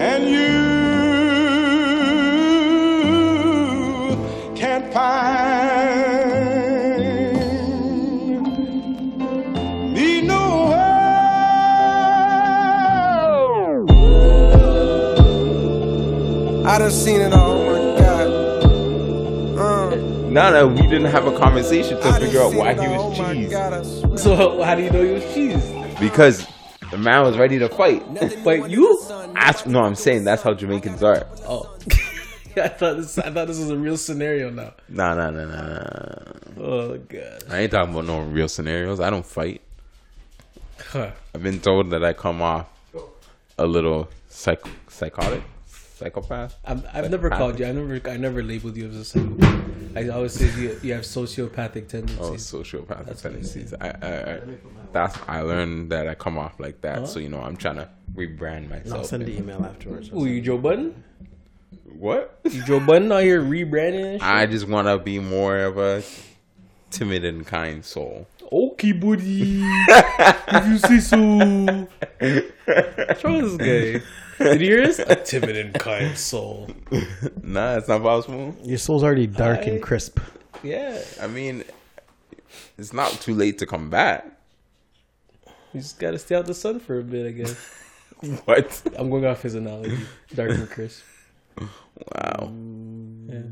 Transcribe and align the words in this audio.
and 0.00 0.24
you 0.30 0.50
can't 4.56 4.92
find 4.92 6.00
me 9.94 10.20
nowhere. 10.22 10.80
I 16.66 16.78
done 16.78 16.90
seen 16.90 17.20
it 17.20 17.32
all. 17.32 17.52
Oh 17.52 17.94
my 17.94 18.00
God. 18.00 18.26
Uh, 19.58 19.96
No, 20.30 20.50
no, 20.52 20.66
we 20.68 20.82
didn't 20.82 21.06
have 21.06 21.26
a 21.26 21.36
conversation 21.36 21.98
to 22.00 22.06
I 22.06 22.18
figure 22.20 22.40
out 22.40 22.54
why 22.54 22.74
he 22.74 22.86
was 22.88 23.16
cheese. 23.18 23.50
God, 23.50 24.18
So 24.18 24.62
how 24.62 24.74
do 24.76 24.82
you 24.82 24.90
know 24.90 25.04
he 25.04 25.12
was 25.12 25.24
cheese? 25.34 25.72
Because 25.98 26.46
the 26.90 26.98
man 26.98 27.22
was 27.22 27.36
ready 27.38 27.58
to 27.58 27.68
fight. 27.68 28.02
But 28.44 28.70
you? 28.70 29.00
That's, 29.34 29.66
no, 29.66 29.80
I'm 29.80 29.94
saying 29.94 30.24
that's 30.24 30.42
how 30.42 30.54
Jamaicans 30.54 31.02
are. 31.02 31.26
Oh, 31.46 31.76
I 32.56 32.68
thought 32.68 32.96
this. 32.96 33.18
I 33.18 33.30
thought 33.30 33.46
this 33.46 33.58
was 33.58 33.70
a 33.70 33.76
real 33.76 33.96
scenario 33.96 34.50
now. 34.50 34.72
Nah, 34.88 35.14
nah, 35.14 35.30
nah, 35.30 35.44
nah, 35.44 35.68
nah. 35.68 36.32
Oh 36.58 36.98
god. 36.98 37.44
I 37.48 37.60
ain't 37.60 37.70
talking 37.70 37.92
about 37.92 38.06
no 38.06 38.20
real 38.22 38.48
scenarios. 38.48 38.98
I 38.98 39.08
don't 39.10 39.24
fight. 39.24 39.60
Huh. 40.78 41.12
I've 41.34 41.42
been 41.42 41.60
told 41.60 41.90
that 41.90 42.04
I 42.04 42.12
come 42.12 42.42
off 42.42 42.66
a 43.56 43.66
little 43.66 44.08
psych- 44.28 44.66
psychotic, 44.88 45.42
psychopath. 46.00 46.56
I'm, 46.64 46.82
I've 46.92 47.10
never 47.10 47.30
called 47.30 47.58
you. 47.58 47.66
I 47.66 47.72
never. 47.72 48.10
I 48.10 48.16
never 48.16 48.42
labeled 48.42 48.76
you 48.76 48.88
as 48.88 48.96
a 48.96 49.04
psychopath. 49.04 49.96
I 49.96 50.08
always 50.08 50.32
say 50.32 50.46
you, 50.60 50.78
you 50.82 50.92
have 50.94 51.02
sociopathic 51.02 51.88
tendencies. 51.88 52.18
Oh, 52.18 52.24
tendencies. 52.24 52.52
sociopathic 52.52 53.06
That's 53.06 53.22
tendencies. 53.22 53.74
I, 53.80 53.88
I, 53.88 54.32
I, 54.34 54.40
that's 54.92 55.18
I 55.28 55.40
learned 55.42 55.90
that 55.92 56.08
I 56.08 56.14
come 56.14 56.38
off 56.38 56.58
like 56.58 56.80
that. 56.82 57.08
So 57.08 57.18
you 57.18 57.28
know, 57.28 57.40
I'm 57.40 57.56
trying 57.56 57.76
to 57.76 57.88
rebrand 58.14 58.70
myself. 58.70 58.98
I'll 58.98 59.04
send 59.04 59.26
the 59.26 59.36
email 59.36 59.64
afterwards. 59.64 60.08
Who 60.08 60.26
you, 60.26 60.40
Joe 60.40 60.58
Budden? 60.58 61.04
What? 61.84 62.40
You 62.44 62.64
Joe 62.64 62.80
Budden 62.80 63.12
out 63.12 63.22
here 63.22 63.42
rebranding 63.42 64.12
and 64.12 64.20
shit? 64.20 64.30
I 64.30 64.46
just 64.46 64.66
want 64.68 64.88
to 64.88 64.98
be 64.98 65.18
more 65.18 65.58
of 65.58 65.76
a 65.76 66.02
timid 66.90 67.24
and 67.24 67.46
kind 67.46 67.84
soul. 67.84 68.26
Okay, 68.52 68.92
buddy. 68.92 69.62
if 69.62 70.66
you 70.66 70.78
say 70.78 70.98
so. 70.98 71.16
What's 72.18 73.24
wrong 73.24 73.42
with 73.42 73.58
this 73.58 74.00
guy? 74.00 74.06
Did 74.40 74.60
you 74.60 74.66
hear 74.68 74.86
this? 74.86 74.98
A 74.98 75.14
timid 75.16 75.56
and 75.56 75.74
kind 75.74 76.16
soul. 76.16 76.68
nah, 77.42 77.76
it's 77.76 77.88
not 77.88 78.02
possible. 78.02 78.56
Your 78.62 78.78
soul's 78.78 79.04
already 79.04 79.26
dark 79.26 79.60
I- 79.60 79.62
and 79.62 79.82
crisp. 79.82 80.18
Yeah. 80.62 81.00
I 81.20 81.26
mean, 81.26 81.64
it's 82.78 82.92
not 82.92 83.12
too 83.20 83.34
late 83.34 83.58
to 83.58 83.66
come 83.66 83.90
back. 83.90 84.26
You 85.72 85.80
just 85.80 85.98
gotta 85.98 86.18
stay 86.18 86.34
out 86.34 86.46
the 86.46 86.54
sun 86.54 86.80
for 86.80 86.98
a 86.98 87.02
bit, 87.02 87.26
I 87.26 87.30
guess. 87.30 87.76
What? 88.44 88.82
I'm 88.98 89.08
going 89.08 89.24
off 89.24 89.40
his 89.40 89.54
analogy. 89.54 89.96
Dark 90.34 90.50
and 90.50 90.68
crisp. 90.68 91.02
Wow. 91.58 92.52
Yeah. 93.28 93.42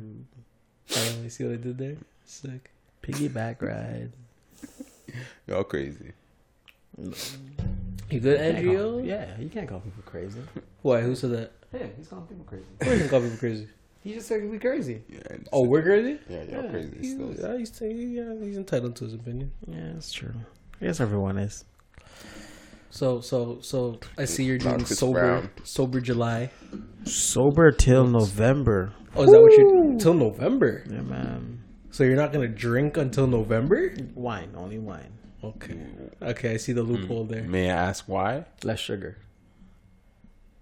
You 1.23 1.31
see 1.31 1.45
what 1.45 1.55
I 1.55 1.57
did 1.57 1.79
there? 1.79 1.97
Sick. 2.27 2.71
Piggyback 3.03 3.63
ride. 3.63 4.13
Y'all 5.47 5.65
crazy. 5.65 6.13
You 8.11 8.21
good, 8.21 8.39
Can't 8.39 8.57
call- 8.65 8.75
Andrew? 8.97 9.03
Yeah, 9.05 9.27
you 9.39 9.49
can't 9.49 9.69
call 9.69 9.81
people 9.81 10.03
crazy. 10.07 10.41
Why? 10.83 11.01
Who 11.03 11.15
said 11.15 11.31
that? 11.33 11.53
Yeah, 11.73 11.87
he's 11.97 12.09
calling 12.09 12.27
people 12.27 12.45
crazy. 12.45 12.65
Who 12.83 12.91
doesn't 12.91 13.09
call 13.11 13.21
people 13.21 13.37
crazy? 13.39 13.69
He 14.03 14.15
just 14.15 14.29
said 14.29 14.49
we 14.49 14.59
crazy. 14.59 15.03
Yeah, 15.09 15.19
it's- 15.19 15.49
Oh, 15.53 15.65
we're 15.67 15.83
crazy? 15.83 16.19
yeah, 16.29 16.45
y'all 16.45 16.71
crazy. 16.71 16.97
He's, 17.01 17.13
Still. 17.15 17.35
yeah, 17.35 17.59
he's, 17.59 17.81
yeah, 17.81 18.35
he's 18.41 18.57
entitled 18.57 18.97
to 18.97 19.05
his 19.05 19.15
opinion. 19.15 19.53
Yeah, 19.67 19.91
that's 19.95 20.11
true. 20.13 20.33
Yes, 20.81 21.01
everyone 21.01 21.37
is. 21.37 21.65
So, 22.91 23.21
so, 23.21 23.59
so 23.61 23.99
I 24.17 24.25
see 24.25 24.45
you're 24.45 24.57
doing 24.59 24.85
sober, 24.87 25.21
Brown. 25.21 25.51
sober 25.63 26.01
July. 26.01 26.51
Sober 27.05 27.71
till 27.71 28.07
November. 28.07 28.93
Oh, 29.15 29.25
is 29.25 29.31
that 29.31 29.41
what 29.43 29.53
you're 29.53 29.99
till 29.99 30.15
November? 30.15 30.85
Yeah, 30.91 31.03
man. 31.03 31.63
So 31.91 32.05
you're 32.05 32.17
not 32.17 32.33
gonna 32.33 32.49
drink 32.49 32.97
until 32.97 33.27
November? 33.27 33.93
Wine, 34.15 34.53
only 34.57 34.79
wine. 34.79 35.13
Okay, 35.43 35.75
mm. 35.75 36.11
okay, 36.31 36.55
I 36.55 36.57
see 36.57 36.73
the 36.73 36.83
hmm. 36.83 36.93
loophole 36.95 37.25
there. 37.25 37.43
May 37.43 37.71
I 37.71 37.75
ask 37.75 38.05
why? 38.09 38.45
Less 38.65 38.81
sugar. 38.81 39.19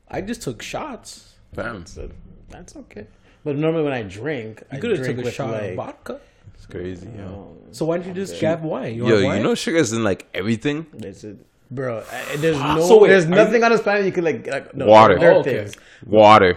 I 0.09 0.21
just 0.21 0.43
took 0.43 0.63
shots. 0.63 1.35
Fam, 1.55 1.87
So 1.87 2.11
that's 2.51 2.77
okay. 2.77 3.07
But 3.45 3.57
normally 3.57 3.85
when 3.85 3.93
I 3.93 4.03
drink, 4.03 4.61
You 4.73 4.77
I 4.77 4.81
could 4.81 4.91
have 4.91 4.99
drink 5.01 5.17
took 5.17 5.25
a 5.25 5.27
with 5.27 5.35
shot 5.35 5.51
like, 5.51 5.71
of 5.71 5.77
vodka. 5.77 6.21
it's 6.55 6.67
crazy, 6.67 7.09
yo. 7.17 7.57
So 7.73 7.87
why 7.87 7.99
don't 7.99 8.07
you 8.07 8.13
just 8.15 8.39
grab 8.39 8.63
wine? 8.63 8.95
You 8.95 9.07
Yo, 9.07 9.15
want 9.15 9.25
wine? 9.27 9.37
you 9.39 9.43
know 9.45 9.55
sugar's 9.55 9.93
in 9.93 10.05
like 10.05 10.27
everything. 10.35 10.87
It's 10.99 11.25
a, 11.25 11.37
bro, 11.71 12.03
I, 12.13 12.37
there's 12.37 12.57
ah, 12.57 12.77
no, 12.77 12.83
So 12.87 13.01
wait, 13.01 13.09
there's 13.09 13.25
are 13.25 13.29
nothing 13.29 13.65
on 13.65 13.71
this 13.73 13.81
planet 13.83 14.05
you 14.05 14.13
could 14.13 14.25
like, 14.25 14.47
like 14.47 14.75
no, 14.75 14.87
Water. 14.87 15.19
There 15.19 15.31
are 15.31 15.35
Oh, 15.35 15.41
okay. 15.41 15.65
things. 15.65 15.75
Water. 16.05 16.57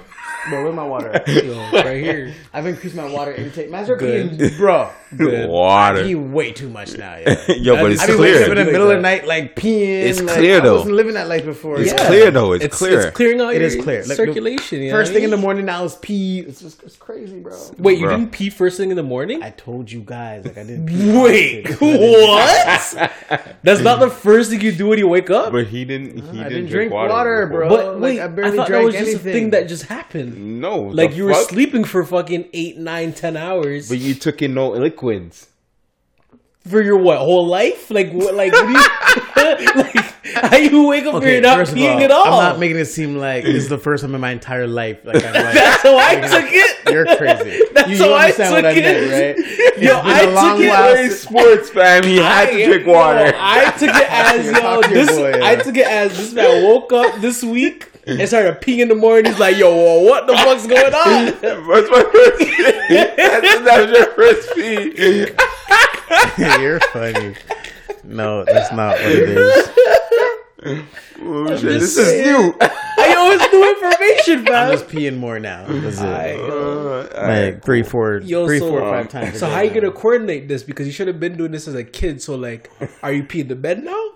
Bro, 0.50 0.64
where's 0.64 0.76
my 0.76 0.88
water? 0.88 1.24
Yo, 1.28 1.72
right 1.72 2.02
here. 2.04 2.34
I've 2.54 2.66
increased 2.66 2.96
my 2.96 3.10
water 3.10 3.34
intake. 3.34 3.70
Man's 3.70 3.90
are 3.90 3.96
Good. 3.96 4.32
peeing, 4.32 4.58
bro. 4.58 4.90
Good. 5.16 5.50
Water. 5.50 6.04
Pee 6.04 6.16
way 6.16 6.52
too 6.52 6.70
much 6.70 6.98
now. 6.98 7.16
Yeah. 7.18 7.36
Yo, 7.58 7.76
but 7.78 7.92
it's 7.92 8.02
I 8.02 8.08
be 8.08 8.16
waking 8.16 8.44
up 8.44 8.50
in 8.50 8.58
the 8.58 8.72
middle 8.72 8.90
of 8.92 8.98
the 8.98 9.02
night 9.02 9.26
like 9.28 9.56
peeing. 9.56 10.04
It's 10.04 10.22
like, 10.22 10.36
clear, 10.38 10.58
I 10.58 10.60
though. 10.62 10.76
wasn't 10.76 10.96
living 10.96 11.14
that 11.16 11.28
life 11.28 11.46
before. 11.46 11.80
It's 11.80 11.92
Yeah. 11.92 12.08
clear 12.08 12.32
though. 12.32 12.54
It's, 12.54 12.66
It's 12.66 12.78
clear. 12.78 13.02
It's 13.08 13.16
clearing 13.16 13.42
out 13.42 13.50
It 13.54 13.58
your 13.62 13.68
is 13.68 13.76
clear. 13.76 14.04
Like, 14.06 14.18
circulation. 14.18 14.82
you 14.84 14.92
First 14.92 15.14
thing 15.14 15.24
in 15.24 15.30
the 15.32 15.38
morning 15.38 15.66
now 15.66 15.84
is 15.84 15.96
pee. 15.96 16.40
It's 16.40 16.62
just 16.62 16.84
it's 16.84 16.96
crazy, 16.96 17.40
bro. 17.40 17.58
Wait, 17.78 17.98
you 18.00 18.06
Bro. 18.06 18.18
didn't 18.18 18.32
pee 18.32 18.50
first 18.50 18.78
thing 18.78 18.92
in 18.92 18.98
the 18.98 19.04
morning? 19.04 19.42
I 19.44 19.50
told 19.52 19.92
you 19.92 20.02
guys 20.02 20.46
like 20.46 20.58
I 20.58 20.64
didn't. 20.64 20.86
Pee 20.88 21.12
Wait, 21.24 21.70
what? 21.82 23.10
That's 23.64 23.82
not 23.82 24.00
the 24.00 24.10
first 24.10 24.50
thing 24.52 24.62
you 24.62 24.72
do 24.72 24.88
when 24.88 25.00
you 25.00 25.08
wake 25.08 25.30
up. 25.30 25.52
But 25.52 25.68
he 25.68 25.86
didn't. 25.86 26.18
He 26.18 26.22
uh, 26.22 26.46
I 26.46 26.50
didn't, 26.50 26.50
didn't 26.50 26.70
drink 26.70 26.94
water, 26.94 27.46
before. 27.48 27.60
bro. 27.62 27.70
But 27.70 27.86
like, 27.96 28.02
wait, 28.02 28.20
I 28.20 28.26
I, 28.26 28.28
barely 28.28 28.58
thought 28.58 28.68
that 28.68 28.74
drank 28.74 28.86
was 28.86 28.96
just 28.96 29.08
a 29.08 29.10
anything. 29.12 29.34
thing 29.34 29.50
that 29.52 29.68
just 29.68 29.84
happened. 29.86 30.62
No, 30.62 30.80
Like 30.82 31.16
you 31.16 31.26
were 31.26 31.34
sleeping 31.34 31.84
for 31.84 32.04
fucking 32.04 32.50
eight, 32.54 32.78
nine, 32.78 33.14
ten 33.14 33.36
hours 33.38 33.90
but 33.90 33.98
you 33.98 34.14
took 34.14 34.42
in 34.42 34.54
no 34.54 34.74
liquids. 35.02 35.48
for 36.68 36.82
your 36.82 36.98
what 36.98 37.18
whole 37.18 37.48
life? 37.48 37.90
Like 37.90 38.12
what? 38.12 38.36
Like 38.36 38.52
what 38.52 38.66
do 38.68 38.72
you? 38.72 39.76
like 39.84 39.96
how 40.36 40.58
you 40.58 40.88
wake 40.88 41.06
up 41.06 41.16
and 41.16 41.24
you're 41.24 41.42
not 41.42 41.66
peeing 41.68 41.96
all, 41.96 42.02
at 42.04 42.12
all? 42.12 42.26
I'm 42.26 42.32
not 42.54 42.60
making 42.60 42.78
it 42.78 42.86
seem 42.86 43.16
like 43.18 43.44
this 43.44 43.56
is 43.64 43.70
the 43.70 43.78
first 43.78 44.04
time 44.04 44.14
in 44.14 44.22
my 44.22 44.32
entire 44.32 44.68
life. 44.68 45.04
Like 45.04 45.24
I'm 45.26 45.34
like, 45.34 45.34
That's 45.54 45.82
how 45.84 45.98
I 45.98 46.16
took 46.16 46.50
it. 46.52 46.92
you're 46.92 47.06
crazy. 47.18 47.62
That's 47.74 47.90
you, 47.90 47.96
you 47.96 48.04
how 48.04 48.12
I 48.14 48.24
understand 48.26 48.54
what 48.54 48.66
I 48.66 48.74
took 48.76 48.84
meant, 48.84 48.98
it. 48.98 49.38
right? 49.38 49.38
Yo, 49.82 49.98
It's 49.98 50.04
been 50.04 50.06
I 50.06 50.22
a 50.22 50.30
long 50.36 50.58
took 50.58 50.66
it 50.66 50.70
while 50.70 50.94
very 50.94 51.08
since- 51.10 51.20
Sports 51.22 51.70
fam, 51.70 52.04
he 52.04 52.18
had 52.18 52.46
to 52.48 52.52
I- 52.64 52.66
drink 52.68 52.86
yo, 52.86 52.94
water. 52.94 53.32
I 53.36 53.72
took 53.72 53.90
it 53.90 54.12
as 54.12 54.46
yo, 54.46 54.54
Talk 54.54 54.84
to 54.86 54.90
this. 54.94 55.10
boy, 55.18 55.40
I 55.42 55.56
took 55.56 55.78
it 55.78 55.88
as 55.88 56.18
this 56.18 56.34
man 56.34 56.64
woke 56.66 56.94
up 56.94 57.20
this 57.22 57.44
week 57.44 57.89
and 58.06 58.28
started 58.28 58.62
peeing 58.62 58.80
in 58.80 58.88
the 58.88 58.96
morning. 58.96 59.32
He's 59.32 59.40
like, 59.40 59.58
"Yo, 59.58 59.74
whoa, 59.74 60.02
what 60.02 60.28
the 60.28 60.36
fuck's 60.36 60.68
going 60.68 60.94
on?" 60.94 61.28
What's 61.68 61.90
my 61.90 62.04
first 62.04 62.40
pee? 62.40 62.64
That's, 62.90 63.62
that 63.66 63.82
was 63.82 63.92
your 63.98 64.12
first 64.14 64.54
pee. 64.56 64.94
you're 66.62 66.80
funny. 66.92 67.36
No, 68.04 68.44
that's 68.44 68.74
not 68.74 68.96
what 68.96 69.06
it 69.06 69.30
is. 69.30 69.70
Oh, 71.22 71.48
shit, 71.56 71.62
this 71.62 71.98
is 71.98 72.26
new. 72.26 72.56
I 72.60 73.16
always 73.18 73.40
new 73.52 73.70
information, 73.70 74.48
I'm 74.54 74.72
just 74.72 74.88
peeing 74.88 75.18
more 75.18 75.40
now. 75.40 75.66
That's 75.68 76.00
it. 76.00 76.06
I- 76.06 77.52
like 77.52 77.64
three, 77.64 77.84
four, 77.84 78.20
Yo, 78.20 78.46
three, 78.46 78.60
so, 78.60 78.70
four, 78.70 78.82
five 78.82 79.06
um, 79.06 79.08
times. 79.08 79.40
So 79.40 79.48
day 79.48 79.54
how 79.54 79.62
you 79.62 79.70
gonna 79.70 79.92
coordinate 79.92 80.48
this? 80.48 80.64
Because 80.64 80.88
you 80.88 80.94
should 80.94 81.08
have 81.08 81.20
been 81.20 81.38
doing 81.38 81.52
this 81.52 81.68
as 81.68 81.76
a 81.76 81.84
kid. 81.84 82.22
So 82.22 82.36
like, 82.36 82.72
are 83.04 83.12
you 83.12 83.24
peeing 83.24 83.48
the 83.48 83.56
bed 83.56 83.84
now? 83.84 84.12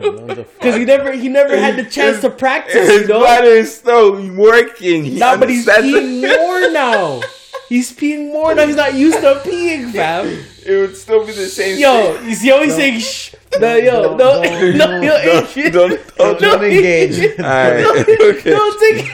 What 0.00 0.26
the 0.28 0.44
fuck? 0.44 0.54
Because 0.58 0.76
he 0.76 0.84
never 0.84 1.12
he 1.12 1.28
never 1.28 1.56
had 1.56 1.76
the 1.76 1.84
chance 1.84 2.20
to 2.22 2.30
practice. 2.30 2.88
His 2.88 3.02
You 3.02 3.08
know, 3.08 3.20
bladder 3.20 3.46
is 3.48 3.74
still 3.76 4.12
working. 4.36 5.04
He 5.04 5.18
nah, 5.18 5.36
but 5.36 5.48
he's 5.50 5.66
peeing 5.66 6.20
more 6.22 6.70
now. 6.72 7.20
He's 7.68 7.92
peeing 7.92 8.32
more 8.32 8.54
now. 8.54 8.66
He's 8.66 8.74
not 8.76 8.94
used 8.94 9.20
to 9.20 9.40
peeing, 9.44 9.92
fam. 9.94 10.26
It 10.66 10.76
would 10.80 10.96
still 10.96 11.24
be 11.24 11.32
the 11.32 11.46
same. 11.46 11.78
Yo, 11.78 12.20
you 12.22 12.34
see 12.34 12.48
how 12.48 12.62
he's 12.62 12.74
saying 12.74 13.00
shh? 13.00 13.34
No, 13.60 13.74
yo, 13.74 14.02
no, 14.02 14.16
don't- 14.16 14.76
no, 14.76 14.86
don't- 14.86 15.02
yo, 15.02 15.18
thing. 15.18 15.42
Adrian. 15.44 15.72
Don't, 15.72 16.16
don't, 16.16 16.40
Don't 16.40 16.62
engage. 16.64 17.18
Alright, 17.40 17.84
okay. 17.84 18.50
Don't 18.50 18.78
take 18.78 19.08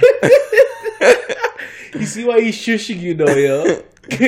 You 1.95 2.05
see 2.07 2.25
why 2.25 2.41
he's 2.43 2.55
shushing 2.57 3.01
you 3.01 3.15
though, 3.15 3.35
yo? 3.35 3.83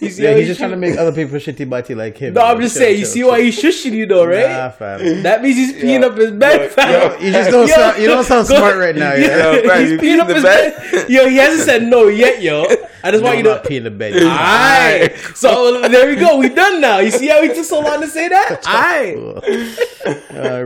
you 0.00 0.08
see 0.10 0.22
Yeah, 0.22 0.30
how 0.32 0.36
he's 0.38 0.46
just 0.46 0.58
trying 0.60 0.70
to 0.70 0.76
make 0.76 0.96
other 0.96 1.12
people 1.12 1.36
shitty 1.38 1.68
butty 1.68 1.94
like 1.94 2.16
him. 2.16 2.34
No, 2.34 2.42
I'm 2.42 2.60
just 2.60 2.74
Chill, 2.76 2.82
saying. 2.82 2.98
You 2.98 3.04
chill, 3.04 3.12
see 3.12 3.18
chill. 3.20 3.28
why 3.28 3.42
he's 3.42 3.60
shushing 3.62 3.92
you 3.92 4.06
though, 4.06 4.24
right? 4.24 4.48
Nah, 4.48 4.70
fam. 4.70 5.22
That 5.24 5.42
means 5.42 5.56
he's 5.56 5.72
peeing 5.74 6.00
Yo, 6.02 6.08
up 6.08 6.16
his 6.16 6.30
bed, 6.32 6.60
yo, 6.62 6.68
fam. 6.68 6.90
yo, 7.12 7.18
You 7.26 7.32
just 7.32 7.50
don't 7.50 7.66
Yo, 7.68 7.74
sound. 7.74 8.00
You 8.02 8.06
don't 8.08 8.24
sound 8.24 8.48
go- 8.48 8.56
smart 8.56 8.76
right 8.76 8.94
now. 8.94 9.14
Yeah, 9.14 9.26
Yeah. 9.26 9.52
Yo, 9.54 9.62
fam, 9.68 9.80
he's 9.80 9.90
peeing 9.92 10.00
peeing 10.00 10.20
up 10.20 10.28
the 10.28 10.34
his 10.34 10.42
bed? 10.44 10.90
bed. 10.92 11.10
Yo, 11.10 11.28
he 11.28 11.36
hasn't 11.36 11.62
said 11.68 11.82
no 11.82 12.06
yet, 12.08 12.40
yo. 12.42 12.64
I 13.02 13.10
just 13.10 13.22
No, 13.22 13.28
want 13.28 13.38
I'm 13.38 13.44
you 13.44 13.50
not 13.50 13.64
to. 13.64 13.68
peeing 13.70 13.82
the 13.84 13.90
bed. 13.90 14.14
Alright, 14.22 15.16
so 15.36 15.80
there 15.88 16.08
we 16.08 16.16
go. 16.16 16.36
We 16.38 16.48
done 16.50 16.80
now. 16.80 16.98
You 17.00 17.10
see 17.10 17.26
how 17.28 17.42
he 17.42 17.48
took 17.48 17.64
so 17.64 17.80
long 17.80 18.00
to 18.00 18.06
say 18.08 18.28
that? 18.28 18.66
Alright. 18.66 19.84
Uh, 20.38 20.64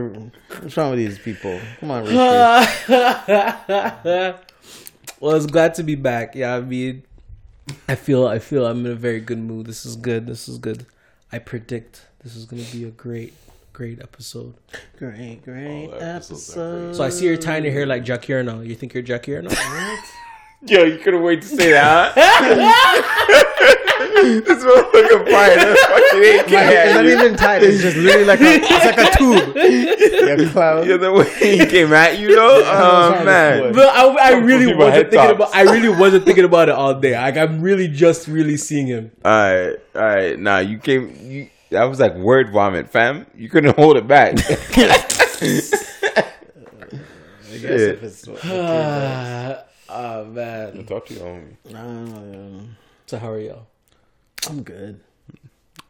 what's 0.61 0.77
wrong 0.77 0.91
with 0.91 0.99
these 0.99 1.17
people? 1.19 1.59
Come 1.79 1.91
on, 1.91 2.03
Richie. 2.03 2.15
well, 5.19 5.35
it's 5.35 5.45
glad 5.47 5.73
to 5.75 5.83
be 5.83 5.95
back. 5.95 6.35
Yeah, 6.35 6.55
I 6.55 6.61
mean, 6.61 7.03
I 7.87 7.95
feel, 7.95 8.27
I 8.27 8.39
feel 8.39 8.65
I'm 8.65 8.85
in 8.85 8.91
a 8.91 8.95
very 8.95 9.19
good 9.19 9.39
mood. 9.39 9.67
This 9.67 9.85
is 9.85 9.95
good. 9.95 10.27
This 10.27 10.47
is 10.47 10.57
good. 10.57 10.85
I 11.31 11.39
predict 11.39 12.05
this 12.23 12.35
is 12.35 12.45
gonna 12.45 12.63
be 12.71 12.85
a 12.85 12.91
great, 12.91 13.33
great 13.73 14.01
episode. 14.01 14.53
Great, 14.97 15.43
great 15.43 15.89
oh, 15.91 15.95
All 15.95 16.01
episode. 16.01 16.95
So 16.95 17.03
I 17.03 17.09
see 17.09 17.25
you're 17.25 17.37
tying 17.37 17.63
your 17.63 17.73
hair 17.73 17.85
like 17.85 18.05
Jakir 18.05 18.45
now. 18.45 18.61
You 18.61 18.75
think 18.75 18.93
you're 18.93 19.03
Jakir 19.03 19.43
now? 19.43 19.97
Yo, 20.65 20.83
you 20.83 20.97
couldn't 20.99 21.23
wait 21.23 21.41
to 21.41 21.47
say 21.47 21.71
that. 21.71 22.13
this 24.45 24.63
motherfucker 24.63 25.25
fire. 25.31 25.55
That 25.55 25.77
fucking 25.89 26.23
ain't 26.23 26.47
It's 26.47 26.93
not 26.93 27.05
even 27.05 27.35
tight. 27.37 27.63
It's 27.63 27.81
just 27.81 27.97
literally 27.97 28.25
like 28.25 28.39
a, 28.41 28.59
it's 28.61 28.85
like 28.85 28.97
a 28.97 29.09
tube. 29.17 29.55
Yeah, 30.23 30.49
clown. 30.51 30.87
Yeah, 30.87 30.97
the 30.97 31.11
way 31.11 31.57
he 31.57 31.65
came 31.65 31.91
at 31.93 32.17
you 32.17 32.35
though. 32.35 32.61
Oh 32.65 33.23
man. 33.25 33.73
But 33.73 33.87
I, 33.89 34.05
I 34.05 34.31
really 34.39 34.73
wasn't 34.73 35.09
thinking 35.09 35.19
tops. 35.19 35.35
about. 35.35 35.55
I 35.55 35.63
really 35.63 35.89
wasn't 35.89 36.25
thinking 36.25 36.45
about 36.45 36.69
it 36.69 36.75
all 36.75 36.93
day. 36.99 37.13
Like 37.13 37.37
I'm 37.37 37.61
really 37.61 37.87
just 37.87 38.27
really 38.27 38.57
seeing 38.57 38.87
him. 38.87 39.11
All 39.25 39.31
right, 39.31 39.75
all 39.95 40.01
right. 40.01 40.39
Nah, 40.39 40.59
you 40.59 40.77
came. 40.77 41.15
You 41.19 41.49
that 41.71 41.83
was 41.85 41.99
like 41.99 42.15
word 42.15 42.51
vomit, 42.51 42.89
fam. 42.89 43.25
You 43.35 43.49
couldn't 43.49 43.75
hold 43.75 43.97
it 43.97 44.07
back. 44.07 44.33
I 44.37 44.39
guess 47.57 47.81
if 47.81 48.03
it's, 48.03 48.27
oh 49.89 50.25
man. 50.29 50.85
Talk 50.85 51.05
to 51.07 51.13
you, 51.13 51.19
homie. 51.19 51.55
Uh, 51.73 52.63
So 53.05 53.17
how 53.17 53.31
are 53.31 53.39
y'all? 53.39 53.67
I'm 54.49 54.63
good. 54.63 54.99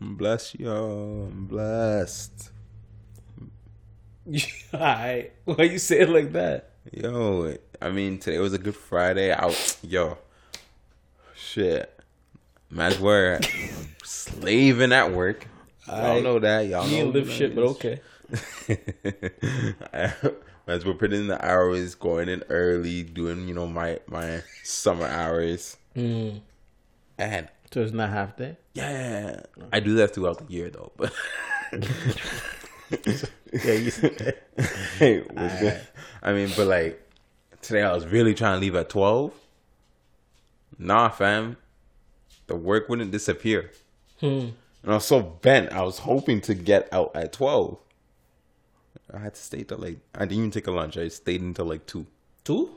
I'm 0.01 0.15
blessed, 0.15 0.55
yo. 0.59 1.29
I'm 1.31 1.45
blessed. 1.45 2.51
Alright. 4.73 5.33
Why 5.45 5.63
you 5.63 5.79
say 5.79 5.99
it 6.01 6.09
like 6.09 6.31
that? 6.33 6.69
Yo, 6.91 7.55
I 7.81 7.89
mean, 7.89 8.19
today 8.19 8.39
was 8.39 8.53
a 8.53 8.57
good 8.57 8.75
Friday. 8.75 9.33
I, 9.33 9.53
yo, 9.81 10.17
shit. 11.35 11.89
Man's 12.69 12.99
were 12.99 13.39
slaving 14.03 14.91
at 14.91 15.11
work. 15.11 15.47
I- 15.87 16.21
know 16.21 16.39
that. 16.39 16.67
Y'all 16.67 16.87
You 16.87 17.05
know 17.05 17.11
live 17.11 17.29
shit, 17.29 17.53
but 17.55 17.63
okay. 17.65 17.99
Man's 20.65 20.85
we're 20.85 20.93
putting 20.93 21.19
in 21.21 21.27
the 21.27 21.45
hours, 21.45 21.93
going 21.95 22.29
in 22.29 22.43
early, 22.49 23.03
doing 23.03 23.47
you 23.47 23.53
know 23.53 23.67
my 23.67 23.99
my 24.07 24.41
summer 24.63 25.05
hours, 25.07 25.77
Mm. 25.95 26.39
and 27.17 27.47
So 27.73 27.81
it's 27.81 27.91
not 27.91 28.09
half 28.11 28.37
day. 28.37 28.55
yeah, 28.73 29.41
I 29.71 29.79
do 29.79 29.95
that 29.95 30.13
throughout 30.13 30.37
the 30.47 30.53
year 30.53 30.69
though. 30.69 30.91
But 30.95 31.11
Yeah, 32.91 33.73
you 33.73 33.91
hey, 34.99 35.21
what's 35.21 35.59
good? 35.59 35.81
I 36.21 36.33
mean, 36.33 36.49
but 36.55 36.67
like 36.67 37.01
today, 37.61 37.81
I 37.81 37.93
was 37.93 38.05
really 38.05 38.33
trying 38.35 38.57
to 38.57 38.61
leave 38.61 38.75
at 38.75 38.89
twelve. 38.89 39.33
Nah, 40.77 41.09
fam, 41.09 41.57
the 42.47 42.55
work 42.55 42.89
wouldn't 42.89 43.11
disappear, 43.11 43.71
Hmm. 44.19 44.49
and 44.83 44.91
I 44.91 44.93
was 44.95 45.05
so 45.05 45.21
bent. 45.21 45.71
I 45.71 45.81
was 45.81 45.99
hoping 45.99 46.41
to 46.41 46.53
get 46.53 46.87
out 46.93 47.11
at 47.15 47.33
twelve. 47.33 47.79
I 49.13 49.19
had 49.19 49.33
to 49.35 49.41
stay 49.41 49.63
till 49.63 49.77
like 49.79 49.97
I 50.15 50.19
didn't 50.25 50.37
even 50.37 50.51
take 50.51 50.67
a 50.67 50.71
lunch. 50.71 50.97
I 50.97 51.07
stayed 51.07 51.41
until 51.41 51.65
like 51.65 51.85
two. 51.87 52.05
Two? 52.43 52.69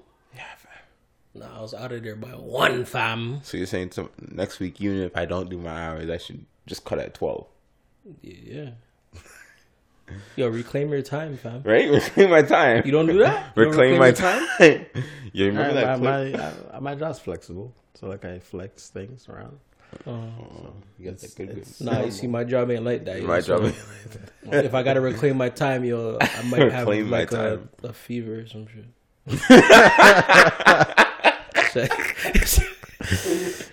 Yeah, 1.38 1.46
fam. 1.46 1.50
No, 1.52 1.58
I 1.58 1.62
was 1.62 1.74
out 1.74 1.92
of 1.92 2.02
there 2.02 2.16
by 2.16 2.28
one, 2.30 2.84
fam. 2.84 3.40
So 3.42 3.56
you're 3.56 3.66
saying 3.66 3.90
to 3.90 4.10
next 4.32 4.58
week, 4.60 4.80
even 4.80 4.98
if 5.02 5.16
I 5.16 5.24
don't 5.24 5.48
do 5.50 5.58
my 5.58 5.88
hours, 5.88 6.08
I 6.10 6.18
should 6.18 6.44
just 6.66 6.84
cut 6.84 6.98
at 6.98 7.14
twelve, 7.14 7.46
Yeah. 8.22 8.70
Yo, 10.36 10.46
reclaim 10.48 10.90
your 10.90 11.02
time, 11.02 11.36
fam. 11.36 11.62
right? 11.64 11.90
Reclaim 11.90 12.30
my 12.30 12.42
time. 12.42 12.82
You 12.86 12.92
don't 12.92 13.06
do 13.06 13.18
that? 13.18 13.52
You 13.56 13.64
don't 13.64 13.70
reclaim 13.72 13.98
my 13.98 14.06
your 14.06 14.14
time. 14.14 14.46
you 15.32 15.46
remember 15.46 15.74
my, 15.74 15.80
that? 15.80 16.00
my, 16.00 16.30
clip? 16.30 16.72
my, 16.74 16.78
my 16.80 16.94
job's 16.94 17.18
flexible, 17.18 17.74
so 17.94 18.06
like 18.06 18.24
I 18.24 18.38
flex 18.38 18.88
things 18.90 19.28
around. 19.28 19.58
Oh. 20.06 20.22
You 20.98 21.10
got 21.10 21.18
that 21.18 21.34
good, 21.34 21.48
good. 21.48 21.58
it's- 21.58 21.80
Nah, 21.80 22.02
you 22.04 22.12
see, 22.12 22.28
my 22.28 22.44
job 22.44 22.70
ain't 22.70 22.84
like 22.84 23.04
that. 23.04 23.20
yo. 23.20 23.26
My 23.26 23.40
So, 23.40 23.58
job. 23.68 23.74
if 24.52 24.74
I 24.74 24.82
gotta 24.84 25.00
reclaim 25.00 25.36
my 25.38 25.48
time, 25.48 25.82
yo, 25.84 26.18
I 26.20 26.42
might 26.42 26.60
have 26.70 26.86
Reclaim 26.86 27.10
my 27.10 27.18
like 27.18 27.32
a, 27.32 27.56
time. 27.56 27.68
a 27.82 27.92
fever 27.92 28.40
or 28.42 28.46
some 28.46 28.66
shit. 28.68 28.84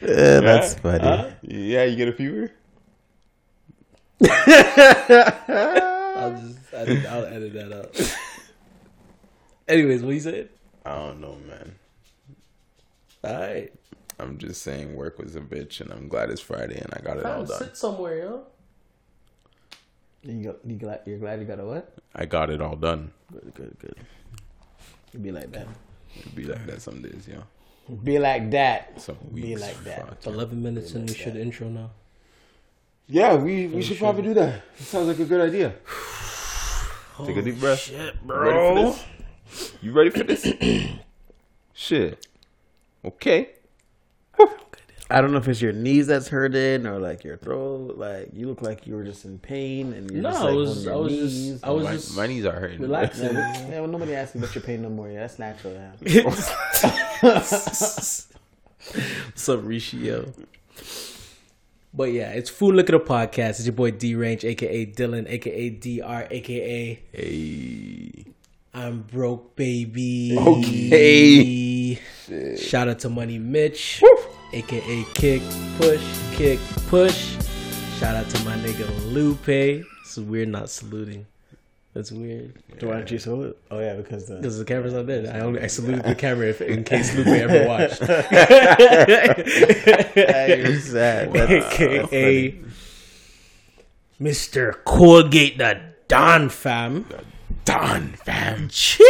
Yeah, 0.01 0.39
that's 0.41 0.73
funny. 0.75 1.33
Yeah, 1.41 1.85
you 1.85 1.95
get 1.95 2.09
a 2.09 2.13
fever. 2.13 2.51
I'll 4.21 4.29
just, 6.38 6.73
I'll, 6.73 7.07
I'll 7.07 7.25
edit 7.25 7.53
that 7.53 7.73
out. 7.73 8.15
Anyways, 9.67 10.03
what 10.03 10.13
you 10.13 10.19
said? 10.19 10.50
I 10.85 10.95
don't 10.95 11.21
know, 11.21 11.38
man. 11.47 11.75
All 13.23 13.39
right. 13.39 13.71
I'm 14.19 14.38
just 14.38 14.61
saying 14.61 14.95
work 14.95 15.17
was 15.17 15.35
a 15.35 15.41
bitch, 15.41 15.81
and 15.81 15.91
I'm 15.91 16.07
glad 16.07 16.29
it's 16.29 16.41
Friday 16.41 16.79
and 16.79 16.94
I 16.94 16.99
got 17.01 17.17
it 17.17 17.25
all 17.25 17.45
done. 17.45 17.59
sit 17.59 17.77
somewhere, 17.77 18.17
yo. 18.19 18.44
You 20.23 20.44
got, 20.45 20.57
you 20.65 20.75
glad, 20.75 21.01
you're 21.06 21.17
glad 21.17 21.39
you 21.39 21.45
got 21.45 21.59
a 21.59 21.65
what? 21.65 21.94
I 22.15 22.25
got 22.25 22.49
it 22.49 22.61
all 22.61 22.75
done. 22.75 23.11
Good, 23.31 23.53
good, 23.56 23.75
good. 23.79 23.95
You 25.13 25.19
be 25.19 25.31
like 25.31 25.51
that. 25.51 25.67
It'd 26.17 26.35
be 26.35 26.45
like 26.45 26.65
that 26.67 26.81
some 26.81 27.01
days, 27.01 27.27
yeah. 27.29 27.41
Be 28.03 28.18
like 28.19 28.51
that. 28.51 29.01
Some 29.01 29.18
Be 29.33 29.56
like 29.56 29.83
that. 29.83 30.24
fuck. 30.24 30.33
11 30.33 30.62
minutes 30.63 30.94
and 30.94 31.09
we 31.09 31.15
should 31.15 31.35
intro 31.35 31.68
now. 31.68 31.91
Yeah, 33.07 33.35
we 33.35 33.68
we 33.68 33.81
should 33.81 33.97
probably 33.97 34.24
do 34.24 34.33
that. 34.35 34.62
That 34.77 34.83
sounds 34.83 35.07
like 35.07 35.19
a 35.19 35.25
good 35.25 35.41
idea. 35.41 35.75
Take 37.25 37.38
a 37.38 37.41
deep 37.41 37.59
breath. 37.59 37.80
Shit, 37.80 38.15
Ready 38.24 38.57
for 38.57 38.94
this? 39.51 39.74
You 39.81 39.91
ready 39.91 40.09
for 40.09 40.24
this? 40.24 40.47
Shit. 41.74 42.25
Okay. 43.03 43.50
Okay. 44.39 44.82
I 45.13 45.21
don't 45.21 45.31
know 45.31 45.38
if 45.38 45.48
it's 45.48 45.62
your 45.62 45.74
knees 45.74 46.07
that's 46.07 46.27
hurting 46.27 46.88
or 46.88 46.98
like 47.00 47.24
your 47.24 47.38
throat. 47.38 47.98
Like 47.98 48.30
you 48.33 48.48
look 48.48 48.63
like 48.63 48.88
you 48.88 48.95
were 48.95 49.04
just 49.04 49.25
in 49.25 49.38
pain 49.38 49.94
and 49.94 50.10
you're 50.10 50.21
No, 50.24 50.31
just 50.31 50.42
I 50.42 50.45
like 50.45 50.56
was, 50.56 50.77
on 50.80 50.83
your 50.83 50.94
I 50.94 50.98
was 50.98 51.12
knees. 51.12 51.50
just, 51.51 51.63
I 51.65 51.69
was 51.69 51.83
my, 51.86 51.92
just 51.94 52.18
my 52.18 52.27
knees 52.27 52.45
are 52.45 52.60
hurting. 52.60 52.81
relaxing. 52.81 53.33
yeah, 53.36 53.69
well, 53.80 53.88
nobody 53.88 54.15
asks 54.15 54.36
you 54.36 54.42
about 54.42 54.56
your 54.56 54.63
pain 54.63 54.81
no 54.81 54.89
more. 54.89 55.10
Yeah, 55.10 55.19
that's 55.21 55.38
natural. 55.39 55.74
Yeah. 56.04 56.24
What's 57.24 58.27
up, 59.50 59.60
Rishi, 59.63 59.98
yo? 59.98 60.25
But 61.94 62.12
yeah, 62.12 62.31
it's 62.31 62.50
Food 62.50 62.75
Look 62.75 62.89
at 62.89 62.95
a 62.95 63.00
Podcast. 63.00 63.50
It's 63.51 63.66
your 63.66 63.74
boy 63.74 63.92
D 63.92 64.16
Range, 64.16 64.44
aka 64.44 64.86
Dylan, 64.88 65.30
aka 65.30 65.69
DR, 65.69 66.27
aka 66.31 67.00
Hey. 67.12 68.25
I'm 68.74 69.04
broke, 69.04 69.56
baby. 69.56 70.36
Okay. 70.36 72.00
Shout 72.57 72.88
out 72.89 73.00
to 73.00 73.09
Money 73.09 73.38
Mitch, 73.38 74.01
aka 74.53 75.05
Kick 75.13 75.41
Push 75.77 76.03
Kick 76.31 76.59
Push. 76.88 77.35
Shout 78.00 78.15
out 78.15 78.29
to 78.29 78.44
my 78.45 78.55
nigga 78.57 78.88
Lupe. 79.11 79.85
So 80.05 80.21
we're 80.21 80.45
not 80.45 80.69
saluting. 80.69 81.25
That's 81.94 82.11
weird 82.11 82.53
So 82.79 82.88
why 82.88 82.95
don't 82.95 83.11
you 83.11 83.19
salute? 83.19 83.55
Oh 83.69 83.79
yeah, 83.79 83.94
because 83.94 84.25
the 84.27 84.38
because 84.38 84.57
the 84.57 84.65
camera's 84.65 84.94
not 84.94 85.05
there. 85.05 85.31
I 85.31 85.41
only 85.41 85.61
I 85.61 85.67
saluted 85.67 86.03
the 86.03 86.15
camera 86.15 86.47
if, 86.47 86.59
in 86.59 86.83
case 86.91 87.15
Lupe 87.15 87.27
ever 87.27 87.68
watched. 87.68 87.97
sad. 90.81 91.35
Aka 91.35 92.59
Mr. 94.19 94.83
Colgate 94.85 95.57
the 95.59 95.81
Don 96.07 96.49
fam. 96.49 97.06
Done, 97.66 98.13
fam. 98.23 98.69
Cheese. 98.69 99.09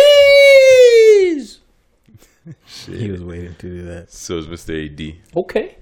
He 2.85 3.11
was 3.11 3.23
waiting 3.23 3.55
to 3.55 3.69
do 3.69 3.81
that. 3.83 4.11
So 4.11 4.37
is 4.37 4.47
Mr. 4.47 4.73
AD, 4.85 5.15
Okay. 5.35 5.75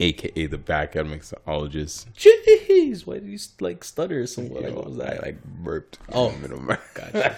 aka 0.00 0.46
the 0.46 0.58
backyard 0.58 1.06
mixologist. 1.08 2.06
Jeez, 2.14 3.06
Why 3.06 3.14
did 3.14 3.26
you 3.26 3.38
like 3.60 3.84
stutter 3.84 4.20
or 4.20 4.26
something? 4.26 4.62
Like, 4.62 4.74
what 4.74 4.86
was 4.86 5.00
I 5.00 5.04
that? 5.14 5.22
like 5.22 5.44
burped. 5.44 5.98
Oh. 6.12 6.30
in 6.30 6.42
the 6.42 6.48
oh, 6.48 6.58
middle 6.58 6.58
of 6.58 6.64
my- 6.64 6.78
Gotcha. 6.94 7.36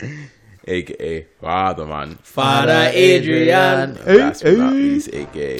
aka 0.68 1.22
Father 1.40 1.86
Man. 1.86 2.18
Father 2.22 2.90
Adrian. 2.92 3.94
Last 4.04 4.42
but 4.44 4.56
not 4.58 4.72
least, 4.72 5.10
aka. 5.12 5.58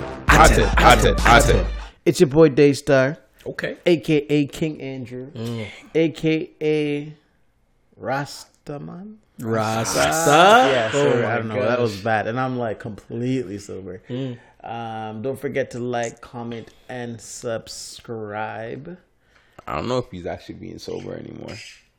It's 2.05 2.21
your 2.21 2.29
boy 2.29 2.49
Daystar, 2.49 3.19
Okay. 3.47 3.77
aka 3.87 4.47
King 4.47 4.81
Andrew, 4.81 5.31
mm. 5.33 5.67
aka 5.95 7.15
Rastaman. 8.01 9.17
Rasta. 9.39 9.99
Yeah, 10.01 10.91
Oh 10.95 11.27
I 11.27 11.37
don't 11.37 11.49
know. 11.49 11.61
That 11.61 11.81
was 11.81 12.01
bad, 12.01 12.27
and 12.29 12.39
I'm 12.39 12.59
like 12.59 12.79
completely 12.81 13.59
sober. 13.59 14.03
Um, 14.63 15.23
don't 15.23 15.39
forget 15.41 15.71
to 15.73 15.79
like, 15.81 16.21
comment, 16.21 16.71
and 16.89 17.21
subscribe. 17.21 18.99
I 19.67 19.77
don't 19.77 19.89
know 19.89 19.99
if 19.99 20.11
he's 20.11 20.27
actually 20.27 20.57
being 20.57 20.79
sober 20.79 21.15
anymore. 21.15 21.55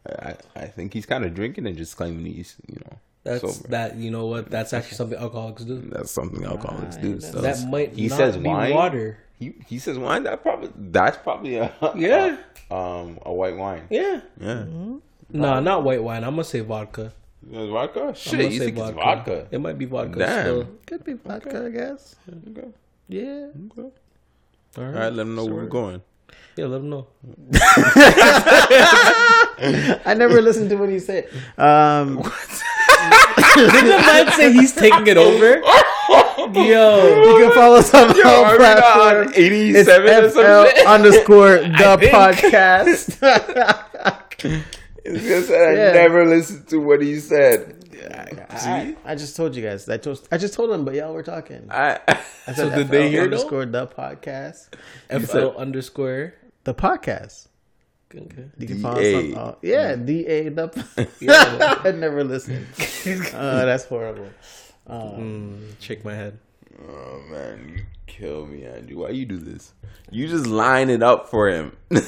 I, 0.08 0.30
I, 0.30 0.36
I 0.56 0.66
think 0.68 0.94
he's 0.94 1.06
kind 1.06 1.24
of 1.26 1.34
drinking 1.34 1.66
and 1.66 1.78
just 1.78 1.96
claiming 1.96 2.26
he's, 2.26 2.56
you 2.68 2.76
know, 2.76 2.98
That's 3.24 3.42
sober. 3.42 3.68
that. 3.70 3.96
You 3.98 4.12
know 4.12 4.26
what? 4.28 4.50
That's 4.50 4.74
actually 4.74 4.96
something 4.98 5.18
alcoholics 5.18 5.64
do. 5.64 5.80
That's 5.80 6.12
something 6.12 6.44
alcoholics 6.46 6.98
do. 6.98 7.16
that- 7.16 7.22
So 7.34 7.42
That 7.42 7.68
might 7.70 7.94
he 7.94 8.08
not 8.08 8.18
says 8.18 8.38
be 8.38 8.44
wine. 8.50 8.74
water. 8.74 9.18
He 9.40 9.54
he 9.68 9.80
says 9.80 9.98
wine. 9.98 10.24
That 10.24 10.42
probably 10.42 10.70
that's 10.78 11.18
probably 11.18 11.56
a 11.58 11.74
Yeah. 11.96 12.38
um 12.70 13.20
a 13.26 13.34
white 13.34 13.58
wine. 13.58 13.84
Yeah. 13.90 14.22
Yeah, 14.40 14.64
No, 15.30 15.60
not 15.60 15.84
white 15.84 16.04
wine. 16.04 16.24
I'm 16.24 16.32
gonna 16.32 16.44
say 16.44 16.60
vodka. 16.62 17.14
It's 17.52 17.72
vodka. 17.72 18.14
Shit, 18.16 18.52
you 18.52 18.60
say 18.60 18.66
think 18.72 18.78
it's 18.78 18.92
vodka? 18.92 19.48
It 19.52 19.60
might 19.62 19.78
be 19.78 19.86
vodka. 19.86 20.20
Damn. 20.20 20.42
Still. 20.46 20.68
Could 20.88 21.04
be 21.04 21.14
vodka, 21.14 21.66
I 21.66 21.70
guess. 21.70 22.16
Okay. 22.50 22.68
Yeah. 23.10 23.48
All 23.78 23.92
All 24.78 24.84
right. 24.84 24.94
right, 24.94 25.14
let 25.14 25.16
them 25.18 25.36
know 25.36 25.46
where 25.46 25.56
we're 25.56 25.66
going. 25.68 26.02
Yeah, 26.56 26.66
let 26.66 26.82
him 26.82 26.90
know. 26.90 27.08
I 30.06 30.14
never 30.18 30.42
listened 30.42 30.70
to 30.70 30.76
what 30.78 30.90
he 30.90 31.00
said. 31.00 31.28
Um, 31.58 32.18
Did 33.56 33.70
the 33.72 34.02
man 34.06 34.32
say 34.34 34.52
he's 34.54 34.74
taking 34.74 35.08
it 35.08 35.18
over? 35.18 35.62
Yo, 36.54 37.24
you 37.24 37.38
can 37.46 37.52
follow 37.54 37.78
us 37.78 37.94
on 37.94 38.16
Yo, 38.16 38.24
all 38.24 38.46
are 38.46 38.52
we 38.54 38.58
not 38.64 38.78
platforms. 38.78 39.38
87 39.38 40.06
or 40.06 40.26
It's 40.26 40.36
some 40.36 40.66
FL 40.84 40.88
underscore 40.88 41.58
the 41.60 42.10
podcast. 42.12 43.20
It's 45.06 45.24
just 45.24 45.50
that 45.50 45.70
I 45.70 45.74
never 45.94 46.26
listened 46.26 46.68
to 46.70 46.78
what 46.78 47.02
he 47.02 47.20
said. 47.20 47.80
I, 48.52 48.96
I 49.06 49.16
just 49.16 49.36
told 49.36 49.56
you 49.56 49.64
guys. 49.64 49.88
I 49.90 49.98
told 49.98 50.28
I 50.32 50.38
just 50.38 50.54
told 50.54 50.70
them, 50.72 50.86
but 50.86 50.94
y'all 50.96 51.14
were 51.14 51.24
talking. 51.24 51.68
I, 51.72 52.00
I 52.48 52.54
So 52.54 52.70
said 52.70 52.76
did 52.78 52.88
they 52.90 53.04
FL 53.08 53.10
hear 53.12 53.20
though? 53.22 53.24
underscore 53.38 53.66
the 53.66 53.88
podcast? 53.88 54.70
FL 55.10 55.58
underscore. 55.58 56.34
The 56.64 56.74
podcast. 56.74 57.48
Okay. 58.16 58.46
You 58.60 58.68
can 58.68 58.80
follow 58.80 59.00
DA. 59.02 59.34
all, 59.34 59.58
yeah, 59.62 59.96
D 59.96 60.26
A 60.28 60.50
the. 60.50 60.70
Yeah. 61.20 61.82
I 61.84 61.92
never 61.92 62.24
listened. 62.24 62.68
Uh, 63.34 63.66
that's 63.66 63.86
horrible. 63.86 64.30
Mm, 64.90 65.74
shake 65.80 66.06
my 66.06 66.14
head. 66.14 66.38
oh 66.80 67.22
man, 67.32 67.74
you 67.76 67.84
kill 68.08 68.46
me, 68.46 68.66
Andrew. 68.66 69.00
Why 69.00 69.10
you 69.10 69.26
do 69.26 69.38
this? 69.38 69.74
You 70.12 70.28
just 70.28 70.48
line 70.48 70.90
it 70.90 71.04
up 71.04 71.30
for 71.30 71.50
him. 71.50 71.76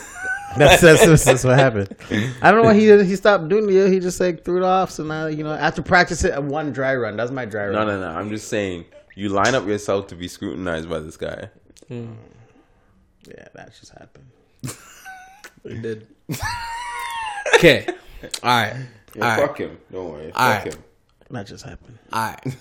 That's, 0.57 0.79
that's, 0.79 1.25
that's, 1.25 1.43
what 1.43 1.59
happened. 1.59 1.93
I 2.41 2.49
don't 2.49 2.61
know 2.61 2.69
why 2.69 2.75
he 2.75 2.85
did, 2.85 3.05
he 3.05 3.17
stopped 3.17 3.49
doing 3.49 3.69
it. 3.69 3.91
He 3.91 3.99
just 3.99 4.21
like 4.21 4.45
threw 4.45 4.55
it 4.55 4.63
off. 4.63 4.89
So 4.89 5.03
now 5.03 5.25
you 5.25 5.43
know 5.43 5.51
after 5.51 5.81
practice 5.81 6.23
it 6.23 6.41
one 6.41 6.71
dry 6.71 6.95
run. 6.95 7.17
That's 7.17 7.31
my 7.31 7.43
dry 7.43 7.65
no, 7.65 7.79
run. 7.79 7.87
no, 7.87 7.99
no. 7.99 8.13
No. 8.13 8.17
I'm 8.17 8.29
just 8.29 8.47
saying 8.47 8.85
you 9.15 9.27
line 9.27 9.53
up 9.53 9.67
yourself 9.67 10.07
to 10.07 10.15
be 10.15 10.29
scrutinized 10.29 10.89
by 10.89 10.99
this 10.99 11.17
guy. 11.17 11.49
Hmm. 11.89 12.13
Yeah, 13.27 13.49
that 13.53 13.73
just 13.77 13.91
happened. 13.91 14.27
It 15.65 15.81
did. 15.81 16.07
Okay. 17.55 17.87
All 18.43 18.49
right. 18.49 18.75
Yeah, 19.15 19.23
All 19.23 19.29
right. 19.29 19.47
fuck 19.47 19.57
him. 19.57 19.77
Don't 19.91 20.11
worry. 20.11 20.31
Fuck 20.31 20.39
All 20.39 20.49
right. 20.49 20.73
him. 20.73 20.83
That 21.31 21.47
just 21.47 21.65
happened. 21.65 21.97
All 22.13 22.21
right. 22.21 22.57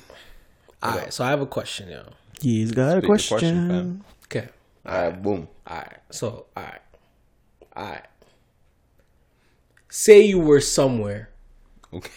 All 0.82 0.98
right. 0.98 1.12
So 1.12 1.24
I 1.24 1.30
have 1.30 1.40
a 1.40 1.46
question, 1.46 1.90
yo. 1.90 2.04
He's 2.40 2.72
got 2.72 2.88
a 2.88 2.90
Speak 2.92 3.02
the 3.02 3.06
question, 3.06 3.68
fam. 3.68 4.04
Okay. 4.26 4.48
All 4.86 5.02
right, 5.02 5.22
boom. 5.22 5.48
All 5.66 5.76
right. 5.76 5.98
So, 6.10 6.46
all 6.56 6.62
right. 6.62 6.80
All 7.76 7.84
right. 7.84 8.06
Say 9.88 10.22
you 10.22 10.40
were 10.40 10.60
somewhere, 10.60 11.30
Okay. 11.92 12.10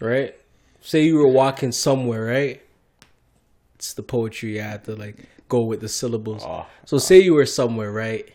right? 0.00 0.34
Say 0.80 1.04
you 1.04 1.16
were 1.16 1.28
walking 1.28 1.72
somewhere, 1.72 2.24
right? 2.24 2.62
It's 3.74 3.92
the 3.92 4.02
poetry. 4.02 4.60
I 4.60 4.64
had 4.64 4.84
to 4.84 4.96
like 4.96 5.26
go 5.48 5.62
with 5.62 5.80
the 5.80 5.88
syllables. 5.88 6.42
Oh. 6.44 6.66
So 6.86 6.96
ah. 6.96 7.00
say 7.00 7.20
you 7.20 7.34
were 7.34 7.46
somewhere, 7.46 7.92
right? 7.92 8.32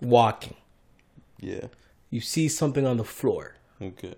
Walking. 0.00 0.56
Yeah. 1.40 1.66
You 2.10 2.20
see 2.20 2.48
something 2.48 2.86
on 2.86 2.96
the 2.96 3.04
floor. 3.04 3.56
Okay. 3.80 4.14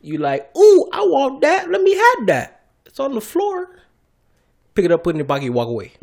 You 0.00 0.18
like, 0.18 0.50
ooh, 0.56 0.88
I 0.92 1.02
want 1.02 1.42
that. 1.42 1.70
Let 1.70 1.82
me 1.82 1.94
have 1.94 2.26
that. 2.26 2.64
It's 2.86 2.98
on 2.98 3.14
the 3.14 3.20
floor. 3.20 3.70
Pick 4.74 4.84
it 4.86 4.92
up, 4.92 5.04
put 5.04 5.10
it 5.10 5.14
in 5.14 5.18
your 5.18 5.26
pocket, 5.26 5.50
walk 5.52 5.68
away. 5.68 5.92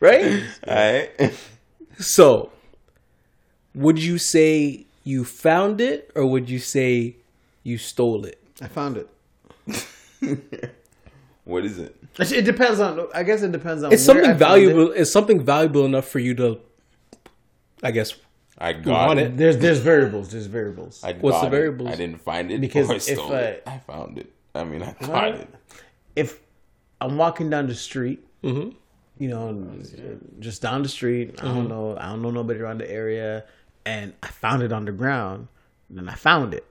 right? 0.00 0.42
All 0.66 0.74
right. 0.74 1.34
So, 1.98 2.52
would 3.74 4.00
you 4.02 4.18
say 4.18 4.86
you 5.04 5.24
found 5.24 5.80
it 5.80 6.10
or 6.14 6.26
would 6.26 6.48
you 6.48 6.58
say 6.58 7.16
you 7.62 7.78
stole 7.78 8.24
it? 8.24 8.40
I 8.60 8.68
found 8.68 8.96
it. 8.98 9.08
what 11.44 11.64
is 11.64 11.78
it? 11.78 11.96
It 12.18 12.42
depends 12.42 12.80
on. 12.80 13.08
I 13.14 13.22
guess 13.22 13.42
it 13.42 13.52
depends 13.52 13.82
on. 13.82 13.92
It's 13.92 14.06
where 14.06 14.14
something 14.16 14.24
I 14.24 14.28
found 14.28 14.38
valuable. 14.38 14.92
It's 14.92 15.10
something 15.10 15.44
valuable 15.44 15.84
enough 15.84 16.06
for 16.08 16.18
you 16.18 16.34
to, 16.34 16.60
I 17.82 17.90
guess. 17.90 18.14
I 18.60 18.72
got 18.72 19.06
want 19.06 19.20
it. 19.20 19.26
it. 19.26 19.36
There's 19.36 19.58
there's 19.58 19.78
variables. 19.78 20.30
There's 20.30 20.46
variables. 20.46 21.02
I 21.04 21.12
What's 21.12 21.36
got 21.36 21.42
the 21.42 21.46
it. 21.46 21.50
variables? 21.50 21.88
I 21.90 21.94
didn't 21.96 22.20
find 22.20 22.50
it 22.50 22.60
Because 22.60 22.90
or 22.90 22.94
if, 22.94 23.02
stole 23.02 23.32
uh, 23.32 23.36
it. 23.36 23.62
I 23.66 23.78
found 23.78 24.18
it. 24.18 24.32
I 24.54 24.64
mean, 24.64 24.82
I 24.82 24.92
got 25.00 25.08
What? 25.08 25.34
it. 25.34 25.48
if 26.16 26.40
I'm 27.00 27.16
walking 27.16 27.48
down 27.50 27.66
the 27.68 27.74
street, 27.74 28.24
Mhm. 28.42 28.74
you 29.18 29.28
know, 29.28 29.78
just 30.40 30.62
down 30.62 30.82
the 30.82 30.88
street, 30.88 31.40
I 31.42 31.44
don't 31.46 31.68
know, 31.68 31.96
I 31.96 32.06
don't 32.08 32.22
know 32.22 32.30
nobody 32.30 32.60
around 32.60 32.78
the 32.78 32.90
area, 32.90 33.44
and 33.86 34.14
I 34.22 34.28
found 34.28 34.62
it 34.62 34.72
on 34.72 34.84
the 34.84 34.92
ground, 34.92 35.48
then 35.90 36.08
I 36.08 36.14
found 36.14 36.54
it. 36.54 36.64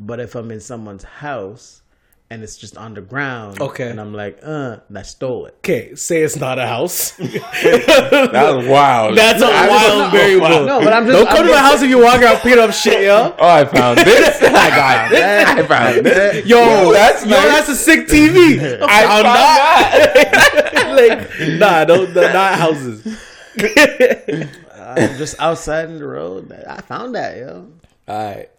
But 0.00 0.20
if 0.20 0.34
I'm 0.34 0.50
in 0.50 0.60
someone's 0.60 1.04
house 1.04 1.82
and 2.30 2.42
it's 2.42 2.56
just 2.56 2.76
on 2.76 2.94
the 2.94 3.00
ground, 3.00 3.60
Okay. 3.60 3.88
and 3.90 4.00
I'm 4.00 4.12
like, 4.14 4.40
uh, 4.42 4.78
I 4.94 5.02
stole 5.02 5.46
it. 5.46 5.54
Okay, 5.58 5.94
say 5.94 6.22
it's 6.22 6.36
not 6.36 6.58
a 6.58 6.66
house. 6.66 7.12
That 7.18 8.54
was 8.56 8.66
wild. 8.66 9.16
That's 9.16 9.42
a 9.42 9.46
I 9.46 9.68
wild 9.68 9.98
was- 10.02 10.12
variable. 10.20 10.66
No, 10.66 10.80
but 10.80 10.92
I'm 10.92 11.06
just 11.06 11.16
Don't 11.18 11.28
come 11.28 11.38
I'm 11.40 11.46
to 11.46 11.52
my 11.52 11.58
house 11.58 11.82
if 11.82 11.90
you 11.90 11.98
walk 12.02 12.22
out 12.22 12.40
picking 12.42 12.58
up 12.58 12.72
shit, 12.72 13.02
yo. 13.04 13.34
Oh, 13.38 13.48
I 13.48 13.64
found 13.64 13.98
this. 13.98 14.42
I 14.42 14.70
got 14.70 15.10
this. 15.10 15.48
I 15.48 15.66
found 15.66 16.06
this. 16.06 16.46
Yo, 16.46 16.58
Yo, 16.58 16.92
that's 16.92 17.24
yo, 17.24 17.30
nice. 17.30 17.44
that's 17.48 17.68
a 17.68 17.76
sick 17.76 18.06
TV. 18.08 18.58
I 18.82 19.02
found 19.06 19.24
that. 19.26 20.94
like, 20.96 21.58
nah, 21.58 21.84
don't, 21.84 22.12
the- 22.14 22.32
not 22.32 22.54
houses. 22.58 23.06
I'm 23.56 25.16
just 25.18 25.38
outside 25.40 25.88
in 25.90 25.98
the 25.98 26.06
road. 26.06 26.50
I 26.66 26.80
found 26.82 27.14
that, 27.14 27.36
yo. 27.36 27.68
All 28.08 28.34
right, 28.34 28.50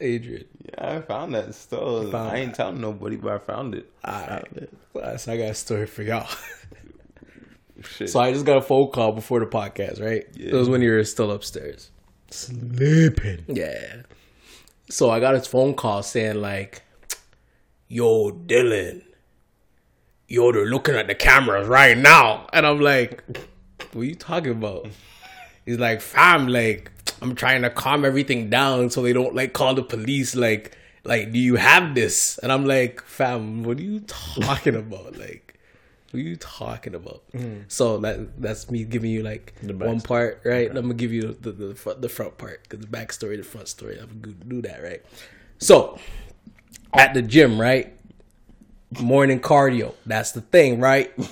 Adrian. 0.00 0.44
Yeah, 0.72 0.96
I 0.96 1.00
found 1.00 1.34
that 1.34 1.54
still. 1.54 2.10
found 2.10 2.30
I 2.30 2.36
ain't 2.36 2.54
telling 2.54 2.80
nobody, 2.80 3.16
but 3.16 3.32
I 3.32 3.38
found 3.38 3.74
it. 3.74 3.90
All 4.04 4.40
right, 4.94 5.20
so 5.20 5.32
I 5.32 5.36
got 5.36 5.50
a 5.50 5.54
story 5.54 5.86
for 5.86 6.02
y'all. 6.02 6.28
Shit. 7.82 8.10
So 8.10 8.20
I 8.20 8.32
just 8.32 8.44
got 8.44 8.58
a 8.58 8.62
phone 8.62 8.90
call 8.90 9.12
before 9.12 9.40
the 9.40 9.46
podcast, 9.46 10.02
right? 10.02 10.26
It 10.36 10.52
was 10.52 10.68
when 10.68 10.82
you 10.82 10.90
were 10.90 11.04
still 11.04 11.30
upstairs. 11.30 11.90
Sleeping. 12.30 13.44
Yeah. 13.48 14.02
So 14.90 15.08
I 15.10 15.18
got 15.20 15.34
his 15.34 15.46
phone 15.46 15.74
call 15.74 16.02
saying 16.02 16.40
like, 16.40 16.82
"Yo, 17.88 18.32
Dylan, 18.32 19.02
yo, 20.28 20.52
they're 20.52 20.66
looking 20.66 20.94
at 20.94 21.06
the 21.06 21.14
cameras 21.14 21.68
right 21.68 21.96
now," 21.96 22.48
and 22.52 22.66
I'm 22.66 22.80
like, 22.80 23.24
"What 23.92 24.02
are 24.02 24.04
you 24.04 24.14
talking 24.14 24.52
about?" 24.52 24.88
He's 25.64 25.78
like, 25.78 26.00
"Fam, 26.00 26.48
like, 26.48 26.90
I'm 27.22 27.34
trying 27.34 27.62
to 27.62 27.70
calm 27.70 28.04
everything 28.04 28.50
down 28.50 28.90
so 28.90 29.02
they 29.02 29.12
don't 29.12 29.34
like 29.34 29.52
call 29.52 29.74
the 29.74 29.82
police. 29.82 30.34
Like, 30.34 30.76
like, 31.04 31.32
do 31.32 31.38
you 31.38 31.56
have 31.56 31.94
this?" 31.94 32.38
And 32.38 32.50
I'm 32.52 32.64
like, 32.66 33.02
"Fam, 33.02 33.62
what 33.62 33.78
are 33.78 33.82
you 33.82 34.00
talking 34.00 34.76
about? 34.76 35.16
Like." 35.18 35.46
What 36.10 36.18
are 36.18 36.22
you 36.24 36.34
talking 36.34 36.96
about? 36.96 37.22
Mm. 37.32 37.66
So 37.68 37.98
that 37.98 38.42
that's 38.42 38.68
me 38.68 38.82
giving 38.82 39.12
you 39.12 39.22
like 39.22 39.54
one 39.62 40.00
part, 40.00 40.40
right? 40.44 40.68
I'm 40.68 40.74
gonna 40.74 40.94
give 40.94 41.12
you 41.12 41.36
the 41.40 41.52
the, 41.52 41.74
front, 41.76 42.02
the 42.02 42.08
front 42.08 42.36
part 42.36 42.64
because 42.64 42.80
the 42.80 42.88
backstory, 42.88 43.36
the 43.36 43.44
front 43.44 43.68
story. 43.68 43.96
I'm 43.96 44.20
gonna 44.20 44.34
do 44.48 44.60
that, 44.62 44.82
right? 44.82 45.04
So 45.58 46.00
at 46.92 47.14
the 47.14 47.22
gym, 47.22 47.60
right? 47.60 47.92
Morning 49.00 49.38
cardio. 49.38 49.94
That's 50.04 50.32
the 50.32 50.40
thing, 50.40 50.80
right? 50.80 51.12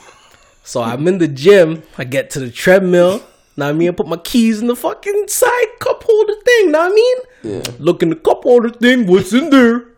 So 0.68 0.82
I'm 0.82 1.08
in 1.08 1.16
the 1.16 1.28
gym. 1.28 1.82
I 1.96 2.04
get 2.04 2.28
to 2.32 2.40
the 2.40 2.50
treadmill. 2.50 3.22
Now 3.58 3.68
I 3.68 3.72
mean, 3.72 3.88
I 3.88 3.92
put 3.92 4.06
my 4.06 4.16
keys 4.18 4.60
in 4.60 4.68
the 4.68 4.76
fucking 4.76 5.26
side 5.28 5.78
cup 5.80 6.04
holder 6.06 6.34
thing. 6.44 6.70
Now 6.70 6.86
I 6.86 6.90
mean, 6.90 7.16
Yeah. 7.42 7.62
look 7.80 8.02
in 8.04 8.10
the 8.10 8.16
cup 8.16 8.44
holder 8.44 8.70
thing. 8.70 9.06
What's 9.06 9.32
in 9.32 9.50
there? 9.50 9.88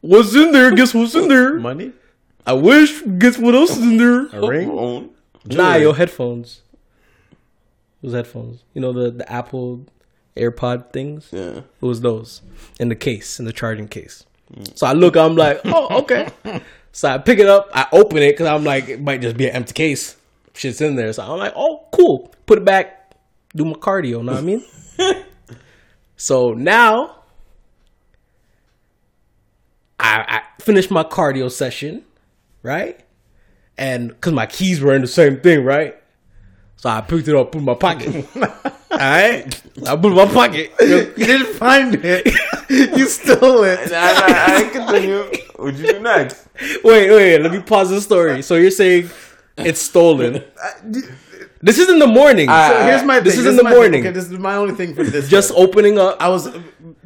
What's 0.00 0.34
in 0.34 0.50
there? 0.52 0.72
Guess 0.72 0.92
what's 0.92 1.14
in 1.14 1.28
there? 1.28 1.54
Money? 1.54 1.92
I 2.46 2.52
wish. 2.52 3.02
Guess 3.02 3.38
what 3.38 3.54
else 3.54 3.76
is 3.76 3.82
in 3.82 3.96
there? 3.96 4.26
A 4.32 4.46
ring? 4.46 4.70
Own. 4.70 5.10
Nah, 5.46 5.76
your 5.76 5.94
headphones. 5.94 6.62
Those 8.02 8.12
headphones. 8.14 8.62
You 8.74 8.80
know 8.80 8.92
the 8.92 9.10
the 9.10 9.30
Apple 9.32 9.86
AirPod 10.36 10.92
things. 10.92 11.28
Yeah. 11.32 11.58
It 11.58 11.64
was 11.80 12.00
those 12.00 12.42
in 12.80 12.88
the 12.88 12.94
case, 12.96 13.38
in 13.38 13.46
the 13.46 13.52
charging 13.52 13.88
case. 13.88 14.24
So 14.74 14.86
I 14.86 14.92
look, 14.92 15.16
I'm 15.16 15.34
like, 15.34 15.60
oh, 15.64 15.98
okay. 16.02 16.28
so 16.92 17.08
I 17.08 17.18
pick 17.18 17.38
it 17.38 17.46
up, 17.48 17.68
I 17.72 17.86
open 17.92 18.18
it 18.18 18.32
because 18.32 18.46
I'm 18.46 18.62
like, 18.64 18.88
it 18.88 19.00
might 19.00 19.20
just 19.20 19.36
be 19.36 19.48
an 19.48 19.54
empty 19.56 19.72
case. 19.72 20.16
Shit's 20.54 20.80
in 20.80 20.94
there. 20.96 21.12
So 21.12 21.22
I'm 21.24 21.38
like, 21.38 21.52
oh, 21.56 21.84
cool. 21.92 22.32
Put 22.46 22.58
it 22.58 22.64
back, 22.64 22.95
do 23.56 23.64
my 23.64 23.72
cardio, 23.72 24.22
know 24.22 24.32
what 24.32 24.38
I 24.38 24.42
mean? 24.42 24.64
so 26.16 26.52
now 26.52 27.16
I, 29.98 30.24
I 30.28 30.62
finished 30.62 30.90
my 30.90 31.02
cardio 31.02 31.50
session, 31.50 32.04
right? 32.62 33.00
And 33.78 34.08
because 34.08 34.32
my 34.32 34.46
keys 34.46 34.80
were 34.80 34.94
in 34.94 35.02
the 35.02 35.08
same 35.08 35.40
thing, 35.40 35.64
right? 35.64 35.96
So 36.76 36.90
I 36.90 37.00
picked 37.00 37.28
it 37.28 37.34
up, 37.34 37.52
put 37.52 37.58
it 37.58 37.60
in 37.60 37.64
my 37.64 37.74
pocket. 37.74 38.26
All 38.36 38.98
right, 38.98 39.62
I 39.86 39.96
put 39.96 40.06
it 40.06 40.10
in 40.10 40.14
my 40.14 40.26
pocket. 40.26 40.72
You 40.80 41.12
didn't 41.14 41.54
find 41.54 41.94
it. 42.02 42.26
you 42.70 43.08
stole 43.08 43.64
it. 43.64 43.90
Nah, 43.90 44.12
nah, 44.12 44.26
I 44.28 44.70
continue. 44.72 45.22
What'd 45.56 45.80
you 45.80 45.92
do 45.92 46.00
next? 46.00 46.46
Wait, 46.84 47.10
wait, 47.10 47.38
let 47.38 47.52
me 47.52 47.60
pause 47.60 47.90
the 47.90 48.00
story. 48.00 48.42
So 48.42 48.56
you're 48.56 48.70
saying 48.70 49.10
it's 49.56 49.80
stolen? 49.80 50.44
This 51.66 51.78
is 51.80 51.88
in 51.90 51.98
the 51.98 52.06
morning. 52.06 52.46
So 52.48 52.84
here's 52.84 53.02
my 53.02 53.16
thing. 53.16 53.24
This 53.24 53.38
is 53.38 53.44
in 53.44 53.50
is 53.52 53.56
the 53.56 53.64
my 53.64 53.70
thing. 53.70 53.78
morning. 53.80 54.00
Okay, 54.02 54.12
this 54.12 54.26
is 54.30 54.38
my 54.38 54.54
only 54.54 54.74
thing 54.74 54.94
for 54.94 55.02
this. 55.02 55.28
Just 55.28 55.48
story. 55.48 55.64
opening 55.66 55.98
up. 55.98 56.16
I 56.20 56.28
was 56.28 56.48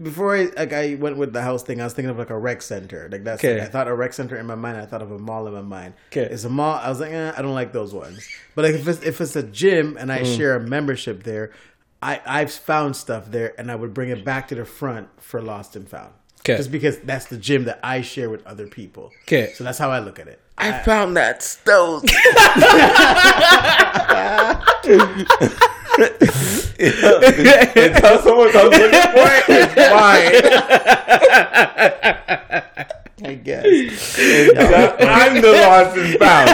before 0.03 0.37
I 0.37 0.43
like 0.55 0.75
I 0.75 0.97
went 0.97 1.17
with 1.17 1.33
the 1.33 1.41
house 1.41 1.63
thing, 1.63 1.81
I 1.81 1.85
was 1.85 1.95
thinking 1.95 2.11
of 2.11 2.19
like 2.19 2.29
a 2.29 2.39
rec 2.39 2.61
center. 2.61 3.09
Like 3.11 3.25
that's 3.25 3.43
Okay. 3.43 3.63
I 3.63 3.65
thought 3.65 3.89
a 3.89 3.95
rec 3.95 4.13
center 4.13 4.37
in 4.37 4.45
my 4.47 4.55
mind. 4.55 4.77
I 4.77 4.85
thought 4.85 5.01
of 5.01 5.11
a 5.13 5.19
mall 5.19 5.47
in 5.47 5.55
my 5.55 5.63
mind. 5.63 5.95
Okay. 6.13 6.29
it's 6.31 6.45
a 6.45 6.51
mall. 6.51 6.75
I 6.75 6.91
was 6.91 7.01
like, 7.01 7.11
eh, 7.13 7.33
I 7.35 7.41
don't 7.41 7.55
like 7.55 7.73
those 7.73 7.95
ones. 7.95 8.29
But 8.55 8.67
like 8.67 8.75
if 8.75 8.87
it's 8.87 9.03
if 9.03 9.21
it's 9.23 9.35
a 9.35 9.43
gym 9.43 9.97
and 9.99 10.13
I 10.13 10.25
share 10.25 10.55
a 10.57 10.61
membership 10.61 11.23
there, 11.23 11.53
I 12.03 12.21
I've 12.27 12.53
found 12.53 12.97
stuff 12.97 13.31
there 13.31 13.55
and 13.59 13.71
I 13.73 13.77
would 13.77 13.95
bring 13.95 14.11
it 14.11 14.27
back 14.27 14.49
to 14.49 14.55
the 14.55 14.67
front 14.67 15.09
for 15.23 15.41
lost 15.41 15.75
and 15.75 15.89
found. 15.89 16.13
'Kay. 16.45 16.57
Just 16.57 16.71
because 16.73 16.99
that's 17.01 17.27
the 17.27 17.37
gym 17.37 17.65
that 17.65 17.81
I 17.83 18.01
share 18.03 18.29
with 18.31 18.47
other 18.47 18.67
people. 18.67 19.11
'Kay. 19.27 19.53
So 19.55 19.65
that's 19.65 19.79
how 19.79 19.91
I 19.91 20.01
look 20.01 20.19
at 20.19 20.29
it. 20.29 20.41
I 20.63 20.83
found 20.85 21.17
that 21.17 21.43
stove. 21.43 22.03
Until 26.83 28.19
someone 28.23 28.53
comes 28.53 28.77
looking 28.77 29.09
for 29.11 29.27
it, 29.27 29.45
it's 29.49 29.77
mine. 29.91 30.37
I 33.23 33.35
guess. 33.35 33.65
I'm 35.01 35.41
the 35.41 35.53
lost 35.53 35.97
and 35.97 36.19
found. 36.19 36.51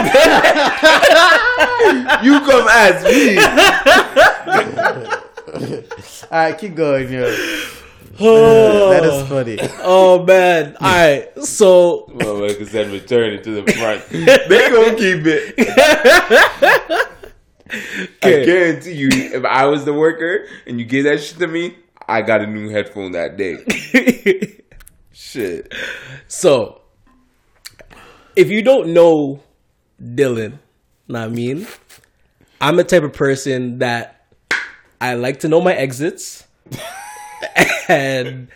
you 2.25 2.39
come 2.41 2.67
ask 2.69 3.03
me. 3.05 3.37
All 6.31 6.39
right, 6.39 6.57
keep 6.57 6.75
going. 6.75 7.11
Yo. 7.11 7.83
That 8.17 9.03
is 9.03 9.27
funny. 9.27 9.57
Oh 9.89 10.23
man! 10.23 10.75
All 10.81 10.87
right, 10.91 11.43
so 11.43 12.07
Motherfucker 12.13 12.67
said 12.67 12.91
return 12.91 13.33
it 13.33 13.43
to 13.43 13.61
the 13.61 13.71
front. 13.73 14.07
they 14.09 14.69
gonna 14.69 14.95
keep 14.95 15.25
it. 15.25 15.55
I 18.23 18.45
guarantee 18.45 18.93
you, 18.93 19.09
if 19.11 19.45
I 19.45 19.65
was 19.65 19.85
the 19.85 19.93
worker 19.93 20.47
and 20.65 20.79
you 20.79 20.85
gave 20.85 21.03
that 21.05 21.21
shit 21.21 21.39
to 21.39 21.47
me, 21.47 21.77
I 22.07 22.21
got 22.21 22.41
a 22.41 22.47
new 22.47 22.69
headphone 22.69 23.11
that 23.13 23.37
day. 23.37 23.57
shit. 25.11 25.73
so 26.27 26.81
if 28.35 28.49
you 28.49 28.61
don't 28.61 28.93
know 28.93 29.41
Dylan, 30.01 30.59
know 31.07 31.25
I 31.25 31.27
mean, 31.27 31.67
I'm 32.61 32.75
the 32.77 32.83
type 32.83 33.03
of 33.03 33.13
person 33.13 33.79
that 33.79 34.25
I 34.99 35.13
like 35.15 35.41
to 35.41 35.47
know 35.47 35.61
my 35.61 35.73
exits, 35.73 36.47
and 37.87 38.47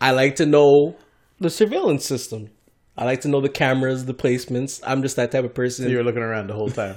I 0.00 0.12
like 0.12 0.36
to 0.36 0.46
know 0.46 0.96
the 1.40 1.50
surveillance 1.50 2.04
system. 2.04 2.50
I 2.96 3.04
like 3.04 3.20
to 3.20 3.28
know 3.28 3.40
the 3.40 3.48
cameras, 3.48 4.06
the 4.06 4.14
placements. 4.14 4.80
I'm 4.84 5.02
just 5.02 5.16
that 5.16 5.30
type 5.30 5.44
of 5.44 5.54
person. 5.54 5.88
You 5.88 5.98
were 5.98 6.02
looking 6.02 6.22
around 6.22 6.48
the 6.48 6.54
whole 6.54 6.70
time. 6.70 6.96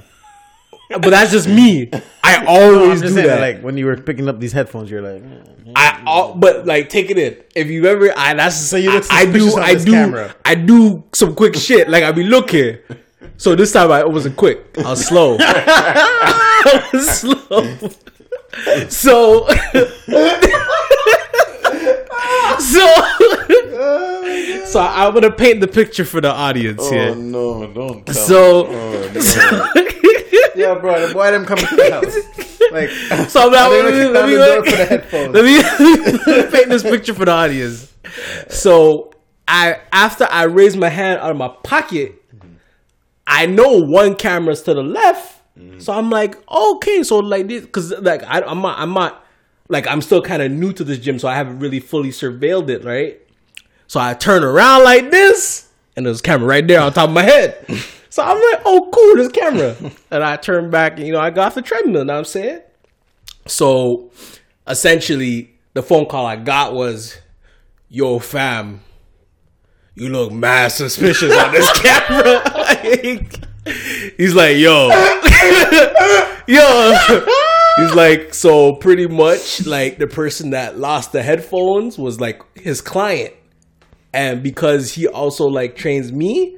but 0.89 1.10
that's 1.12 1.32
just 1.32 1.48
me. 1.48 1.91
I 2.24 2.44
always 2.48 3.01
just 3.01 3.15
do 3.15 3.22
saying, 3.22 3.27
that. 3.27 3.39
like 3.39 3.62
when 3.62 3.77
you 3.77 3.86
were 3.86 3.98
picking 3.98 4.27
up 4.27 4.39
these 4.39 4.51
headphones, 4.51 4.89
you're 4.89 5.01
like, 5.01 5.24
eh. 5.24 5.72
I 5.75 6.03
all, 6.06 6.34
but 6.34 6.65
like 6.65 6.89
take 6.89 7.12
it 7.12 7.18
in. 7.18 7.38
If 7.56 7.68
you 7.68 7.86
ever, 7.86 8.12
I 8.18 8.34
that's 8.34 8.58
so 8.58 8.77
you 8.77 8.91
look 8.91 9.06
I, 9.12 9.22
I 9.22 9.25
do 9.32 9.56
I 9.58 9.75
do 9.75 9.91
camera. 9.91 10.36
I 10.44 10.56
do 10.56 11.03
some 11.13 11.36
quick 11.36 11.56
shit. 11.56 11.88
Like 11.88 12.03
I 12.03 12.12
be 12.12 12.24
looking. 12.24 12.80
So 13.38 13.56
this 13.56 13.72
time 13.72 13.91
I 13.91 14.03
wasn't 14.03 14.36
quick. 14.38 14.77
I 14.80 14.89
was 14.89 15.06
slow. 15.06 15.38
I 15.39 16.89
was 16.91 17.20
slow. 17.20 17.77
So 18.89 19.48
so 22.62 24.65
so 24.72 24.80
I'm 24.80 25.13
gonna 25.13 25.32
paint 25.32 25.62
the 25.62 25.68
picture 25.68 26.06
for 26.06 26.22
the 26.22 26.32
audience 26.32 26.80
oh, 26.82 26.91
here. 26.91 27.10
Oh 27.10 27.15
no, 27.15 27.68
don't 27.68 28.06
tell 28.06 28.15
So 28.15 28.68
oh, 28.70 29.12
yeah, 30.56 30.75
bro, 30.75 31.08
the 31.08 31.13
boy 31.13 31.32
them 31.32 31.46
coming 31.46 31.65
to 31.65 31.75
the 31.75 31.91
house. 31.91 32.15
Like, 32.72 32.89
so 33.30 33.41
I'm 33.41 33.53
Are 33.53 33.70
they 33.70 33.84
let 33.84 33.94
me, 33.94 34.08
let 34.08 34.30
me, 34.30 34.36
the 34.36 34.46
door 34.46 34.63
for 34.63 34.77
the 34.77 34.86
headphones? 34.86 35.34
let 35.34 35.44
me, 35.44 35.58
let 36.25 36.46
me 36.46 36.51
paint 36.58 36.70
this 36.70 36.84
picture 36.84 37.13
for 37.13 37.25
the 37.25 37.32
audience. 37.32 37.94
So 38.50 39.12
I 39.48 39.80
after 39.91 40.27
I 40.30 40.44
raise 40.44 40.77
my 40.77 40.89
hand 40.89 41.20
out 41.20 41.32
of 41.32 41.38
my 41.38 41.50
pocket, 41.63 42.22
I 43.27 43.46
know 43.46 43.80
one 43.80 44.15
camera's 44.15 44.62
to 44.63 44.74
the 44.74 44.84
left. 44.84 45.41
Mm. 45.58 45.82
So 45.82 45.94
I'm 45.94 46.10
like, 46.10 46.38
okay, 46.50 47.03
so 47.03 47.20
like 47.20 47.48
this, 47.48 47.65
because 47.65 47.91
like 47.91 48.24
I, 48.24 48.41
I'm 48.41 48.62
not, 48.62 48.80
I'm 48.80 48.94
not, 48.94 49.20
like 49.71 49.87
I'm 49.87 50.01
still 50.01 50.21
kind 50.21 50.41
of 50.41 50.51
new 50.51 50.73
to 50.73 50.83
this 50.83 50.99
gym, 50.99 51.17
so 51.17 51.27
I 51.29 51.35
haven't 51.35 51.59
really 51.59 51.79
fully 51.79 52.09
surveilled 52.09 52.69
it, 52.69 52.83
right? 52.83 53.19
So 53.87 53.99
I 53.99 54.13
turn 54.13 54.43
around 54.43 54.83
like 54.83 55.11
this, 55.11 55.69
and 55.95 56.05
there's 56.05 56.19
a 56.19 56.23
camera 56.23 56.47
right 56.47 56.67
there 56.67 56.81
on 56.81 56.91
top 56.91 57.07
of 57.09 57.15
my 57.15 57.23
head. 57.23 57.65
So 58.10 58.21
I'm 58.21 58.36
like, 58.36 58.62
oh, 58.65 58.89
cool, 58.93 59.15
this 59.15 59.31
camera. 59.31 59.75
And 60.12 60.23
I 60.23 60.36
turn 60.36 60.69
back, 60.69 60.97
and 60.97 61.07
you 61.07 61.13
know, 61.13 61.21
I 61.21 61.29
got 61.29 61.47
off 61.47 61.55
the 61.55 61.62
treadmill. 61.62 62.01
you 62.01 62.05
Know 62.05 62.13
what 62.13 62.19
I'm 62.19 62.25
saying? 62.25 62.62
So 63.47 64.12
essentially, 64.67 65.53
the 65.73 65.81
phone 65.81 66.05
call 66.05 66.25
I 66.25 66.36
got 66.36 66.73
was, 66.73 67.17
"Yo, 67.88 68.19
fam, 68.19 68.81
you 69.95 70.10
look 70.10 70.34
mad 70.34 70.73
suspicious 70.73 71.34
on 71.36 71.51
this 71.53 71.71
camera." 71.81 72.43
Like, 72.71 73.36
he's 74.17 74.34
like, 74.34 74.57
"Yo, 74.57 74.89
yo." 76.47 77.57
He's 77.82 77.96
like, 77.96 78.34
so 78.34 78.74
pretty 78.74 79.08
much 79.08 79.65
like 79.65 79.98
the 79.98 80.08
person 80.08 80.52
that 80.52 80.78
lost 80.78 81.12
the 81.12 81.24
headphones 81.24 81.98
was 81.98 82.20
like 82.20 82.41
his 82.58 82.82
client, 82.82 83.34
and 84.13 84.44
because 84.44 84.94
he 84.94 85.08
also 85.08 85.48
like 85.48 85.76
trains 85.76 86.12
me, 86.12 86.58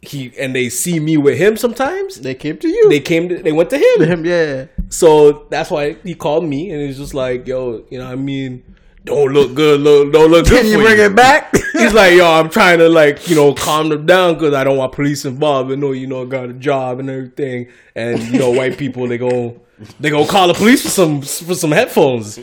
he 0.00 0.32
and 0.38 0.54
they 0.54 0.68
see 0.68 1.00
me 1.00 1.16
with 1.16 1.38
him 1.38 1.56
sometimes. 1.56 2.16
they 2.16 2.34
came 2.34 2.56
to 2.58 2.68
you. 2.68 2.88
They 2.88 3.00
came, 3.00 3.28
to, 3.28 3.42
they 3.42 3.52
went 3.52 3.70
to 3.70 3.78
him. 3.78 4.08
him, 4.08 4.24
yeah. 4.24 4.66
So 4.90 5.46
that's 5.50 5.70
why 5.70 5.94
he 6.04 6.14
called 6.14 6.44
me 6.44 6.70
and 6.70 6.80
he's 6.82 6.98
just 6.98 7.14
like, 7.14 7.46
yo, 7.46 7.84
you 7.90 7.98
know 7.98 8.06
what 8.06 8.12
I 8.12 8.16
mean? 8.16 8.62
Don't 9.08 9.32
look 9.32 9.54
good, 9.54 9.80
look, 9.80 10.12
don't 10.12 10.30
look 10.30 10.46
good 10.46 10.60
Can 10.60 10.66
you 10.66 10.76
for 10.76 10.82
bring 10.82 10.98
it 10.98 11.16
back? 11.16 11.50
He's 11.72 11.94
like, 11.94 12.12
yo, 12.12 12.30
I'm 12.30 12.50
trying 12.50 12.78
to 12.78 12.90
like, 12.90 13.26
you 13.26 13.34
know, 13.34 13.54
calm 13.54 13.88
them 13.88 14.04
down 14.04 14.34
because 14.34 14.52
I 14.52 14.64
don't 14.64 14.76
want 14.76 14.92
police 14.92 15.24
involved. 15.24 15.72
I 15.72 15.76
know, 15.76 15.92
you 15.92 16.06
know, 16.06 16.26
got 16.26 16.50
a 16.50 16.52
job 16.52 17.00
and 17.00 17.08
everything, 17.08 17.68
and 17.94 18.20
you 18.24 18.38
know, 18.38 18.50
white 18.50 18.76
people 18.76 19.08
they 19.08 19.16
go, 19.16 19.62
they 19.98 20.10
go 20.10 20.26
call 20.26 20.48
the 20.48 20.52
police 20.52 20.82
for 20.82 20.90
some 20.90 21.22
for 21.22 21.54
some 21.54 21.70
headphones. 21.72 22.38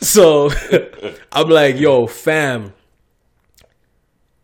So 0.00 0.50
I'm 1.32 1.50
like, 1.50 1.76
yo, 1.78 2.06
fam, 2.06 2.72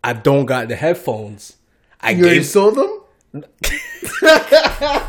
I 0.04 0.12
don't 0.12 0.44
got 0.44 0.68
the 0.68 0.76
headphones. 0.76 1.56
I 2.02 2.10
you 2.10 2.24
already 2.24 2.40
gave 2.40 2.46
sold 2.46 2.74
them? 2.74 3.42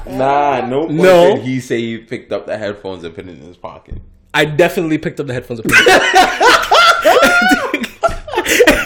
Nah, 0.07 0.65
no. 0.65 0.87
No. 0.87 1.35
He 1.35 1.59
say 1.59 1.81
he 1.81 1.97
picked 1.97 2.31
up 2.31 2.45
the 2.45 2.57
headphones 2.57 3.03
and 3.03 3.13
put 3.13 3.27
it 3.27 3.31
in 3.31 3.41
his 3.41 3.57
pocket. 3.57 4.01
I 4.33 4.45
definitely 4.45 4.97
picked 4.97 5.19
up 5.19 5.27
the 5.27 5.33
headphones 5.33 5.61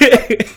i'm 0.09 0.47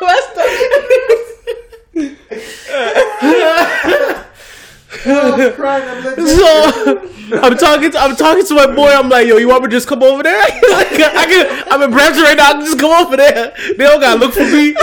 Basta. 0.00 0.42
So 6.18 7.08
I'm 7.32 7.56
talking. 7.58 7.90
To, 7.90 7.98
I'm 7.98 8.16
talking 8.16 8.46
to 8.46 8.54
my 8.54 8.74
boy. 8.74 8.88
I'm 8.88 9.08
like, 9.08 9.26
yo, 9.26 9.36
you 9.36 9.48
want 9.48 9.62
me 9.62 9.68
to 9.68 9.76
just 9.76 9.86
come 9.86 10.02
over 10.02 10.22
there? 10.22 10.38
like, 10.38 10.60
I 10.62 11.26
can. 11.26 11.64
I'm 11.70 11.82
in 11.82 11.90
Brampton 11.90 12.22
right 12.22 12.36
now. 12.36 12.48
I 12.48 12.52
can 12.52 12.64
just 12.64 12.78
come 12.78 12.90
over 12.90 13.16
there. 13.16 13.54
They 13.76 13.84
don't 13.84 14.00
gotta 14.00 14.18
look 14.18 14.32
for 14.32 14.44
me. 14.44 14.74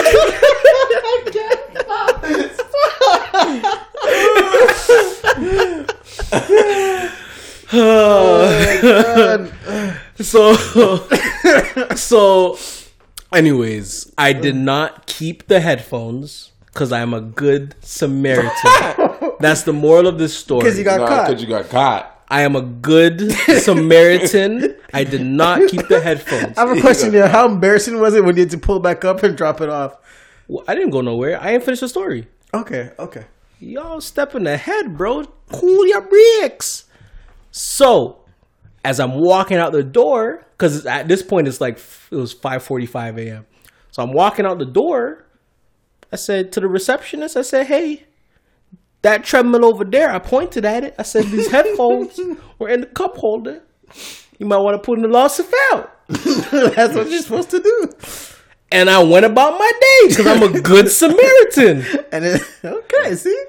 so, 10.24 10.54
so, 11.96 12.58
anyways, 13.34 14.14
I 14.18 14.34
did 14.34 14.56
not 14.56 15.08
keep 15.08 15.48
the 15.48 15.62
headphones 15.62 16.52
because 16.68 16.92
I 16.92 17.02
am 17.02 17.14
a 17.14 17.22
good 17.22 17.76
Samaritan. 17.82 19.05
That's 19.40 19.64
the 19.64 19.74
moral 19.74 20.08
of 20.08 20.18
this 20.18 20.36
story. 20.38 20.62
Because 20.62 20.78
you 20.78 20.84
got 20.84 21.00
Nah, 21.02 21.08
caught. 21.08 21.28
because 21.28 21.42
you 21.42 21.48
got 21.50 21.70
caught. 21.70 22.12
I 22.28 22.42
am 22.42 22.56
a 22.56 22.62
good 22.62 23.32
Samaritan. 23.32 24.76
I 24.94 25.04
did 25.04 25.22
not 25.22 25.70
keep 25.70 25.88
the 25.88 26.00
headphones. 26.00 26.58
I 26.58 26.68
have 26.68 26.78
a 26.78 26.82
question 26.82 27.12
here. 27.14 27.28
How 27.28 27.48
embarrassing 27.48 28.00
was 28.00 28.16
it 28.16 28.24
when 28.24 28.36
you 28.36 28.42
had 28.44 28.52
to 28.52 28.58
pull 28.58 28.80
back 28.80 29.06
up 29.06 29.22
and 29.24 29.38
drop 29.38 29.62
it 29.62 29.70
off? 29.70 29.96
Well, 30.48 30.64
I 30.68 30.76
didn't 30.76 30.90
go 30.92 31.02
nowhere. 31.02 31.40
I 31.42 31.52
ain't 31.52 31.64
finished 31.64 31.82
the 31.82 31.90
story. 31.90 32.28
Okay, 32.54 32.92
okay. 32.98 33.26
Y'all 33.60 34.02
stepping 34.02 34.48
ahead, 34.48 34.98
bro. 34.98 35.26
Cool 35.52 35.88
your 35.88 36.02
bricks. 36.02 36.86
So, 37.52 38.20
as 38.84 39.00
I'm 39.00 39.20
walking 39.20 39.58
out 39.58 39.72
the 39.72 39.84
door, 39.84 40.46
because 40.58 40.86
at 40.86 41.08
this 41.08 41.22
point 41.24 41.48
it's 41.48 41.62
like 41.62 41.78
it 42.12 42.16
was 42.16 42.34
5:45 42.34 43.18
a.m. 43.20 43.46
So 43.92 44.04
I'm 44.04 44.14
walking 44.14 44.46
out 44.46 44.60
the 44.60 44.66
door. 44.66 45.26
I 46.12 46.18
said 46.18 46.52
to 46.54 46.60
the 46.60 46.68
receptionist, 46.68 47.36
I 47.38 47.42
said, 47.42 47.68
"Hey, 47.68 48.06
that 49.06 49.24
treadmill 49.24 49.66
over 49.66 49.86
there." 49.86 50.10
I 50.12 50.20
pointed 50.20 50.66
at 50.66 50.84
it. 50.84 50.96
I 51.00 51.04
said, 51.04 51.26
"These 51.26 51.50
headphones 51.56 52.20
were 52.60 52.70
in 52.70 52.82
the 52.82 52.88
cup 52.88 53.16
holder. 53.18 53.62
You 54.40 54.46
might 54.46 54.58
want 54.58 54.76
to 54.76 54.86
put 54.86 55.00
in 55.00 55.10
the 55.10 55.18
and 55.18 55.48
found." 55.56 55.88
That's 56.76 56.94
what 56.94 57.10
you're 57.10 57.22
supposed 57.22 57.50
to 57.52 57.60
do. 57.62 57.90
and 58.72 58.90
I 58.90 59.02
went 59.02 59.26
about 59.26 59.58
my 59.58 59.72
day 59.82 60.10
because 60.10 60.28
I'm 60.28 60.44
a 60.44 60.62
good 60.62 60.92
Samaritan. 60.92 61.84
And 62.12 62.24
then, 62.26 62.40
okay, 62.64 63.16
see, 63.16 63.44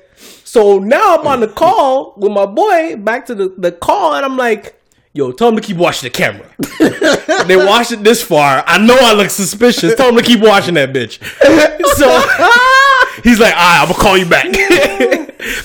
So 0.44 0.78
now 0.78 1.16
I'm 1.18 1.26
on 1.26 1.40
the 1.40 1.48
call 1.48 2.14
with 2.16 2.32
my 2.32 2.46
boy, 2.46 2.96
back 2.96 3.26
to 3.26 3.34
the, 3.34 3.54
the 3.58 3.70
call, 3.72 4.14
and 4.14 4.24
I'm 4.24 4.36
like, 4.36 4.80
yo, 5.12 5.32
tell 5.32 5.48
him 5.50 5.56
to 5.56 5.60
keep 5.62 5.76
watching 5.76 6.06
the 6.06 6.10
camera. 6.10 6.48
they 7.46 7.56
watched 7.56 7.92
it 7.92 8.02
this 8.02 8.22
far. 8.22 8.64
I 8.66 8.78
know 8.78 8.96
I 8.98 9.12
look 9.12 9.30
suspicious. 9.30 9.94
Tell 9.94 10.08
him 10.08 10.16
to 10.16 10.22
keep 10.22 10.40
watching 10.40 10.74
that 10.74 10.92
bitch. 10.92 11.18
So 12.00 12.08
he's 13.22 13.38
like, 13.38 13.54
all 13.54 13.60
right, 13.60 13.80
I'm 13.82 13.88
gonna 13.88 14.02
call 14.02 14.16
you 14.18 14.26
back. 14.26 14.46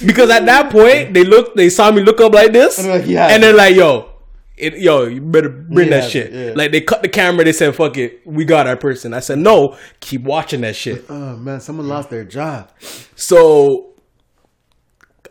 Because 0.06 0.30
at 0.30 0.46
that 0.46 0.72
point, 0.72 1.13
they 1.13 1.24
look, 1.24 1.56
they 1.56 1.70
saw 1.70 1.91
me 1.91 2.02
look 2.02 2.22
up 2.22 2.34
like 2.34 2.52
this, 2.54 2.78
And 2.80 2.88
they're 2.88 3.00
like, 3.00 3.08
yeah. 3.08 3.28
and 3.28 3.44
they're 3.44 3.54
like, 3.56 3.76
yo, 3.76 4.10
it, 4.58 4.78
yo, 4.78 5.06
you 5.06 5.22
better 5.22 5.50
bring 5.50 5.89
Yeah, 5.89 6.02
that 6.02 6.12
shit. 6.12 6.32
yeah. 6.32 6.54
Like 6.56 6.72
they 6.72 6.82
cut 6.82 7.02
the 7.02 7.10
camera. 7.10 7.44
They 7.44 7.52
said, 7.54 7.76
"Fuck 7.76 7.98
it, 7.98 8.22
we 8.28 8.46
got 8.46 8.67
our 8.67 8.76
person." 8.78 9.12
I 9.13 9.20
said, 9.20 9.39
"No, 9.39 9.76
keep 10.02 10.22
watching 10.22 10.62
that 10.62 10.76
shit." 10.76 11.06
oh 11.10 11.36
man, 11.38 11.60
someone 11.62 11.88
lost 11.88 12.12
their 12.12 12.24
job. 12.26 12.70
So 13.15 13.94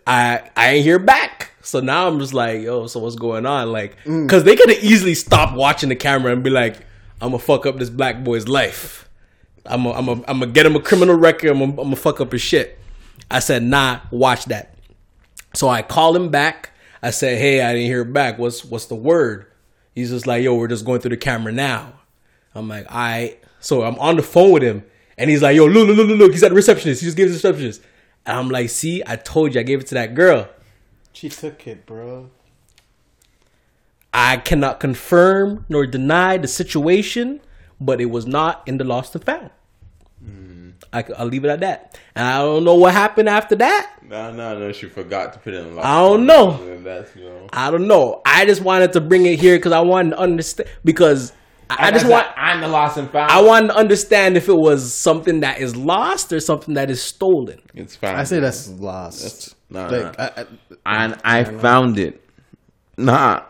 I 0.07 0.51
I 0.57 0.71
ain't 0.73 0.85
hear 0.85 0.99
back. 0.99 1.53
So 1.63 1.79
now 1.81 2.09
I'm 2.09 2.19
just 2.19 2.35
like, 2.35 2.63
yo, 2.63 2.87
so 2.89 2.99
what's 3.01 3.15
going 3.17 3.47
on? 3.47 3.71
Like, 3.71 4.03
mm. 4.05 4.27
because 4.27 4.43
they 4.45 4.57
could 4.57 4.71
have 4.71 4.83
easily 4.83 5.15
stopped 5.15 5.55
watching 5.55 5.91
the 5.91 5.97
camera 5.97 6.33
and 6.33 6.43
be 6.43 6.51
like, 6.51 6.79
I'm 7.21 7.29
gonna 7.31 7.39
fuck 7.39 7.67
up 7.67 7.79
this 7.79 7.91
black 7.91 8.25
boy's 8.25 8.49
life. 8.49 9.09
I'm 9.65 9.85
gonna 9.85 10.25
I'm 10.27 10.41
gonna 10.41 10.47
get 10.49 10.67
him 10.67 10.75
a 10.75 10.81
criminal 10.81 11.15
record. 11.17 11.51
I'm 11.51 11.77
gonna 11.77 11.95
fuck 11.95 12.21
up 12.21 12.33
his 12.33 12.41
shit. 12.43 12.80
I 13.31 13.41
said, 13.41 13.63
nah, 13.63 14.01
watch 14.11 14.45
that. 14.47 14.75
So 15.55 15.69
I 15.69 15.83
called 15.83 16.17
him 16.17 16.29
back. 16.29 16.71
I 17.03 17.11
said, 17.11 17.39
hey, 17.39 17.63
I 17.63 17.73
didn't 17.73 17.87
hear 17.87 18.05
back. 18.05 18.39
What's 18.39 18.65
what's 18.65 18.87
the 18.87 18.95
word? 18.95 19.47
He's 19.95 20.11
just 20.11 20.27
like, 20.27 20.45
yo, 20.45 20.55
we're 20.55 20.69
just 20.69 20.85
going 20.85 21.01
through 21.01 21.11
the 21.11 21.17
camera 21.17 21.53
now. 21.53 21.95
I'm 22.55 22.69
like, 22.69 22.87
all 22.91 22.99
right. 22.99 23.39
So 23.61 23.83
I'm 23.83 23.99
on 23.99 24.17
the 24.17 24.23
phone 24.23 24.53
with 24.53 24.63
him, 24.63 24.85
and 25.19 25.29
he's 25.29 25.43
like, 25.43 25.57
yo, 25.57 25.67
look, 25.67 25.89
look, 25.89 25.97
look, 25.97 26.09
look, 26.09 26.19
look. 26.19 26.33
He's 26.33 26.43
at 26.43 26.51
the 26.51 26.55
receptionist. 26.55 27.01
He 27.01 27.07
just 27.07 27.17
gave 27.17 27.29
the 27.29 27.35
receptionist. 27.35 27.83
And 28.27 28.39
I'm 28.39 28.49
like, 28.49 28.71
see, 28.71 29.03
I 29.07 29.17
told 29.17 29.55
you, 29.55 29.61
I 29.61 29.65
gave 29.65 29.81
it 29.81 29.87
to 29.89 29.95
that 29.95 30.15
girl. 30.15 30.49
She 31.13 31.29
took 31.29 31.67
it, 31.67 31.87
bro. 31.87 32.31
I 34.13 34.39
cannot 34.39 34.81
confirm 34.81 35.67
nor 35.69 35.87
deny 35.87 36.37
the 36.37 36.49
situation, 36.49 37.41
but 37.81 38.01
it 38.01 38.07
was 38.07 38.27
not 38.27 38.63
in 38.67 38.79
the 38.79 38.85
lost 38.85 39.15
and 39.15 39.25
found. 39.25 39.51
I, 40.93 41.05
will 41.19 41.27
leave 41.27 41.45
it 41.45 41.49
at 41.49 41.61
that. 41.61 41.99
And 42.15 42.27
I 42.27 42.39
don't 42.39 42.65
know 42.65 42.75
what 42.75 42.93
happened 42.93 43.29
after 43.29 43.55
that. 43.57 43.93
No, 44.03 44.33
no, 44.33 44.59
no. 44.59 44.73
She 44.73 44.89
forgot 44.89 45.33
to 45.35 45.39
put 45.39 45.55
it 45.55 45.65
in. 45.67 45.79
I 45.79 46.01
don't 46.01 46.27
know. 46.27 46.81
That's 46.83 47.15
you 47.15 47.25
know. 47.25 47.47
I 47.53 47.71
don't 47.71 47.87
know. 47.87 48.23
I 48.27 48.45
just 48.45 48.63
wanted 48.63 48.93
to 48.95 49.01
bring 49.01 49.27
it 49.27 49.39
here 49.39 49.57
because 49.57 49.73
I 49.73 49.81
wanted 49.81 50.11
to 50.11 50.19
understand. 50.19 50.69
Because 50.85 51.33
I, 51.71 51.89
I 51.89 51.91
just 51.93 52.09
want. 52.09 52.27
I'm 52.37 52.61
the 52.61 52.69
lost 52.69 52.97
and 52.97 53.09
found. 53.11 53.31
I 53.31 53.41
wanted 53.41 53.69
to 53.69 53.77
understand 53.77 54.37
if 54.37 54.49
it 54.49 54.57
was 54.57 54.93
something 54.93 55.41
that 55.41 55.61
is 55.61 55.77
lost 55.77 56.33
or 56.33 56.41
something 56.41 56.75
that 56.75 56.91
is 56.91 57.01
stolen. 57.01 57.61
It's 57.75 57.95
found. 57.95 58.17
I 58.17 58.25
say 58.25 58.41
that's 58.41 58.69
lost. 58.69 59.55
nah, 59.71 59.87
like, 59.87 60.19
nah. 60.19 60.25
I, 60.37 60.47
I, 60.85 61.05
and 61.05 61.21
I 61.23 61.45
found 61.45 61.99
it. 61.99 62.21
Nah. 62.97 63.45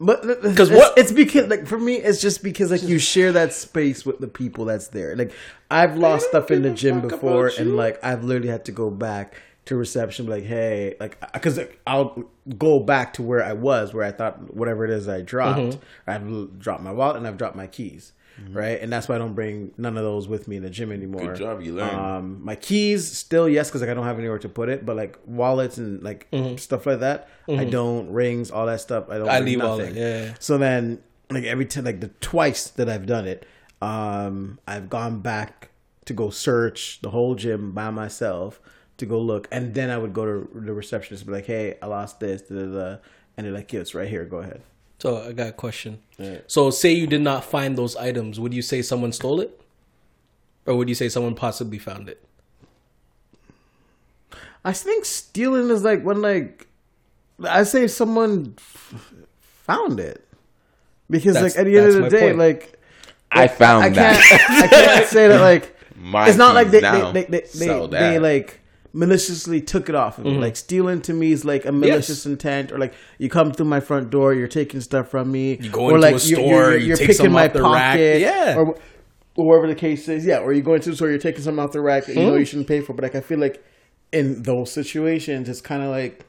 But 0.00 0.22
Because 0.22 0.42
because 0.42 0.70
what- 0.70 0.98
it's 0.98 1.12
because 1.12 1.48
like 1.48 1.66
for 1.66 1.78
me 1.78 1.94
it's 1.94 2.20
just 2.20 2.42
because 2.42 2.70
like 2.70 2.82
you 2.82 2.98
share 2.98 3.32
that 3.32 3.52
space 3.52 4.04
with 4.04 4.18
the 4.18 4.26
people 4.26 4.64
that's 4.64 4.88
there. 4.88 5.14
Like 5.16 5.32
I've 5.74 5.96
lost 5.96 6.28
stuff 6.28 6.52
in 6.52 6.62
the 6.62 6.70
gym 6.70 7.00
before, 7.00 7.50
and 7.58 7.76
like 7.76 8.02
I've 8.04 8.22
literally 8.22 8.48
had 8.48 8.64
to 8.66 8.72
go 8.72 8.90
back 8.90 9.34
to 9.64 9.76
reception, 9.76 10.26
like 10.26 10.44
hey, 10.44 10.94
like 11.00 11.20
because 11.32 11.58
I'll 11.86 12.24
go 12.56 12.78
back 12.78 13.14
to 13.14 13.22
where 13.22 13.42
I 13.42 13.54
was, 13.54 13.92
where 13.92 14.04
I 14.04 14.12
thought 14.12 14.54
whatever 14.54 14.84
it 14.84 14.90
is 14.90 15.08
I 15.08 15.22
dropped, 15.22 15.60
mm-hmm. 15.60 16.10
I've 16.10 16.58
dropped 16.60 16.82
my 16.82 16.92
wallet 16.92 17.16
and 17.16 17.26
I've 17.26 17.36
dropped 17.36 17.56
my 17.56 17.66
keys. 17.66 18.12
Mm-hmm. 18.40 18.56
Right, 18.56 18.80
and 18.80 18.92
that's 18.92 19.08
why 19.08 19.14
I 19.14 19.18
don't 19.18 19.34
bring 19.34 19.72
none 19.76 19.96
of 19.96 20.02
those 20.02 20.26
with 20.26 20.48
me 20.48 20.56
in 20.56 20.64
the 20.64 20.70
gym 20.70 20.90
anymore. 20.90 21.26
Good 21.26 21.36
job, 21.36 21.62
you 21.62 21.74
learned. 21.74 21.96
Um, 21.96 22.44
my 22.44 22.56
keys 22.56 23.08
still 23.08 23.48
yes, 23.48 23.68
because 23.68 23.80
like 23.80 23.90
I 23.90 23.94
don't 23.94 24.06
have 24.06 24.18
anywhere 24.18 24.40
to 24.40 24.48
put 24.48 24.68
it. 24.68 24.84
But 24.84 24.96
like 24.96 25.18
wallets 25.24 25.78
and 25.78 26.02
like 26.02 26.28
mm-hmm. 26.32 26.56
stuff 26.56 26.84
like 26.84 26.98
that, 27.00 27.28
I 27.48 27.64
don't 27.64 28.10
rings, 28.10 28.50
all 28.50 28.66
that 28.66 28.80
stuff. 28.80 29.08
I 29.08 29.18
don't. 29.18 29.28
I 29.28 29.38
leave 29.38 29.60
all 29.60 29.78
nothing. 29.78 29.94
that, 29.94 30.00
yeah. 30.00 30.34
So 30.40 30.58
then, 30.58 31.00
like 31.30 31.44
every 31.44 31.64
time, 31.64 31.84
like 31.84 32.00
the 32.00 32.08
twice 32.20 32.70
that 32.70 32.88
I've 32.88 33.06
done 33.06 33.28
it, 33.28 33.46
um, 33.84 34.58
I've 34.66 34.88
gone 34.88 35.20
back 35.20 35.70
to 36.06 36.12
go 36.12 36.30
search 36.30 37.00
the 37.02 37.10
whole 37.10 37.34
gym 37.34 37.72
by 37.72 37.90
myself 37.90 38.60
to 38.98 39.06
go 39.06 39.20
look, 39.20 39.48
and 39.50 39.74
then 39.74 39.90
I 39.90 39.98
would 39.98 40.12
go 40.12 40.24
to 40.24 40.48
the 40.54 40.72
receptionist 40.72 41.22
and 41.22 41.26
be 41.28 41.32
like, 41.34 41.46
"Hey, 41.46 41.76
I 41.82 41.86
lost 41.86 42.20
this," 42.20 42.42
da, 42.42 42.54
da, 42.54 42.66
da. 42.66 42.96
and 43.36 43.46
they're 43.46 43.52
like, 43.52 43.72
"Yeah, 43.72 43.80
it's 43.80 43.94
right 43.94 44.08
here. 44.08 44.24
Go 44.24 44.38
ahead." 44.38 44.60
So 45.00 45.08
I 45.28 45.32
got 45.32 45.48
a 45.48 45.52
question. 45.52 45.98
So 46.46 46.70
say 46.70 46.92
you 46.92 47.06
did 47.06 47.20
not 47.20 47.44
find 47.44 47.76
those 47.76 47.94
items, 47.96 48.38
would 48.40 48.54
you 48.54 48.62
say 48.62 48.80
someone 48.80 49.12
stole 49.12 49.40
it? 49.40 49.60
Or 50.66 50.76
would 50.76 50.88
you 50.88 50.94
say 50.94 51.08
someone 51.10 51.34
possibly 51.34 51.78
found 51.78 52.08
it? 52.08 52.24
I 54.64 54.72
think 54.72 55.04
stealing 55.04 55.68
is 55.70 55.82
like 55.84 56.02
when 56.02 56.22
like 56.22 56.66
I 57.42 57.64
say 57.64 57.86
someone 57.86 58.54
f- 58.56 59.12
found 59.66 60.00
it 60.00 60.26
because 61.10 61.34
That's- 61.34 61.54
like 61.54 61.60
at 61.60 61.64
the 61.66 61.76
end 61.78 61.88
of 61.88 62.02
the 62.04 62.08
day, 62.10 62.26
point. 62.28 62.38
like 62.38 62.73
I 63.34 63.48
found 63.48 63.84
I 63.84 63.90
can't 63.90 63.96
that. 63.96 64.60
I 64.64 64.68
can't 64.68 65.06
say 65.16 65.28
that 65.28 65.40
like 65.40 65.76
My 65.96 66.28
it's 66.28 66.38
not 66.38 66.54
like 66.54 66.70
they 66.70 66.80
keys 66.80 67.12
they 67.12 67.24
they, 67.24 67.40
they, 67.40 67.86
they, 67.86 67.86
they, 67.88 68.18
like 68.18 68.60
maliciously 68.92 69.60
took 69.60 69.88
it 69.88 69.94
off 69.94 70.18
of 70.18 70.24
me. 70.24 70.38
Like 70.38 70.56
stealing 70.56 71.02
to 71.02 71.12
me 71.12 71.32
is 71.32 71.44
like 71.44 71.64
a 71.66 71.72
malicious 71.72 72.26
intent, 72.26 72.70
or 72.72 72.78
like 72.78 72.94
you 73.18 73.28
come 73.28 73.52
through 73.52 73.66
my 73.66 73.80
front 73.80 74.10
door, 74.10 74.32
you're 74.34 74.48
taking 74.48 74.80
stuff 74.80 75.08
from 75.10 75.32
me. 75.32 75.56
You 75.60 75.70
go 75.70 75.86
or 75.86 75.88
into 75.96 76.00
like 76.00 76.14
a 76.14 76.18
store, 76.20 76.74
you 76.76 76.94
take 76.96 77.12
some 77.12 77.34
off 77.36 77.52
the 77.52 77.62
rack. 77.62 77.98
Yeah. 77.98 78.54
or, 78.56 78.78
or 79.36 79.46
whatever 79.48 79.66
the 79.66 79.74
case 79.74 80.08
is. 80.08 80.24
Yeah, 80.24 80.38
or 80.38 80.52
you 80.52 80.62
go 80.62 80.74
into 80.74 80.90
the 80.90 80.96
store, 80.96 81.08
you're 81.10 81.18
taking 81.18 81.42
something 81.42 81.62
off 81.62 81.72
the 81.72 81.80
rack 81.80 82.06
that 82.06 82.14
you 82.14 82.22
Hmm? 82.22 82.28
know 82.28 82.36
you 82.36 82.44
shouldn't 82.44 82.68
pay 82.68 82.80
for. 82.80 82.92
But 82.94 83.02
like 83.02 83.16
I 83.16 83.20
feel 83.20 83.38
like 83.40 83.64
in 84.12 84.44
those 84.44 84.70
situations, 84.70 85.48
it's 85.48 85.60
kind 85.60 85.82
of 85.82 85.90
like 85.90 86.24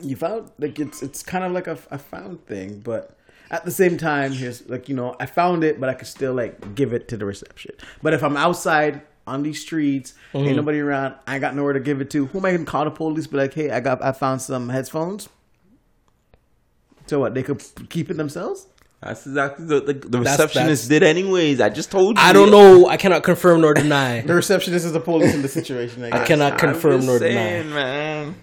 you 0.00 0.16
found 0.16 0.50
like 0.58 0.78
it's 0.80 1.02
it's 1.02 1.22
kind 1.22 1.44
of 1.44 1.52
like 1.52 1.66
a, 1.66 1.78
a 1.90 1.98
found 1.98 2.46
thing, 2.46 2.80
but 2.80 3.14
at 3.52 3.64
the 3.64 3.70
same 3.70 3.96
time, 3.98 4.32
here's 4.32 4.68
like 4.68 4.88
you 4.88 4.96
know 4.96 5.14
I 5.20 5.26
found 5.26 5.62
it, 5.62 5.78
but 5.78 5.88
I 5.88 5.94
could 5.94 6.08
still 6.08 6.34
like 6.34 6.74
give 6.74 6.92
it 6.92 7.06
to 7.08 7.16
the 7.16 7.26
reception. 7.26 7.72
But 8.02 8.14
if 8.14 8.24
I'm 8.24 8.36
outside 8.36 9.02
on 9.26 9.42
these 9.44 9.60
streets, 9.60 10.14
Mm-hmm. 10.34 10.46
ain't 10.48 10.56
nobody 10.56 10.80
around, 10.80 11.14
I 11.26 11.38
got 11.38 11.54
nowhere 11.54 11.74
to 11.74 11.80
give 11.80 12.00
it 12.00 12.08
to. 12.10 12.26
Who 12.26 12.38
am 12.38 12.44
I 12.46 12.52
gonna 12.52 12.64
call 12.64 12.84
the 12.86 12.90
police? 12.90 13.26
Be 13.26 13.36
like, 13.36 13.52
hey, 13.54 13.70
I 13.70 13.80
got 13.80 14.02
I 14.02 14.12
found 14.12 14.40
some 14.42 14.70
headphones. 14.70 15.28
So 17.06 17.20
what? 17.20 17.34
They 17.34 17.42
could 17.42 17.62
keep 17.90 18.10
it 18.10 18.16
themselves. 18.16 18.66
That's 19.02 19.26
exactly 19.26 19.66
the, 19.66 19.80
the, 19.80 19.92
the 19.94 20.08
That's- 20.20 20.38
receptionist 20.38 20.88
did 20.88 21.02
anyways. 21.02 21.60
I 21.60 21.68
just 21.70 21.90
told 21.90 22.16
you. 22.16 22.22
I 22.22 22.32
don't 22.32 22.50
know. 22.52 22.86
I 22.86 22.96
cannot 22.96 23.24
confirm 23.24 23.60
nor 23.60 23.74
deny. 23.74 24.20
The 24.26 24.34
receptionist 24.34 24.86
is 24.86 24.92
the 24.92 25.00
police 25.00 25.34
in 25.34 25.42
the 25.42 25.48
situation. 25.48 26.04
I, 26.04 26.06
I 26.06 26.10
guess. 26.10 26.28
cannot 26.28 26.52
I'm 26.52 26.58
confirm 26.58 26.98
just 26.98 27.06
nor 27.08 27.18
saying, 27.18 27.64
deny. 27.68 27.74
man. 27.74 28.34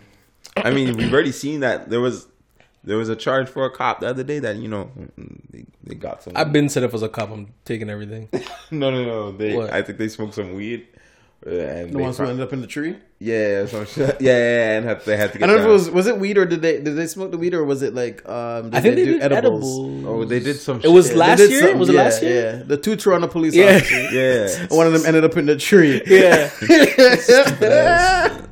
I 0.58 0.72
mean, 0.72 0.98
we've 0.98 1.14
already 1.14 1.32
seen 1.32 1.62
that 1.62 1.90
there 1.90 2.02
was 2.02 2.28
there 2.84 2.98
was 2.98 3.10
a 3.10 3.16
charge 3.16 3.50
for 3.50 3.66
a 3.66 3.70
cop 3.72 4.00
the 4.00 4.08
other 4.08 4.24
day 4.24 4.40
that 4.40 4.56
you 4.58 4.68
know 4.68 4.90
they, 5.52 5.66
they 5.84 5.96
got 5.96 6.24
some. 6.24 6.34
I've 6.36 6.52
been 6.54 6.70
set 6.70 6.84
up 6.84 6.94
as 6.94 7.02
a 7.04 7.10
cop. 7.10 7.30
I'm 7.32 7.54
taking 7.66 7.90
everything. 7.90 8.30
no, 8.72 8.90
no, 8.92 9.04
no. 9.06 9.32
They 9.32 9.56
What? 9.56 9.72
I 9.74 9.82
think 9.82 9.98
they 9.98 10.08
smoked 10.08 10.36
some 10.36 10.54
weed. 10.54 10.88
uh, 11.46 11.50
And 11.50 11.90
the 11.94 11.98
they 11.98 12.02
ones 12.04 12.18
who 12.18 12.26
ended 12.26 12.42
up 12.46 12.54
in 12.54 12.62
the 12.62 12.68
tree. 12.68 12.96
yeah, 13.20 13.66
some 13.66 13.86
shit. 13.86 14.18
Yeah, 14.22 14.32
yeah, 14.32 14.38
yeah, 14.38 14.78
and 14.78 14.86
had, 14.86 15.02
they 15.06 15.18
had 15.18 15.32
to 15.34 15.38
I 15.38 15.40
get. 15.40 15.48
don't 15.48 15.56
know 15.58 15.62
if 15.64 15.68
it 15.70 15.72
was 15.72 15.90
was 15.92 16.08
it 16.08 16.18
weed 16.20 16.38
or 16.38 16.46
did 16.46 16.62
they 16.62 16.80
did 16.82 16.96
they 16.96 17.08
smoke 17.08 17.32
the 17.32 17.38
weed 17.38 17.54
or 17.54 17.64
was 17.66 17.82
it 17.82 17.94
like 17.94 18.28
um? 18.30 18.70
Did 18.70 18.76
I 18.76 18.82
think 18.82 18.96
they 18.96 19.06
do 19.06 19.14
did 19.20 19.32
edibles. 19.34 20.06
Oh, 20.08 20.24
they 20.26 20.40
did 20.40 20.56
some. 20.58 20.80
Shit. 20.80 20.90
It 20.90 20.94
was 20.94 21.06
shit. 21.08 21.14
They 21.16 21.20
last 21.20 21.40
year? 21.50 21.60
something, 21.62 21.80
Was 21.80 21.90
it 21.90 21.96
yeah, 21.96 22.02
last 22.04 22.24
year? 22.24 22.42
Yeah, 22.58 22.64
the 22.64 22.78
two 22.78 22.96
Toronto 22.96 23.28
police 23.28 23.56
Yeah. 23.56 23.76
officers. 23.76 24.14
Yeah, 24.70 24.78
One 24.78 24.88
of 24.88 24.94
them 24.94 25.04
ended 25.06 25.24
up 25.26 25.36
in 25.38 25.46
the 25.48 25.58
tree. 25.58 26.02
Yeah. 26.08 26.50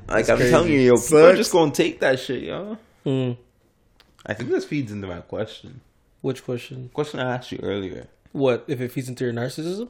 like 0.07 0.29
I'm 0.29 0.37
telling 0.39 0.71
you, 0.71 0.79
yo, 0.79 0.95
people 0.97 1.25
are 1.25 1.35
just 1.35 1.51
gonna 1.51 1.71
take 1.71 1.99
that 2.01 2.19
shit, 2.19 2.43
yo. 2.43 2.77
Hmm. 3.03 3.31
I 4.27 4.33
think 4.33 4.49
this 4.49 4.65
feeds 4.65 4.91
into 4.91 5.07
my 5.07 5.21
question. 5.21 5.81
Which 6.21 6.43
question? 6.43 6.89
Question 6.93 7.19
I 7.21 7.35
asked 7.35 7.51
you 7.51 7.59
earlier, 7.63 8.07
What 8.33 8.65
if 8.67 8.81
it 8.81 8.91
feeds 8.91 9.07
into 9.09 9.23
your 9.23 9.33
narcissism? 9.33 9.89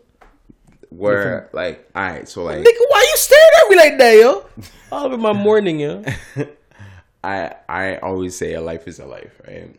where 0.89 1.50
like, 1.54 1.89
all 1.95 2.02
right, 2.04 2.30
so 2.30 2.43
like, 2.43 2.60
Nigga, 2.60 2.84
why 2.89 3.06
you 3.10 3.17
staring 3.17 3.50
at 3.63 3.69
me 3.69 3.76
like 3.76 3.97
that, 3.97 4.13
yo? 4.13 4.45
All 4.91 5.13
in 5.13 5.19
my 5.19 5.34
morning, 5.34 5.80
yo. 5.80 6.04
I 7.23 7.56
I 7.67 7.97
always 7.97 8.38
say 8.38 8.54
a 8.54 8.62
life 8.62 8.88
is 8.88 9.00
a 9.00 9.06
life, 9.06 9.41
right? 9.47 9.76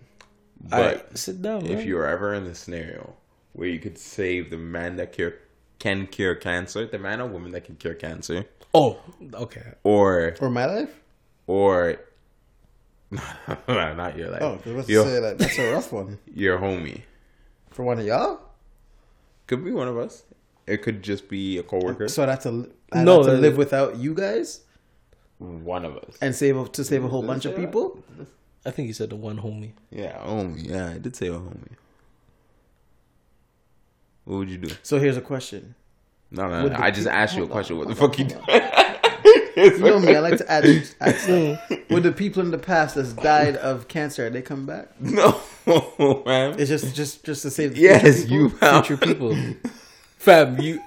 But 0.60 0.78
Alright, 0.78 1.18
sit 1.18 1.40
down, 1.40 1.64
if 1.66 1.78
man. 1.78 1.86
you're 1.86 2.06
ever 2.06 2.34
in 2.34 2.44
a 2.44 2.54
scenario 2.54 3.14
where 3.52 3.68
you 3.68 3.78
could 3.78 3.96
save 3.96 4.50
the 4.50 4.58
man 4.58 4.96
that 4.96 5.12
cure 5.12 5.34
can 5.78 6.06
cure 6.08 6.34
cancer, 6.34 6.84
the 6.86 6.98
man 6.98 7.20
or 7.20 7.26
woman 7.28 7.52
that 7.52 7.64
can 7.64 7.76
cure 7.76 7.94
cancer, 7.94 8.44
Oh, 8.74 8.98
okay. 9.32 9.74
or 9.84 10.34
or 10.40 10.50
my 10.50 10.66
life? 10.66 10.94
or 11.46 11.96
not 13.68 14.16
your 14.18 14.30
life, 14.30 14.42
Oh, 14.42 14.52
I 14.52 14.52
was 14.56 14.66
about 14.66 14.86
to 14.86 14.92
your, 14.92 15.04
say 15.04 15.20
that 15.20 15.38
that's 15.38 15.58
a 15.58 15.72
rough 15.72 15.92
one. 15.92 16.18
your 16.34 16.58
homie 16.58 17.02
For 17.70 17.82
one 17.84 17.98
of 17.98 18.06
y'all? 18.06 18.40
could 19.46 19.64
be 19.64 19.70
one 19.72 19.88
of 19.88 19.96
us. 19.96 20.24
It 20.66 20.82
could 20.82 21.02
just 21.02 21.28
be 21.28 21.56
a 21.58 21.62
coworker. 21.62 22.08
So 22.08 22.26
that's 22.26 22.44
a 22.44 22.66
I 22.92 23.02
No, 23.04 23.18
no 23.18 23.22
to 23.24 23.30
that- 23.32 23.40
live 23.40 23.56
without 23.56 23.96
you 23.96 24.14
guys 24.14 24.60
one 25.38 25.84
of 25.84 25.96
us. 25.96 26.18
and 26.20 26.34
save 26.34 26.56
a, 26.56 26.68
to 26.68 26.84
save 26.84 27.04
a 27.04 27.08
whole 27.08 27.22
bunch 27.22 27.44
of 27.46 27.54
say 27.54 27.60
that? 27.60 27.66
people. 27.66 28.02
I 28.66 28.70
think 28.72 28.88
you 28.88 28.92
said 28.94 29.08
the 29.10 29.16
one 29.16 29.38
homie. 29.38 29.70
Yeah, 29.90 30.18
homie. 30.18 30.68
Yeah, 30.68 30.90
I 30.90 30.98
did 30.98 31.16
say 31.16 31.28
a 31.28 31.32
homie. 31.32 31.76
What 34.24 34.38
would 34.38 34.50
you 34.50 34.58
do? 34.58 34.74
So 34.82 34.98
here's 34.98 35.16
a 35.16 35.20
question: 35.22 35.74
No, 36.30 36.48
no, 36.48 36.68
no. 36.68 36.76
I 36.76 36.90
just 36.90 37.06
asked 37.08 37.36
you 37.36 37.44
a 37.44 37.46
hold 37.46 37.50
on, 37.50 37.54
question. 37.54 37.78
What 37.78 37.88
the 37.88 37.94
hold 37.94 38.10
fuck 38.10 38.18
you 38.18 38.24
doing? 38.26 38.42
You 39.78 39.78
know 39.78 39.98
me. 40.00 40.14
I 40.14 40.20
like 40.20 40.38
to 40.38 40.50
add, 40.50 40.64
add 41.00 41.16
stuff. 41.18 41.70
With 41.90 42.02
the 42.04 42.12
people 42.12 42.42
in 42.42 42.50
the 42.50 42.58
past 42.58 42.94
that's 42.94 43.12
died 43.12 43.56
of 43.56 43.88
cancer, 43.88 44.30
they 44.30 44.42
come 44.42 44.66
back. 44.66 44.88
No, 45.00 45.40
man. 46.26 46.58
It's 46.58 46.68
just 46.68 46.94
just 46.94 47.24
just 47.24 47.42
to 47.42 47.50
save 47.50 47.74
the 47.74 47.80
Yes, 47.80 48.24
future 48.24 48.28
people. 48.28 48.36
you 48.36 48.48
have. 48.60 48.86
Future 48.86 49.04
people. 49.06 49.36
Fam, 50.18 50.60
you 50.60 50.80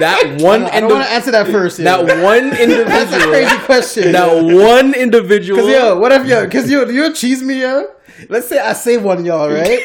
that 0.00 0.38
one 0.40 0.62
I 0.64 0.80
don't 0.80 0.90
want 0.90 1.04
to 1.06 1.12
answer 1.12 1.30
that 1.32 1.46
first. 1.48 1.76
that 1.78 2.06
yo. 2.06 2.24
one 2.24 2.48
That's 2.50 3.12
a 3.12 3.20
crazy 3.28 3.56
question. 3.66 4.12
that 4.12 4.32
one 4.42 4.94
individual 4.94 5.60
Cause 5.60 5.68
yo, 5.70 5.98
what 5.98 6.10
if 6.12 6.26
yo? 6.26 6.48
Cause 6.48 6.70
yo, 6.70 6.84
you 6.88 7.12
cheese 7.12 7.42
me 7.42 7.60
yo. 7.60 7.86
Let's 8.30 8.48
say 8.48 8.58
I 8.58 8.72
save 8.72 9.04
one 9.04 9.24
y'all, 9.26 9.50
right? 9.50 9.80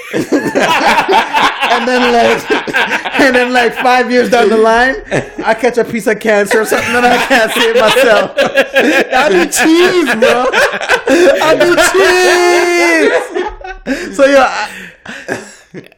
And 1.71 1.87
then 1.87 2.11
like, 2.13 2.51
and 3.21 3.35
then 3.35 3.53
like 3.53 3.73
five 3.75 4.11
years 4.11 4.29
down 4.29 4.49
the 4.49 4.57
line, 4.57 4.95
I 5.45 5.53
catch 5.53 5.77
a 5.77 5.83
piece 5.83 6.07
of 6.07 6.19
cancer 6.19 6.61
or 6.61 6.65
something, 6.65 6.95
and 6.95 7.05
I 7.05 7.17
can't 7.25 7.51
save 7.51 7.75
myself. 7.79 8.31
I 8.37 9.29
do 9.29 9.45
cheese, 9.45 10.15
bro. 10.19 10.45
I 11.41 11.55
do 11.59 11.75
cheese. 13.93 14.15
So 14.15 14.25
yeah. 14.25 14.47
I, 14.49 15.89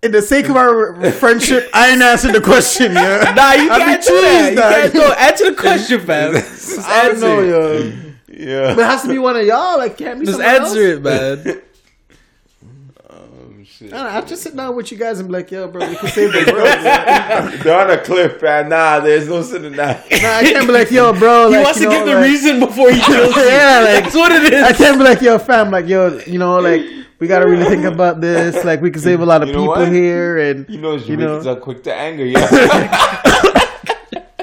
in 0.00 0.12
the 0.12 0.22
sake 0.22 0.48
of 0.48 0.56
our 0.56 1.10
friendship, 1.12 1.68
I 1.74 1.90
ain't 1.90 2.00
answered 2.02 2.32
the 2.32 2.40
question, 2.40 2.92
yo. 2.92 3.00
Nah, 3.34 3.52
you 3.54 3.68
I 3.70 3.78
be 3.78 3.84
can't 3.84 4.02
do 4.04 4.20
that. 4.20 4.40
cheese, 4.40 4.50
You 4.50 4.56
dog. 4.56 4.72
can't 4.72 4.94
no, 4.94 5.12
answer 5.14 5.50
the 5.50 5.56
question, 5.56 6.00
fam. 6.00 6.32
Just 6.34 6.78
I 6.88 7.08
don't 7.08 7.20
know, 7.20 7.40
it. 7.42 7.48
yo. 7.48 7.92
Yeah. 8.28 8.74
But 8.76 8.82
it 8.82 8.86
has 8.86 9.02
to 9.02 9.08
be 9.08 9.18
one 9.18 9.36
of 9.36 9.44
y'all. 9.44 9.76
Like, 9.78 9.96
can't 9.98 10.20
be 10.20 10.26
Just 10.26 10.40
answer 10.40 10.92
else. 10.92 10.98
it, 10.98 11.02
man. 11.02 11.62
Shit. 13.64 13.92
I 13.92 13.96
don't 13.96 14.04
know, 14.04 14.10
I'll 14.10 14.26
just 14.26 14.42
sit 14.42 14.54
down 14.56 14.76
with 14.76 14.90
you 14.92 14.98
guys 14.98 15.18
and 15.18 15.28
be 15.28 15.32
like, 15.32 15.50
yo, 15.50 15.68
bro, 15.68 15.88
we 15.88 15.96
can 15.96 16.08
save 16.10 16.32
the 16.32 16.52
world. 16.52 16.68
Nah, 16.78 17.62
They're 17.62 17.78
on 17.80 17.90
a 17.90 17.98
cliff, 18.02 18.40
man. 18.42 18.68
Nah, 18.68 19.00
there's 19.00 19.28
no 19.28 19.42
sitting 19.42 19.72
down. 19.72 19.96
Nah, 19.96 20.36
I 20.36 20.42
can't 20.42 20.66
be 20.66 20.72
like, 20.72 20.90
yo, 20.90 21.12
bro. 21.12 21.48
He 21.50 21.56
like, 21.56 21.64
wants 21.64 21.78
to 21.80 21.84
know, 21.86 21.90
give 21.90 22.06
the 22.06 22.14
like- 22.14 22.24
reason 22.24 22.60
before 22.60 22.90
he 22.90 23.00
kills 23.06 23.34
you. 23.36 23.42
Yeah, 23.42 23.80
like- 23.80 24.04
That's 24.04 24.14
what 24.14 24.32
it 24.32 24.52
is. 24.52 24.62
I 24.62 24.72
can't 24.72 24.98
be 24.98 25.04
like, 25.04 25.20
yo, 25.20 25.38
fam, 25.38 25.70
like, 25.70 25.86
yo, 25.88 26.18
you 26.26 26.38
know, 26.38 26.58
like, 26.60 26.82
we 27.20 27.26
gotta 27.26 27.48
really 27.48 27.64
think 27.64 27.84
about 27.94 28.20
this. 28.20 28.64
Like, 28.64 28.80
we 28.80 28.90
can 28.90 29.02
save 29.02 29.20
a 29.20 29.26
lot 29.26 29.42
of 29.42 29.48
You 29.48 29.54
know 29.54 29.60
people 29.62 29.74
what? 29.82 29.92
here, 29.92 30.38
and 30.38 30.68
You 30.68 30.78
know, 30.78 30.92
you 30.94 31.16
know, 31.16 31.40
Jamaicans 31.40 31.46
are 31.48 31.56
quick 31.56 31.82
to 31.84 31.94
anger. 31.94 32.24
Yeah. 32.26 33.22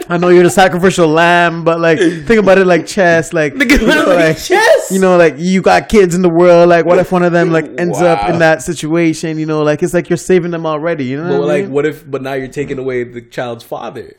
I 0.07 0.17
know 0.17 0.29
you're 0.29 0.43
the 0.43 0.49
sacrificial 0.49 1.07
lamb, 1.07 1.63
but 1.63 1.79
like, 1.79 1.97
think 1.99 2.39
about 2.39 2.57
it 2.57 2.65
like 2.65 2.85
chess, 2.85 3.33
like, 3.33 3.53
you 3.59 3.77
know, 3.87 4.05
like, 4.07 4.37
chess. 4.37 4.91
you 4.91 4.99
know, 4.99 5.17
like 5.17 5.35
you 5.37 5.61
got 5.61 5.89
kids 5.89 6.13
in 6.15 6.21
the 6.21 6.29
world. 6.29 6.69
Like, 6.69 6.85
what 6.85 6.99
if 6.99 7.11
one 7.11 7.23
of 7.23 7.31
them 7.31 7.51
like 7.51 7.65
ends 7.79 7.99
up 8.01 8.29
in 8.29 8.39
that 8.39 8.61
situation? 8.61 9.37
You 9.39 9.45
know, 9.45 9.63
like 9.63 9.81
it's 9.83 9.93
like 9.93 10.09
you're 10.09 10.17
saving 10.17 10.51
them 10.51 10.65
already. 10.65 11.05
You 11.05 11.23
know, 11.23 11.29
But 11.29 11.39
what 11.39 11.47
like, 11.47 11.63
mean? 11.63 11.71
what 11.71 11.85
if? 11.85 12.09
But 12.09 12.21
now 12.21 12.33
you're 12.33 12.47
taking 12.47 12.77
away 12.79 13.03
the 13.03 13.21
child's 13.21 13.63
father. 13.63 14.15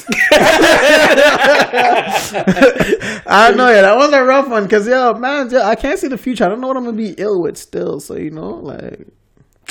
I 2.14 3.48
don't 3.48 3.58
know, 3.58 3.70
yeah, 3.70 3.82
that 3.82 3.96
was 3.98 4.12
a 4.14 4.24
rough 4.24 4.48
one 4.48 4.64
because 4.64 4.88
yo, 4.88 5.14
man, 5.16 5.50
yo, 5.50 5.62
I 5.62 5.76
can't 5.76 6.00
see 6.00 6.08
the 6.08 6.18
future. 6.18 6.46
I 6.46 6.50
don't 6.50 6.62
know 6.62 6.68
what 6.68 6.78
I'm 6.78 6.84
gonna 6.86 6.96
be 6.98 7.14
ill 7.18 7.42
with 7.42 7.58
still. 7.58 8.00
So 8.00 8.16
you 8.16 8.30
know, 8.32 8.52
like, 8.52 9.08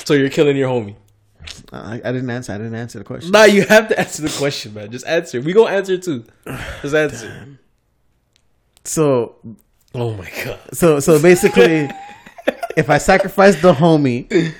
So 0.05 0.15
you're 0.15 0.29
killing 0.31 0.57
your 0.57 0.69
homie. 0.69 0.97
I, 1.73 1.95
I 2.05 2.13
didn't 2.13 2.31
answer. 2.31 2.53
I 2.53 2.59
didn't 2.59 2.75
answer 2.75 2.99
the 2.99 3.05
question. 3.05 3.31
Nah, 3.33 3.45
you 3.45 3.65
have 3.67 3.89
to 3.89 3.99
answer 3.99 4.23
the 4.23 4.35
question, 4.39 4.75
man. 4.75 4.91
Just 4.91 5.07
answer. 5.07 5.41
We 5.41 5.53
gonna 5.53 5.71
answer 5.75 5.97
too. 5.99 6.25
Just 6.83 6.95
answer. 6.95 7.47
So, 8.85 9.37
Oh 9.95 10.15
my 10.15 10.31
god. 10.45 10.59
so, 10.73 11.01
so 11.01 11.21
basically, 11.21 11.89
if 12.77 12.89
I 12.91 12.99
sacrifice 12.99 13.61
the 13.61 13.73
homie, 13.75 14.53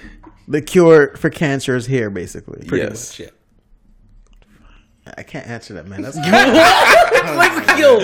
the 0.49 0.61
cure 0.61 1.17
for 1.17 1.31
cancer 1.31 1.77
is 1.77 1.87
here. 1.87 2.11
Basically, 2.11 2.65
pretty 2.67 2.85
Yes. 2.85 3.19
Much. 3.19 3.29
I 5.17 5.23
can't 5.23 5.47
answer 5.47 5.75
that, 5.75 5.87
man. 5.87 6.03
That's 6.03 6.17
like, 7.37 7.79
yo, 7.79 7.99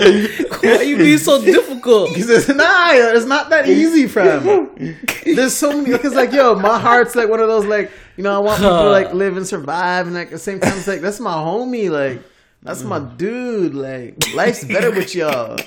why 0.61 0.81
you 0.81 0.97
being 0.97 1.17
so 1.17 1.43
difficult? 1.43 2.09
He 2.09 2.21
says, 2.21 2.47
nah, 2.49 2.89
it's 2.91 3.25
not 3.25 3.49
that 3.49 3.67
easy, 3.67 4.07
fam. 4.07 4.95
There's 5.25 5.55
so 5.55 5.71
many 5.71 5.91
because, 5.91 6.13
like, 6.13 6.31
yo, 6.31 6.55
my 6.55 6.79
heart's 6.79 7.15
like 7.15 7.29
one 7.29 7.39
of 7.39 7.47
those, 7.47 7.65
like, 7.65 7.91
you 8.15 8.23
know, 8.23 8.35
I 8.35 8.39
want 8.39 8.59
people 8.59 8.77
to 8.77 8.89
like 8.89 9.13
live 9.13 9.37
and 9.37 9.47
survive, 9.47 10.07
and 10.07 10.15
like 10.15 10.27
at 10.27 10.31
the 10.31 10.39
same 10.39 10.59
time, 10.59 10.77
it's 10.77 10.87
like 10.87 11.01
that's 11.01 11.19
my 11.19 11.33
homie, 11.33 11.89
like. 11.89 12.21
That's 12.63 12.83
my 12.83 12.99
dude. 12.99 13.75
Like 13.75 14.33
life's 14.33 14.63
better 14.65 14.91
with 14.91 15.15
y'all. 15.15 15.57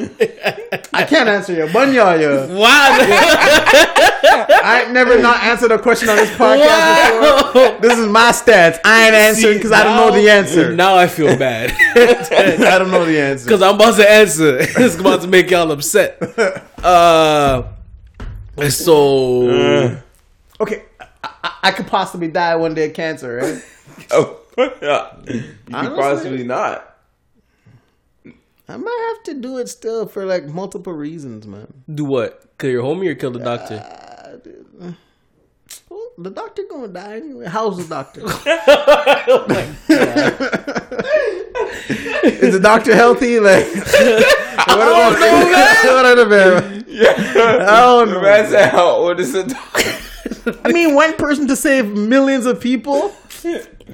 I 0.93 1.05
can't 1.05 1.29
answer 1.31 1.55
your 1.55 1.71
one 1.71 1.95
y'all, 1.95 2.21
yo. 2.21 2.47
Wow. 2.59 3.97
I 4.23 4.83
ain't 4.85 4.93
never 4.93 5.21
not 5.21 5.43
answered 5.43 5.73
a 5.73 5.79
question 5.79 6.09
on 6.09 6.17
this 6.17 6.31
podcast 6.31 7.43
before. 7.43 7.81
This 7.81 7.99
is 7.99 8.07
my 8.09 8.31
stats. 8.33 8.79
I 8.85 9.07
ain't 9.07 9.15
answering 9.15 9.57
because 9.57 9.73
I 9.79 9.85
don't 9.85 9.97
know 9.97 10.13
the 10.15 10.31
answer. 10.31 10.75
Now 10.81 10.97
I 10.97 11.09
feel 11.09 11.37
bad 11.37 11.73
I 11.73 12.79
don't 12.79 12.91
know 12.91 13.05
the 13.05 13.21
answer. 13.21 13.45
because 13.45 13.61
I'm 13.61 13.75
about 13.75 13.97
to 13.97 14.11
answer. 14.11 14.59
It's 14.61 14.99
about 14.99 15.23
to 15.23 15.29
make 15.29 15.51
y'all 15.51 15.71
upset. 15.73 16.21
Uh, 16.83 17.65
so 18.69 20.01
Okay, 20.61 20.85
I, 21.23 21.55
I, 21.63 21.71
could 21.73 21.87
possibly 21.87 22.29
die 22.29 22.57
one 22.57 22.75
day 22.75 22.87
of 22.87 22.95
cancer, 22.95 23.37
right? 23.37 23.65
Oh, 24.11 24.41
yeah. 24.83 25.17
You 25.27 25.43
could 25.69 25.97
possibly 25.97 26.45
not. 26.45 26.97
I 28.71 28.77
might 28.77 29.15
have 29.15 29.25
to 29.25 29.41
do 29.41 29.59
it 29.59 29.69
still 29.69 30.07
for 30.07 30.25
like 30.25 30.45
multiple 30.47 30.93
reasons, 30.93 31.47
man. 31.47 31.83
do 31.93 32.05
what? 32.05 32.57
Kill 32.59 32.71
your 32.71 32.85
homie 32.85 33.09
or 33.09 33.15
kill 33.15 33.33
the 33.33 33.41
doctor? 33.41 33.85
Uh. 33.85 34.10
Well, 35.89 36.11
the 36.19 36.31
doctor 36.31 36.63
gonna 36.71 36.89
die 36.89 37.17
anyway. 37.17 37.47
How's 37.47 37.77
the 37.79 37.85
doctor? 37.95 38.23
oh 38.27 39.45
my 39.49 39.67
god! 39.89 41.05
Is 42.43 42.53
the 42.55 42.61
doctor 42.61 42.95
healthy? 42.95 43.39
Like, 43.41 43.67
I 43.67 44.75
don't 44.77 45.21
know, 45.21 45.51
man. 45.51 45.77
What 45.95 46.07
are 46.07 46.15
the 46.17 46.27
man? 46.27 46.85
Yeah. 46.89 47.13
I 47.17 47.81
don't 47.81 48.09
The 48.09 48.15
know. 48.15 48.23
man 48.23 48.51
said, 48.51 48.71
"How 48.71 48.89
old 48.91 49.21
is 49.21 49.33
the 49.33 49.45
I 50.65 50.73
mean, 50.73 50.95
one 50.95 51.15
person 51.17 51.47
to 51.49 51.57
save 51.57 51.87
millions 51.89 52.47
of 52.47 52.61
people. 52.61 53.13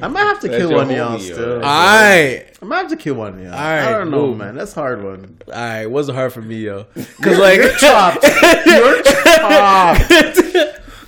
I 0.03 0.09
might 0.09 0.21
have 0.25 0.41
to 0.41 0.49
That's 0.49 0.59
kill 0.61 0.71
your 0.71 0.79
one 0.79 0.91
of 0.91 0.97
y'all 0.97 1.19
homie, 1.19 1.29
yo. 1.29 1.35
still. 1.35 1.53
Alright, 1.57 2.56
I 2.56 2.56
to 2.71 2.97
kill 2.97 3.15
one 3.15 3.39
yeah. 3.43 3.49
Alright, 3.55 3.89
I 3.89 3.91
don't 3.93 4.11
know, 4.11 4.29
boom. 4.29 4.39
man. 4.39 4.55
That's 4.57 4.73
a 4.77 4.81
hard 4.81 5.03
one. 5.03 5.39
alright. 5.49 5.83
It 5.85 5.91
wasn't 5.91 6.17
hard 6.17 6.33
for 6.33 6.43
me, 6.43 6.65
yo. 6.65 6.85
Cause 7.23 7.39
like, 7.39 7.57
You're 7.61 7.77
chopped. 7.77 8.25
You're 8.67 9.03
chopped. 9.03 10.09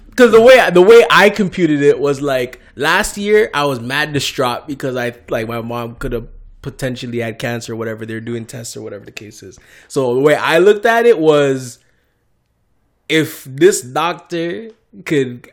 Because 0.09 0.33
the 0.33 0.41
way 0.41 0.69
the 0.71 0.83
way 0.83 1.05
I 1.11 1.31
computed 1.31 1.81
it 1.83 2.01
was 2.01 2.21
like 2.21 2.61
last 2.75 3.17
year 3.17 3.51
I 3.55 3.65
was 3.67 3.79
mad 3.81 4.13
distraught 4.13 4.67
because 4.67 4.97
I 4.97 5.15
like 5.29 5.47
my 5.47 5.61
mom 5.61 5.95
could 5.97 6.13
have 6.13 6.29
potentially 6.63 7.19
had 7.19 7.39
cancer 7.39 7.73
or 7.73 7.77
whatever 7.77 8.05
they're 8.05 8.21
doing 8.21 8.45
tests 8.45 8.77
or 8.77 8.83
whatever 8.83 9.05
the 9.05 9.13
case 9.13 9.43
is. 9.43 9.59
So 9.87 10.15
the 10.15 10.21
way 10.21 10.35
I 10.35 10.59
looked 10.59 10.87
at 10.87 11.07
it 11.07 11.19
was 11.19 11.79
if 13.09 13.45
this 13.45 13.81
doctor 13.81 14.71
could 15.05 15.51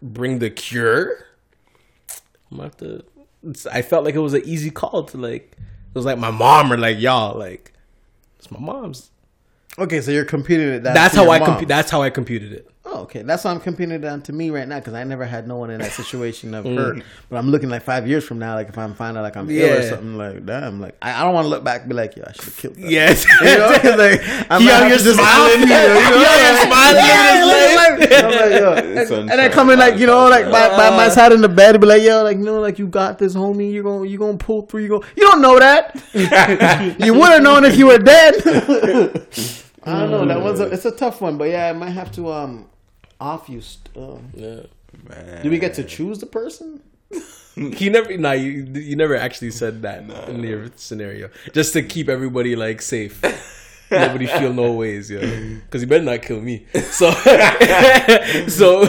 bring 0.00 0.38
the 0.38 0.50
cure, 0.50 1.24
I'm 2.50 2.56
gonna 2.56 2.62
have 2.64 2.76
to. 2.78 3.04
I 3.70 3.82
felt 3.82 4.04
like 4.04 4.14
it 4.14 4.18
was 4.20 4.34
an 4.34 4.42
easy 4.44 4.70
call 4.70 5.04
to 5.04 5.16
like. 5.16 5.52
It 5.52 5.94
was 5.94 6.04
like 6.04 6.18
my 6.18 6.30
mom 6.30 6.72
or 6.72 6.76
like 6.76 6.98
y'all 7.00 7.38
like. 7.38 7.72
It's 8.38 8.50
my 8.50 8.60
mom's. 8.60 9.10
Okay, 9.78 10.00
so 10.00 10.10
you're 10.10 10.24
computing 10.24 10.68
it. 10.68 10.80
Down 10.80 10.94
That's 10.94 11.14
how 11.14 11.30
I 11.30 11.38
mom. 11.38 11.48
compu- 11.60 11.68
That's 11.68 11.90
how 11.90 12.02
I 12.02 12.10
computed 12.10 12.52
it. 12.52 12.68
Oh, 12.84 13.00
okay. 13.02 13.20
That's 13.22 13.44
why 13.44 13.50
I'm 13.50 13.60
computing 13.60 13.94
it 13.94 13.98
down 14.00 14.22
to 14.22 14.32
me 14.32 14.48
right 14.50 14.66
now 14.66 14.78
because 14.78 14.94
I 14.94 15.04
never 15.04 15.24
had 15.26 15.46
no 15.46 15.56
one 15.56 15.68
in 15.70 15.78
that 15.80 15.92
situation 15.92 16.54
of 16.54 16.64
hurt. 16.64 16.96
Mm. 16.96 17.02
But 17.28 17.36
I'm 17.36 17.50
looking 17.50 17.68
like 17.68 17.82
five 17.82 18.08
years 18.08 18.24
from 18.24 18.38
now, 18.38 18.54
like 18.54 18.70
if 18.70 18.78
I'm 18.78 18.94
finding 18.94 19.18
out 19.18 19.22
like 19.24 19.36
I'm 19.36 19.48
ill 19.50 19.78
or 19.78 19.82
something, 19.82 20.16
like 20.16 20.46
damn, 20.46 20.80
like 20.80 20.96
I, 21.02 21.20
I 21.20 21.24
don't 21.24 21.34
want 21.34 21.44
to 21.44 21.48
look 21.50 21.62
back 21.62 21.82
and 21.82 21.90
be 21.90 21.94
like, 21.94 22.16
yo, 22.16 22.24
I 22.26 22.32
should 22.32 22.44
have 22.44 22.56
killed 22.56 22.74
that. 22.76 22.90
Yes. 22.90 23.26
You 23.42 23.58
know, 23.58 23.66
like, 23.96 24.20
I'm 24.50 24.62
He 24.62 24.70
out 24.70 24.80
here 24.80 24.88
have 24.88 24.98
to 24.98 25.04
just 25.04 25.18
smiling. 25.20 25.60
you, 25.60 25.66
you 25.66 25.68
know? 25.68 26.00
He 26.00 26.24
out 26.24 26.40
here 26.40 26.56
smiling, 26.64 27.04
Yeah, 27.04 27.44
living 27.44 28.08
his 28.08 28.22
like, 28.22 28.62
life. 28.62 28.77
I'm 28.88 28.94
like, 28.96 29.08
yo. 29.08 29.20
It's 29.24 29.30
And, 29.30 29.30
and 29.40 29.52
come 29.52 29.70
in 29.70 29.78
like 29.78 29.98
you 29.98 30.06
know 30.06 30.28
like 30.28 30.44
by, 30.50 30.68
by 30.70 30.90
my 30.96 31.08
side 31.08 31.32
in 31.32 31.40
the 31.40 31.48
bed 31.48 31.74
and 31.74 31.80
be 31.80 31.86
like 31.86 32.02
yo 32.02 32.22
like 32.22 32.36
you 32.38 32.44
know 32.44 32.60
like 32.60 32.78
you 32.78 32.86
got 32.86 33.18
this 33.18 33.34
homie 33.34 33.72
you're 33.72 33.82
gonna 33.82 34.06
you 34.06 34.18
gonna 34.18 34.38
pull 34.38 34.62
through 34.62 34.82
you 34.82 34.88
go 34.88 35.04
you 35.16 35.24
don't 35.24 35.40
know 35.42 35.58
that 35.58 35.94
you 37.04 37.14
would 37.14 37.28
have 37.28 37.42
known 37.42 37.64
if 37.64 37.76
you 37.76 37.86
were 37.86 37.98
dead 37.98 38.34
I 39.84 40.00
don't 40.00 40.10
know 40.10 40.26
that 40.26 40.40
was 40.40 40.60
a, 40.60 40.64
it's 40.64 40.84
a 40.84 40.90
tough 40.92 41.20
one 41.20 41.38
but 41.38 41.44
yeah 41.48 41.68
I 41.68 41.72
might 41.72 41.90
have 41.90 42.12
to 42.12 42.30
um 42.32 42.68
off 43.20 43.48
you 43.48 43.60
st- 43.60 43.96
uh, 43.96 44.18
Yeah. 44.34 44.60
Man. 45.08 45.42
Do 45.42 45.50
we 45.50 45.58
get 45.58 45.74
to 45.74 45.84
choose 45.84 46.18
the 46.18 46.26
person 46.26 46.80
He 47.54 47.88
never, 47.90 48.16
nah, 48.16 48.32
you, 48.32 48.64
you 48.74 48.94
never 48.94 49.16
actually 49.16 49.50
said 49.50 49.82
that 49.82 50.08
in 50.28 50.42
your 50.44 50.70
scenario, 50.76 51.28
just 51.52 51.72
to 51.72 51.82
keep 51.82 52.08
everybody 52.08 52.54
like 52.54 52.80
safe. 52.80 53.20
Nobody 53.90 54.26
feel 54.26 54.52
no 54.52 54.72
ways, 54.72 55.10
yeah. 55.10 55.20
because 55.64 55.80
he 55.82 55.86
better 55.86 56.04
not 56.04 56.22
kill 56.22 56.40
me. 56.40 56.66
So, 56.74 57.10
so 58.48 58.82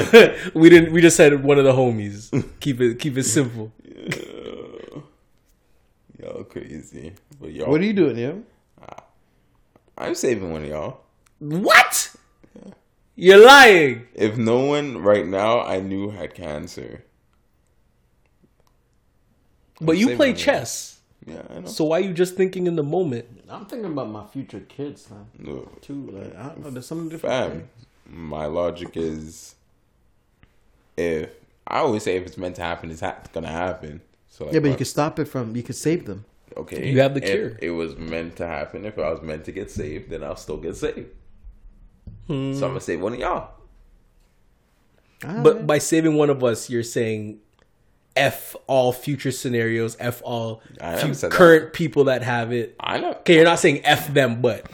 we 0.53 0.69
didn't. 0.69 0.91
We 0.91 1.01
just 1.01 1.15
said 1.17 1.43
one 1.43 1.57
of 1.57 1.65
the 1.65 1.73
homies. 1.73 2.31
Keep 2.59 2.81
it, 2.81 2.99
keep 2.99 3.17
it 3.17 3.23
simple. 3.23 3.71
Y'all 6.19 6.43
crazy. 6.43 7.13
But 7.39 7.53
y'all, 7.53 7.71
what 7.71 7.79
are 7.79 7.85
you 7.85 7.93
doing 7.93 8.17
yo 8.17 8.43
I'm 9.97 10.15
saving 10.15 10.51
one 10.51 10.63
of 10.63 10.69
y'all. 10.69 11.01
What? 11.39 12.15
You're 13.15 13.45
lying. 13.45 14.07
If 14.15 14.37
no 14.37 14.59
one 14.65 14.99
right 14.99 15.25
now 15.25 15.61
I 15.61 15.81
knew 15.81 16.09
had 16.09 16.33
cancer, 16.33 17.03
But 19.81 19.97
you 19.97 20.15
play 20.15 20.33
chess, 20.33 20.99
Yeah, 21.25 21.41
I 21.49 21.59
know. 21.59 21.67
so 21.67 21.85
why 21.85 21.97
are 21.97 22.03
you 22.03 22.13
just 22.13 22.35
thinking 22.35 22.67
in 22.67 22.75
the 22.77 22.83
moment? 22.83 23.25
I'm 23.49 23.65
thinking 23.65 23.91
about 23.91 24.09
my 24.09 24.25
future 24.25 24.59
kids, 24.61 25.09
man. 25.09 25.25
No, 25.37 25.67
Too 25.81 26.09
like 26.11 26.35
I 26.37 26.47
don't 26.49 26.63
know. 26.63 26.69
There's 26.69 26.85
something 26.87 27.09
different. 27.09 27.51
fam. 27.51 27.69
My 28.11 28.45
logic 28.45 28.95
is, 28.95 29.55
if 30.97 31.29
I 31.67 31.79
always 31.79 32.03
say 32.03 32.17
if 32.17 32.25
it's 32.25 32.37
meant 32.37 32.55
to 32.57 32.61
happen, 32.63 32.91
it's 32.91 33.01
ha- 33.01 33.17
gonna 33.33 33.47
happen. 33.49 34.01
So 34.29 34.45
like, 34.45 34.53
Yeah, 34.53 34.59
but 34.59 34.65
you 34.67 34.71
what- 34.71 34.77
can 34.77 34.85
stop 34.85 35.19
it 35.19 35.25
from. 35.25 35.55
You 35.55 35.63
can 35.63 35.75
save 35.75 36.05
them. 36.05 36.25
okay. 36.57 36.89
You 36.89 36.99
have 37.01 37.13
the 37.13 37.23
if 37.23 37.29
cure. 37.31 37.57
It 37.61 37.71
was 37.71 37.95
meant 37.97 38.35
to 38.37 38.47
happen. 38.47 38.85
If 38.85 38.97
I 38.99 39.09
was 39.09 39.21
meant 39.21 39.45
to 39.45 39.51
get 39.51 39.69
saved, 39.71 40.09
then 40.09 40.23
I'll 40.23 40.35
still 40.35 40.57
get 40.57 40.75
saved. 40.75 41.09
So 42.27 42.33
hmm. 42.33 42.51
I'm 42.53 42.59
gonna 42.59 42.81
save 42.81 43.01
one 43.01 43.13
of 43.13 43.19
y'all. 43.19 43.51
Ah, 45.23 45.41
but 45.43 45.67
by 45.67 45.77
saving 45.79 46.15
one 46.15 46.29
of 46.29 46.43
us, 46.43 46.69
you're 46.69 46.83
saying 46.83 47.39
f 48.15 48.55
all 48.67 48.91
future 48.91 49.31
scenarios, 49.31 49.95
f 49.99 50.21
all 50.25 50.61
I 50.81 50.97
fu- 50.97 51.07
never 51.07 51.19
that. 51.19 51.31
current 51.31 51.73
people 51.73 52.05
that 52.05 52.23
have 52.23 52.51
it. 52.51 52.75
I 52.79 52.99
know. 52.99 53.11
Okay, 53.15 53.35
you're 53.35 53.45
not 53.45 53.59
saying 53.59 53.81
f 53.85 54.13
them, 54.13 54.41
but 54.41 54.65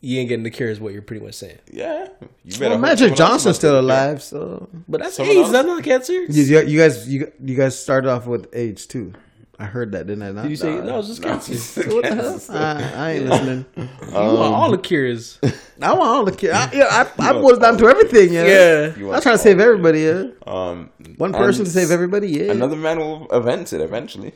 you 0.00 0.20
ain't 0.20 0.28
getting 0.28 0.44
the 0.44 0.50
cure 0.50 0.68
is 0.68 0.78
what 0.78 0.92
you're 0.92 1.02
pretty 1.02 1.24
much 1.24 1.34
saying. 1.34 1.58
Yeah. 1.72 2.08
You 2.44 2.56
well, 2.60 2.70
hope 2.72 2.80
Magic 2.80 3.14
Johnson's 3.16 3.56
still 3.56 3.72
get 3.72 3.74
the 3.76 3.80
alive, 3.94 4.22
so 4.22 4.68
But 4.88 5.00
that's 5.00 5.16
Someone 5.16 5.36
AIDS, 5.36 5.44
else- 5.44 5.52
that's 5.52 5.66
not 5.66 5.82
cancer. 5.82 6.12
you, 6.12 6.26
you 6.28 6.60
you 6.62 6.78
guys 6.78 7.08
you, 7.08 7.32
you 7.42 7.56
guys 7.56 7.78
started 7.78 8.08
off 8.08 8.26
with 8.26 8.48
AIDS 8.54 8.86
too. 8.86 9.12
I 9.58 9.64
heard 9.64 9.92
that, 9.92 10.06
didn't 10.06 10.22
I? 10.22 10.32
Not? 10.32 10.42
Did 10.42 10.50
you 10.50 10.56
say 10.56 10.74
Nah. 10.76 10.84
no? 10.84 10.98
It's 10.98 11.08
just 11.08 11.22
cancer. 11.22 11.82
What 11.94 12.04
the 12.04 12.14
hell? 12.14 12.40
I, 12.50 12.92
I 12.94 13.10
ain't 13.12 13.26
listening. 13.26 13.64
you 13.76 13.84
want 14.12 14.54
all 14.54 14.70
the 14.70 14.76
cures. 14.78 15.38
I 15.80 15.92
want 15.94 16.02
all 16.10 16.24
the 16.26 16.32
kids. 16.32 16.52
I, 16.52 16.70
yeah, 16.72 17.06
I, 17.18 17.30
I 17.30 17.32
boils 17.32 17.58
down 17.58 17.78
to 17.78 17.88
everything. 17.88 18.32
Yeah, 18.34 18.44
Yeah. 18.44 18.96
You 18.96 19.12
I'm 19.12 19.22
trying 19.22 19.36
to 19.36 19.42
save 19.42 19.58
everybody. 19.58 20.00
Yeah, 20.02 20.24
Um, 20.46 20.90
one 21.16 21.32
person 21.32 21.64
to 21.64 21.70
save 21.70 21.90
everybody. 21.90 22.28
Yeah, 22.28 22.50
Another 22.52 22.76
man 22.76 22.98
will 22.98 23.26
event 23.30 23.72
it 23.72 23.80
eventually. 23.80 24.32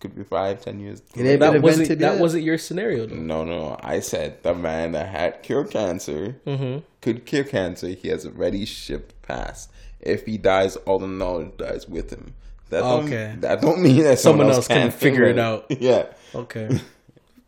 Could 0.00 0.16
be 0.16 0.24
five, 0.24 0.60
ten 0.60 0.80
years. 0.80 1.00
It 1.14 1.24
ain't 1.24 1.40
That 1.40 1.52
been 1.52 1.62
wasn't 1.62 1.82
invented 1.82 1.98
that 2.00 2.18
wasn't 2.18 2.42
your 2.42 2.58
scenario 2.58 3.06
though. 3.06 3.14
No, 3.14 3.44
no. 3.44 3.78
I 3.80 4.00
said 4.00 4.42
the 4.42 4.52
man 4.52 4.92
that 4.92 5.06
had 5.06 5.42
cured 5.44 5.70
cancer 5.70 6.36
Mm-hmm. 6.44 6.80
could 7.00 7.24
cure 7.24 7.44
cancer. 7.44 7.86
He 7.88 8.08
has 8.08 8.26
already 8.26 8.64
shipped 8.66 9.22
past. 9.22 9.70
If 10.00 10.26
he 10.26 10.36
dies, 10.38 10.74
all 10.76 10.98
the 10.98 11.06
knowledge 11.06 11.56
dies 11.56 11.88
with 11.88 12.10
him. 12.10 12.34
That 12.72 12.80
don't, 12.80 13.04
Okay. 13.04 13.34
That 13.40 13.60
don't 13.60 13.80
mean 13.82 14.02
that 14.04 14.18
someone, 14.18 14.18
Someone 14.18 14.46
else 14.48 14.56
else 14.56 14.66
can 14.68 14.76
can't 14.88 14.94
figure 14.94 15.24
it 15.24 15.38
out. 15.38 15.66
Yeah. 15.80 16.06
Okay, 16.34 16.80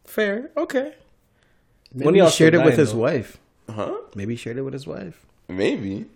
fair. 0.04 0.50
Okay. 0.56 0.92
Maybe 1.92 2.04
When 2.04 2.14
he 2.14 2.20
y'all 2.20 2.28
shared 2.30 2.54
it 2.54 2.58
with 2.58 2.66
dying, 2.76 2.78
his 2.78 2.92
wife. 2.94 3.38
Huh? 3.70 3.94
Maybe 4.14 4.34
he 4.34 4.36
shared 4.36 4.58
it 4.58 4.62
with 4.62 4.74
his 4.74 4.86
wife. 4.86 5.24
Maybe. 5.48 6.06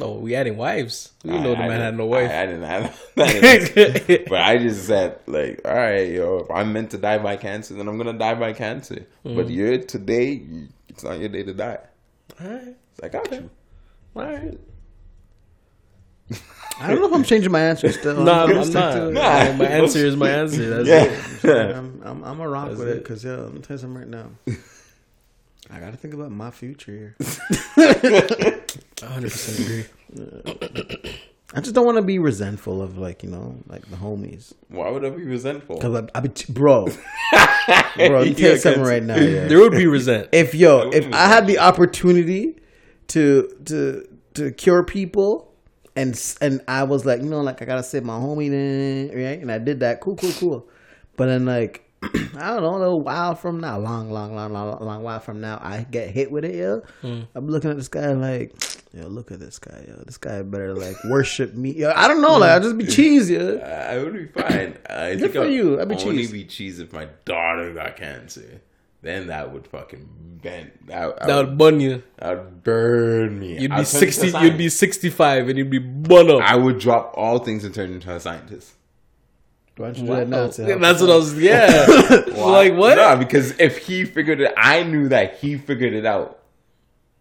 Oh, 0.00 0.18
we 0.18 0.34
adding 0.34 0.56
wives. 0.56 1.12
We 1.24 1.30
didn't 1.30 1.44
know 1.44 1.54
the 1.54 1.60
I- 1.62 1.64
I 1.64 1.68
man 1.68 1.80
had 1.80 1.96
no 1.96 2.06
wife. 2.06 2.30
I, 2.30 2.42
I 2.42 2.46
didn't 2.46 2.62
have 2.64 3.00
that. 3.14 4.24
but 4.28 4.40
I 4.40 4.58
just 4.58 4.86
said, 4.86 5.20
like, 5.26 5.60
all 5.64 5.74
right, 5.74 6.08
yo, 6.10 6.38
if 6.40 6.50
I'm 6.50 6.72
meant 6.72 6.90
to 6.90 6.98
die 6.98 7.18
by 7.18 7.36
cancer, 7.36 7.74
then 7.74 7.88
I'm 7.88 7.96
gonna 7.96 8.12
die 8.18 8.34
by 8.34 8.52
cancer. 8.52 9.06
Mm. 9.24 9.36
But 9.36 9.48
you're 9.50 9.78
today, 9.78 10.42
it's 10.88 11.02
not 11.04 11.18
your 11.20 11.28
day 11.30 11.44
to 11.44 11.54
die. 11.54 11.78
all 12.42 12.48
right. 12.50 12.76
So 13.00 13.06
I 13.06 13.08
got 13.08 13.30
you. 13.32 13.48
All 14.16 14.22
right. 14.24 14.58
I 16.80 16.88
don't 16.88 17.00
know 17.00 17.06
if 17.08 17.12
I'm 17.14 17.24
changing 17.24 17.50
my 17.50 17.60
answer 17.60 17.90
still. 17.92 18.22
No, 18.22 18.32
I'm, 18.32 18.50
I'm 18.50 18.72
not. 18.72 18.92
to 18.92 19.08
it. 19.08 19.12
No, 19.12 19.20
my 19.54 19.66
answer 19.66 20.06
is 20.06 20.16
my 20.16 20.30
answer. 20.30 20.82
That's 20.82 21.44
it. 21.44 21.48
Yeah. 21.48 21.78
I'm, 21.78 22.02
I'm, 22.04 22.24
I'm 22.24 22.40
a 22.40 22.48
rock 22.48 22.68
That's 22.68 22.78
with 22.78 22.88
it 22.88 22.96
it. 22.98 23.02
because 23.02 23.24
yeah, 23.24 23.32
I'm 23.32 23.62
telling 23.62 23.66
you 23.70 23.78
something 23.78 23.98
right 23.98 24.08
now. 24.08 24.30
I 25.70 25.80
gotta 25.80 25.96
think 25.96 26.14
about 26.14 26.30
my 26.30 26.50
future 26.50 26.92
here. 26.92 27.16
100% 28.96 29.60
agree. 29.60 29.84
I 31.54 31.60
just 31.60 31.74
don't 31.74 31.86
want 31.86 31.96
to 31.96 32.02
be 32.02 32.18
resentful 32.18 32.82
of 32.82 32.98
like 32.98 33.22
you 33.22 33.30
know 33.30 33.56
like 33.68 33.88
the 33.88 33.96
homies. 33.96 34.52
Why 34.68 34.90
would 34.90 35.04
I 35.04 35.10
be 35.10 35.24
resentful? 35.24 35.78
Cause 35.78 35.94
I, 35.94 36.08
I 36.18 36.20
be 36.20 36.30
bro, 36.50 36.84
bro. 36.86 36.92
Let 37.96 38.26
me 38.26 38.34
tell 38.34 38.52
you 38.52 38.58
something 38.58 38.82
right 38.82 39.02
now. 39.02 39.16
Yeah. 39.16 39.48
There 39.48 39.58
would 39.58 39.72
be 39.72 39.86
resent. 39.86 40.28
If 40.32 40.54
yo, 40.54 40.90
if 40.90 41.12
I 41.12 41.26
had 41.26 41.46
the 41.46 41.58
opportunity 41.58 42.56
to 43.08 43.48
to 43.66 44.06
to 44.34 44.52
cure 44.52 44.84
people, 44.84 45.47
and 45.98 46.36
and 46.40 46.60
I 46.68 46.84
was 46.84 47.04
like, 47.04 47.20
you 47.20 47.28
know, 47.28 47.40
like 47.40 47.60
I 47.60 47.64
gotta 47.64 47.82
save 47.82 48.04
my 48.04 48.18
homie, 48.18 48.50
then 48.50 49.08
right, 49.14 49.40
and 49.40 49.50
I 49.52 49.58
did 49.58 49.80
that. 49.80 50.00
Cool, 50.00 50.16
cool, 50.16 50.32
cool. 50.32 50.68
But 51.16 51.26
then 51.26 51.44
like. 51.44 51.84
I 52.36 52.54
don't 52.54 52.62
know, 52.62 52.80
a 52.84 52.96
while 52.96 53.34
from 53.34 53.58
now, 53.58 53.76
long, 53.76 54.12
long, 54.12 54.32
long, 54.32 54.52
long, 54.52 54.78
long 54.78 55.02
while 55.02 55.18
from 55.18 55.40
now, 55.40 55.58
I 55.60 55.84
get 55.90 56.10
hit 56.10 56.30
with 56.30 56.44
it, 56.44 56.54
yo. 56.54 56.82
Mm. 57.02 57.26
I'm 57.34 57.48
looking 57.48 57.72
at 57.72 57.76
this 57.76 57.88
guy 57.88 58.12
like, 58.12 58.54
yo, 58.94 59.08
look 59.08 59.32
at 59.32 59.40
this 59.40 59.58
guy, 59.58 59.84
yo. 59.88 59.96
This 60.06 60.16
guy 60.16 60.40
better 60.42 60.74
like 60.76 60.94
worship 61.10 61.54
me. 61.54 61.72
Yo, 61.72 61.90
I 61.90 62.06
don't 62.06 62.22
know, 62.22 62.36
like 62.38 62.52
I 62.52 62.60
just 62.60 62.78
be 62.78 62.86
cheese, 62.86 63.28
yo. 63.28 63.58
I 63.58 63.98
would 63.98 64.12
be 64.12 64.26
fine. 64.26 64.78
I 64.88 65.16
Good 65.16 65.20
think 65.22 65.32
for 65.32 65.42
I'd 65.42 65.52
you. 65.52 65.80
I'd 65.80 65.88
be 65.88 65.96
only 65.96 66.18
cheese. 66.18 66.30
be 66.30 66.44
cheese 66.44 66.78
if 66.78 66.92
my 66.92 67.08
daughter 67.24 67.74
got 67.74 67.96
cancer. 67.96 68.60
Then 69.00 69.28
that 69.28 69.52
would 69.52 69.66
fucking 69.68 70.08
bend. 70.42 70.72
That, 70.86 71.26
That 71.26 71.36
would 71.36 71.58
bun 71.58 71.80
you. 71.80 72.02
that 72.18 72.36
would 72.36 72.64
burn 72.64 73.38
me. 73.38 73.58
You'd 73.60 73.74
be 73.74 73.84
60. 73.84 74.28
You'd 74.38 74.58
be 74.58 74.68
65, 74.68 75.48
and 75.48 75.58
you'd 75.58 75.70
be 75.70 75.78
bun 75.78 76.30
up. 76.30 76.42
I 76.42 76.56
would 76.56 76.78
drop 76.78 77.12
all 77.16 77.38
things 77.38 77.64
and 77.64 77.74
turn 77.74 77.92
into 77.92 78.12
a 78.12 78.18
scientist. 78.18 78.72
Why 79.76 79.86
don't 79.92 79.98
you 79.98 80.06
do 80.06 80.14
that 80.16 80.28
now? 80.28 80.48
to 80.48 80.62
Yeah, 80.62 80.68
help 80.70 80.80
that's 80.80 81.00
what 81.00 81.10
I 81.10 81.16
was. 81.16 81.38
Yeah. 81.38 81.86
like 82.44 82.74
what? 82.74 82.96
No, 82.96 83.16
because 83.16 83.58
if 83.60 83.78
he 83.78 84.04
figured 84.04 84.40
it, 84.40 84.52
I 84.56 84.82
knew 84.82 85.08
that 85.10 85.36
he 85.38 85.56
figured 85.56 85.94
it 85.94 86.04
out. 86.04 86.40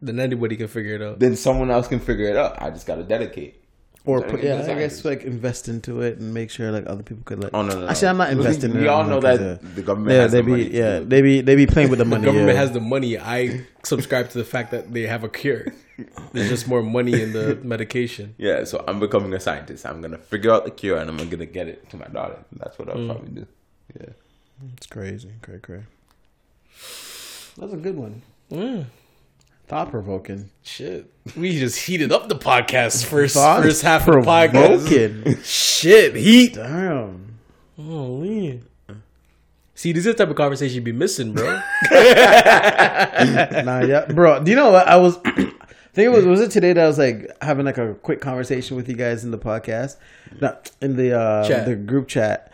Then 0.01 0.19
anybody 0.19 0.55
can 0.55 0.67
figure 0.67 0.95
it 0.95 1.01
out. 1.03 1.19
Then 1.19 1.35
someone 1.35 1.69
else 1.69 1.87
can 1.87 1.99
figure 1.99 2.27
it 2.27 2.35
out. 2.35 2.59
I 2.61 2.71
just 2.71 2.87
got 2.87 2.95
to 2.95 3.03
dedicate. 3.03 3.63
Or 4.05 4.21
put, 4.21 4.39
into 4.39 4.47
yeah, 4.47 4.62
I 4.62 4.79
guess 4.79 5.03
like 5.03 5.23
invest 5.23 5.67
into 5.67 6.01
it 6.01 6.17
and 6.17 6.33
make 6.33 6.49
sure 6.49 6.71
like 6.71 6.86
other 6.88 7.03
people 7.03 7.23
could 7.25 7.43
like. 7.43 7.51
Oh 7.53 7.62
no, 7.62 7.73
no, 7.73 7.81
no. 7.81 7.88
Actually, 7.89 8.07
I'm 8.07 8.17
not 8.17 8.29
investing. 8.31 8.71
We 8.71 8.77
in 8.79 8.83
it 8.86 8.88
all 8.88 9.03
know 9.03 9.19
that 9.19 9.39
uh, 9.41 9.57
the 9.75 9.81
government 9.81 10.15
yeah, 10.15 10.21
has 10.21 10.31
they 10.31 10.38
the 10.39 10.43
be 10.45 10.51
money. 10.51 10.69
yeah, 10.69 10.99
do 10.99 11.05
they 11.05 11.21
be 11.21 11.41
they 11.41 11.55
be 11.57 11.67
playing 11.67 11.89
with 11.89 11.99
the 11.99 12.05
money. 12.05 12.21
The 12.21 12.27
government 12.27 12.53
yeah. 12.55 12.62
has 12.62 12.71
the 12.71 12.79
money. 12.79 13.17
I 13.19 13.65
subscribe 13.83 14.29
to 14.29 14.38
the 14.38 14.45
fact 14.45 14.71
that 14.71 14.93
they 14.93 15.03
have 15.07 15.25
a 15.25 15.29
cure. 15.29 15.73
There's 16.31 16.47
just 16.47 16.67
more 16.69 16.81
money 16.83 17.21
in 17.21 17.33
the 17.33 17.55
medication. 17.63 18.36
Yeah, 18.38 18.63
so 18.63 18.83
I'm 18.88 18.99
becoming 19.01 19.33
a 19.33 19.39
scientist. 19.41 19.86
I'm 19.86 19.99
gonna 20.01 20.17
figure 20.17 20.51
out 20.51 20.63
the 20.63 20.71
cure 20.71 20.97
and 20.99 21.10
I'm 21.10 21.29
gonna 21.29 21.45
get 21.45 21.67
it 21.67 21.89
to 21.89 21.97
my 21.97 22.07
daughter. 22.07 22.38
That's 22.53 22.77
what 22.79 22.88
I'll 22.89 22.95
Mm. 22.97 23.07
probably 23.07 23.29
do. 23.31 23.47
Yeah. 23.99 24.10
It's 24.77 24.88
crazy, 24.88 25.31
cray 25.41 25.60
cray. 25.60 25.83
That's 27.57 27.73
a 27.73 27.77
good 27.77 27.95
one. 27.97 28.21
Mm. 28.51 28.86
Thought 29.67 29.91
provoking. 29.91 30.49
Shit. 30.63 31.12
We 31.36 31.60
just 31.60 31.77
heated 31.86 32.12
up 32.13 32.30
the 32.30 32.36
podcast 32.36 33.06
first 33.06 33.36
Thought 33.36 33.63
first 33.63 33.82
half 33.82 34.08
of 34.08 34.13
the 34.13 34.21
podcast. 34.21 34.51
provoking. 34.88 35.41
Shit, 35.43 36.15
heat. 36.15 36.53
Damn. 36.53 37.38
Holy. 37.75 38.62
See, 39.75 39.91
this 39.91 40.06
is 40.06 40.15
the 40.15 40.23
type 40.23 40.30
of 40.30 40.36
conversation 40.38 40.75
you'd 40.75 40.84
be 40.86 40.91
missing, 40.93 41.34
bro. 41.34 41.45
nah, 41.91 43.82
yeah, 43.82 44.06
bro. 44.10 44.41
Do 44.43 44.49
you 44.49 44.56
know 44.58 44.71
what 44.71 44.88
I 44.88 44.95
was? 44.95 45.19
I 45.25 45.34
think 45.93 46.06
it 46.06 46.10
was 46.10 46.25
was 46.25 46.41
it 46.41 46.49
today 46.51 46.73
that 46.73 46.84
I 46.84 46.88
was 46.88 46.97
like 46.97 47.30
having 47.41 47.65
like 47.65 47.77
a 47.77 47.93
quick 47.95 48.21
conversation 48.21 48.77
with 48.77 48.88
you 48.88 48.95
guys 48.95 49.23
in 49.23 49.32
the 49.32 49.38
podcast, 49.38 49.97
not 50.39 50.71
in 50.82 50.95
the 50.95 51.19
uh 51.19 51.47
Chat. 51.47 51.65
the 51.67 51.75
group 51.75 52.08
chat, 52.08 52.51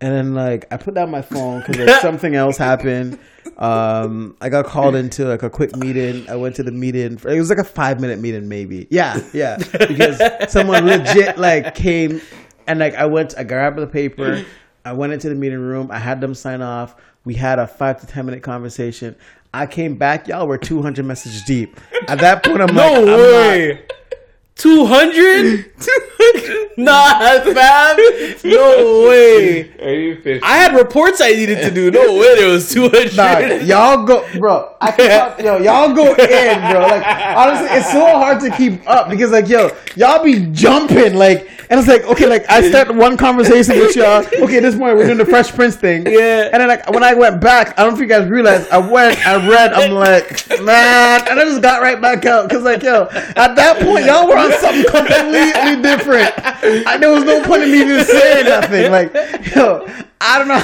and 0.00 0.12
then 0.12 0.34
like 0.34 0.66
I 0.72 0.76
put 0.76 0.94
down 0.94 1.10
my 1.10 1.22
phone 1.22 1.60
because 1.60 1.76
like 1.78 2.00
something 2.02 2.34
else 2.34 2.56
happened. 2.56 3.18
Um, 3.58 4.36
I 4.40 4.48
got 4.48 4.66
called 4.66 4.96
into 4.96 5.24
like 5.26 5.42
a 5.42 5.50
quick 5.50 5.76
meeting. 5.76 6.28
I 6.28 6.36
went 6.36 6.56
to 6.56 6.62
the 6.62 6.72
meeting. 6.72 7.14
It 7.24 7.38
was 7.38 7.50
like 7.50 7.58
a 7.58 7.64
five 7.64 8.00
minute 8.00 8.18
meeting, 8.18 8.48
maybe. 8.48 8.86
Yeah, 8.90 9.20
yeah, 9.32 9.56
because 9.72 10.20
someone 10.52 10.86
legit 10.86 11.38
like 11.38 11.74
came 11.74 12.20
and 12.66 12.78
like 12.80 12.94
I 12.94 13.06
went. 13.06 13.34
I 13.38 13.44
grabbed 13.44 13.78
the 13.78 13.86
paper. 13.86 14.44
I 14.84 14.92
went 14.92 15.12
into 15.12 15.28
the 15.28 15.34
meeting 15.34 15.60
room. 15.60 15.90
I 15.90 15.98
had 15.98 16.20
them 16.20 16.34
sign 16.34 16.60
off. 16.62 16.96
We 17.24 17.34
had 17.34 17.58
a 17.58 17.66
five 17.66 18.00
to 18.00 18.06
ten 18.06 18.26
minute 18.26 18.42
conversation. 18.42 19.16
I 19.54 19.66
came 19.66 19.94
back. 19.96 20.26
Y'all 20.26 20.48
were 20.48 20.58
two 20.58 20.82
hundred 20.82 21.06
messages 21.06 21.42
deep. 21.42 21.78
At 22.08 22.18
that 22.18 22.42
point, 22.44 22.60
I'm 22.60 22.74
like, 22.74 22.76
no 22.76 22.94
I'm 23.00 23.06
not- 23.06 23.16
way. 23.16 23.86
200? 24.56 25.72
200? 25.80 26.60
Nah, 26.76 27.20
fam. 27.40 27.96
No 28.42 29.06
way. 29.08 29.70
I 30.42 30.56
had 30.56 30.74
reports 30.74 31.20
I 31.20 31.30
needed 31.30 31.62
to 31.62 31.70
do. 31.70 31.90
No 31.92 32.14
way 32.18 32.34
there 32.34 32.48
was 32.48 32.72
200. 32.72 33.16
Nah, 33.16 33.38
y'all 33.64 34.04
go, 34.04 34.26
bro. 34.38 34.74
I 34.80 34.90
can 34.90 35.08
talk, 35.36 35.40
yo, 35.40 35.58
y'all 35.58 35.94
go 35.94 36.08
in, 36.14 36.70
bro. 36.72 36.80
Like 36.80 37.06
honestly, 37.36 37.68
it's 37.70 37.92
so 37.92 38.00
hard 38.00 38.40
to 38.40 38.50
keep 38.56 38.88
up 38.88 39.08
because 39.08 39.30
like, 39.30 39.48
yo, 39.48 39.70
y'all 39.94 40.24
be 40.24 40.46
jumping 40.50 41.14
like, 41.14 41.48
and 41.70 41.78
it's 41.78 41.88
like, 41.88 42.02
okay, 42.04 42.26
like 42.26 42.44
I 42.50 42.68
start 42.68 42.92
one 42.92 43.16
conversation 43.16 43.78
with 43.78 43.94
y'all. 43.94 44.24
Okay, 44.42 44.58
this 44.58 44.74
morning 44.74 44.96
we're 44.96 45.06
doing 45.06 45.18
the 45.18 45.26
Fresh 45.26 45.52
Prince 45.54 45.76
thing. 45.76 46.06
Yeah. 46.06 46.50
And 46.52 46.60
then 46.60 46.68
like 46.68 46.90
when 46.90 47.04
I 47.04 47.14
went 47.14 47.40
back, 47.40 47.78
I 47.78 47.84
don't 47.84 47.92
know 47.92 47.96
if 47.96 48.00
you 48.02 48.08
guys 48.08 48.28
realized, 48.28 48.68
I 48.70 48.78
went, 48.78 49.24
I 49.24 49.48
read, 49.48 49.72
I'm 49.74 49.92
like, 49.92 50.28
man, 50.60 51.20
and 51.28 51.38
I 51.38 51.44
just 51.44 51.62
got 51.62 51.82
right 51.82 52.00
back 52.00 52.26
out 52.26 52.48
because 52.48 52.64
like, 52.64 52.82
yo, 52.82 53.04
at 53.36 53.54
that 53.54 53.80
point 53.80 54.06
y'all 54.06 54.26
were 54.26 54.34
on 54.44 54.52
something 54.60 54.84
completely 54.84 55.82
different. 55.82 56.32
I, 56.86 56.96
there 56.98 57.10
was 57.10 57.24
no 57.24 57.42
point 57.44 57.62
in 57.62 57.72
me 57.72 57.80
even 57.80 58.04
saying 58.04 58.46
nothing. 58.46 58.90
Like, 58.92 59.12
yo, 59.54 59.86
I 60.20 60.38
don't 60.38 60.48
know. 60.48 60.62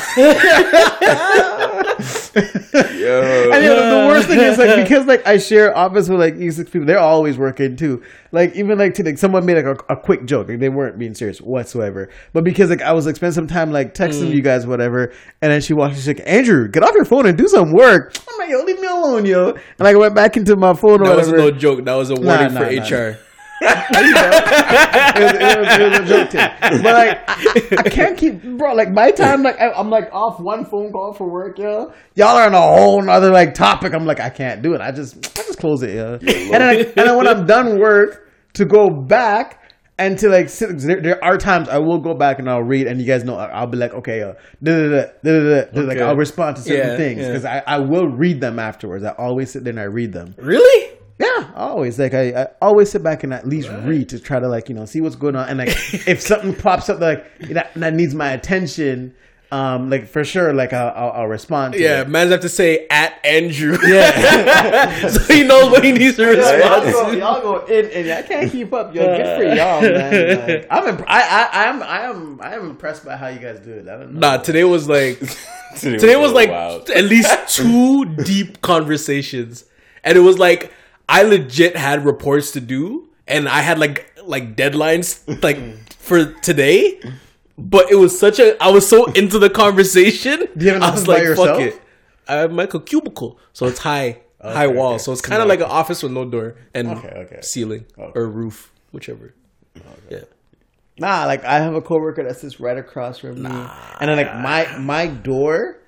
Yo. 3.01 3.51
And 3.53 3.65
you 3.65 3.71
know, 3.71 4.03
the 4.03 4.07
worst 4.09 4.29
thing 4.29 4.39
is 4.39 4.57
like 4.57 4.77
because 4.83 5.07
like 5.07 5.27
I 5.27 5.39
share 5.39 5.77
office 5.77 6.09
with 6.09 6.21
like 6.21 6.37
these 6.37 6.57
six 6.57 6.71
people, 6.71 6.87
they're 6.87 6.99
always 6.99 7.37
working 7.37 7.77
too. 7.77 8.03
Like 8.33 8.55
even 8.55 8.79
like 8.79 8.95
today, 8.95 9.17
someone 9.17 9.45
made 9.45 9.63
like 9.63 9.79
a, 9.89 9.93
a 9.93 9.97
quick 9.97 10.25
joke, 10.25 10.49
like 10.49 10.61
they 10.61 10.69
weren't 10.69 10.99
being 10.99 11.15
serious 11.15 11.41
whatsoever. 11.41 12.09
But 12.33 12.45
because 12.45 12.71
like 12.71 12.83
I 12.83 12.93
was 12.93 13.07
like 13.07 13.17
spending 13.17 13.35
some 13.35 13.49
time 13.49 13.73
like 13.73 13.95
texting 13.95 14.29
mm. 14.29 14.35
you 14.35 14.43
guys, 14.43 14.67
whatever, 14.67 15.13
and 15.43 15.53
then 15.53 15.61
she 15.61 15.73
walked, 15.73 15.97
she's 15.97 16.07
like, 16.07 16.23
Andrew, 16.25 16.69
get 16.69 16.83
off 16.83 16.95
your 16.95 17.05
phone 17.05 17.27
and 17.27 17.37
do 17.37 17.49
some 17.49 17.73
work. 17.73 18.17
I'm 18.31 18.39
like, 18.39 18.51
yo, 18.51 18.63
leave 18.63 18.81
me 18.81 18.87
alone, 18.87 19.27
yo. 19.27 19.51
And 19.51 19.81
like, 19.81 19.95
I 19.95 19.99
went 19.99 20.15
back 20.15 20.37
into 20.37 20.57
my 20.57 20.75
phone 20.75 21.03
That 21.03 21.17
was 21.17 21.33
no 21.33 21.51
joke. 21.51 21.85
That 21.85 21.95
was 21.95 22.11
a 22.11 22.15
warning 22.15 22.55
nah, 22.55 22.61
for 22.61 22.71
nah. 22.71 22.83
HR. 22.83 23.19
it, 23.63 25.23
was, 25.23 25.33
it, 25.35 25.59
was, 25.61 25.69
it 25.79 25.91
was 25.91 25.99
a 26.01 26.05
joke 26.07 26.31
too. 26.31 26.83
But 26.83 26.95
like, 26.95 27.29
I, 27.29 27.77
I 27.79 27.83
can't 27.91 28.17
keep, 28.17 28.43
bro. 28.43 28.75
Like 28.75 28.91
my 28.91 29.11
time, 29.11 29.43
like 29.43 29.61
I, 29.61 29.71
I'm 29.73 29.91
like 29.91 30.09
off 30.13 30.41
one 30.41 30.65
phone 30.65 30.93
call 30.93 31.13
for 31.13 31.31
work, 31.31 31.59
yo. 31.59 31.93
Y'all 32.15 32.37
are 32.37 32.47
on 32.47 32.55
a 32.55 32.61
whole 32.61 33.03
nother 33.03 33.31
like 33.31 33.55
topic. 33.55 33.93
I'm 33.93 34.07
like, 34.07 34.21
I 34.21 34.31
can't 34.31 34.63
do 34.63 34.75
it. 34.75 34.81
I 34.81 34.93
just, 34.93 35.17
I 35.39 35.43
just 35.43 35.59
close 35.59 35.83
it, 35.83 35.95
yo. 35.95 36.15
And 36.23 36.53
then, 36.63 36.87
and 36.87 36.95
then 36.95 37.17
when 37.17 37.29
I'm 37.29 37.47
done 37.47 37.79
work, 37.79 38.29
to 38.55 38.65
go 38.65 38.89
back. 38.91 39.57
And 39.99 40.19
to 40.21 40.31
like 40.31 40.49
sit, 40.49 40.79
there, 40.79 40.99
there 41.03 41.23
are 41.23 41.37
times 41.37 41.69
I 41.69 41.77
will 41.77 41.99
go 41.99 42.15
back 42.15 42.39
and 42.39 42.49
I'll 42.49 42.63
read, 42.63 42.87
and 42.87 42.99
you 42.99 43.07
guys 43.07 43.23
know 43.23 43.37
I'll 43.37 43.67
be 43.67 43.77
like, 43.77 43.93
okay, 43.93 44.23
uh, 44.23 44.33
da, 44.63 44.89
da, 44.89 45.05
da, 45.23 45.65
da, 45.65 45.81
like 45.83 45.99
I'll 45.99 46.17
respond 46.17 46.57
to 46.57 46.63
certain 46.63 46.93
Yeah, 46.93 46.97
things 46.97 47.21
yeah. 47.21 47.29
because 47.29 47.45
I, 47.45 47.63
I 47.67 47.79
will 47.81 48.07
read 48.09 48.41
them 48.41 48.59
afterwards. 48.59 49.05
I 49.05 49.11
always 49.19 49.51
sit 49.51 49.63
there 49.63 49.73
and 49.73 49.79
I 49.79 49.83
read 49.85 50.15
them. 50.15 50.35
Really? 50.39 50.90
Yeah, 51.61 51.69
always. 51.69 51.99
Like 51.99 52.15
I, 52.15 52.43
I 52.43 52.47
always 52.63 52.91
sit 52.91 53.03
back 53.03 53.23
and 53.25 53.33
at 53.35 53.47
least 53.47 53.69
read 53.85 54.09
to 54.11 54.19
try 54.19 54.41
to 54.41 54.49
like 54.49 54.69
you 54.69 54.75
know 54.75 54.85
see 54.87 55.01
what's 55.01 55.17
going 55.17 55.37
on, 55.37 55.49
and 55.49 55.59
like 55.59 55.69
if 56.07 56.21
something 56.21 56.55
pops 56.55 56.89
up 56.89 57.01
like 57.01 57.25
that, 57.51 57.73
that 57.75 57.95
needs 57.95 58.15
my 58.15 58.31
attention, 58.33 59.15
um, 59.53 59.91
like 59.91 60.07
for 60.07 60.25
sure, 60.25 60.53
like 60.55 60.73
I'll, 60.73 60.93
I'll, 60.95 61.11
I'll 61.23 61.27
respond. 61.27 61.75
To 61.75 61.81
Yeah, 61.81 62.03
it. 62.03 62.09
man's 62.09 62.31
have 62.31 62.41
to 62.41 62.49
say 62.49 62.87
at 62.89 63.15
Andrew. 63.25 63.77
yeah. 63.87 65.09
so 65.09 65.21
he 65.33 65.43
knows 65.43 65.71
what 65.71 65.83
he 65.85 65.93
needs 65.93 66.17
to 66.17 66.23
y'all, 66.23 66.35
respond 66.37 66.93
go, 66.93 67.11
to. 67.13 67.19
y'all 67.19 67.41
go 67.43 67.67
in, 67.67 67.87
and 67.91 68.11
I 68.13 68.23
can't 68.23 68.51
keep 68.51 68.73
up. 68.73 68.95
Yo, 68.95 69.05
good 69.05 69.37
for 69.37 69.45
y'all, 69.57 69.83
man. 69.83 70.49
Like, 70.49 70.67
I'm, 70.71 70.89
imp- 70.89 71.05
I, 71.09 71.21
I, 71.53 71.69
I'm, 71.69 71.83
I 71.83 72.01
am, 72.03 72.41
I 72.41 72.55
am 72.55 72.71
impressed 72.71 73.05
by 73.05 73.17
how 73.17 73.27
you 73.29 73.39
guys 73.41 73.59
do 73.61 73.73
it. 73.73 73.89
I 73.89 73.99
don't 73.99 74.13
know. 74.15 74.21
Nah, 74.21 74.37
today 74.39 74.65
was 74.65 74.89
like 74.89 75.19
Today, 75.77 75.99
today 75.99 76.17
was 76.17 76.31
so 76.31 76.37
like 76.37 76.51
wild. 76.51 76.89
at 76.91 77.05
least 77.05 77.37
two 77.57 78.05
deep 78.25 78.61
conversations, 78.61 79.65
and 80.05 80.17
it 80.17 80.21
was 80.21 80.39
like 80.39 80.73
I 81.11 81.23
legit 81.23 81.77
had 81.77 82.05
reports 82.05 82.53
to 82.53 82.61
do, 82.61 83.09
and 83.27 83.49
I 83.49 83.61
had 83.61 83.79
like 83.79 84.13
like 84.25 84.55
deadlines 84.57 85.27
like 85.43 85.59
for 85.99 86.33
today. 86.41 87.01
But 87.59 87.91
it 87.91 87.97
was 87.97 88.19
such 88.19 88.39
a 88.39 88.57
I 88.63 88.69
was 88.71 88.89
so 88.89 89.07
into 89.13 89.39
the 89.39 89.51
conversation. 89.51 90.47
I 90.61 90.91
was 90.91 91.07
like, 91.09 91.23
yourself? 91.23 91.49
fuck 91.49 91.61
it. 91.61 91.81
I 92.29 92.35
have 92.37 92.57
a 92.57 92.81
cubicle, 92.81 93.39
so 93.53 93.67
it's 93.67 93.81
high, 93.81 94.21
high 94.41 94.69
wall, 94.69 94.95
okay. 94.95 94.99
so 95.03 95.11
it's 95.11 95.21
kind 95.21 95.43
of 95.43 95.49
like 95.49 95.59
an 95.59 95.67
office 95.67 96.01
with 96.01 96.13
no 96.13 96.25
door 96.25 96.55
and 96.73 96.89
Okay, 96.91 97.09
okay. 97.09 97.39
ceiling 97.43 97.87
Okay. 97.99 98.13
or 98.19 98.29
roof, 98.29 98.73
whichever. 98.93 99.35
Yeah. 100.09 100.21
Nah, 100.97 101.25
like 101.27 101.45
I 101.45 101.59
have 101.59 101.75
a 101.75 101.83
coworker 101.83 102.23
that 102.23 102.37
sits 102.37 102.61
right 102.61 102.79
across 102.79 103.19
from 103.19 103.43
me, 103.43 103.51
and 103.51 104.09
then 104.09 104.17
like 104.17 104.33
my 104.37 104.79
my 104.79 105.07
door. 105.09 105.80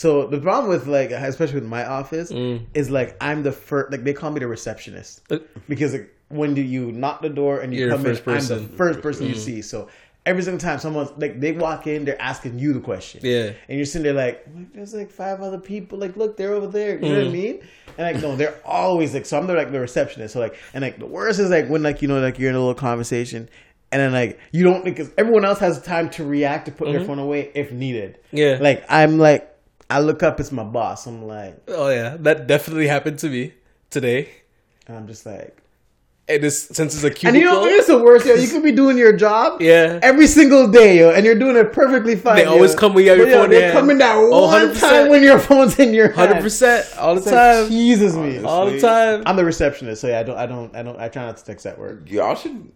So 0.00 0.26
the 0.26 0.40
problem 0.40 0.70
with 0.70 0.86
like, 0.86 1.10
especially 1.10 1.56
with 1.60 1.68
my 1.78 1.84
office, 1.84 2.32
Mm. 2.32 2.64
is 2.72 2.88
like 2.90 3.10
I'm 3.20 3.42
the 3.42 3.52
first. 3.52 3.92
Like 3.92 4.02
they 4.02 4.14
call 4.14 4.30
me 4.30 4.40
the 4.40 4.46
receptionist 4.48 5.20
Uh, 5.30 5.38
because 5.68 5.92
like, 5.92 6.08
when 6.28 6.54
do 6.54 6.62
you 6.62 6.90
knock 6.92 7.20
the 7.20 7.28
door 7.28 7.60
and 7.60 7.74
you 7.74 7.80
You're 7.80 7.90
come 7.90 8.06
in, 8.06 8.16
first 8.16 8.50
I'm. 8.50 8.60
Mm. 8.60 8.70
the 8.70 8.76
first 8.78 8.98
person 9.02 9.26
you 9.26 9.34
see. 9.34 9.60
So 9.60 9.88
every 10.24 10.42
single 10.42 10.58
time 10.60 10.78
someone's 10.78 11.10
like 11.18 11.38
they 11.44 11.52
walk 11.52 11.86
in, 11.86 12.06
they're 12.06 12.22
asking 12.32 12.58
you 12.58 12.72
the 12.72 12.80
question. 12.80 13.20
Yeah. 13.22 13.52
and 13.68 13.76
you're 13.78 13.84
sitting 13.84 14.04
there 14.04 14.14
like, 14.26 14.36
there's 14.72 14.94
like 14.94 15.10
five 15.10 15.42
other 15.42 15.58
people. 15.58 15.98
Like, 15.98 16.16
look, 16.16 16.36
they're 16.38 16.54
over 16.54 16.66
there. 16.68 16.94
You 16.94 17.00
know 17.10 17.18
what 17.18 17.26
I 17.26 17.30
Mm. 17.30 17.32
mean? 17.32 17.60
And 17.98 18.02
like, 18.14 18.22
no, 18.22 18.36
they're 18.36 18.58
always 18.64 19.12
like. 19.12 19.26
So 19.26 19.36
I'm 19.38 19.46
the 19.46 19.52
like 19.54 19.70
the 19.70 19.80
receptionist. 19.80 20.32
So 20.32 20.40
like, 20.40 20.54
and 20.72 20.80
like 20.80 20.98
the 20.98 21.06
worst 21.06 21.40
is 21.40 21.50
like 21.50 21.68
when 21.68 21.82
like 21.82 22.00
you 22.00 22.08
know 22.08 22.20
like 22.20 22.38
you're 22.38 22.48
in 22.48 22.56
a 22.56 22.58
little 22.58 22.74
conversation. 22.90 23.50
And 23.92 24.00
then 24.00 24.12
like 24.12 24.38
you 24.52 24.62
don't 24.64 24.82
because 24.84 25.10
everyone 25.18 25.44
else 25.44 25.58
has 25.58 25.82
time 25.82 26.08
to 26.10 26.24
react 26.24 26.66
to 26.66 26.72
put 26.72 26.90
their 26.92 27.04
phone 27.04 27.18
away 27.18 27.50
if 27.54 27.72
needed. 27.72 28.16
Mm-hmm. 28.28 28.36
Yeah. 28.38 28.58
Like 28.60 28.84
I'm 28.88 29.18
like 29.18 29.48
I 29.90 29.98
look 30.00 30.22
up, 30.22 30.38
it's 30.40 30.52
my 30.52 30.64
boss. 30.64 31.06
I'm 31.06 31.26
like 31.26 31.60
Oh 31.68 31.88
yeah, 31.90 32.16
that 32.20 32.46
definitely 32.46 32.86
happened 32.86 33.18
to 33.20 33.28
me 33.28 33.54
today. 33.90 34.28
and 34.86 34.96
I'm 34.96 35.06
just 35.06 35.26
like 35.26 35.56
And 36.28 36.42
this 36.44 36.68
since 36.68 36.94
it's 36.94 37.02
a 37.04 37.10
cute 37.10 37.28
And 37.28 37.36
you 37.36 37.44
know 37.44 37.60
what 37.60 37.72
is 37.72 37.88
the 37.88 37.98
worst, 37.98 38.24
yo? 38.24 38.34
You 38.34 38.46
could 38.48 38.62
be 38.62 38.70
doing 38.72 38.96
your 38.96 39.12
job 39.12 39.60
Yeah. 39.60 39.98
every 40.02 40.28
single 40.28 40.68
day, 40.68 40.98
yo, 41.00 41.10
and 41.10 41.26
you're 41.26 41.34
doing 41.38 41.56
it 41.56 41.72
perfectly 41.72 42.14
fine. 42.14 42.36
They 42.36 42.44
always 42.44 42.74
come 42.76 42.94
when 42.94 43.02
you 43.04 43.10
have 43.10 43.18
your 43.18 43.28
yo, 43.28 43.40
phone 43.42 43.50
They 43.50 43.66
in 43.66 43.72
come 43.72 43.90
in 43.90 43.98
that 43.98 44.14
Oh, 44.16 44.46
one 44.46 44.68
100%. 44.70 44.78
time 44.80 45.08
when 45.08 45.22
your 45.24 45.38
phone's 45.40 45.76
in 45.80 45.92
your 45.92 46.06
hand. 46.12 46.30
hundred 46.30 46.42
percent 46.42 46.86
all 46.98 47.14
the 47.16 47.20
It's 47.22 47.26
like, 47.26 47.34
time, 47.34 47.68
Jesus 47.70 48.14
me. 48.14 48.44
all 48.44 48.66
the 48.70 48.80
time. 48.80 49.24
I'm 49.26 49.34
the 49.36 49.44
receptionist, 49.44 50.00
so 50.02 50.06
yeah, 50.08 50.20
I 50.20 50.22
don't, 50.22 50.36
I 50.38 50.46
don't, 50.46 50.74
I 50.76 50.82
don't, 50.84 50.98
I 51.00 51.08
try 51.08 51.24
not 51.26 51.36
to 51.38 51.44
text 51.44 51.66
at 51.66 51.78
work. 51.78 52.08
Y'all 52.08 52.36
should. 52.36 52.70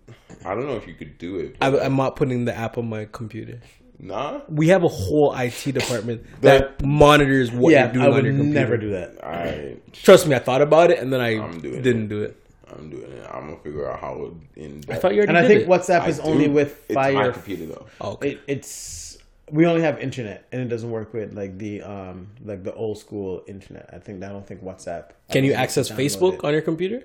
I 0.45 0.55
don't 0.55 0.67
know 0.67 0.77
if 0.77 0.87
you 0.89 0.95
could 0.95 1.17
do 1.19 1.39
it. 1.39 1.57
I, 1.61 1.69
I'm 1.79 1.95
not 1.97 2.17
putting 2.17 2.45
the 2.45 2.55
app 2.55 2.77
on 2.77 2.89
my 2.89 3.07
computer. 3.11 3.61
Nah. 4.05 4.41
We 4.49 4.69
have 4.69 4.85
a 4.85 4.89
whole 4.89 5.35
IT 5.35 5.63
department 5.73 6.25
that 6.43 6.85
monitors 6.85 7.51
what 7.51 7.73
yeah, 7.73 7.85
you're 7.85 7.93
doing 7.95 8.05
I 8.05 8.09
on 8.09 8.15
would 8.15 8.25
your 8.25 8.35
computer. 8.35 8.61
never 8.61 8.77
do 8.77 8.91
that. 8.91 9.25
I. 9.25 9.77
Trust 9.93 10.27
me, 10.27 10.35
I 10.37 10.39
thought 10.39 10.63
about 10.63 10.91
it 10.91 10.99
and 11.01 11.13
then 11.13 11.21
I 11.21 11.33
didn't 11.59 12.09
do 12.09 12.23
it. 12.23 12.37
I'm 12.77 12.91
doing 12.91 13.11
it. 13.11 13.25
I'm 13.33 13.47
gonna 13.51 13.57
figure 13.63 13.91
out 13.91 14.01
how. 14.01 14.33
In 14.57 14.83
I 14.89 14.97
thought 14.97 15.13
you 15.15 15.19
already 15.23 15.29
And 15.29 15.39
I 15.39 15.47
think 15.47 15.63
it. 15.63 15.69
WhatsApp 15.69 16.01
I 16.01 16.09
is 16.09 16.19
do. 16.19 16.23
only 16.25 16.49
with 16.49 16.85
It's 16.89 16.95
my 16.95 17.13
Fire. 17.13 17.33
computer 17.33 17.67
though. 17.67 17.87
Oh, 18.01 18.13
okay. 18.13 18.33
It, 18.33 18.41
it's 18.49 19.19
we 19.51 19.67
only 19.67 19.83
have 19.83 20.01
internet, 20.01 20.47
and 20.51 20.63
it 20.63 20.69
doesn't 20.69 20.91
work 20.91 21.13
with 21.13 21.35
like 21.35 21.59
the 21.59 21.83
um 21.83 22.29
like 22.45 22.65
the 22.65 22.73
old 22.75 22.99
school 22.99 23.43
internet. 23.47 23.91
I 23.93 23.99
think 23.99 24.25
I 24.25 24.29
don't 24.31 24.47
think 24.47 24.65
WhatsApp. 24.65 25.11
Can 25.31 25.45
you 25.45 25.53
access 25.53 25.91
Facebook 25.91 26.39
downloaded. 26.39 26.45
on 26.45 26.53
your 26.55 26.63
computer? 26.63 27.05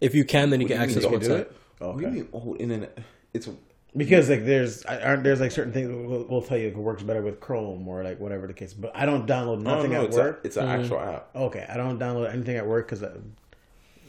If 0.00 0.14
you 0.14 0.24
can, 0.24 0.50
then 0.50 0.60
you 0.60 0.66
can 0.68 0.78
What 0.78 0.88
do 0.88 0.90
access 0.90 1.02
you 1.04 1.10
mean, 1.10 1.20
You 1.20 1.28
can 1.28 1.28
do 1.28 1.34
WhatsApp. 1.34 1.40
it? 1.40 1.52
What 1.78 1.88
Okay. 1.88 1.98
do 1.98 2.06
you 2.06 2.12
mean 2.12 2.28
old 2.32 2.60
internet? 2.60 2.98
It's 3.34 3.48
Because 3.96 4.28
like 4.28 4.44
there's 4.44 4.82
aren't 4.84 5.24
there's 5.24 5.40
like 5.40 5.52
certain 5.52 5.72
things 5.72 5.88
we'll, 5.88 6.24
we'll 6.28 6.42
tell 6.42 6.58
you 6.58 6.68
it 6.68 6.76
works 6.76 7.02
better 7.02 7.22
with 7.22 7.40
Chrome 7.40 7.88
or 7.88 8.04
like 8.04 8.20
whatever 8.20 8.46
the 8.46 8.52
case. 8.52 8.74
But 8.74 8.92
I 8.94 9.06
don't 9.06 9.26
download 9.26 9.62
no, 9.62 9.74
nothing 9.76 9.92
no, 9.92 10.00
at 10.02 10.04
it's 10.08 10.16
work. 10.16 10.40
A, 10.42 10.46
it's 10.46 10.56
an 10.56 10.68
actual 10.68 11.00
app. 11.00 11.28
okay, 11.34 11.66
I 11.68 11.76
don't 11.76 11.98
download 11.98 12.30
anything 12.32 12.56
at 12.56 12.66
work 12.66 12.88
because 12.90 13.04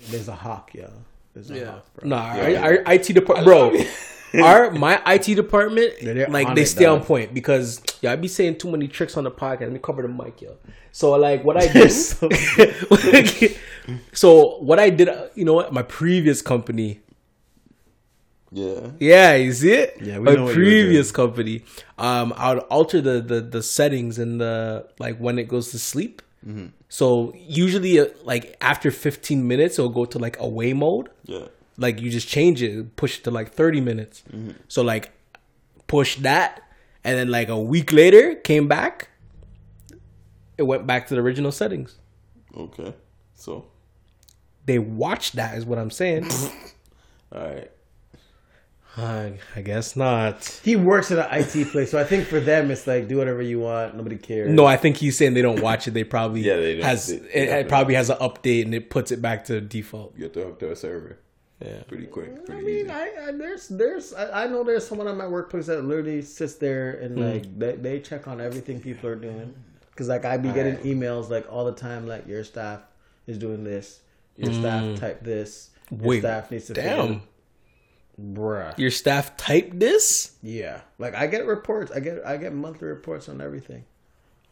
there's 0.10 0.28
a 0.28 0.36
hawk, 0.36 0.74
yo. 0.74 0.90
There's 1.34 1.50
a 1.52 1.56
Yeah. 1.60 1.72
hawk, 1.72 1.86
bro. 1.96 2.10
Nah, 2.10 2.36
Yeah. 2.36 2.62
our, 2.64 2.84
our 2.86 2.94
IT 2.96 3.14
department, 3.14 3.46
bro. 3.46 3.74
our 4.44 4.72
my 4.72 5.02
IT 5.08 5.36
department, 5.36 5.94
Yeah, 6.02 6.14
they're 6.14 6.28
like 6.28 6.54
they 6.54 6.64
it, 6.64 6.68
stay 6.68 6.86
on 6.86 7.02
point 7.04 7.34
because 7.34 7.82
yeah, 8.02 8.12
I 8.12 8.18
be 8.18 8.28
saying 8.28 8.58
too 8.58 8.70
many 8.70 8.88
tricks 8.90 9.16
on 9.16 9.24
the 9.24 9.32
podcast. 9.32 9.62
Let 9.62 9.72
me 9.72 9.80
cover 9.82 10.02
the 10.02 10.10
mic, 10.10 10.42
yo. 10.42 10.58
So 10.92 11.12
like 11.12 11.46
what 11.46 11.56
I 11.56 11.68
do. 11.72 11.88
So- 11.88 12.28
so 14.14 14.58
what 14.60 14.80
I 14.80 14.90
did, 14.90 15.10
uh, 15.10 15.28
you 15.36 15.46
know 15.46 15.54
what? 15.54 15.72
My 15.72 15.82
previous 15.84 16.42
company, 16.42 17.00
Yeah. 18.52 18.92
yeah, 19.00 19.36
you 19.36 19.52
see 19.52 19.74
it? 19.74 19.98
Yeah, 20.02 20.20
we 20.20 20.26
my 20.26 20.36
know 20.36 20.44
what 20.46 20.56
you 20.56 20.62
were 20.62 20.66
previous 20.66 21.12
company. 21.12 21.64
Um, 21.98 22.34
I 22.38 22.54
would 22.54 22.64
alter 22.64 23.02
the, 23.02 23.20
the 23.20 23.42
the 23.42 23.62
settings 23.62 24.18
and 24.20 24.40
the 24.40 24.88
like 25.00 25.18
when 25.18 25.38
it 25.38 25.48
goes 25.48 25.72
to 25.72 25.80
sleep. 25.80 26.22
Mm-hmm. 26.46 26.68
So 26.88 27.34
usually, 27.36 28.00
uh, 28.00 28.08
like 28.24 28.56
after 28.62 28.90
15 28.90 29.46
minutes, 29.48 29.78
it'll 29.78 29.90
go 29.90 30.06
to 30.06 30.18
like 30.18 30.40
away 30.40 30.74
mode. 30.74 31.10
Yeah. 31.26 31.48
Like 31.78 32.00
you 32.00 32.10
just 32.10 32.28
change 32.28 32.64
it, 32.64 32.96
push 32.96 33.20
it 33.20 33.24
to 33.26 33.32
like 33.32 33.52
30 33.52 33.82
minutes. 33.82 34.24
So 34.68 34.82
like 34.82 35.12
push 35.88 36.16
that, 36.18 36.62
and 37.04 37.18
then 37.18 37.30
like 37.30 37.50
a 37.50 37.60
week 37.60 37.92
later, 37.92 38.36
came 38.36 38.68
back. 38.68 39.10
It 40.58 40.64
went 40.64 40.88
back 40.88 41.08
to 41.08 41.16
the 41.16 41.22
original 41.22 41.52
settings. 41.52 41.96
Okay. 42.56 42.94
So. 43.36 43.66
They 44.66 44.80
watched 44.80 45.38
that, 45.38 45.58
is 45.58 45.66
what 45.66 45.80
I'm 45.80 45.92
saying. 45.92 46.26
All 47.32 47.42
right. 47.42 47.72
I, 48.98 49.34
I 49.56 49.62
guess 49.62 49.96
not. 49.96 50.60
he 50.64 50.76
works 50.76 51.12
at 51.12 51.20
an 51.20 51.40
IT 51.40 51.72
place, 51.72 51.92
so 51.92 52.00
I 52.00 52.04
think 52.04 52.26
for 52.26 52.40
them 52.40 52.72
it's 52.72 52.88
like 52.88 53.08
do 53.08 53.18
whatever 53.18 53.44
you 53.44 53.60
want, 53.60 53.96
nobody 53.96 54.18
cares. 54.18 54.52
No, 54.52 54.66
I 54.66 54.76
think 54.76 54.98
he's 54.98 55.16
saying 55.16 55.36
they 55.36 55.44
don't 55.44 55.62
watch 55.62 55.88
it. 55.88 55.92
They 55.92 56.04
probably 56.04 56.42
Yeah, 56.42 56.58
they 56.58 56.82
has 56.82 57.08
They- 57.08 57.16
it, 57.16 57.20
they 57.22 57.28
it 57.28 57.46
definitely 57.46 57.70
probably 57.70 57.94
has 57.94 58.10
an 58.10 58.18
update 58.18 58.66
and 58.66 58.74
it 58.74 58.90
puts 58.90 59.12
it 59.12 59.22
back 59.22 59.46
to 59.46 59.62
default. 59.62 60.18
You 60.18 60.24
have 60.24 60.34
to 60.34 60.46
hook 60.46 60.60
to 60.60 60.72
a 60.72 60.76
server. 60.76 61.20
Yeah. 61.64 61.84
Pretty 61.88 62.08
quick. 62.08 62.38
I 62.50 62.54
mean, 62.54 62.70
easy. 62.70 62.90
I, 62.90 63.10
I 63.28 63.32
there's 63.32 63.68
there's 63.68 64.14
I, 64.14 64.44
I 64.44 64.48
know 64.48 64.64
there's 64.64 64.88
someone 64.88 65.08
at 65.08 65.18
my 65.18 65.28
workplace 65.28 65.68
that 65.68 65.84
literally 65.84 66.22
sits 66.22 66.56
there 66.56 66.92
and 66.92 67.16
hmm. 67.16 67.24
like 67.24 67.60
they, 67.60 67.76
they 67.76 68.00
check 68.00 68.28
on 68.28 68.42
everything 68.42 68.80
people 68.80 69.10
are 69.10 69.16
doing 69.16 69.56
because 69.92 70.08
like 70.08 70.26
I'd 70.26 70.44
be 70.44 70.52
getting 70.52 70.76
Alright. 70.78 70.86
emails 70.86 71.30
like 71.30 71.52
all 71.52 71.66
the 71.66 71.72
time 71.72 72.08
like 72.08 72.28
your 72.28 72.44
staff 72.44 72.82
is 73.26 73.38
doing 73.38 73.64
this, 73.64 74.02
your 74.38 74.52
hmm. 74.52 74.60
staff 74.60 75.00
type 75.00 75.24
this, 75.24 75.72
your 75.92 76.02
Wait, 76.02 76.20
staff 76.20 76.50
needs 76.52 76.66
to 76.66 76.74
Damn. 76.74 77.08
figure- 77.08 77.22
bruh. 78.22 78.78
Your 78.78 78.92
staff 78.92 79.38
typed 79.38 79.80
this? 79.80 80.34
Yeah, 80.42 80.82
like 80.98 81.16
I 81.16 81.28
get 81.28 81.46
reports, 81.46 81.92
I 81.92 82.00
get 82.00 82.26
I 82.26 82.38
get 82.38 82.54
monthly 82.54 82.88
reports 82.88 83.30
on 83.30 83.42
everything. 83.42 83.86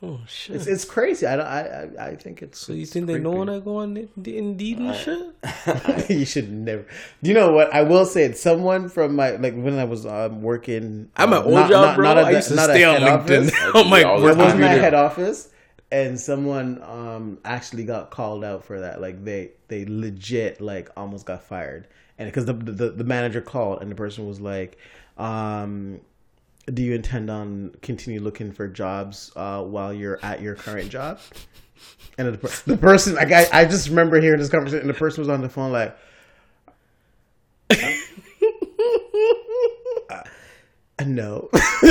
Oh 0.03 0.19
shit. 0.27 0.57
It's 0.57 0.67
it's 0.67 0.85
crazy. 0.85 1.25
I 1.25 1.35
don't 1.37 1.45
I 1.47 1.61
I, 1.97 2.05
I 2.09 2.15
think 2.15 2.41
it's. 2.41 2.59
so 2.59 2.73
you 2.73 2.85
think 2.85 3.07
they 3.07 3.17
know 3.17 3.31
when 3.31 3.49
I 3.49 3.59
go 3.59 3.77
on 3.77 3.95
In- 3.95 4.09
Indeed 4.25 4.77
and 4.77 4.93
shit? 4.95 6.09
you 6.09 6.25
should 6.25 6.51
never. 6.51 6.85
Do 7.23 7.29
you 7.29 7.33
know 7.33 7.53
what 7.53 7.73
I 7.73 7.81
will 7.83 8.05
say? 8.05 8.23
It's 8.25 8.41
someone 8.41 8.89
from 8.89 9.15
my 9.15 9.31
like 9.31 9.55
when 9.55 9.79
I 9.79 9.85
was 9.85 10.05
um, 10.05 10.41
working. 10.41 11.09
I'm 11.15 11.31
uh, 11.33 11.37
an 11.39 11.43
old 11.45 11.53
not- 11.53 11.69
job, 11.69 11.85
not- 11.85 11.95
bro. 11.95 12.03
not 12.09 12.17
at 12.19 12.25
I 12.25 12.31
used 12.31 12.49
to 12.49 12.55
not 12.55 12.69
stay 12.69 12.83
on 12.83 12.97
LinkedIn 13.01 13.51
oh 13.73 13.83
my 13.85 14.03
god! 14.03 14.19
the 14.19 14.23
It 14.25 14.29
work 14.29 14.37
wasn't 14.37 14.63
at 14.63 14.81
head 14.81 14.93
office, 14.93 15.49
and 15.91 16.19
someone 16.19 16.81
um 16.83 17.37
actually 17.45 17.85
got 17.85 18.11
called 18.11 18.43
out 18.43 18.65
for 18.65 18.81
that. 18.81 18.99
Like 19.01 19.23
they 19.23 19.51
they 19.69 19.85
legit 19.85 20.59
like 20.59 20.89
almost 20.97 21.25
got 21.25 21.41
fired, 21.41 21.87
and 22.17 22.27
because 22.27 22.45
the, 22.45 22.53
the 22.53 22.89
the 22.89 23.03
manager 23.03 23.41
called 23.41 23.81
and 23.81 23.91
the 23.91 23.95
person 23.95 24.27
was 24.27 24.39
like, 24.39 24.77
um. 25.17 26.01
Do 26.73 26.81
you 26.81 26.95
intend 26.95 27.29
on 27.29 27.75
continue 27.83 28.19
looking 28.19 28.51
for 28.51 28.67
jobs 28.67 29.31
uh, 29.35 29.61
while 29.61 29.93
you're 29.93 30.17
at 30.23 30.41
your 30.41 30.55
current 30.55 30.89
job? 30.89 31.19
And 32.17 32.33
the, 32.33 32.63
the 32.65 32.77
person, 32.77 33.13
like, 33.15 33.31
I, 33.31 33.45
I 33.53 33.65
just 33.65 33.89
remember 33.89 34.19
hearing 34.19 34.39
this 34.39 34.49
conversation, 34.49 34.81
and 34.81 34.89
the 34.89 34.95
person 34.95 35.21
was 35.21 35.29
on 35.29 35.41
the 35.41 35.49
phone, 35.49 35.71
like, 35.71 35.95
uh, 40.09 40.23
no. 41.05 41.49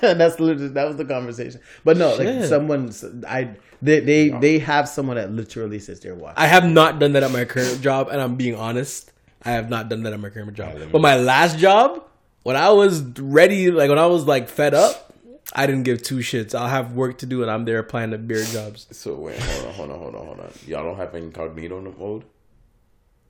that's 0.00 0.40
literally, 0.40 0.68
that 0.68 0.86
was 0.86 0.96
the 0.96 1.04
conversation. 1.04 1.60
But 1.84 1.96
no, 1.98 2.16
like, 2.16 2.26
Shit. 2.26 2.48
someone, 2.48 2.92
I, 3.28 3.50
they, 3.82 4.00
they, 4.00 4.30
they 4.30 4.58
have 4.60 4.88
someone 4.88 5.16
that 5.16 5.30
literally 5.30 5.78
sits 5.78 6.00
there 6.00 6.14
watching. 6.14 6.38
I 6.38 6.46
have 6.46 6.64
not 6.64 6.98
done 6.98 7.12
that 7.12 7.22
at 7.22 7.30
my 7.30 7.44
current 7.44 7.82
job, 7.82 8.08
and 8.10 8.20
I'm 8.20 8.36
being 8.36 8.54
honest. 8.54 9.12
I 9.46 9.52
have 9.52 9.70
not 9.70 9.88
done 9.88 10.02
that 10.02 10.12
at 10.12 10.20
my 10.20 10.30
current 10.30 10.54
job. 10.54 10.76
But 10.90 11.00
my 11.00 11.16
last 11.16 11.58
job, 11.58 12.02
when 12.42 12.56
I 12.56 12.70
was 12.70 13.02
ready, 13.18 13.70
like 13.70 13.88
when 13.88 13.98
I 13.98 14.06
was 14.06 14.24
like 14.24 14.48
fed 14.48 14.74
up, 14.74 15.14
I 15.54 15.66
didn't 15.66 15.84
give 15.84 16.02
two 16.02 16.18
shits. 16.18 16.54
I'll 16.54 16.68
have 16.68 16.92
work 16.92 17.18
to 17.18 17.26
do, 17.26 17.42
and 17.42 17.50
I'm 17.50 17.64
there 17.64 17.78
applying 17.78 18.10
to 18.10 18.18
beer 18.18 18.44
jobs. 18.44 18.86
So 18.90 19.14
wait, 19.14 19.38
hold 19.38 19.66
on, 19.66 19.74
hold 19.74 19.90
on, 19.90 19.98
hold 19.98 20.14
on, 20.16 20.26
hold 20.26 20.40
on. 20.40 20.52
Y'all 20.66 20.82
don't 20.82 20.96
have 20.96 21.14
incognito 21.14 21.80
mode? 21.98 22.24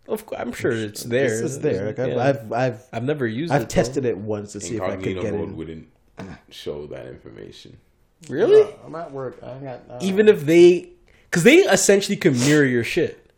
Of 0.08 0.24
course, 0.24 0.40
I'm 0.40 0.52
sure 0.52 0.72
it's 0.72 1.02
there. 1.02 1.26
It's 1.26 1.40
just 1.40 1.62
there. 1.62 1.86
Like, 1.86 1.98
I've, 1.98 2.08
Yeah. 2.08 2.22
I've, 2.22 2.52
I've, 2.52 2.82
I've 2.92 3.02
never 3.02 3.26
used 3.26 3.52
it. 3.52 3.56
I've 3.56 3.62
it. 3.62 3.68
though. 3.68 3.74
tested 3.74 4.04
it 4.04 4.16
once 4.16 4.52
to 4.52 4.60
see 4.60 4.76
if 4.76 4.82
I 4.82 4.96
could 4.96 5.06
Incognito 5.08 5.22
get 5.22 5.34
mode 5.34 5.48
it. 5.50 5.54
wouldn't 5.56 5.88
show 6.50 6.86
that 6.86 7.06
information. 7.06 7.76
Really? 8.28 8.72
I'm 8.84 8.94
at 8.94 9.10
work. 9.12 9.38
I 9.42 9.58
got, 9.58 9.80
uh, 9.90 9.98
Even 10.00 10.28
if 10.28 10.46
they, 10.46 10.90
because 11.24 11.42
they 11.42 11.56
essentially 11.56 12.16
can 12.16 12.38
mirror 12.38 12.64
your 12.64 12.84
shit. 12.84 13.30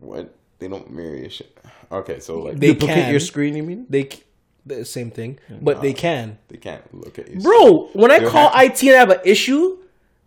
What? 0.00 0.34
They 0.58 0.68
don't 0.68 0.90
mirror 0.92 1.16
your 1.16 1.30
shit. 1.30 1.57
Okay, 1.90 2.20
so 2.20 2.40
like 2.40 2.54
They 2.58 2.68
they, 2.68 2.72
duplicate 2.74 2.96
can. 2.96 3.10
your 3.10 3.20
screen, 3.20 3.56
you 3.56 3.62
mean? 3.62 3.86
They, 3.88 4.08
the 4.66 4.84
same 4.84 5.10
thing, 5.10 5.38
but 5.62 5.80
they 5.80 5.92
uh, 5.92 5.96
can. 5.96 6.38
they 6.48 6.58
can't 6.58 6.82
look 6.94 7.18
at 7.18 7.30
you. 7.30 7.40
Bro, 7.40 7.90
when 7.94 8.10
I 8.10 8.18
They'll 8.18 8.30
call 8.30 8.50
have 8.50 8.66
IT 8.66 8.82
and 8.82 8.96
I 8.96 8.98
have 8.98 9.10
an 9.10 9.20
issue, 9.24 9.78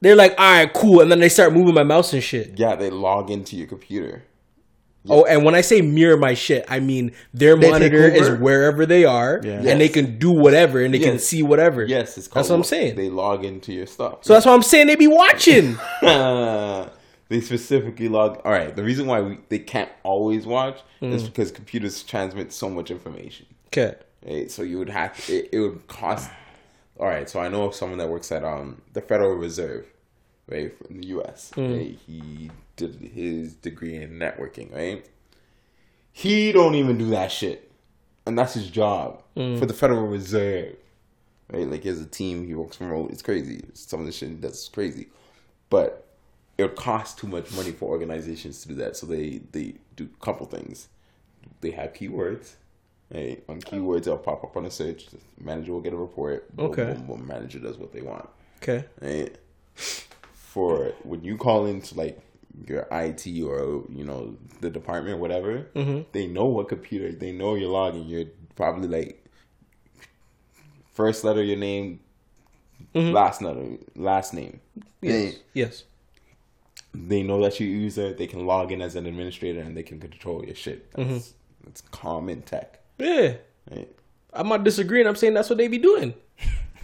they're 0.01 0.16
like, 0.16 0.32
"All 0.39 0.51
right, 0.51 0.74
cool," 0.74 1.01
and 1.01 1.12
then 1.12 1.20
they 1.20 1.30
start 1.30 1.53
moving 1.53 1.76
my 1.76 1.84
mouse 1.84 2.12
and 2.14 2.24
shit. 2.24 2.57
Yeah, 2.57 2.76
they 2.76 2.89
log 2.89 3.30
into 3.30 3.55
your 3.55 3.68
computer. 3.68 4.24
Oh, 5.09 5.26
and 5.26 5.43
when 5.43 5.55
I 5.55 5.62
say 5.62 5.82
mirror 5.82 6.16
my 6.18 6.36
shit, 6.36 6.66
I 6.70 6.80
mean 6.80 7.12
their 7.34 7.55
take 7.57 7.72
monitor 7.72 8.07
is 8.07 8.30
wherever 8.39 8.86
they 8.86 9.03
are, 9.05 9.41
Yeah. 9.43 9.62
and 9.66 9.82
they 9.82 9.89
can 9.89 10.20
do 10.20 10.32
whatever, 10.32 10.80
and 10.84 10.93
they 10.93 10.99
can 10.99 11.18
see 11.18 11.41
whatever. 11.41 11.84
Yes, 11.84 12.18
it's 12.18 12.28
called 12.28 12.43
That's 12.43 12.49
what 12.49 12.55
I'm 12.57 12.64
saying. 12.64 12.95
They 12.95 13.09
log 13.09 13.43
into 13.43 13.74
your 13.74 13.88
stuff. 13.88 14.20
So 14.22 14.34
that's 14.34 14.45
why 14.45 14.53
I'm 14.53 14.62
saying 14.62 14.88
they 14.88 14.95
be 14.95 15.07
watching. 15.07 15.78
they 17.32 17.41
specifically 17.41 18.09
log. 18.09 18.41
All 18.45 18.51
right, 18.51 18.75
the 18.75 18.84
reason 18.84 19.07
why 19.07 19.21
we, 19.21 19.39
they 19.49 19.59
can't 19.59 19.89
always 20.03 20.45
watch 20.45 20.79
Mm. 21.01 21.13
is 21.13 21.23
because 21.23 21.49
computers 21.51 22.03
transmit 22.03 22.53
so 22.53 22.69
much 22.69 22.91
information. 22.91 23.47
Okay. 23.69 23.95
Right? 24.25 24.51
So 24.51 24.61
you 24.61 24.77
would 24.77 24.89
have 24.89 25.19
it, 25.29 25.49
it 25.51 25.59
would 25.59 25.88
cost. 25.88 26.29
All 26.99 27.07
right, 27.07 27.27
so 27.27 27.39
I 27.39 27.47
know 27.47 27.63
of 27.63 27.73
someone 27.73 27.97
that 27.99 28.09
works 28.09 28.32
at 28.32 28.43
um 28.43 28.82
the 28.93 29.01
Federal 29.01 29.34
Reserve, 29.36 29.86
right, 30.47 30.71
in 30.89 31.01
the 31.01 31.07
U.S. 31.07 31.51
Mm. 31.55 31.77
Right? 31.77 31.97
He 32.05 32.51
did 32.75 32.95
his 32.95 33.53
degree 33.55 33.95
in 33.95 34.11
networking, 34.19 34.71
right? 34.75 35.03
He 36.11 36.51
don't 36.51 36.75
even 36.75 36.97
do 36.97 37.09
that 37.11 37.32
shit, 37.32 37.71
and 38.25 38.38
that's 38.38 38.53
his 38.53 38.69
job 38.69 39.23
Mm. 39.38 39.57
for 39.57 39.65
the 39.65 39.73
Federal 39.73 40.07
Reserve, 40.07 40.75
right? 41.51 41.65
Like 41.67 41.84
he 41.84 41.89
has 41.89 42.01
a 42.01 42.05
team, 42.05 42.45
he 42.45 42.53
works 42.53 42.75
from 42.77 42.89
remote. 42.89 43.11
It's 43.11 43.21
crazy. 43.21 43.63
Some 43.73 44.01
of 44.01 44.05
the 44.05 44.11
shit 44.11 44.41
that's 44.41 44.67
crazy, 44.67 45.07
but 45.69 46.05
it 46.57 46.75
costs 46.75 47.19
too 47.19 47.27
much 47.27 47.51
money 47.55 47.71
for 47.71 47.89
organizations 47.89 48.61
to 48.61 48.67
do 48.69 48.75
that. 48.75 48.95
So 48.97 49.05
they 49.07 49.41
they 49.51 49.75
do 49.95 50.09
a 50.19 50.25
couple 50.25 50.45
things. 50.45 50.87
They 51.61 51.71
have 51.71 51.93
keywords. 51.93 52.53
Right? 53.13 53.43
On 53.49 53.59
keywords, 53.59 54.03
they'll 54.05 54.17
pop 54.17 54.43
up 54.43 54.55
on 54.55 54.65
a 54.65 54.71
search. 54.71 55.07
The 55.07 55.17
manager 55.43 55.73
will 55.73 55.81
get 55.81 55.91
a 55.93 55.97
report. 55.97 56.55
Boom, 56.55 56.67
Okay. 56.71 56.93
boom, 56.93 57.07
boom. 57.07 57.27
Manager 57.27 57.59
does 57.59 57.77
what 57.77 57.91
they 57.91 58.01
want. 58.01 58.29
Okay. 58.61 58.85
Right? 59.01 59.35
For 60.33 60.93
when 61.03 61.23
you 61.23 61.35
call 61.37 61.65
into 61.65 61.95
like 61.95 62.19
your 62.67 62.87
IT 62.91 63.25
or 63.43 63.83
you 63.89 64.03
know 64.05 64.37
the 64.61 64.69
department, 64.69 65.19
whatever, 65.19 65.67
Mm-hmm. 65.75 66.01
they 66.13 66.27
know 66.27 66.45
what 66.45 66.69
computer. 66.69 67.11
They 67.11 67.31
know 67.31 67.55
your 67.55 67.69
login. 67.71 68.07
You're 68.09 68.25
probably 68.55 68.87
like 68.87 69.25
first 70.93 71.23
letter 71.23 71.41
of 71.41 71.47
your 71.47 71.57
name, 71.57 71.99
last 72.93 73.41
letter, 73.41 73.77
last 73.95 74.33
name. 74.33 74.59
Mm-hmm. 74.79 75.07
Yes. 75.07 75.35
Yes. 75.53 75.83
They 76.93 77.23
know 77.23 77.41
that 77.41 77.59
you 77.59 77.67
use 77.67 77.97
it. 77.97 78.17
They 78.17 78.27
can 78.27 78.45
log 78.45 78.71
in 78.71 78.81
as 78.81 78.95
an 78.95 79.05
administrator 79.05 79.61
and 79.61 79.75
they 79.75 79.83
can 79.83 79.99
control 79.99 80.45
your 80.45 80.55
shit. 80.55 80.91
That's, 80.93 81.09
mm-hmm. 81.09 81.65
that's 81.65 81.81
common 81.91 82.41
tech. 82.41 82.79
Yeah. 82.97 83.33
Right? 83.69 83.89
I'm 84.33 84.47
not 84.49 84.63
disagreeing. 84.63 85.07
I'm 85.07 85.15
saying 85.15 85.33
that's 85.33 85.49
what 85.49 85.57
they 85.57 85.67
be 85.67 85.77
doing, 85.77 86.13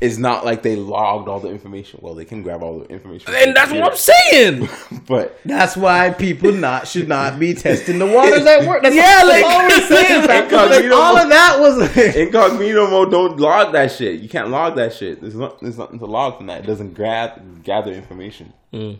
It's 0.01 0.17
not 0.17 0.45
like 0.45 0.61
they 0.63 0.75
logged 0.75 1.27
all 1.27 1.39
the 1.39 1.49
information. 1.49 1.99
Well, 2.03 2.13
they 2.13 2.25
can 2.25 2.43
grab 2.43 2.61
all 2.61 2.79
the 2.79 2.85
information, 2.85 3.33
and 3.33 3.55
that's 3.55 3.71
what 3.71 3.83
I'm 3.91 3.97
saying. 3.97 4.67
saying. 4.67 5.03
But 5.07 5.39
That's 5.45 5.75
why 5.77 6.09
people 6.11 6.51
not 6.51 6.87
should 6.87 7.07
not 7.07 7.39
be 7.39 7.53
testing 7.53 7.97
the 7.97 8.05
waters 8.05 8.45
at 8.45 8.67
work. 8.67 8.83
That's 8.83 8.95
Yeah, 8.95 9.19
all, 9.21 9.27
like- 9.27 9.43
that's 9.43 9.53
all 9.53 9.67
we're 9.69 10.03
saying. 10.03 10.27
Like, 10.27 10.91
all 10.91 11.13
mode. 11.15 11.23
of 11.23 11.29
that 11.29 11.57
was 11.59 12.15
incognito 12.15 12.87
mode 12.91 13.11
don't 13.11 13.39
log 13.39 13.71
that 13.73 13.91
shit. 13.91 14.19
You 14.21 14.29
can't 14.29 14.49
log 14.49 14.75
that 14.75 14.93
shit. 14.93 15.21
There's 15.21 15.35
not 15.35 15.59
there's 15.61 15.77
nothing 15.77 15.99
to 15.99 16.05
log 16.05 16.37
from 16.37 16.47
that. 16.47 16.63
It 16.63 16.67
doesn't 16.67 16.93
grab 16.93 17.63
gather 17.63 17.91
information. 17.93 18.53
Mm. 18.73 18.99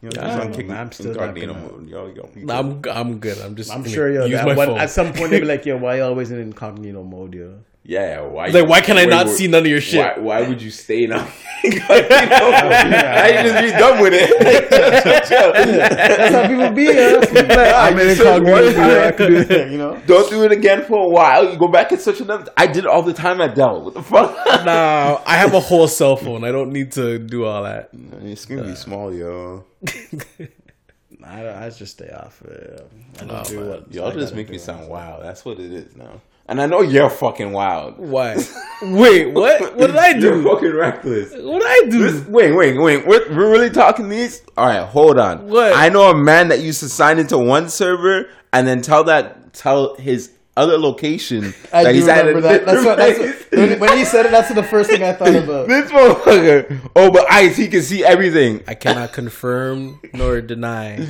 You 0.00 0.10
know, 0.14 0.22
I 0.22 0.26
just 0.26 0.38
don't 0.38 0.46
on 0.46 0.52
kick- 0.54 0.66
know, 0.68 0.74
man. 0.74 0.80
I'm 0.86 0.92
still 0.92 1.14
not 1.14 1.22
incognito 1.36 1.54
gonna- 1.54 1.72
mode. 1.72 1.88
Yo, 1.88 2.06
yo, 2.14 2.28
I'm 2.54 2.82
I'm 2.90 3.18
good. 3.18 3.38
I'm 3.38 3.56
just. 3.56 3.72
I'm 3.72 3.84
sure 3.84 4.10
yo, 4.12 4.24
use 4.26 4.38
that 4.38 4.46
my 4.46 4.54
one, 4.54 4.66
phone. 4.68 4.78
at 4.78 4.90
some 4.90 5.12
point 5.12 5.30
they 5.30 5.40
be 5.40 5.46
like, 5.46 5.66
yo, 5.66 5.76
why 5.76 5.96
you 5.96 6.02
always 6.04 6.30
in 6.30 6.38
incognito 6.40 7.02
mode, 7.02 7.34
yo? 7.34 7.54
Yeah, 7.82 8.20
why? 8.20 8.48
Like, 8.48 8.68
why 8.68 8.80
can 8.82 8.98
I 8.98 9.06
not 9.06 9.28
see 9.30 9.46
none 9.48 9.62
of 9.62 9.66
your 9.66 9.80
shit? 9.80 9.98
Why, 10.18 10.18
why 10.42 10.48
would 10.48 10.60
you 10.60 10.70
stay 10.70 11.04
in 11.04 11.12
incognito? 11.64 11.96
I 12.04 13.40
just 13.42 13.64
be 13.64 13.70
done 13.78 14.02
with 14.02 14.12
it. 14.14 14.70
That's 14.70 16.34
how 16.34 16.46
people 16.48 16.70
be, 16.70 16.84
yo. 16.84 17.18
Like, 17.20 17.74
I'm 17.74 17.98
in 17.98 18.08
incognito 18.10 18.32
one 18.34 18.44
mode, 18.44 18.74
I 18.76 19.10
time. 19.10 19.16
can 19.16 19.30
do 19.32 19.44
that, 19.44 19.70
you 19.70 19.78
know? 19.78 20.00
Don't 20.06 20.28
do 20.30 20.44
it 20.44 20.52
again 20.52 20.84
for 20.84 21.06
a 21.06 21.08
while. 21.08 21.50
You 21.50 21.56
go 21.58 21.68
back 21.68 21.90
and 21.92 22.00
search 22.00 22.20
another. 22.20 22.52
I 22.56 22.66
did 22.66 22.84
it 22.84 22.86
all 22.86 23.02
the 23.02 23.14
time 23.14 23.40
at 23.40 23.54
Dell. 23.54 23.80
What 23.82 23.94
the 23.94 24.02
fuck? 24.02 24.36
Nah, 24.66 25.20
I 25.26 25.36
have 25.36 25.54
a 25.54 25.60
whole 25.60 25.88
cell 25.88 26.16
phone. 26.16 26.44
I 26.44 26.52
don't 26.52 26.72
need 26.72 26.92
to 26.92 27.18
do 27.18 27.46
all 27.46 27.62
that. 27.64 27.88
It's 28.22 28.44
gonna 28.44 28.64
be 28.64 28.72
uh, 28.72 28.74
small, 28.74 29.12
yo. 29.14 29.64
I, 31.24 31.66
I 31.66 31.70
just 31.70 31.92
stay 31.92 32.10
off 32.10 32.42
it. 32.42 32.90
I 33.20 33.24
don't 33.24 33.46
do 33.46 33.60
man. 33.60 33.68
what 33.68 33.92
Y'all 33.92 34.12
just 34.12 34.34
make 34.34 34.48
me 34.50 34.58
sound 34.58 34.88
wild. 34.88 35.22
That's 35.24 35.44
what 35.44 35.58
it 35.58 35.72
is 35.72 35.96
now. 35.96 36.20
And 36.46 36.62
I 36.62 36.66
know 36.66 36.80
you're 36.80 37.10
fucking 37.10 37.52
wild. 37.52 37.98
Why? 37.98 38.36
Wait, 38.82 39.34
what? 39.34 39.60
What 39.76 39.88
did 39.88 39.96
I 39.96 40.10
You're 40.10 40.42
do? 40.42 40.44
fucking 40.44 40.72
reckless. 40.74 41.30
What 41.32 41.60
did 41.60 41.68
I 41.68 41.90
do? 41.90 41.98
This- 42.10 42.26
wait, 42.26 42.52
wait, 42.52 42.78
wait. 42.78 43.06
We're, 43.06 43.28
we're 43.34 43.50
really 43.50 43.68
talking 43.70 44.08
these? 44.08 44.42
All 44.56 44.66
right, 44.66 44.82
hold 44.82 45.18
on. 45.18 45.46
What? 45.48 45.72
I 45.74 45.88
know 45.90 46.08
a 46.10 46.14
man 46.16 46.48
that 46.48 46.60
used 46.60 46.80
to 46.80 46.88
sign 46.88 47.18
into 47.18 47.36
one 47.36 47.68
server 47.68 48.30
and 48.52 48.66
then 48.66 48.80
tell 48.80 49.04
that 49.04 49.52
tell 49.52 49.96
his 49.96 50.32
other 50.58 50.76
location 50.76 51.54
I 51.72 51.84
that 51.84 51.92
do 51.92 51.98
he's 51.98 52.08
at 52.08 52.26
remember 52.26 52.40
that. 52.42 52.66
That's 52.66 52.84
what, 52.84 52.96
that's 52.98 53.18
what, 53.52 53.58
when, 53.58 53.80
when 53.80 53.98
he 53.98 54.04
said 54.04 54.26
it, 54.26 54.32
that's 54.32 54.52
the 54.52 54.62
first 54.62 54.90
thing 54.90 55.02
I 55.02 55.12
thought 55.12 55.34
about. 55.34 55.68
This 55.68 55.90
motherfucker. 55.90 56.90
Oh, 56.96 57.10
but 57.10 57.30
Ice, 57.30 57.56
he 57.56 57.68
can 57.68 57.82
see 57.82 58.04
everything. 58.04 58.62
I 58.66 58.74
cannot 58.74 59.12
confirm 59.12 60.00
nor 60.12 60.40
deny. 60.40 61.06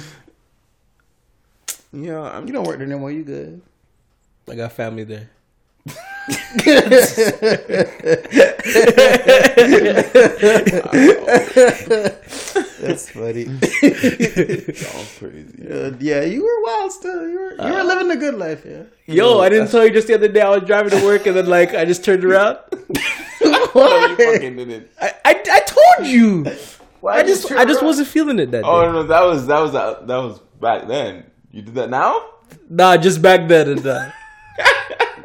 Yeah, 1.93 2.21
I'm. 2.21 2.47
You 2.47 2.53
don't 2.53 2.67
work 2.67 2.79
there 2.79 2.87
no 2.87 2.99
more. 2.99 3.11
You 3.11 3.25
good? 3.25 3.63
I 4.49 4.55
got 4.55 4.73
family 4.73 5.05
there. 5.05 5.31
That's 12.81 13.11
funny. 13.11 13.45
Y'all 13.45 15.07
crazy. 15.19 15.69
Uh, 15.71 15.93
yeah, 16.01 16.23
you 16.23 16.43
were 16.43 16.63
wild 16.65 16.93
still. 16.93 17.29
You 17.29 17.39
were 17.39 17.53
you 17.69 17.73
were 17.75 17.83
living 17.83 18.09
the 18.09 18.17
good 18.17 18.35
life, 18.35 18.65
yeah. 18.67 18.83
Yo, 19.07 19.41
I 19.41 19.49
didn't 19.49 19.71
tell 19.71 19.85
you 19.85 19.91
just 19.91 20.07
the 20.07 20.15
other 20.15 20.29
day 20.29 20.41
I 20.43 20.51
was 20.51 20.65
driving 20.65 20.91
to 20.99 21.05
work 21.05 21.27
and 21.27 21.37
then 21.37 21.47
like 21.47 21.75
I 21.75 21.85
just 21.85 22.05
turned 22.05 22.25
around. 22.25 22.59
No, 23.41 24.07
you 24.09 24.17
fucking 24.17 24.57
didn't. 24.57 24.89
I, 25.01 25.13
I, 25.25 25.43
I 25.53 25.61
told 25.61 26.09
you. 26.09 26.45
Why 27.01 27.19
I 27.19 27.23
just 27.23 27.53
I 27.53 27.65
just 27.65 27.83
wasn't 27.83 28.09
feeling 28.09 28.39
it 28.41 28.51
that 28.51 28.63
day. 28.63 28.69
Oh 28.69 28.91
no, 28.91 29.05
that 29.05 29.23
was 29.23 29.47
that 29.47 29.61
was 29.61 29.73
that 29.73 30.09
was 30.09 30.41
back 30.61 30.89
then. 30.89 31.25
You 31.53 31.63
did 31.63 31.75
that 31.75 31.89
now? 31.91 32.25
Nah, 32.69 32.97
just 32.97 33.23
back 33.23 33.47
then 33.47 33.69
and 33.69 33.87
uh, 33.87 34.11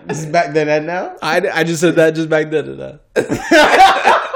This 0.07 0.19
is 0.19 0.25
back 0.25 0.53
then 0.53 0.67
and 0.69 0.85
now. 0.87 1.15
I, 1.21 1.41
I 1.53 1.63
just 1.63 1.79
said 1.81 1.95
that 1.95 2.15
just 2.15 2.29
back 2.29 2.49
then 2.49 2.67
and 2.69 2.81
uh. 2.81 2.97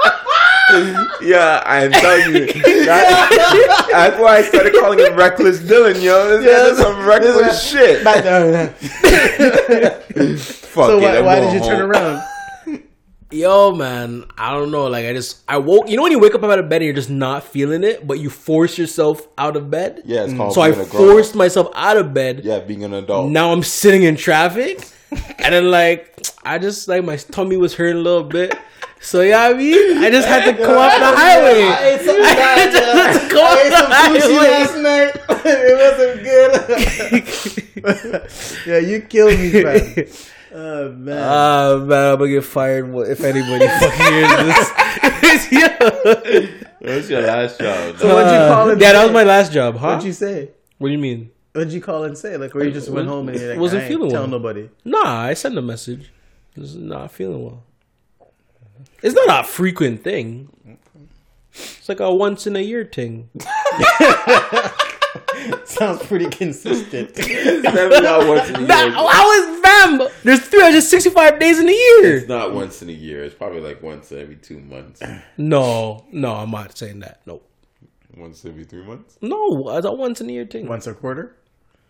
Yeah, 1.22 1.62
I'm 1.64 1.90
telling 1.90 2.34
you. 2.36 2.46
That- 2.52 3.86
that's 3.90 4.18
why 4.20 4.36
I 4.38 4.42
started 4.42 4.74
calling 4.74 4.98
him 4.98 5.14
Reckless 5.16 5.60
Dylan, 5.60 6.00
yo. 6.02 6.38
This 6.38 6.44
Yeah, 6.46 6.66
is 6.72 6.78
some 6.78 7.06
reckless 7.06 7.62
shit. 7.66 8.04
Back 8.04 8.22
then. 8.24 8.68
Fuck 10.38 10.86
so 10.90 10.98
it, 10.98 11.02
why, 11.02 11.20
why 11.22 11.40
did 11.40 11.54
you 11.54 11.60
turn 11.60 11.80
around? 11.80 12.22
Yo, 13.30 13.74
man, 13.74 14.24
I 14.38 14.52
don't 14.52 14.70
know. 14.70 14.86
Like, 14.88 15.06
I 15.06 15.12
just, 15.14 15.42
I 15.48 15.56
woke. 15.58 15.88
You 15.88 15.96
know 15.96 16.02
when 16.02 16.12
you 16.12 16.18
wake 16.18 16.34
up 16.34 16.42
out 16.44 16.58
of 16.58 16.68
bed 16.68 16.76
and 16.76 16.84
you're 16.86 16.94
just 16.94 17.10
not 17.10 17.44
feeling 17.44 17.82
it, 17.84 18.06
but 18.06 18.18
you 18.18 18.28
force 18.30 18.76
yourself 18.78 19.26
out 19.38 19.56
of 19.56 19.70
bed. 19.70 20.02
Yeah, 20.04 20.24
it's 20.24 20.32
called 20.34 20.52
So 20.54 20.60
I 20.62 20.70
being 20.70 20.82
a 20.86 20.88
grown-up. 20.88 21.10
forced 21.14 21.34
myself 21.34 21.68
out 21.74 21.96
of 21.96 22.12
bed. 22.14 22.42
Yeah, 22.44 22.60
being 22.60 22.84
an 22.84 22.92
adult. 22.94 23.30
Now 23.30 23.52
I'm 23.52 23.62
sitting 23.62 24.02
in 24.02 24.16
traffic, 24.16 24.80
and 25.10 25.54
then 25.54 25.70
like 25.70 26.20
I 26.44 26.58
just 26.58 26.88
like 26.88 27.04
my 27.04 27.16
tummy 27.16 27.56
was 27.56 27.74
hurting 27.74 27.96
a 27.96 28.00
little 28.00 28.24
bit. 28.24 28.54
So 29.00 29.20
yeah, 29.22 29.44
I 29.44 29.54
mean, 29.54 29.98
I 29.98 30.10
just 30.10 30.26
had 30.26 30.44
to 30.44 30.52
go 30.52 30.78
off 30.78 30.92
the 30.98 31.06
highway. 31.16 31.62
I 31.62 31.84
ate 31.90 32.00
something 32.00 32.24
I 32.24 32.34
bad, 32.34 32.72
just 32.72 32.86
yeah. 32.86 33.12
had 33.12 33.12
to 33.12 33.28
come 33.28 33.44
I 33.44 33.48
off 33.52 33.62
the 33.70 33.76
some 33.78 33.90
sushi 34.16 34.34
highway. 34.34 34.50
last 34.50 34.76
night. 34.82 35.12
it 35.46 35.76
wasn't 35.78 36.22
good. 38.12 38.66
yeah, 38.66 38.78
you 38.78 39.00
killed 39.02 39.38
me, 39.38 39.62
man. 39.62 40.06
Oh 40.52 40.90
man. 40.92 41.18
Ah 41.22 41.76
man, 41.76 42.12
I'm 42.12 42.18
gonna 42.18 42.30
get 42.30 42.44
fired 42.44 42.92
if 43.08 43.20
anybody 43.22 43.66
fucking 43.68 44.12
hears 44.12 44.32
this. 44.48 45.52
yeah. 45.52 45.78
What's 46.80 47.08
your 47.10 47.22
last 47.22 47.60
job? 47.60 47.98
So 47.98 48.14
what'd 48.14 48.32
you 48.32 48.38
call 48.38 48.70
it? 48.70 48.80
Yeah, 48.80 48.92
that 48.94 49.04
was 49.04 49.12
my 49.12 49.24
last 49.24 49.52
job, 49.52 49.76
huh? 49.76 49.88
What'd 49.88 50.04
you 50.04 50.12
say? 50.12 50.50
what 50.78 50.88
do 50.88 50.92
you 50.92 50.98
mean? 50.98 51.30
What'd 51.52 51.72
you 51.72 51.80
call 51.80 52.04
and 52.04 52.16
say? 52.16 52.36
Like, 52.36 52.54
where 52.54 52.64
you 52.64 52.70
just 52.72 52.88
went 52.90 53.08
home 53.08 53.28
and 53.28 53.38
you're 53.38 53.50
like, 53.50 53.58
Wasn't 53.58 53.80
I 53.80 53.84
ain't 53.84 53.92
feeling 53.92 54.10
tell 54.10 54.22
well. 54.22 54.30
nobody. 54.30 54.68
Nah, 54.84 55.02
I 55.22 55.34
sent 55.34 55.56
a 55.58 55.62
message. 55.62 56.10
Just 56.54 56.76
not 56.76 57.10
feeling 57.12 57.44
well. 57.44 57.62
It's 59.02 59.14
not 59.14 59.44
a 59.44 59.48
frequent 59.48 60.04
thing. 60.04 60.48
It's 61.52 61.88
like 61.88 62.00
a 62.00 62.12
once 62.14 62.46
in 62.46 62.54
a 62.56 62.60
year 62.60 62.84
thing. 62.84 63.30
Sounds 65.64 66.04
pretty 66.06 66.28
consistent. 66.28 67.10
It's 67.18 67.62
never 67.64 68.00
not 68.02 68.26
once 68.26 68.48
in 68.50 68.56
a 68.56 68.58
year. 68.60 68.68
Nah, 68.68 69.08
how 69.08 69.32
is 69.32 69.60
fam? 69.60 69.98
There's 70.24 70.40
365 70.40 71.38
days 71.40 71.58
in 71.60 71.68
a 71.68 71.72
year. 71.72 72.16
It's 72.18 72.28
not 72.28 72.52
once 72.52 72.82
in 72.82 72.88
a 72.88 72.92
year. 72.92 73.24
It's 73.24 73.34
probably 73.34 73.60
like 73.60 73.82
once 73.82 74.10
every 74.12 74.36
two 74.36 74.60
months. 74.60 75.00
No, 75.36 76.04
no, 76.12 76.34
I'm 76.34 76.50
not 76.50 76.76
saying 76.76 77.00
that. 77.00 77.20
No, 77.26 77.40
Once 78.18 78.44
every 78.44 78.64
three 78.64 78.82
months. 78.84 79.16
no, 79.20 79.68
it's 79.76 79.86
a 79.86 79.92
once 79.92 80.20
in 80.20 80.28
a 80.28 80.32
year 80.32 80.46
thing. 80.46 80.66
Once 80.66 80.86
a 80.86 80.94
quarter. 80.94 81.36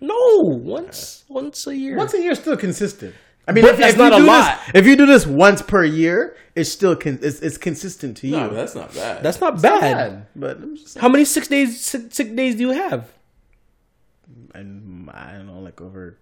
No, 0.00 0.40
once, 0.42 1.24
once 1.28 1.66
a 1.66 1.74
year. 1.74 1.96
Once 1.96 2.14
a 2.14 2.20
year 2.20 2.32
is 2.32 2.38
still 2.38 2.56
consistent. 2.56 3.14
I 3.48 3.52
mean, 3.52 3.64
But 3.64 3.72
if, 3.74 3.78
that's 3.78 3.92
if 3.94 3.98
not 3.98 4.12
you 4.12 4.18
a 4.18 4.20
do 4.20 4.26
lot. 4.26 4.60
This, 4.66 4.74
if 4.74 4.86
you 4.86 4.94
do 4.96 5.06
this 5.06 5.26
once 5.26 5.62
per 5.62 5.82
year, 5.84 6.36
it's 6.54 6.70
still 6.70 6.94
con- 6.94 7.18
it's, 7.22 7.40
it's 7.40 7.56
consistent 7.56 8.16
to 8.18 8.26
you. 8.28 8.36
No, 8.36 8.50
that's 8.50 8.74
not 8.74 8.94
bad. 8.94 9.22
That's 9.22 9.40
not 9.40 9.54
It's 9.54 9.62
not 9.62 9.80
bad. 9.80 10.26
But 10.36 10.58
I'm 10.58 10.76
just. 10.76 10.98
How 10.98 11.08
many 11.08 11.24
six 11.24 11.48
days 11.48 11.80
sick, 11.80 12.12
sick 12.12 12.36
days 12.36 12.56
do 12.56 12.60
you 12.68 12.70
have? 12.70 13.10
And 14.54 15.08
I 15.10 15.32
don't 15.32 15.46
know, 15.46 15.60
like 15.60 15.80
over 15.80 16.18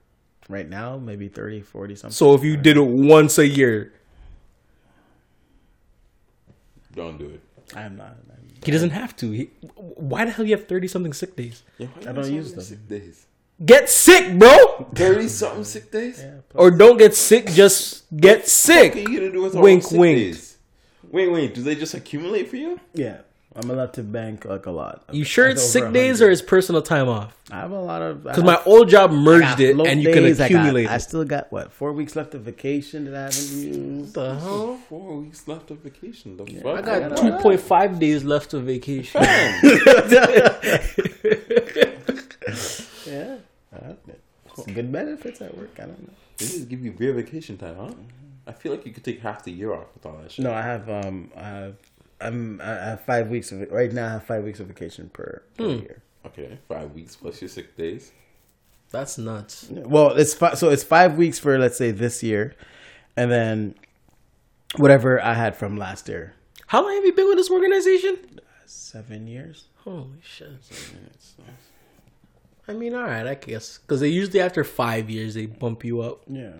right 0.48 0.68
now, 0.68 0.98
maybe 0.98 1.26
30, 1.28 1.62
40 1.62 1.94
something. 1.96 2.12
So 2.12 2.34
if 2.34 2.44
you 2.44 2.56
did 2.56 2.76
it 2.76 2.86
once 2.86 3.38
a 3.38 3.46
year, 3.46 3.92
Don't 6.94 7.18
do 7.18 7.26
it. 7.28 7.42
I'm 7.76 7.96
not. 7.96 8.16
I'm, 8.66 8.72
he 8.72 8.72
doesn't 8.72 8.90
have 8.90 9.16
to. 9.16 9.30
He, 9.30 9.50
why 9.74 10.24
the 10.24 10.30
hell 10.32 10.44
you 10.44 10.56
have 10.56 10.66
thirty 10.66 10.88
something 10.88 11.12
sick 11.12 11.36
days? 11.36 11.62
Yeah, 11.78 11.88
I 12.06 12.12
don't 12.12 12.30
use 12.32 12.52
them. 12.52 12.62
Sick 12.64 12.88
days. 12.88 13.26
Get 13.64 13.88
sick, 13.88 14.38
bro. 14.38 14.88
Thirty 14.94 15.28
something 15.28 15.64
sick 15.64 15.90
days. 15.90 16.20
yeah, 16.20 16.40
Or 16.54 16.70
don't 16.70 16.98
get 16.98 17.14
sick. 17.14 17.46
Just 17.52 18.04
get 18.14 18.46
sick. 18.46 18.94
What 18.94 19.00
are 19.00 19.04
sick. 19.04 19.08
you 19.08 19.18
gonna 19.20 19.32
do 19.32 19.42
with 19.42 19.56
all 19.56 19.62
Wink, 19.62 19.82
sick 19.82 19.98
wink. 19.98 20.18
days? 20.18 20.58
Wait, 21.10 21.28
wait. 21.28 21.54
Do 21.54 21.62
they 21.62 21.74
just 21.74 21.94
accumulate 21.94 22.48
for 22.50 22.56
you? 22.56 22.78
yeah. 22.92 23.18
I'm 23.58 23.70
allowed 23.70 23.94
to 23.94 24.02
bank 24.02 24.44
like 24.44 24.66
a 24.66 24.70
lot. 24.70 25.02
You 25.10 25.24
sure 25.24 25.48
it's 25.48 25.62
over 25.62 25.86
sick 25.86 25.92
days 25.94 26.20
or 26.20 26.30
it's 26.30 26.42
personal 26.42 26.82
time 26.82 27.08
off? 27.08 27.34
I 27.50 27.60
have 27.60 27.70
a 27.70 27.80
lot 27.80 28.02
of 28.02 28.22
Because 28.22 28.44
my 28.44 28.60
old 28.66 28.88
job 28.90 29.10
merged 29.10 29.60
it 29.60 29.78
and 29.78 30.02
you 30.02 30.12
can 30.12 30.24
I, 30.24 30.28
accumulate 30.28 30.84
got, 30.84 30.92
I 30.92 30.98
still 30.98 31.24
got 31.24 31.50
what 31.50 31.72
four 31.72 31.92
weeks 31.92 32.14
left 32.16 32.34
of 32.34 32.42
vacation 32.42 33.06
that 33.06 33.14
I 33.14 33.20
haven't 33.22 33.56
used. 33.56 34.14
the 34.14 34.34
hell? 34.34 34.78
Four 34.88 35.16
weeks 35.18 35.48
left 35.48 35.70
of 35.70 35.78
vacation. 35.78 36.36
The 36.36 36.44
I 36.44 36.82
fuck? 36.82 36.84
got 36.84 37.16
two 37.16 37.32
point 37.38 37.60
five 37.60 37.98
days 37.98 38.24
left 38.24 38.52
of 38.52 38.64
vacation. 38.64 39.22
Yeah, 43.06 43.36
some 44.56 44.74
good 44.74 44.90
benefits 44.90 45.40
at 45.40 45.56
work. 45.56 45.70
I 45.78 45.82
don't 45.82 46.02
know. 46.02 46.12
They 46.38 46.46
just 46.46 46.68
give 46.68 46.84
you 46.84 46.92
real 46.98 47.14
vacation 47.14 47.56
time, 47.56 47.76
huh? 47.76 47.92
I 48.46 48.52
feel 48.52 48.72
like 48.72 48.86
you 48.86 48.92
could 48.92 49.04
take 49.04 49.20
half 49.20 49.44
the 49.44 49.52
year 49.52 49.72
off 49.72 49.86
with 49.94 50.06
all 50.06 50.16
that 50.22 50.32
shit. 50.32 50.44
No, 50.44 50.52
I 50.52 50.62
have 50.62 50.88
um, 50.88 51.30
I 51.36 51.42
have 51.48 51.76
I'm 52.20 52.60
I 52.60 52.66
have 52.66 53.00
five 53.04 53.28
weeks 53.28 53.52
of 53.52 53.60
it 53.62 53.70
right 53.72 53.92
now. 53.92 54.06
I 54.06 54.10
have 54.12 54.24
five 54.24 54.44
weeks 54.44 54.60
of 54.60 54.68
vacation 54.68 55.10
per, 55.10 55.42
per 55.56 55.64
Hmm. 55.64 55.82
year. 55.82 56.02
Okay, 56.26 56.58
five 56.68 56.92
weeks 56.92 57.14
plus 57.16 57.40
your 57.40 57.48
sick 57.48 57.76
days. 57.76 58.12
That's 58.90 59.18
nuts. 59.18 59.68
Well, 59.70 60.10
it's 60.12 60.34
fi- 60.34 60.54
so 60.54 60.70
it's 60.70 60.82
five 60.82 61.16
weeks 61.16 61.38
for 61.38 61.58
let's 61.58 61.76
say 61.76 61.90
this 61.90 62.22
year, 62.22 62.54
and 63.16 63.30
then 63.30 63.74
whatever 64.76 65.22
I 65.22 65.34
had 65.34 65.56
from 65.56 65.76
last 65.76 66.08
year. 66.08 66.34
How 66.68 66.82
long 66.82 66.94
have 66.94 67.04
you 67.04 67.12
been 67.12 67.28
with 67.28 67.36
this 67.36 67.50
organization? 67.50 68.40
Seven 68.64 69.26
years. 69.28 69.66
Holy 69.84 70.18
shit. 70.22 70.48
I 72.68 72.72
mean, 72.72 72.94
all 72.94 73.04
right, 73.04 73.26
I 73.26 73.34
guess. 73.34 73.78
Because 73.78 74.00
they 74.00 74.08
usually, 74.08 74.40
after 74.40 74.64
five 74.64 75.08
years, 75.08 75.34
they 75.34 75.46
bump 75.46 75.84
you 75.84 76.00
up. 76.00 76.22
Yeah. 76.26 76.50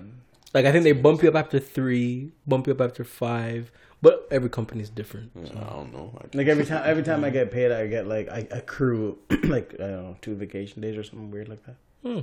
Like, 0.55 0.65
I 0.65 0.71
think 0.73 0.85
they 0.85 0.93
bump 0.93 1.23
you 1.23 1.29
up 1.29 1.35
after 1.35 1.59
three, 1.59 2.31
bump 2.47 2.69
you 2.69 2.73
up 2.73 2.81
after 2.81 3.03
five. 3.03 3.73
But 4.03 4.29
every 4.31 4.51
company 4.51 4.83
is 4.83 4.91
different. 4.91 5.33
I 5.37 5.61
don't 5.71 5.93
know. 5.93 6.13
I, 6.21 6.37
Like 6.37 6.47
every 6.49 6.65
time, 6.67 6.83
every 6.93 7.03
time 7.03 7.25
I 7.25 7.31
get 7.31 7.51
paid, 7.51 7.73
I 7.73 7.87
get 7.87 8.07
like 8.07 8.29
I 8.29 8.47
accrue 8.51 9.19
like 9.45 9.75
I 9.75 9.87
don't 9.89 10.03
know 10.05 10.17
two 10.21 10.35
vacation 10.35 10.83
days 10.83 10.97
or 10.97 11.03
something 11.03 11.31
weird 11.31 11.49
like 11.49 11.65
that. 11.67 11.77
Hmm. 12.03 12.21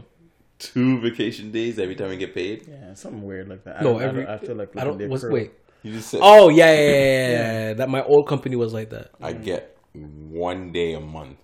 two 0.59 0.99
vacation 1.01 1.51
days 1.51 1.79
every 1.79 1.95
time 1.95 2.11
you 2.11 2.17
get 2.17 2.33
paid. 2.33 2.67
Yeah, 2.69 2.93
something 2.93 3.23
weird 3.23 3.49
like 3.49 3.63
that. 3.65 3.77
I 3.77 3.83
No, 3.83 3.93
don't- 3.93 4.01
I 4.01 4.05
every. 4.05 4.21
don't- 4.21 4.29
I 4.29 4.31
have 4.33 4.43
to 4.45 4.55
like. 4.55 4.77
I 4.77 4.83
don't. 4.83 4.97
the 4.97 5.07
What's, 5.07 5.23
wait. 5.23 5.51
You 5.81 5.91
just 5.93 6.09
said 6.09 6.21
Oh, 6.23 6.47
yeah, 6.49 6.71
yeah, 6.73 6.79
yeah, 6.79 6.91
yeah, 6.91 7.67
yeah. 7.67 7.73
That 7.73 7.89
my 7.89 8.03
old 8.03 8.27
company 8.27 8.55
was 8.55 8.71
like 8.73 8.91
that. 8.91 9.11
I 9.21 9.33
mm. 9.33 9.43
get 9.43 9.77
one 9.93 10.71
day 10.71 10.93
a 10.93 10.99
month. 11.01 11.37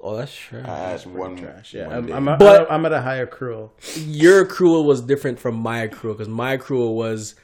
Oh, 0.00 0.16
that's 0.16 0.34
true. 0.34 0.62
I 0.64 0.94
add 0.94 1.06
one. 1.06 1.36
Trash. 1.36 1.74
Yeah, 1.74 1.86
one 1.86 1.96
I'm, 1.96 2.06
day. 2.06 2.12
I'm, 2.14 2.24
But- 2.38 2.72
I'm 2.72 2.84
at 2.86 2.92
a 2.92 3.00
high 3.02 3.24
accrual. 3.24 3.70
your 4.04 4.44
accrual 4.44 4.84
was 4.84 5.00
different 5.00 5.38
from 5.38 5.54
my 5.54 5.86
accrual 5.86 6.14
because 6.14 6.28
my 6.28 6.56
accrual 6.56 6.94
was 6.96 7.36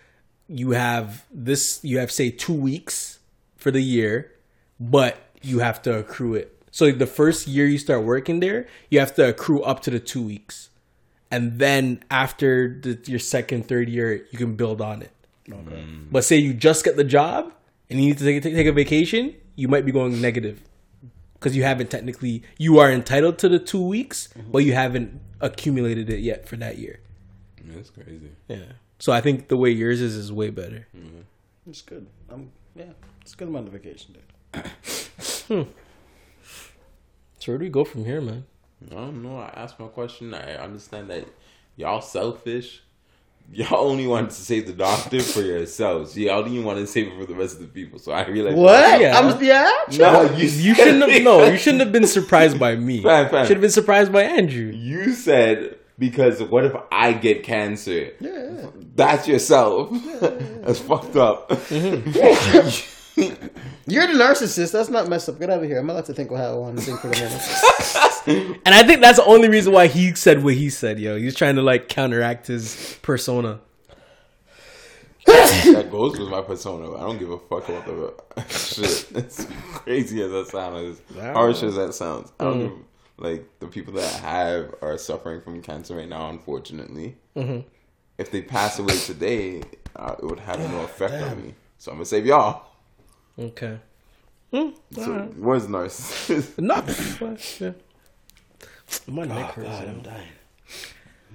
you 0.48 0.70
have 0.70 1.24
this 1.30 1.80
you 1.82 1.98
have 1.98 2.10
say 2.10 2.30
two 2.30 2.54
weeks 2.54 3.18
for 3.56 3.70
the 3.70 3.82
year 3.82 4.32
but 4.80 5.18
you 5.42 5.58
have 5.60 5.82
to 5.82 5.98
accrue 5.98 6.34
it. 6.34 6.54
So 6.70 6.90
the 6.92 7.06
first 7.06 7.46
year 7.46 7.66
you 7.66 7.78
start 7.78 8.04
working 8.04 8.40
there 8.40 8.66
you 8.90 8.98
have 9.00 9.14
to 9.16 9.28
accrue 9.28 9.62
up 9.62 9.80
to 9.80 9.90
the 9.90 10.00
two 10.00 10.22
weeks. 10.22 10.70
And 11.30 11.58
then 11.58 12.02
after 12.10 12.80
the, 12.80 12.98
your 13.04 13.18
second 13.18 13.68
third 13.68 13.88
year 13.88 14.26
you 14.30 14.38
can 14.38 14.56
build 14.56 14.80
on 14.80 15.02
it. 15.02 15.12
Okay. 15.50 15.76
Mm. 15.76 16.12
but 16.12 16.24
say 16.24 16.36
you 16.36 16.52
just 16.52 16.84
get 16.84 16.96
the 16.96 17.04
job 17.04 17.54
and 17.88 17.98
you 17.98 18.08
need 18.08 18.18
to 18.18 18.24
take, 18.24 18.42
take 18.42 18.66
a 18.66 18.72
vacation 18.72 19.34
you 19.56 19.66
might 19.66 19.86
be 19.86 19.92
going 19.92 20.20
negative. 20.20 20.60
Because 21.34 21.56
you 21.56 21.62
haven't 21.62 21.90
technically 21.90 22.42
you 22.58 22.78
are 22.78 22.90
entitled 22.90 23.38
to 23.38 23.48
the 23.48 23.58
two 23.58 23.84
weeks 23.84 24.28
mm-hmm. 24.28 24.50
but 24.50 24.58
you 24.64 24.72
haven't 24.72 25.20
accumulated 25.40 26.10
it 26.10 26.20
yet 26.20 26.48
for 26.48 26.56
that 26.56 26.78
year. 26.78 27.00
That's 27.64 27.90
crazy. 27.90 28.30
yeah. 28.48 28.64
So 28.98 29.12
I 29.12 29.20
think 29.20 29.48
the 29.48 29.56
way 29.56 29.70
yours 29.70 30.00
is 30.00 30.16
is 30.16 30.32
way 30.32 30.50
better. 30.50 30.86
Mm-hmm. 30.96 31.20
It's 31.70 31.82
good. 31.82 32.06
I'm 32.30 32.50
yeah. 32.74 32.92
It's 33.22 33.34
a 33.34 33.36
good 33.36 33.48
amount 33.48 33.68
of 33.68 33.72
vacation 33.72 34.14
day. 34.14 34.62
Hmm. 35.48 35.62
So 37.38 37.52
where 37.52 37.58
do 37.58 37.64
we 37.64 37.70
go 37.70 37.84
from 37.84 38.04
here, 38.04 38.20
man? 38.20 38.44
I 38.90 38.94
don't 38.94 39.22
know. 39.22 39.38
I 39.38 39.52
asked 39.56 39.78
my 39.78 39.86
question. 39.86 40.34
I 40.34 40.56
understand 40.56 41.10
that 41.10 41.26
y'all 41.76 42.00
selfish. 42.00 42.82
Y'all 43.50 43.88
only 43.88 44.06
wanted 44.06 44.28
to 44.30 44.36
save 44.36 44.66
the 44.66 44.74
doctor 44.74 45.20
for 45.20 45.40
yourselves. 45.40 46.16
Y'all 46.18 46.42
didn't 46.42 46.64
want 46.64 46.78
to 46.78 46.86
save 46.86 47.08
it 47.08 47.18
for 47.18 47.24
the 47.24 47.34
rest 47.34 47.54
of 47.54 47.62
the 47.62 47.68
people. 47.68 47.98
So 47.98 48.12
I 48.12 48.26
realize 48.26 48.54
What? 48.54 49.00
Yeah. 49.00 49.18
I'm 49.18 49.42
yeah. 49.42 49.70
No, 49.96 50.22
you, 50.36 50.48
You 50.48 50.74
shouldn't 50.74 51.10
have. 51.10 51.22
No, 51.22 51.44
you 51.50 51.56
shouldn't 51.56 51.80
have 51.80 51.92
been 51.92 52.06
surprised 52.06 52.58
by 52.58 52.76
me. 52.76 53.02
Fine, 53.02 53.30
fine. 53.30 53.46
Should 53.46 53.56
have 53.56 53.62
been 53.62 53.70
surprised 53.70 54.12
by 54.12 54.24
Andrew. 54.24 54.70
You 54.70 55.14
said 55.14 55.77
because 55.98 56.42
what 56.42 56.64
if 56.64 56.76
I 56.92 57.12
get 57.12 57.42
cancer? 57.42 58.12
Yeah. 58.20 58.66
That's 58.94 59.26
yourself. 59.26 59.90
That's 60.20 60.78
fucked 60.80 61.16
up. 61.16 61.48
Mm-hmm. 61.50 62.94
You're 63.86 64.06
the 64.06 64.12
narcissist. 64.12 64.72
That's 64.72 64.90
not 64.90 65.08
messed 65.08 65.28
up. 65.28 65.40
Get 65.40 65.50
out 65.50 65.62
of 65.62 65.68
here. 65.68 65.78
I'm 65.78 65.90
allowed 65.90 66.04
to 66.06 66.14
think 66.14 66.30
what 66.30 66.40
I 66.40 66.52
want 66.52 66.78
to 66.78 66.84
think 66.84 67.00
for 67.00 67.08
the 67.08 67.16
minute. 67.16 68.54
And 68.66 68.74
I 68.74 68.82
think 68.82 69.00
that's 69.00 69.16
the 69.16 69.24
only 69.24 69.48
reason 69.48 69.72
why 69.72 69.86
he 69.86 70.14
said 70.14 70.44
what 70.44 70.52
he 70.52 70.68
said, 70.68 70.98
yo. 70.98 71.16
He's 71.16 71.34
trying 71.34 71.56
to 71.56 71.62
like 71.62 71.88
counteract 71.88 72.48
his 72.48 72.98
persona. 73.00 73.60
that 75.24 75.88
goes 75.90 76.18
with 76.18 76.28
my 76.28 76.42
persona. 76.42 76.94
I 76.94 77.00
don't 77.00 77.16
give 77.16 77.30
a 77.30 77.38
fuck 77.38 77.66
about 77.70 77.86
the 77.86 78.44
shit. 78.50 79.16
As 79.16 79.48
crazy 79.72 80.22
as 80.22 80.30
that 80.30 80.48
sounds, 80.48 81.00
as 81.16 81.22
harsh 81.22 81.62
as 81.62 81.76
that 81.76 81.94
sounds. 81.94 82.30
I 82.38 82.44
don't 82.44 82.58
mm. 82.58 82.68
give, 82.68 82.84
like 83.18 83.46
the 83.60 83.66
people 83.66 83.92
that 83.94 84.12
have 84.20 84.74
are 84.80 84.96
suffering 84.98 85.40
from 85.40 85.60
cancer 85.62 85.96
right 85.96 86.08
now. 86.08 86.28
Unfortunately, 86.30 87.16
if 88.18 88.30
they 88.30 88.42
pass 88.42 88.78
away 88.78 88.96
today, 88.96 89.62
uh, 89.96 90.14
it 90.18 90.24
would 90.24 90.40
have 90.40 90.58
no 90.70 90.82
effect 90.82 91.14
on 91.14 91.42
me. 91.42 91.54
So 91.78 91.90
I'm 91.92 91.98
gonna 91.98 92.06
save 92.06 92.26
y'all. 92.26 92.66
Okay. 93.38 93.78
So 94.52 95.30
where's 95.36 95.66
narcissist? 95.66 96.58
No. 96.58 96.82
yeah. 97.60 97.72
My 99.06 99.24
neck 99.24 99.52
hurts. 99.52 99.68
I'm 99.68 100.02
dying. 100.02 100.28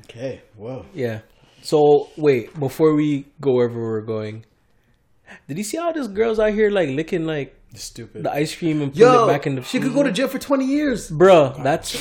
Okay. 0.05 0.41
Whoa. 0.57 0.85
Yeah. 0.93 1.19
So 1.61 2.09
wait, 2.17 2.57
before 2.59 2.93
we 2.95 3.25
go 3.39 3.53
wherever 3.53 3.79
we're 3.79 4.01
going, 4.01 4.45
Did 5.47 5.57
you 5.57 5.63
see 5.63 5.77
all 5.77 5.93
these 5.93 6.07
girls 6.07 6.39
out 6.39 6.53
here 6.53 6.69
like 6.69 6.89
licking 6.89 7.25
like 7.25 7.55
Stupid. 7.75 8.23
the 8.23 8.31
ice 8.31 8.55
cream 8.55 8.81
and 8.81 8.91
putting 8.91 9.07
Yo, 9.07 9.25
it 9.25 9.31
back 9.31 9.47
in 9.47 9.55
the 9.55 9.63
she 9.63 9.79
could 9.79 9.93
go 9.93 10.03
to 10.03 10.11
jail 10.11 10.27
for 10.27 10.39
twenty 10.39 10.65
years. 10.65 11.09
Bro, 11.09 11.55
that's 11.63 11.95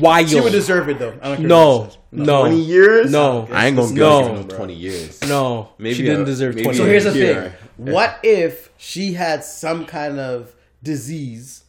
wild. 0.00 0.28
She 0.28 0.40
would 0.40 0.52
deserve 0.52 0.88
it 0.88 0.98
though. 0.98 1.14
I 1.22 1.28
don't 1.28 1.36
care 1.38 1.46
no, 1.46 1.78
what 1.80 1.98
no, 2.10 2.40
20 2.46 2.60
years? 2.60 3.10
No, 3.12 3.46
I 3.52 3.66
ain't 3.66 3.76
gonna 3.76 3.92
No. 3.92 4.18
give 4.20 4.28
her 4.28 4.42
no 4.42 4.48
20 4.56 4.74
years. 4.74 5.20
no. 5.28 5.68
Maybe 5.78 5.94
she 5.94 6.02
didn't 6.02 6.22
a- 6.22 6.26
deserve 6.26 6.54
maybe 6.54 6.64
twenty. 6.64 6.78
So 6.78 6.84
a 6.84 6.88
here's 6.88 7.04
the 7.04 7.12
year. 7.14 7.54
thing: 7.76 7.92
What 7.92 8.18
if 8.22 8.70
she 8.78 9.12
had 9.12 9.44
some 9.44 9.84
kind 9.86 10.18
of 10.18 10.54
disease 10.82 11.62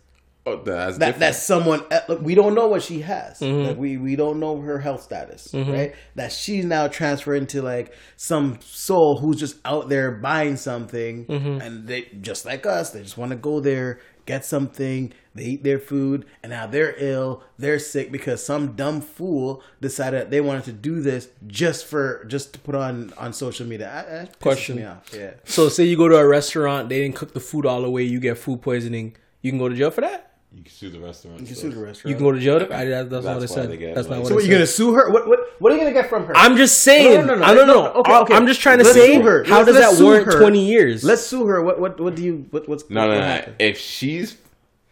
Oh, 0.50 0.64
that's 0.64 0.97
that 0.97 1.06
different. 1.14 1.20
that 1.20 1.36
someone 1.36 1.82
look, 2.08 2.22
we 2.22 2.36
don't 2.36 2.54
know 2.56 2.68
what 2.68 2.82
she 2.82 3.02
has. 3.02 3.39
Mm-hmm. 3.39 3.68
Like 3.68 3.78
we 3.78 3.97
we 3.97 4.16
don't 4.16 4.39
know 4.39 4.60
her 4.62 4.80
health 4.80 5.04
status, 5.04 5.54
right? 5.54 5.93
That 6.16 6.32
she's 6.32 6.66
now 6.66 6.88
transferred 6.88 7.36
into 7.36 7.62
like 7.62 7.93
some 8.18 8.60
soul 8.62 9.18
who's 9.20 9.38
just 9.38 9.58
out 9.66 9.89
there 9.89 10.12
buying 10.12 10.58
something, 10.58 11.26
Mm-hmm. 11.26 11.62
and 11.62 11.88
they 11.88 12.08
just 12.22 12.45
like 12.45 12.66
us, 12.66 12.91
they 12.91 13.02
just 13.04 13.18
want 13.18 13.32
to 13.32 13.36
go 13.36 13.60
there, 13.60 14.00
get 14.26 14.45
something, 14.45 15.12
they 15.36 15.43
eat 15.43 15.64
their 15.64 15.80
food, 15.80 16.26
and 16.43 16.50
now 16.52 16.66
they're 16.68 16.95
ill, 16.97 17.43
they're 17.58 17.80
sick 17.80 18.12
because 18.12 18.43
some 18.45 18.74
dumb 18.74 19.02
fool 19.02 19.62
decided 19.82 20.20
that 20.22 20.30
they 20.32 20.41
wanted 20.41 20.64
to 20.66 20.72
do 20.74 21.02
this 21.02 21.30
just 21.47 21.86
for 21.86 22.24
just 22.26 22.54
to 22.54 22.60
put 22.60 22.76
on 22.76 23.14
on 23.18 23.34
social 23.34 23.66
media. 23.66 24.06
That 24.10 24.39
Question. 24.39 24.78
me 24.78 24.86
off. 24.86 25.12
Yeah. 25.16 25.32
So 25.45 25.70
say 25.70 25.84
you 25.86 25.97
go 25.97 26.08
to 26.08 26.18
a 26.18 26.28
restaurant, 26.28 26.89
they 26.89 27.00
didn't 27.02 27.16
cook 27.16 27.34
the 27.34 27.39
food 27.39 27.66
all 27.66 27.82
the 27.82 27.89
way, 27.89 28.04
you 28.04 28.20
get 28.20 28.38
food 28.38 28.62
poisoning. 28.62 29.16
You 29.41 29.52
can 29.52 29.58
go 29.58 29.70
to 29.70 29.76
jail 29.76 29.89
for 29.89 30.02
that. 30.02 30.29
You 30.52 30.64
can 30.64 30.72
sue 30.72 30.89
the 30.89 31.00
restaurant. 31.00 31.41
You 31.41 31.47
so- 31.47 31.62
sue 31.62 31.70
the 31.72 31.80
restaurant. 31.82 32.10
You 32.10 32.16
can 32.16 32.24
go 32.26 32.32
to 32.32 32.39
jail. 32.39 32.56
I, 32.74 32.86
that, 32.86 33.10
that's, 33.10 33.24
not 33.26 33.34
what 33.36 33.39
That's 33.41 33.52
it 33.52 33.56
why 33.56 33.62
said. 33.64 33.72
they 33.72 33.78
get, 33.78 33.95
That's 33.95 34.08
not 34.08 34.20
what 34.20 34.28
So 34.28 34.32
it 34.34 34.36
what, 34.36 34.43
you 34.45 34.50
said. 34.52 34.56
gonna 34.56 34.68
sue 34.68 34.93
her? 34.93 35.12
What 35.12 35.28
what 35.28 35.39
what 35.60 35.72
are 35.72 35.76
you 35.76 35.82
gonna 35.82 35.93
get 35.93 36.10
from 36.10 36.26
her? 36.26 36.36
I'm 36.36 36.58
just 36.58 36.80
saying. 36.82 37.26
No, 37.28 37.36
no, 37.36 37.39
no, 37.39 37.45
I 37.45 37.54
don't 37.54 37.68
no, 37.68 37.74
know. 37.74 37.84
no, 37.84 37.93
okay, 38.02 38.14
okay. 38.16 38.34
I'm 38.34 38.47
just 38.47 38.62
trying 38.62 38.80
to 38.80 38.84
Let's 38.84 38.95
say. 38.95 39.22
her. 39.22 39.43
How 39.43 39.58
Let's- 39.58 39.66
does 39.68 39.76
let's 39.76 39.91
that 39.91 39.97
sue 39.97 40.06
warrant 40.06 40.26
her. 40.26 40.39
20 40.39 40.66
years? 40.66 41.04
Let's 41.04 41.22
sue 41.26 41.45
her. 41.45 41.62
What 41.62 41.80
what 41.80 42.00
what 42.00 42.16
do 42.16 42.24
you 42.24 42.45
what, 42.52 42.68
what's 42.68 42.89
No, 42.89 43.02
what 43.08 43.14
no, 43.14 43.20
no. 43.20 43.26
happened? 43.26 43.56
If 43.60 43.78
she's 43.78 44.38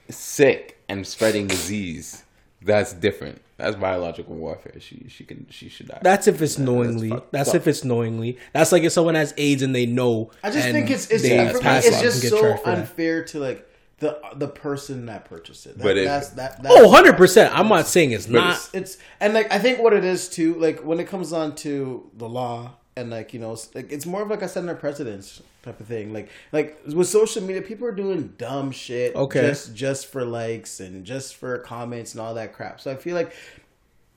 sick 0.09 0.79
and 0.89 1.05
spreading 1.05 1.47
disease, 1.47 2.23
that's 2.61 2.93
different. 2.93 3.41
That's 3.57 3.75
biological 3.75 4.35
warfare. 4.35 4.75
She 4.79 5.05
she 5.09 5.23
can 5.23 5.47
she 5.49 5.67
should 5.69 5.87
die. 5.87 5.99
That's 6.03 6.27
if 6.27 6.41
it's 6.43 6.59
knowingly. 6.59 7.09
fucked 7.09 7.31
That's, 7.31 7.49
up. 7.49 7.55
if 7.55 7.67
it's 7.67 7.83
knowingly. 7.83 8.37
That's 8.53 8.71
like 8.71 8.83
if 8.83 8.91
someone 8.91 9.15
has 9.15 9.33
AIDS 9.35 9.63
and 9.63 9.73
they 9.73 9.87
know. 9.87 10.29
I 10.43 10.51
just 10.51 10.67
think 10.69 10.91
it's 10.91 11.07
it's, 11.09 11.23
they 11.23 11.47
for 11.49 11.55
me, 11.55 11.61
pass 11.61 11.85
it's 11.85 11.99
just 11.99 12.21
so 12.29 12.39
charged 12.39 12.59
for 12.63 12.69
that. 12.69 12.77
unfair 12.79 13.23
to 13.25 13.39
like 13.39 13.66
the 13.99 14.19
the 14.35 14.47
person 14.47 15.05
that 15.07 15.25
purchased 15.25 15.65
it. 15.65 15.77
That, 15.77 15.83
But 15.83 15.97
if- 15.97 16.05
that's 16.05 16.29
that. 16.31 16.61
That's, 16.61 16.75
Oh, 16.77 16.85
100 16.87 17.17
percent. 17.17 17.57
I'm 17.57 17.67
not 17.67 17.87
saying 17.87 18.11
it's 18.11 18.27
not. 18.27 18.55
It's, 18.55 18.69
it's 18.73 18.97
and 19.19 19.33
like 19.33 19.51
I 19.51 19.59
think 19.59 19.79
what 19.79 19.93
it 19.93 20.03
is 20.05 20.29
too. 20.29 20.53
Like 20.55 20.81
when 20.81 20.99
it 20.99 21.07
comes 21.07 21.33
on 21.33 21.55
to 21.57 22.09
the 22.15 22.29
law 22.29 22.73
and 22.95 23.09
like 23.09 23.33
you 23.33 23.39
know, 23.39 23.53
it's, 23.53 23.73
like 23.73 23.91
it's 23.91 24.05
more 24.05 24.21
of 24.21 24.29
like 24.29 24.41
a 24.41 24.47
setting 24.49 24.69
a 24.69 24.75
precedence 24.75 25.41
type 25.63 25.79
of 25.79 25.87
thing. 25.87 26.13
Like 26.13 26.29
like 26.51 26.79
with 26.85 27.07
social 27.07 27.41
media, 27.41 27.61
people 27.63 27.87
are 27.87 27.91
doing 27.91 28.33
dumb 28.37 28.71
shit. 28.71 29.15
Okay. 29.15 29.41
just 29.41 29.73
just 29.73 30.05
for 30.07 30.23
likes 30.23 30.79
and 30.79 31.03
just 31.03 31.35
for 31.35 31.57
comments 31.59 32.13
and 32.13 32.21
all 32.21 32.35
that 32.35 32.53
crap. 32.53 32.79
So 32.79 32.91
I 32.91 32.95
feel 32.95 33.15
like 33.15 33.33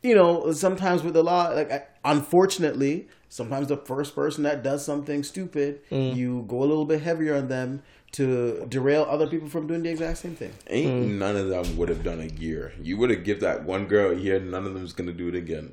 you 0.03 0.15
know, 0.15 0.51
sometimes 0.53 1.03
with 1.03 1.13
the 1.15 1.23
law, 1.23 1.49
like 1.51 1.71
I, 1.71 1.83
unfortunately, 2.07 3.09
sometimes 3.29 3.69
the 3.69 3.77
first 3.77 4.15
person 4.15 4.45
that 4.45 4.63
does 4.63 4.85
something 4.85 5.23
stupid, 5.23 5.81
Mm. 5.91 6.17
you 6.17 6.45
go 6.49 6.59
a 6.59 6.65
little 6.69 6.85
bit 6.87 7.03
heavier 7.03 7.37
on 7.37 7.49
them 7.49 7.83
to 8.13 8.67
derail 8.69 9.07
other 9.09 9.27
people 9.27 9.49
from 9.49 9.67
doing 9.69 9.83
the 9.85 9.91
exact 9.91 10.19
same 10.19 10.35
thing. 10.35 10.53
Ain't 10.69 10.91
Mm. 11.13 11.19
none 11.19 11.37
of 11.37 11.49
them 11.49 11.77
would 11.77 11.89
have 11.89 12.03
done 12.03 12.21
a 12.21 12.27
year. 12.27 12.73
You 12.83 12.97
would 12.99 13.11
have 13.11 13.23
give 13.25 13.41
that 13.41 13.65
one 13.65 13.87
girl 13.87 14.11
a 14.11 14.15
year. 14.17 14.41
None 14.41 14.67
of 14.67 14.75
them's 14.75 14.93
gonna 14.93 15.13
do 15.13 15.29
it 15.29 15.35
again. 15.35 15.73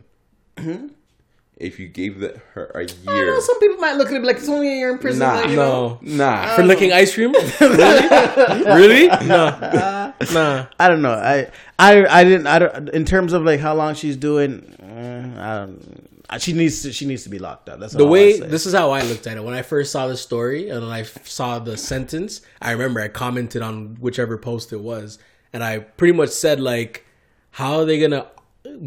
If 1.60 1.80
you 1.80 1.88
gave 1.88 2.20
that 2.20 2.38
her 2.54 2.66
a 2.76 2.84
I 2.84 3.14
year, 3.16 3.26
know 3.34 3.40
some 3.40 3.60
people 3.60 3.78
might 3.78 3.96
look 3.96 4.10
at 4.10 4.14
it 4.14 4.24
like 4.24 4.36
it's 4.38 4.48
only 4.48 4.72
a 4.72 4.76
year 4.76 4.92
in 4.92 5.00
prison. 5.00 5.22
Nah. 5.22 5.34
like, 5.34 5.50
you 5.50 5.56
know? 5.56 5.98
No. 6.04 6.16
nah. 6.18 6.56
For 6.56 6.64
licking 6.64 6.94
ice 6.94 7.16
cream? 7.16 7.34
really? 7.60 8.08
really? 8.78 9.08
No. 9.26 10.14
Nah. 10.34 10.66
I 10.80 10.88
don't 10.88 11.02
know. 11.02 11.14
I 11.14 11.48
I 11.80 12.06
I 12.06 12.24
didn't. 12.24 12.46
I 12.46 12.60
don't. 12.60 12.90
In 12.90 13.06
terms 13.06 13.34
of 13.34 13.42
like 13.44 13.60
how 13.60 13.74
long 13.74 13.96
she's 13.96 14.18
doing, 14.18 14.62
uh, 14.80 15.42
I 15.42 15.56
don't. 15.66 16.17
She 16.40 16.52
needs 16.54 16.82
to. 16.82 16.92
She 16.92 17.06
needs 17.06 17.24
to 17.24 17.30
be 17.30 17.40
locked 17.40 17.70
up. 17.70 17.80
That's 17.80 17.94
The 17.94 18.06
way 18.06 18.42
I 18.42 18.48
this 18.48 18.66
is 18.66 18.74
how 18.74 18.92
I 18.92 19.02
looked 19.02 19.28
at 19.28 19.38
it 19.38 19.44
when 19.44 19.54
I 19.54 19.62
first 19.62 19.92
saw 19.92 20.08
the 20.08 20.18
story 20.18 20.70
and 20.70 20.84
I 20.84 21.04
saw 21.04 21.60
the 21.60 21.78
sentence. 21.78 22.42
I 22.62 22.72
remember 22.72 23.00
I 23.00 23.08
commented 23.08 23.62
on 23.62 23.96
whichever 24.00 24.38
post 24.38 24.74
it 24.74 24.82
was, 24.82 25.20
and 25.54 25.64
I 25.64 25.80
pretty 25.80 26.14
much 26.14 26.30
said 26.30 26.60
like, 26.60 27.06
"How 27.52 27.80
are 27.80 27.86
they 27.86 28.00
gonna 28.00 28.28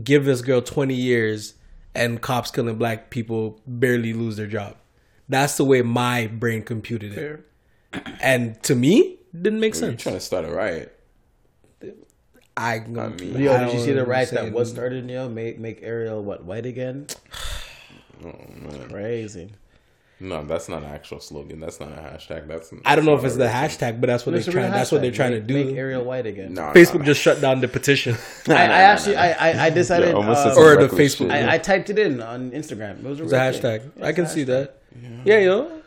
give 0.05 0.27
this 0.27 0.43
girl 0.43 0.61
twenty 0.61 0.95
years 0.95 1.55
and 1.95 2.21
cops 2.21 2.51
killing 2.51 2.77
black 2.77 3.09
people 3.09 3.61
barely 3.67 4.13
lose 4.13 4.37
their 4.37 4.47
job?" 4.47 4.77
That's 5.29 5.57
the 5.57 5.65
way 5.65 5.81
my 5.81 6.27
brain 6.27 6.63
computed 6.63 7.17
it, 7.17 7.41
and 8.21 8.63
to 8.65 8.75
me, 8.75 9.19
didn't 9.33 9.61
make 9.61 9.75
You're 9.75 9.81
sense. 9.91 10.03
trying 10.03 10.17
to 10.17 10.21
start 10.21 10.45
a 10.45 10.49
riot. 10.53 11.00
I, 12.57 12.75
I 12.77 12.79
mean, 12.81 13.39
Yo, 13.41 13.55
I 13.55 13.65
did 13.65 13.75
you 13.75 13.81
see 13.81 13.93
the 13.93 14.05
rights 14.05 14.31
that 14.33 14.39
understand. 14.41 14.55
was 14.55 14.71
started? 14.71 15.09
Yo, 15.09 15.29
make 15.29 15.59
make 15.59 15.81
Ariel 15.83 16.23
what 16.23 16.45
white 16.45 16.67
again? 16.67 17.07
oh 18.25 18.27
man, 18.57 18.89
Crazy. 18.91 19.51
no, 20.19 20.45
that's 20.45 20.69
not 20.69 20.83
an 20.83 20.91
actual 20.91 21.21
slogan. 21.21 21.61
That's 21.61 21.81
not 21.81 21.93
a 21.93 21.97
hashtag. 22.03 22.49
That's 22.49 22.73
I 22.85 22.97
don't 22.97 23.07
know 23.07 23.15
if 23.15 23.25
it's 23.25 23.37
the 23.37 23.47
a 23.47 23.49
hashtag, 23.51 24.01
but 24.01 24.09
that's 24.09 24.27
what 24.27 24.33
they're 24.35 24.43
trying. 24.53 24.73
That's 24.73 24.93
what 24.93 25.01
they're 25.01 25.11
hashtag. 25.13 25.15
trying 25.17 25.33
to 25.33 25.41
do. 25.41 25.65
Make 25.65 25.77
Ariel 25.77 26.05
white 26.05 26.27
again. 26.27 26.53
No, 26.55 26.63
Facebook 26.75 26.99
no, 26.99 27.05
just 27.07 27.23
shut 27.23 27.41
down 27.41 27.61
the 27.61 27.69
petition. 27.69 28.17
no. 28.49 28.55
I, 28.55 28.67
Nah, 28.67 28.75
I 28.75 28.81
actually, 28.83 29.15
nah, 29.15 29.21
I, 29.23 29.33
I, 29.33 29.65
I 29.67 29.71
decided, 29.71 30.09
Yeah, 30.11 30.15
um, 30.17 30.29
Or 30.59 30.77
the 30.77 30.89
Facebook- 30.95 31.31
I, 31.31 31.55
I 31.55 31.59
typed 31.59 31.89
it 31.89 31.99
in 31.99 32.21
on 32.21 32.51
Instagram. 32.51 32.99
It 32.99 33.05
was 33.05 33.21
a, 33.21 33.25
It's 33.25 33.33
a 33.33 33.37
hashtag. 33.37 33.91
Yeah, 33.97 34.07
I 34.07 34.13
can 34.13 34.25
it's 34.25 34.33
a 34.33 34.35
see 34.35 34.43
hashtag. 34.43 34.47
that. 34.47 34.83
Yeah, 35.25 35.39
yo. 35.39 35.81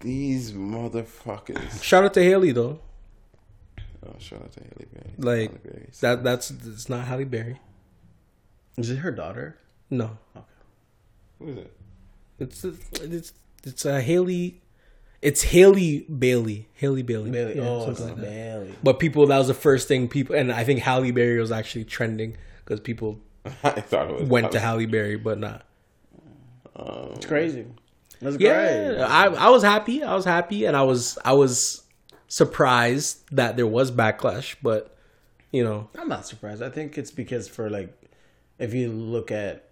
These 0.00 0.52
motherfuckers. 0.52 1.82
Shout 1.82 2.04
out 2.04 2.14
to 2.14 2.24
Halle 2.24 2.50
though. 2.52 2.80
Oh, 4.06 4.14
shout 4.18 4.42
out 4.42 4.52
to 4.52 4.60
Halle 4.60 4.86
Berry. 4.92 5.14
Like 5.18 5.50
Halle 5.50 5.60
Berry. 5.64 5.88
that. 6.00 6.24
That's 6.24 6.50
it's 6.50 6.88
not 6.88 7.06
Halle 7.06 7.24
Berry. 7.24 7.58
Is 8.76 8.90
it 8.90 8.96
her 8.96 9.10
daughter? 9.12 9.56
No, 9.90 10.18
Okay. 10.36 10.44
Who 11.38 11.48
is 11.48 11.56
it? 11.58 11.72
it's 12.38 12.64
it's 12.64 13.32
it's 13.62 13.84
a 13.84 14.00
Halle. 14.00 14.60
It's 15.22 15.42
Halle 15.44 16.00
Bailey. 16.02 16.68
Halle 16.74 17.02
Bailey. 17.02 17.30
Bailey. 17.30 17.56
Yeah, 17.56 17.62
oh, 17.62 17.90
it's 17.90 18.00
like 18.00 18.16
that. 18.16 18.22
Bailey. 18.24 18.74
But 18.82 18.98
people, 18.98 19.26
that 19.28 19.38
was 19.38 19.46
the 19.48 19.54
first 19.54 19.88
thing 19.88 20.06
people, 20.08 20.34
and 20.36 20.52
I 20.52 20.64
think 20.64 20.80
Halle 20.80 21.10
Berry 21.12 21.38
was 21.40 21.50
actually 21.52 21.84
trending 21.84 22.36
because 22.64 22.80
people 22.80 23.20
I 23.62 23.70
thought 23.80 24.10
it 24.10 24.20
was. 24.20 24.28
went 24.28 24.52
to 24.52 24.60
Halle 24.60 24.84
Berry, 24.86 25.16
but 25.16 25.38
not. 25.38 25.64
It's 26.76 27.26
crazy. 27.26 27.66
That's 28.20 28.36
Yeah, 28.38 28.88
great. 28.94 29.00
I 29.00 29.26
I 29.26 29.48
was 29.50 29.62
happy. 29.62 30.02
I 30.02 30.14
was 30.14 30.24
happy, 30.24 30.64
and 30.66 30.76
I 30.76 30.82
was 30.82 31.16
I 31.24 31.32
was 31.32 31.83
surprised 32.28 33.24
that 33.34 33.56
there 33.56 33.66
was 33.66 33.90
backlash, 33.90 34.56
but 34.62 34.96
you 35.52 35.62
know, 35.62 35.88
I'm 35.98 36.08
not 36.08 36.26
surprised. 36.26 36.62
I 36.62 36.70
think 36.70 36.98
it's 36.98 37.10
because 37.12 37.46
for 37.48 37.70
like, 37.70 37.92
if 38.58 38.74
you 38.74 38.90
look 38.90 39.30
at, 39.30 39.68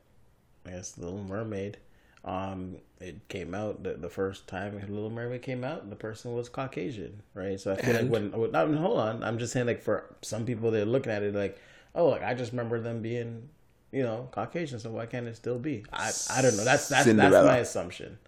I 0.65 0.71
guess, 0.71 0.93
The 0.93 1.05
Little 1.07 1.25
Mermaid, 1.25 1.79
um, 2.25 2.77
it 3.01 3.29
came 3.29 3.53
out 3.53 3.83
the, 3.83 3.95
the 3.95 4.09
first 4.09 4.47
time 4.47 4.75
Little 4.79 5.11
Mermaid 5.11 5.43
came 5.43 5.65
out, 5.65 5.91
the 5.91 5.97
person 5.97 6.35
was 6.35 6.49
Caucasian, 6.49 7.23
right? 7.35 7.59
So 7.59 7.73
I 7.73 7.77
feel 7.77 7.97
And? 7.97 8.11
like 8.11 8.13
when, 8.13 8.41
when 8.41 8.53
no, 8.53 8.77
hold 8.79 8.99
on, 9.01 9.25
I'm 9.25 9.39
just 9.39 9.53
saying 9.53 9.67
like 9.67 9.83
for 9.83 10.15
some 10.23 10.47
people 10.47 10.71
they're 10.71 10.85
looking 10.85 11.11
at 11.11 11.25
it 11.25 11.35
like, 11.35 11.59
oh, 11.97 12.09
like 12.11 12.23
I 12.23 12.35
just 12.35 12.53
remember 12.53 12.81
them 12.81 13.03
being, 13.03 13.49
you 13.91 14.05
know, 14.05 14.29
Caucasian, 14.31 14.79
so 14.79 14.91
why 14.91 15.07
can't 15.07 15.27
it 15.27 15.37
still 15.37 15.59
be? 15.59 15.85
I 15.93 16.13
I 16.31 16.43
don't 16.43 16.57
know. 16.57 16.65
That's 16.65 16.89
that's 16.89 17.07
that's 17.13 17.35
my 17.35 17.57
assumption. 17.59 18.19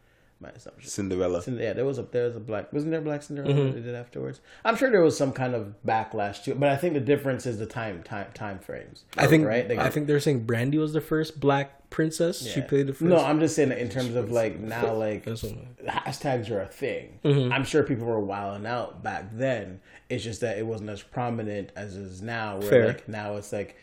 My 0.45 0.51
assumption. 0.51 0.91
Cinderella. 0.91 1.41
Cind- 1.41 1.59
Yeah, 1.61 1.73
there 1.73 1.85
was 1.87 1.99
a 1.99 2.03
there 2.03 2.25
was 2.27 2.37
a 2.37 2.41
black 2.41 2.73
wasn't 2.73 2.91
there 2.93 3.01
a 3.01 3.03
black 3.03 3.23
Cinderella 3.23 3.53
Mm-hmm. 3.55 3.65
that 3.67 3.75
they 3.77 3.81
did 3.81 3.95
afterwards? 3.95 4.41
I'm 4.65 4.77
sure 4.77 4.91
there 4.91 5.03
was 5.03 5.17
some 5.17 5.33
kind 5.33 5.55
of 5.55 5.75
backlash 5.87 6.43
to 6.45 6.51
it, 6.53 6.61
but 6.61 6.69
I 6.69 6.77
think 6.77 6.95
the 6.95 7.01
difference 7.01 7.47
is 7.47 7.59
the 7.59 7.67
time 7.67 8.03
time 8.03 8.27
time 8.35 8.59
frames. 8.59 9.05
I 9.17 9.27
think 9.27 9.47
right. 9.47 9.67
They- 9.67 9.79
I 9.79 9.89
think 9.91 10.07
they're 10.07 10.21
saying 10.21 10.45
Brandy 10.45 10.79
was 10.79 10.93
the 10.93 11.01
first 11.01 11.41
black 11.41 11.89
princess. 11.91 12.45
She 12.47 12.61
played 12.61 12.89
the 12.89 12.93
first. 12.93 13.03
No, 13.03 13.19
I'm 13.19 13.39
just 13.41 13.55
saying 13.57 13.69
that 13.71 13.79
in 13.79 13.89
terms 13.89 14.15
of 14.17 14.31
like 14.33 14.59
now, 14.61 14.93
like 14.95 15.25
hashtags 15.25 16.51
are 16.51 16.61
a 16.61 16.67
thing. 16.67 17.21
Mm-hmm. 17.25 17.53
I'm 17.53 17.65
sure 17.65 17.83
people 17.83 18.07
were 18.07 18.21
wilding 18.21 18.67
out 18.67 19.03
back 19.03 19.27
then. 19.33 19.81
It's 20.09 20.23
just 20.25 20.41
that 20.43 20.59
it 20.59 20.67
wasn't 20.67 20.91
as 20.91 21.03
prominent 21.03 21.71
as 21.77 21.97
it 21.97 22.03
is 22.03 22.23
now. 22.23 22.59
Where 22.59 22.69
Fair. 22.69 22.87
like 22.89 23.09
now 23.09 23.37
it's 23.37 23.53
like 23.53 23.77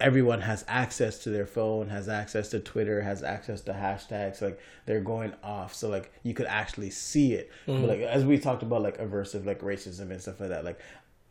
everyone 0.00 0.40
has 0.40 0.64
access 0.68 1.18
to 1.24 1.30
their 1.30 1.46
phone, 1.46 1.88
has 1.88 2.08
access 2.08 2.48
to 2.50 2.60
Twitter, 2.60 3.00
has 3.02 3.22
access 3.22 3.60
to 3.62 3.72
hashtags. 3.72 4.40
Like 4.40 4.60
they're 4.86 5.00
going 5.00 5.32
off, 5.42 5.74
so 5.74 5.88
like 5.88 6.12
you 6.22 6.34
could 6.34 6.46
actually 6.46 6.90
see 6.90 7.34
it. 7.34 7.50
Mm-hmm. 7.66 7.80
But 7.82 7.88
like 7.90 8.00
as 8.00 8.24
we 8.24 8.38
talked 8.38 8.62
about, 8.62 8.82
like 8.82 8.98
aversive, 8.98 9.44
like 9.46 9.60
racism 9.60 10.10
and 10.10 10.20
stuff 10.20 10.40
like 10.40 10.50
that. 10.50 10.64
Like 10.64 10.80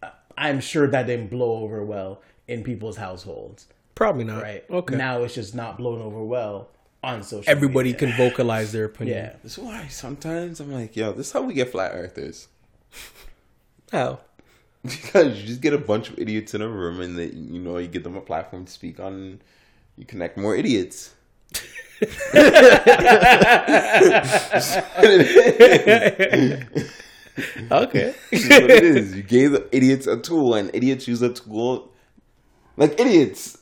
I- 0.03 0.11
I'm 0.37 0.59
sure 0.59 0.87
that 0.87 1.07
didn't 1.07 1.29
blow 1.29 1.57
over 1.63 1.83
well 1.83 2.21
in 2.47 2.63
people's 2.63 2.97
households, 2.97 3.67
Probably 3.95 4.23
not. 4.23 4.41
right? 4.43 4.63
Okay. 4.69 4.95
Now 4.95 5.23
it's 5.23 5.35
just 5.35 5.53
not 5.55 5.77
blown 5.77 6.01
over 6.01 6.23
well 6.23 6.69
on 7.03 7.23
social. 7.23 7.49
Everybody 7.51 7.91
media. 7.93 8.07
can 8.07 8.17
vocalize 8.17 8.71
their 8.71 8.85
opinion. 8.85 9.17
Yeah. 9.17 9.35
That's 9.43 9.57
why 9.57 9.87
sometimes 9.87 10.59
I'm 10.59 10.71
like, 10.71 10.95
yo, 10.95 11.11
this 11.13 11.27
is 11.27 11.31
how 11.33 11.41
we 11.41 11.53
get 11.53 11.71
flat 11.71 11.91
earthers. 11.93 12.47
How? 13.91 14.19
Because 15.01 15.39
you 15.39 15.47
just 15.47 15.61
get 15.61 15.73
a 15.73 15.77
bunch 15.77 16.09
of 16.09 16.19
idiots 16.19 16.53
in 16.53 16.61
a 16.61 16.67
room 16.67 17.01
and 17.01 17.17
they, 17.17 17.27
you 17.27 17.59
know, 17.59 17.77
you 17.77 17.87
give 17.87 18.03
them 18.03 18.15
a 18.15 18.21
platform 18.21 18.65
to 18.65 18.71
speak 18.71 18.99
on, 18.99 19.41
you 19.97 20.05
connect 20.05 20.37
more 20.37 20.55
idiots. 20.55 21.13
Okay. 27.71 28.15
What 28.31 28.71
it 28.71 28.83
is. 28.83 29.15
You 29.15 29.21
gave 29.21 29.51
the 29.51 29.67
idiots 29.71 30.07
a 30.07 30.17
tool, 30.17 30.55
and 30.55 30.71
idiots 30.73 31.07
use 31.07 31.21
a 31.21 31.31
tool 31.31 31.91
like 32.77 32.99
idiots. 32.99 33.57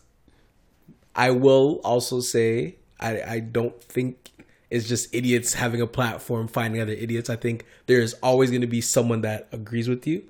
I 1.16 1.32
will 1.32 1.80
also 1.84 2.20
say 2.20 2.76
I, 3.00 3.22
I 3.22 3.40
don't 3.40 3.82
think 3.82 4.32
it's 4.70 4.88
just 4.88 5.14
idiots 5.14 5.54
having 5.54 5.82
a 5.82 5.88
platform 5.88 6.48
finding 6.48 6.82
other 6.82 6.94
idiots. 6.94 7.30
I 7.30 7.36
think 7.36 7.66
there's 7.86 8.14
always 8.16 8.50
going 8.50 8.62
to 8.62 8.68
be 8.68 8.82
someone 8.82 9.22
that 9.22 9.48
agrees 9.52 9.90
with 9.90 10.08
you, 10.08 10.24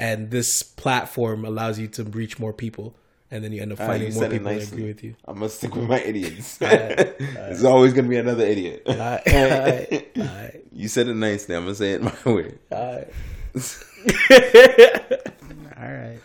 and 0.00 0.30
this 0.32 0.62
platform 0.64 1.44
allows 1.44 1.78
you 1.78 1.86
to 1.88 2.02
reach 2.04 2.38
more 2.40 2.52
people, 2.52 2.94
and 3.30 3.44
then 3.44 3.52
you 3.52 3.62
end 3.62 3.70
up 3.72 3.80
Ah, 3.80 3.86
finding 3.86 4.08
you 4.08 4.14
more 4.14 4.22
said 4.24 4.32
it 4.32 4.38
people 4.38 4.50
that 4.52 4.56
nicely. 4.58 4.76
agree 4.78 4.88
with 4.88 5.04
you. 5.04 5.14
I'm 5.26 5.34
gonna 5.34 5.48
stick 5.48 5.74
with 5.76 5.88
my 5.88 6.00
idiots. 6.00 6.56
There's 6.58 7.64
always 7.64 7.92
gonna 7.92 8.08
be 8.08 8.16
another 8.16 8.44
idiot. 8.44 8.82
You 10.72 10.88
said 10.88 11.08
it 11.08 11.14
nicely. 11.14 11.54
I'm 11.54 11.64
gonna 11.64 11.74
say 11.74 11.92
it 11.92 12.02
my 12.02 12.12
way. 12.24 12.54
alright. 12.72 13.08
All 15.78 15.88
right, 15.88 16.18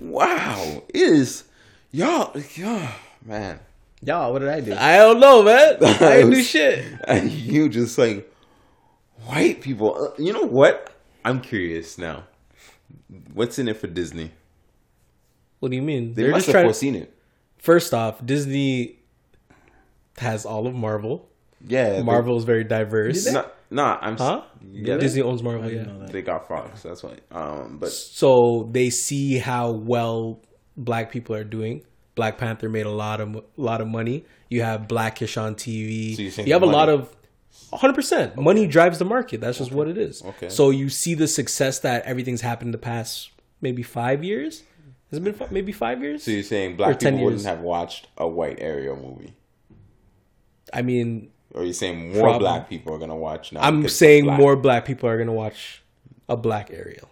Wow, 0.00 0.82
it 0.88 0.96
is 1.00 1.44
y'all. 1.92 2.36
Yeah, 2.56 2.92
man. 3.24 3.60
y'all. 4.02 4.32
What 4.32 4.40
did 4.40 4.48
I 4.48 4.60
do? 4.60 4.74
I 4.74 4.96
don't 4.96 5.20
know, 5.20 5.42
man. 5.42 5.76
I 5.82 6.18
ain't 6.18 6.30
do 6.32 6.42
shit. 6.42 6.84
And 7.06 7.30
you 7.30 7.68
just 7.68 7.98
like 7.98 8.30
white 9.26 9.60
people. 9.60 9.94
Uh, 9.96 10.22
You 10.22 10.32
know 10.32 10.42
what? 10.42 10.92
I'm 11.24 11.40
curious 11.40 11.98
now. 11.98 12.24
What's 13.32 13.58
in 13.58 13.68
it 13.68 13.76
for 13.76 13.86
Disney? 13.86 14.30
What 15.60 15.70
do 15.70 15.76
you 15.76 15.82
mean? 15.82 16.14
They 16.14 16.22
They're 16.22 16.30
must 16.32 16.46
just 16.46 16.46
have 16.48 16.54
trying. 16.62 16.66
foreseen 16.66 16.94
it. 16.96 17.14
First 17.58 17.92
off, 17.92 18.24
Disney 18.24 18.98
has 20.18 20.44
all 20.46 20.66
of 20.66 20.74
Marvel. 20.74 21.28
Yeah, 21.66 21.90
they- 21.90 22.02
Marvel 22.02 22.36
is 22.38 22.44
very 22.44 22.64
diverse. 22.64 23.30
Nah, 23.30 23.44
nah, 23.70 23.98
I'm. 24.00 24.14
s- 24.14 24.20
Huh? 24.20 24.42
Yeah, 24.72 24.96
Disney 24.96 25.22
owns 25.22 25.42
Marvel. 25.42 25.70
Yeah. 25.70 25.84
They 26.10 26.22
got 26.22 26.48
Fox. 26.48 26.82
That's 26.82 27.02
why. 27.02 27.16
Um, 27.30 27.78
but 27.78 27.90
So 27.90 28.68
they 28.72 28.88
see 28.90 29.38
how 29.38 29.70
well 29.72 30.40
black 30.76 31.12
people 31.12 31.34
are 31.36 31.44
doing. 31.44 31.82
Black 32.14 32.38
Panther 32.38 32.68
made 32.68 32.86
a 32.86 32.90
lot 32.90 33.20
of 33.20 33.36
a 33.36 33.42
lot 33.56 33.80
of 33.80 33.88
money. 33.88 34.24
You 34.48 34.62
have 34.62 34.88
Blackish 34.88 35.36
on 35.36 35.54
TV. 35.54 36.14
So 36.16 36.22
you're 36.22 36.30
saying 36.30 36.48
you 36.48 36.54
have 36.54 36.62
a 36.62 36.66
money- 36.66 36.76
lot 36.78 36.88
of 36.88 37.14
100%. 37.72 38.36
Money 38.36 38.66
drives 38.66 38.98
the 38.98 39.04
market. 39.04 39.40
That's 39.40 39.58
just 39.58 39.72
what 39.72 39.88
it 39.88 39.96
is. 39.96 40.22
Okay. 40.22 40.48
So 40.48 40.70
you 40.70 40.88
see 40.88 41.14
the 41.14 41.28
success 41.28 41.78
that 41.80 42.04
everything's 42.04 42.40
happened 42.40 42.68
in 42.68 42.72
the 42.72 42.78
past 42.78 43.30
maybe 43.60 43.82
5 43.82 44.24
years? 44.24 44.62
Has 45.10 45.18
it 45.18 45.24
been 45.24 45.34
fi- 45.34 45.48
maybe 45.50 45.72
5 45.72 46.02
years? 46.02 46.22
so 46.24 46.30
you're 46.30 46.42
saying 46.42 46.76
black 46.76 46.98
10 46.98 47.14
people 47.14 47.24
wouldn't 47.26 47.44
have 47.44 47.60
watched 47.60 48.08
a 48.16 48.26
white 48.28 48.58
Ariel 48.60 48.96
movie, 48.96 49.34
I 50.72 50.82
mean, 50.82 51.30
or 51.52 51.64
you're 51.64 51.72
saying 51.72 52.12
more 52.12 52.22
Probably. 52.22 52.38
black 52.38 52.68
people 52.68 52.94
are 52.94 52.98
gonna 52.98 53.16
watch 53.16 53.52
now? 53.52 53.60
I'm 53.60 53.88
saying 53.88 54.24
black? 54.24 54.38
more 54.38 54.56
black 54.56 54.84
people 54.84 55.08
are 55.08 55.16
going 55.16 55.26
to 55.26 55.32
watch 55.32 55.82
a 56.28 56.36
black 56.36 56.70
Ariel. 56.72 57.08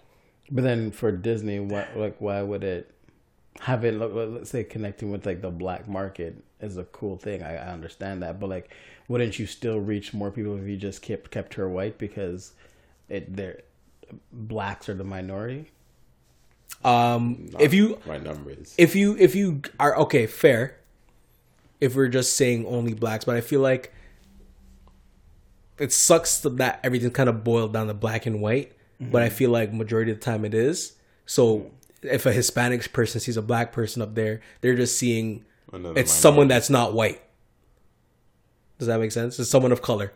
But 0.51 0.63
then 0.65 0.91
for 0.93 1.11
Disney, 1.13 1.59
what 1.61 1.97
like 1.97 2.17
why 2.21 2.41
would 2.43 2.63
it 2.65 2.91
have 3.61 3.85
it? 3.85 3.95
look, 3.95 4.13
Let's 4.15 4.51
say 4.51 4.65
connecting 4.65 5.11
with 5.11 5.27
like 5.27 5.43
the 5.43 5.51
black 5.51 5.89
market 5.89 6.43
is 6.61 6.77
a 6.77 6.85
cool 6.85 7.17
thing. 7.17 7.43
I, 7.43 7.57
I 7.57 7.73
understand 7.73 8.23
that, 8.23 8.39
but 8.41 8.49
like, 8.49 8.71
wouldn't 9.09 9.39
you 9.39 9.47
still 9.47 9.81
reach 9.81 10.15
more 10.15 10.31
people 10.31 10.57
if 10.57 10.67
you 10.67 10.77
just 10.77 11.03
kept 11.03 11.31
kept 11.31 11.55
her 11.55 11.69
white 11.69 11.99
because 11.99 12.53
it 13.09 13.35
they're 13.35 13.63
blacks 14.33 14.89
are 14.89 14.95
the 14.95 15.05
minority? 15.05 15.71
Um, 16.85 17.49
if 17.59 17.75
you 17.75 17.99
my 18.07 18.19
numbers. 18.19 18.75
if 18.79 18.95
you 18.95 19.17
if 19.19 19.35
you 19.35 19.63
are 19.81 19.97
okay, 19.99 20.27
fair. 20.27 20.77
If 21.81 21.95
we're 21.95 22.09
just 22.09 22.37
saying 22.37 22.67
only 22.67 22.93
blacks, 22.93 23.25
but 23.25 23.37
I 23.37 23.41
feel 23.41 23.61
like 23.61 23.95
it 25.79 25.93
sucks 25.93 26.41
that 26.41 26.81
everything 26.83 27.13
kind 27.13 27.29
of 27.29 27.45
boiled 27.45 27.73
down 27.73 27.87
to 27.87 27.95
black 27.95 28.27
and 28.27 28.41
white. 28.41 28.73
But 29.01 29.23
I 29.23 29.29
feel 29.29 29.51
like 29.51 29.73
majority 29.73 30.11
of 30.11 30.19
the 30.19 30.25
time 30.25 30.45
it 30.45 30.55
is. 30.55 30.95
So 31.25 31.71
if 32.03 32.27
a 32.27 32.33
Hispanic 32.33 32.93
person 32.93 33.21
sees 33.21 33.37
a 33.37 33.43
black 33.43 33.73
person 33.73 34.03
up 34.03 34.17
there, 34.17 34.41
they're 34.61 34.75
just 34.75 34.99
seeing 34.99 35.45
Another 35.73 36.01
it's 36.01 36.13
someone 36.13 36.49
that's 36.49 36.69
not 36.69 36.95
white. 36.95 37.21
Does 38.79 38.87
that 38.89 38.99
make 39.01 39.13
sense? 39.13 39.39
It's 39.39 39.51
someone 39.51 39.73
of 39.73 39.83
color. 39.83 40.13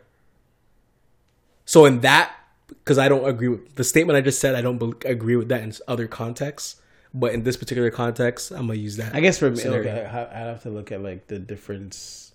So 1.65 1.85
in 1.85 2.01
that, 2.01 2.33
because 2.67 2.97
I 2.97 3.07
don't 3.09 3.27
agree 3.27 3.49
with 3.49 3.75
the 3.75 3.83
statement 3.83 4.17
I 4.17 4.21
just 4.21 4.39
said, 4.39 4.55
I 4.55 4.61
don't 4.61 4.77
bel 4.77 4.93
agree 5.05 5.35
with 5.35 5.49
that 5.49 5.61
in 5.63 5.73
other 5.87 6.07
contexts. 6.07 6.79
But 7.13 7.33
in 7.33 7.43
this 7.43 7.57
particular 7.57 7.91
context, 7.91 8.51
I'm 8.51 8.67
gonna 8.67 8.75
use 8.75 8.97
that. 8.97 9.13
I 9.13 9.19
guess 9.19 9.37
for 9.37 9.49
me, 9.51 9.57
scenario. 9.57 9.91
okay, 9.91 10.05
I- 10.05 10.23
I'd 10.23 10.47
have 10.47 10.63
to 10.63 10.69
look 10.69 10.91
at 10.91 11.01
like 11.03 11.27
the 11.27 11.37
difference 11.37 12.33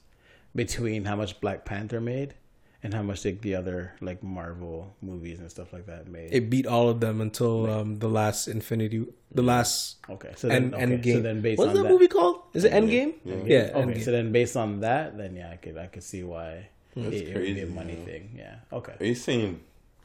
between 0.55 1.05
how 1.05 1.17
much 1.17 1.41
Black 1.41 1.65
Panther 1.65 2.01
made 2.01 2.35
and 2.83 2.95
how 2.95 3.03
much 3.03 3.25
like 3.25 3.41
the 3.41 3.55
other 3.57 3.93
like 4.01 4.23
Marvel 4.23 4.95
movies 5.03 5.41
and 5.41 5.51
stuff 5.51 5.73
like 5.73 5.87
that 5.87 6.07
made. 6.09 6.33
it 6.33 6.49
beat 6.49 6.67
all 6.67 6.89
of 6.89 7.01
them 7.01 7.21
until 7.21 7.69
um, 7.71 7.97
the 7.99 8.09
last 8.09 8.47
Infinity, 8.49 9.05
the 9.33 9.43
last 9.43 9.97
okay, 10.09 10.33
so 10.37 10.47
then 10.49 10.73
end, 10.75 10.75
okay, 10.75 10.85
Endgame. 11.11 11.15
so 11.17 11.21
then 11.23 11.41
based 11.41 11.59
What's 11.59 11.71
on 11.71 11.77
that, 11.77 11.83
that, 11.85 11.89
movie 11.91 12.09
called? 12.09 12.43
Is 12.55 12.65
it 12.65 12.73
Endgame? 12.73 13.15
Yeah. 13.25 13.35
Yeah. 13.45 13.59
Okay, 13.75 13.93
Endgame. 13.95 14.05
so 14.05 14.11
then 14.13 14.33
based 14.33 14.57
on 14.57 14.81
that, 14.81 15.17
then 15.19 15.35
yeah, 15.37 15.51
I 15.51 15.57
could 15.57 15.77
I 15.77 15.87
could 15.87 16.03
see 16.05 16.23
why 16.23 16.69
it, 16.97 17.13
it 17.15 17.35
would 17.35 17.43
be 17.55 17.61
a 17.63 17.67
money 17.67 17.95
man. 17.97 18.05
thing. 18.05 18.31
Yeah. 18.37 18.57
Okay. 18.73 18.95
Are 19.01 19.05
you 19.05 19.15
saying 19.15 19.61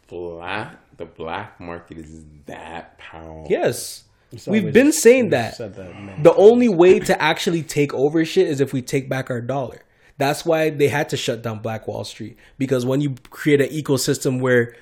black? 0.07 0.77
The 0.97 1.05
black 1.05 1.59
market 1.59 1.97
is 1.97 2.23
that 2.45 2.97
powerful? 2.99 3.47
yes, 3.49 4.03
So 4.37 4.51
we've 4.51 4.71
been 4.71 4.87
just- 4.87 5.01
saying 5.01 5.25
we 5.25 5.29
that. 5.31 5.57
that 5.57 6.23
The 6.23 6.33
only 6.35 6.69
way 6.69 6.99
to 6.99 7.19
actually 7.21 7.63
take 7.63 7.93
over 7.93 8.23
shit 8.25 8.47
is 8.47 8.61
if 8.61 8.73
we 8.73 8.81
take 8.81 9.09
back 9.09 9.29
our 9.31 9.41
dollar. 9.41 9.81
That's 10.17 10.45
why 10.45 10.69
they 10.69 10.87
had 10.87 11.09
to 11.09 11.17
shut 11.17 11.41
down 11.41 11.59
Black 11.59 11.87
Wall 11.87 12.03
Street 12.03 12.37
because 12.57 12.85
when 12.85 13.01
you 13.01 13.15
create 13.29 13.61
an 13.61 13.69
ecosystem 13.69 14.39
where 14.39 14.75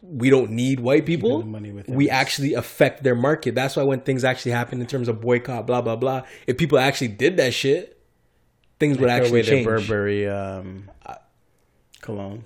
we 0.00 0.30
don't 0.30 0.52
need 0.52 0.80
white 0.80 1.06
people, 1.06 1.42
we 1.88 2.08
actually 2.08 2.54
affect 2.54 3.02
their 3.02 3.14
market. 3.16 3.54
That's 3.54 3.76
why 3.76 3.82
when 3.82 4.00
things 4.00 4.24
actually 4.24 4.52
happen 4.52 4.80
in 4.80 4.86
terms 4.86 5.08
of 5.08 5.20
boycott, 5.20 5.66
blah 5.66 5.80
blah 5.80 5.96
blah, 5.96 6.22
if 6.46 6.56
people 6.56 6.78
actually 6.78 7.08
did 7.08 7.36
that 7.38 7.52
shit, 7.52 8.00
things 8.78 8.98
would 8.98 9.10
actually 9.10 9.42
change. 9.42 9.66
Burberry 9.66 10.28
um, 10.28 10.90
cologne. 12.00 12.44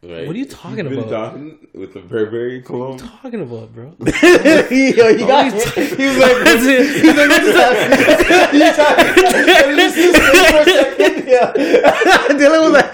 Right? 0.00 0.28
What 0.28 0.36
are 0.36 0.38
you 0.38 0.44
talking 0.46 0.78
You've 0.78 0.90
been 0.90 0.98
about? 1.00 1.32
talking 1.32 1.58
with 1.74 1.92
the 1.92 1.98
Burberry 2.00 2.62
cologne. 2.62 2.98
What 2.98 3.02
are 3.02 3.04
you 3.04 3.10
talking 3.20 3.40
about, 3.42 3.74
bro? 3.74 3.96
Yo, 3.98 5.08
you 5.08 5.26
got 5.26 5.52
He 5.52 5.58
was 5.58 5.74
like, 5.74 5.76
he's 5.96 6.18
like, 6.18 6.36
what's 6.44 6.64
that? 7.52 8.50
You 8.54 8.72
talking? 8.78 9.76
Let's 9.76 9.94
just 9.96 10.14
stay 10.22 10.50
for 10.52 10.60
a 10.60 10.64
second. 10.64 11.28
Yeah. 11.28 11.52
Dylan 12.28 12.60
was 12.62 12.72
like, 12.74 12.92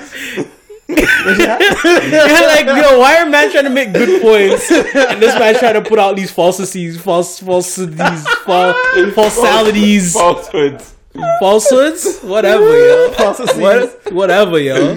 You're 0.89 2.47
like, 2.49 2.67
yo, 2.67 2.99
why 2.99 3.19
are 3.19 3.27
man 3.27 3.51
trying 3.51 3.65
to 3.65 3.71
make 3.71 3.93
good 3.93 4.23
points 4.23 4.71
and 4.71 5.21
this 5.21 5.39
man 5.39 5.55
trying 5.59 5.75
to 5.75 5.83
put 5.83 5.99
out 5.99 6.17
these 6.17 6.31
falsities, 6.31 6.99
false, 7.01 7.39
falsities, 7.41 8.27
false, 8.45 8.77
falsalities, 9.15 10.13
Falsehoods. 10.15 10.94
Falsehoods, 11.41 12.21
whatever, 12.21 12.65
yo, 12.79 13.13
Falsities. 13.13 13.57
What, 13.57 14.13
whatever, 14.13 14.59
yo, 14.59 14.77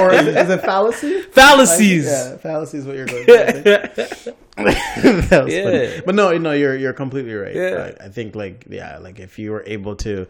or 0.00 0.12
is, 0.12 0.26
is 0.26 0.50
it 0.50 0.60
fallacy? 0.62 1.22
fallacies. 1.22 2.06
Yeah, 2.06 2.36
fallacy 2.38 2.78
is 2.78 2.86
what 2.86 2.96
you're 2.96 3.06
going 3.06 3.26
to 3.26 4.34
that 4.56 5.44
was 5.44 5.52
Yeah. 5.54 5.64
funny. 5.64 6.02
But 6.04 6.14
no, 6.14 6.36
no, 6.38 6.52
you're 6.52 6.76
you're 6.76 6.92
completely 6.92 7.34
right. 7.34 7.54
Yeah. 7.54 7.70
Right. 7.72 7.96
I 8.00 8.08
think 8.08 8.34
like 8.34 8.66
yeah, 8.68 8.98
like 8.98 9.18
if 9.20 9.38
you 9.38 9.50
were 9.52 9.64
able 9.66 9.96
to 9.96 10.26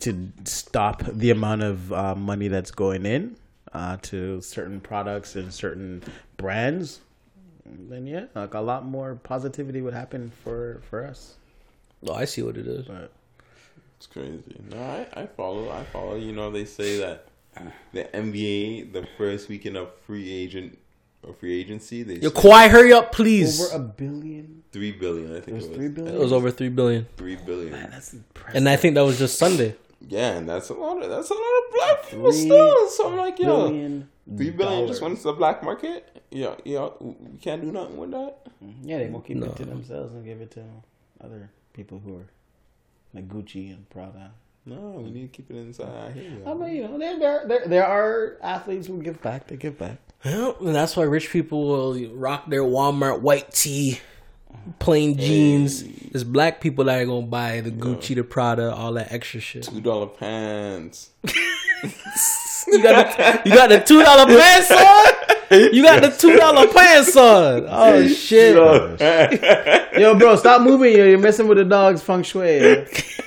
to 0.00 0.28
stop 0.44 1.02
the 1.04 1.30
amount 1.30 1.62
of 1.62 1.92
uh, 1.92 2.14
money 2.14 2.48
that's 2.48 2.70
going 2.70 3.04
in 3.04 3.36
uh, 3.72 3.96
to 4.02 4.40
certain 4.40 4.80
products 4.80 5.36
and 5.36 5.52
certain 5.52 6.02
brands, 6.36 7.00
then 7.66 8.06
yeah, 8.06 8.24
like 8.34 8.54
a 8.54 8.60
lot 8.60 8.84
more 8.84 9.16
positivity 9.16 9.80
would 9.82 9.94
happen 9.94 10.30
for 10.42 10.80
for 10.88 11.04
us. 11.04 11.34
Oh, 12.06 12.14
I 12.14 12.24
see 12.24 12.42
what 12.42 12.56
it 12.56 12.66
is. 12.66 12.86
But 12.86 13.10
It's 14.02 14.08
crazy. 14.12 14.42
No, 14.72 14.78
I, 14.82 15.20
I 15.22 15.26
follow. 15.26 15.70
I 15.70 15.84
follow. 15.84 16.16
You 16.16 16.32
know, 16.32 16.50
they 16.50 16.64
say 16.64 16.98
that 16.98 17.26
the 17.92 18.02
NBA, 18.12 18.92
the 18.92 19.06
first 19.16 19.48
weekend 19.48 19.76
of 19.76 19.90
free 20.06 20.28
agent 20.32 20.76
or 21.22 21.34
free 21.34 21.60
agency, 21.60 22.02
they 22.02 22.14
Yo, 22.16 22.30
Kawhi, 22.30 22.68
hurry 22.68 22.92
up, 22.92 23.12
please. 23.12 23.60
over 23.72 23.76
a 23.76 23.86
billion. 23.86 24.64
three 24.72 24.90
billion. 24.90 25.36
I 25.36 25.40
think 25.40 25.48
It 25.50 25.54
was 25.54 25.64
it 25.66 25.68
was 25.68 25.76
three 25.78 25.88
billion. 25.88 26.14
It 26.16 26.18
was 26.18 26.32
over 26.32 26.50
three 26.50 26.68
billion, 26.68 27.06
three 27.16 27.36
billion. 27.36 27.70
That's 27.74 28.12
impressive. 28.14 28.56
and 28.56 28.68
I 28.68 28.74
think 28.74 28.96
that 28.96 29.04
was 29.04 29.20
just 29.20 29.38
Sunday. 29.38 29.76
Yeah, 30.08 30.32
and 30.32 30.48
that's 30.48 30.68
a 30.70 30.74
lot. 30.74 31.00
Of, 31.00 31.08
that's 31.08 31.30
a 31.30 31.34
lot 31.34 31.40
of 31.40 31.74
black 31.74 32.10
people 32.10 32.32
Three 32.32 32.40
still. 32.40 32.88
So 32.88 33.08
I'm 33.08 33.16
like, 33.18 33.38
yo, 33.38 33.68
billion 33.68 34.08
three 34.36 34.50
billion 34.50 34.88
just 34.88 35.00
went 35.00 35.16
to 35.18 35.22
the 35.22 35.32
black 35.32 35.62
market. 35.62 36.24
Yeah, 36.32 36.56
yeah, 36.64 36.88
we 36.98 37.14
can't 37.40 37.62
do 37.62 37.70
nothing 37.70 37.96
with 37.98 38.10
that. 38.10 38.38
Mm-hmm. 38.64 38.88
Yeah, 38.88 38.98
they 38.98 39.06
won't 39.10 39.24
keep 39.24 39.36
No. 39.36 39.46
it 39.46 39.56
to 39.58 39.64
themselves 39.64 40.12
and 40.12 40.24
give 40.24 40.40
it 40.40 40.50
to 40.52 40.64
other 41.22 41.50
people 41.72 42.00
who 42.04 42.16
are 42.16 42.26
like 43.14 43.28
Gucci 43.28 43.72
and 43.72 43.88
Prada. 43.90 44.32
No, 44.64 44.76
we 45.02 45.10
need 45.10 45.32
to 45.32 45.36
keep 45.36 45.50
it 45.50 45.56
inside. 45.56 45.88
I 45.88 46.12
hear 46.12 46.30
you. 46.30 46.42
I 46.46 46.54
mean, 46.54 46.76
you 46.76 46.88
know, 46.88 46.96
there, 46.98 47.18
there, 47.18 47.44
there, 47.48 47.66
there 47.66 47.86
are 47.86 48.36
athletes 48.42 48.86
who 48.86 49.02
give 49.02 49.20
back. 49.20 49.48
They 49.48 49.56
give 49.56 49.76
back. 49.76 49.98
Well, 50.24 50.56
and 50.60 50.74
that's 50.74 50.96
why 50.96 51.02
rich 51.02 51.30
people 51.30 51.66
will 51.66 52.14
rock 52.14 52.48
their 52.48 52.62
Walmart 52.62 53.22
white 53.22 53.50
tee, 53.50 53.98
plain 54.78 55.18
jeans. 55.18 55.82
There's 55.82 56.22
black 56.22 56.60
people 56.60 56.84
that 56.84 57.00
are 57.00 57.06
gonna 57.06 57.26
buy 57.26 57.60
the 57.60 57.72
Gucci, 57.72 58.14
the 58.14 58.22
Prada, 58.22 58.72
all 58.72 58.92
that 58.92 59.12
extra 59.12 59.40
shit. 59.40 59.64
Two 59.64 59.80
dollar 59.80 60.06
pants. 60.06 61.10
you 61.24 62.80
got 62.82 63.16
the, 63.16 63.42
you 63.44 63.52
got 63.52 63.68
the 63.68 63.80
two 63.80 64.00
dollar 64.00 64.26
pants 64.38 64.68
son. 64.68 65.14
You 65.52 65.82
got 65.82 66.02
the 66.02 66.10
two 66.10 66.36
dollar 66.36 66.66
pants 66.68 67.12
son. 67.12 67.66
Oh 67.68 68.06
shit. 68.08 68.54
Yo, 69.98 70.18
bro, 70.18 70.36
stop 70.36 70.62
moving. 70.62 70.96
Yo, 70.96 71.04
you're 71.04 71.18
messing 71.18 71.46
with 71.46 71.58
the 71.58 71.64
dog's 71.64 72.02
feng 72.02 72.22
shui. 72.22 72.60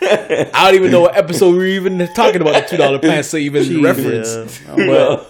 I 0.00 0.64
don't 0.64 0.74
even 0.76 0.92
know 0.92 1.00
what 1.02 1.16
episode 1.16 1.56
we 1.56 1.64
are 1.64 1.66
even 1.66 1.98
talking 2.14 2.40
about 2.40 2.54
the 2.54 2.66
two 2.68 2.76
dollar 2.76 2.98
pants 2.98 3.28
So 3.28 3.36
even 3.36 3.82
reference. 3.82 4.60
Yeah. 4.76 4.76
Well, 4.88 5.26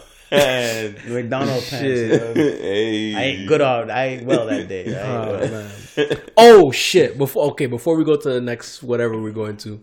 McDonald 1.08 1.64
pants. 1.64 1.82
yo. 1.82 2.34
hey. 2.34 3.14
I 3.14 3.22
ain't 3.22 3.48
good 3.48 3.62
on. 3.62 3.90
I 3.90 4.04
ain't 4.08 4.26
well 4.26 4.44
that 4.46 4.68
day. 4.68 4.94
Oh, 4.94 5.38
well. 5.38 6.16
oh 6.36 6.70
shit! 6.70 7.16
Before 7.16 7.46
okay, 7.52 7.64
before 7.64 7.96
we 7.96 8.04
go 8.04 8.16
to 8.16 8.28
the 8.28 8.40
next 8.40 8.82
whatever 8.82 9.18
we're 9.18 9.30
going 9.30 9.56
to, 9.58 9.82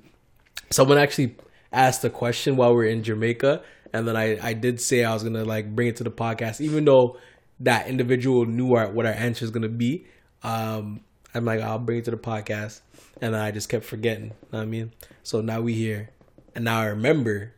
someone 0.70 1.00
actually 1.00 1.36
asked 1.72 2.04
a 2.06 2.12
question 2.12 2.58
while 2.58 2.76
we 2.76 2.86
are 2.86 2.90
in 2.90 3.02
Jamaica, 3.02 3.64
and 3.96 4.08
then 4.08 4.16
I 4.18 4.38
I 4.50 4.54
did 4.54 4.80
say 4.82 5.04
I 5.04 5.14
was 5.14 5.24
gonna 5.24 5.46
like 5.46 5.74
bring 5.76 5.88
it 5.88 5.96
to 5.98 6.04
the 6.04 6.12
podcast, 6.12 6.62
even 6.62 6.86
though 6.86 7.18
that 7.62 7.88
individual 7.88 8.46
knew 8.46 8.76
our, 8.76 8.90
what 8.90 9.06
our 9.06 9.14
answer 9.14 9.46
is 9.46 9.52
gonna 9.52 9.70
be. 9.70 10.06
Um, 10.44 11.02
I'm 11.34 11.46
like 11.46 11.62
I'll 11.62 11.80
bring 11.80 12.00
it 12.00 12.06
to 12.06 12.12
the 12.12 12.18
podcast, 12.18 12.82
and 13.22 13.34
then 13.34 13.42
I 13.42 13.52
just 13.52 13.70
kept 13.70 13.86
forgetting. 13.86 14.28
Know 14.52 14.60
what 14.60 14.62
I 14.62 14.66
mean, 14.66 14.92
so 15.24 15.42
now 15.42 15.62
we 15.62 15.74
here, 15.74 16.10
and 16.54 16.66
now 16.66 16.80
I 16.82 16.86
remember. 16.88 17.54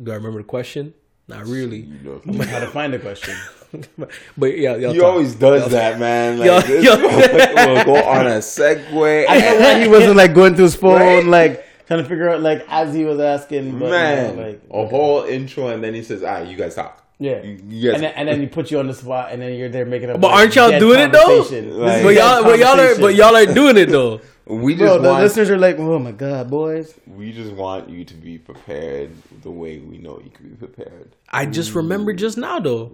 Do 0.00 0.12
I 0.12 0.14
remember 0.14 0.38
the 0.38 0.44
question? 0.44 0.94
Not 1.26 1.44
really, 1.46 1.80
You, 1.80 1.98
know, 2.04 2.22
I'm 2.26 2.38
like, 2.38 2.48
How 2.48 2.60
to 2.60 2.68
find 2.68 2.92
the 2.94 2.98
question? 3.00 3.34
but 4.38 4.56
yeah, 4.56 4.76
y'all 4.76 4.94
talk. 4.94 5.02
always 5.04 5.34
does 5.34 5.70
that, 5.72 5.98
man. 5.98 6.38
Like, 6.38 6.46
Yo- 6.46 6.60
this 6.60 6.84
yo- 6.86 6.96
will 6.96 7.84
go 7.84 7.96
on 7.96 8.26
a 8.28 8.38
segue. 8.38 9.26
I 9.28 9.40
know 9.40 9.58
why 9.60 9.80
he 9.82 9.88
wasn't 9.88 10.16
like 10.16 10.32
going 10.34 10.54
through 10.54 10.64
his 10.66 10.76
phone, 10.76 11.00
Right? 11.00 11.24
like 11.24 11.64
trying 11.88 12.02
to 12.02 12.08
figure 12.08 12.28
out 12.28 12.40
like 12.40 12.64
as 12.68 12.94
he 12.94 13.04
was 13.04 13.18
asking. 13.18 13.78
But, 13.78 13.90
man, 13.90 14.30
you 14.30 14.36
know, 14.36 14.48
like 14.48 14.62
a 14.70 14.86
whole 14.86 15.24
intro, 15.24 15.68
and 15.68 15.82
then 15.82 15.94
he 15.94 16.02
says, 16.02 16.22
"Ah, 16.22 16.42
you 16.42 16.56
guys 16.56 16.76
talk." 16.76 17.04
yeah. 17.18 17.42
You, 17.42 17.60
you 17.68 17.92
and 17.92 18.02
then, 18.02 18.12
and 18.14 18.28
then 18.28 18.40
he 18.40 18.46
put 18.46 18.70
you 18.70 18.78
on 18.78 18.86
the 18.86 18.94
spot, 18.94 19.32
and 19.32 19.42
then 19.42 19.54
you're 19.54 19.68
there 19.68 19.84
making 19.84 20.10
up. 20.10 20.20
But 20.20 20.30
like, 20.30 20.40
aren't 20.40 20.56
y'all 20.56 20.78
doing 20.78 21.00
it, 21.00 21.12
though? 21.12 21.24
conversation. 21.24 21.64
This 21.66 21.74
is 21.74 21.78
Like- 21.78 22.02
but 22.04 22.14
y'all, 22.14 22.42
but 22.44 22.58
y'all 22.58 22.80
are, 22.80 22.98
but 22.98 23.14
y'all 23.14 23.36
are 23.36 23.46
doing 23.46 23.76
it 23.76 23.88
though. 23.88 24.20
we 24.46 24.74
just 24.74 24.84
Bro, 24.84 25.02
the 25.02 25.12
listeners 25.14 25.50
are 25.50 25.58
like, 25.58 25.78
"Oh 25.78 25.98
my 25.98 26.12
god, 26.12 26.48
boys!" 26.48 26.94
we 27.06 27.32
just 27.32 27.52
want 27.52 27.88
you 27.88 28.04
to 28.04 28.14
be 28.14 28.38
prepared 28.38 29.10
the 29.42 29.50
way 29.50 29.78
we 29.78 29.98
know 29.98 30.20
you 30.22 30.30
can 30.30 30.48
be 30.48 30.56
prepared. 30.56 31.16
I 31.28 31.46
just 31.46 31.74
remember 31.74 32.12
just 32.12 32.38
now 32.38 32.60
though. 32.60 32.92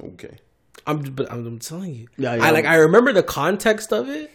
Okay. 0.00 0.38
I'm 0.86 1.02
but 1.02 1.30
I'm, 1.32 1.44
I'm 1.46 1.58
telling 1.58 1.94
you. 1.94 2.06
Yeah, 2.16 2.32
I 2.32 2.50
like 2.52 2.64
I 2.64 2.76
remember 2.76 3.12
the 3.12 3.24
context 3.24 3.92
of 3.92 4.08
it, 4.08 4.30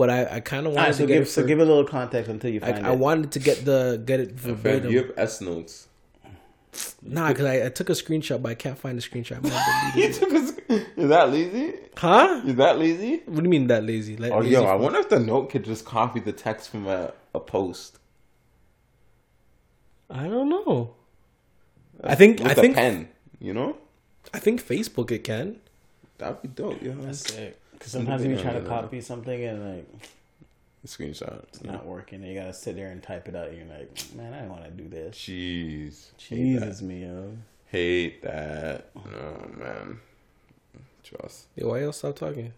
but 0.00 0.08
I, 0.10 0.36
I 0.36 0.40
kind 0.40 0.66
of 0.66 0.72
wanted 0.72 0.80
Alright, 0.82 0.94
so 0.96 1.02
to 1.02 1.06
get 1.06 1.14
give 1.14 1.22
it 1.22 1.26
so 1.36 1.46
give 1.46 1.58
a 1.60 1.64
little 1.64 1.84
context 1.84 2.28
until 2.30 2.50
you 2.50 2.60
I, 2.62 2.72
find 2.72 2.86
I 2.86 2.92
it. 2.92 2.98
wanted 2.98 3.30
to 3.32 3.38
get 3.38 3.64
the 3.64 4.02
get 4.04 4.18
it 4.24 4.30
Fam, 4.40 4.56
verbatim. 4.56 4.90
you 4.90 4.98
have 5.02 5.12
S 5.16 5.40
notes. 5.40 5.86
Nah, 7.02 7.28
because 7.28 7.46
I, 7.46 7.66
I 7.66 7.68
took 7.68 7.88
a 7.90 7.92
screenshot, 7.94 8.40
but 8.42 8.50
I 8.50 8.54
can't 8.54 8.78
find 8.78 8.96
the 8.96 9.02
screenshot. 9.02 9.36
I 9.38 9.40
might 9.40 9.52
have 9.52 9.96
You 10.02 10.12
took 10.12 10.30
a, 10.32 11.00
is 11.02 11.08
that 11.08 11.30
lazy? 11.30 11.74
huh? 11.96 12.42
Is 12.46 12.54
that 12.56 12.78
lazy? 12.78 13.22
What 13.26 13.38
do 13.38 13.42
you 13.42 13.48
mean 13.56 13.66
that 13.68 13.84
lazy? 13.84 14.16
Like, 14.16 14.32
Oh, 14.32 14.38
lazy 14.38 14.52
yo, 14.52 14.64
I 14.64 14.68
for- 14.72 14.78
wonder 14.78 14.98
if 15.00 15.08
the 15.08 15.18
note 15.18 15.50
could 15.50 15.64
just 15.64 15.84
copy 15.84 16.20
the 16.20 16.32
text 16.32 16.70
from 16.70 16.86
a, 16.86 17.12
a 17.34 17.40
post. 17.40 17.98
I 20.08 20.24
don't 20.28 20.48
know. 20.48 20.94
I 22.02 22.14
think 22.14 22.38
With 22.38 22.48
I 22.48 22.52
a 22.52 22.54
think 22.54 22.74
pen, 22.76 23.08
you 23.40 23.52
know? 23.52 23.76
I 24.32 24.38
think 24.38 24.64
Facebook 24.64 25.10
it 25.10 25.24
can. 25.24 25.58
That'd 26.18 26.42
be 26.42 26.48
dope, 26.48 26.82
yo. 26.82 26.92
That's 26.94 27.20
sick. 27.20 27.59
Because 27.80 27.92
sometimes 27.92 28.24
you 28.24 28.36
try 28.38 28.52
to 28.52 28.60
Yeah. 28.60 28.66
copy 28.68 29.00
something 29.00 29.42
and 29.44 29.74
like 29.76 29.86
Screenshot. 30.86 31.42
it's 31.48 31.64
not 31.64 31.84
working, 31.86 32.20
and 32.22 32.28
you 32.32 32.38
gotta 32.38 32.52
sit 32.52 32.76
there 32.76 32.90
and 32.90 33.02
type 33.02 33.26
it 33.26 33.34
out. 33.34 33.48
And 33.48 33.56
you're 33.58 33.66
like, 33.78 33.90
man, 34.14 34.32
I 34.34 34.40
don't 34.40 34.50
want 34.50 34.64
to 34.64 34.70
do 34.70 34.88
this. 34.88 35.16
Jeez. 35.16 36.10
Hate 36.18 36.36
Jesus 36.36 36.82
me, 36.82 37.02
yo. 37.04 37.36
Hate 37.66 38.22
that. 38.22 38.90
Oh, 38.96 39.46
man. 39.58 39.98
Trust. 41.02 41.46
Yeah, 41.56 41.64
why 41.66 41.80
y'all 41.80 41.92
stop 41.92 42.16
talking? 42.16 42.52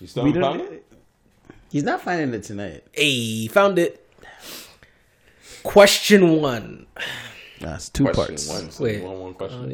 You 0.00 0.06
still 0.08 0.24
We 0.24 0.32
haven't 0.32 0.42
found 0.42 0.60
it? 0.72 0.84
He's 1.70 1.84
not 1.84 2.00
finding 2.02 2.32
it 2.34 2.42
tonight. 2.44 2.84
Hey, 2.92 3.46
found 3.48 3.78
it. 3.78 4.04
Question 5.62 6.40
one. 6.40 6.86
That's 7.60 7.88
two 7.88 8.04
Question 8.04 8.26
parts. 8.26 8.48
one. 8.48 8.70
So 8.70 8.84
Wait. 8.84 8.98
you 8.98 9.04
want 9.04 9.18
one 9.18 9.34
question? 9.34 9.72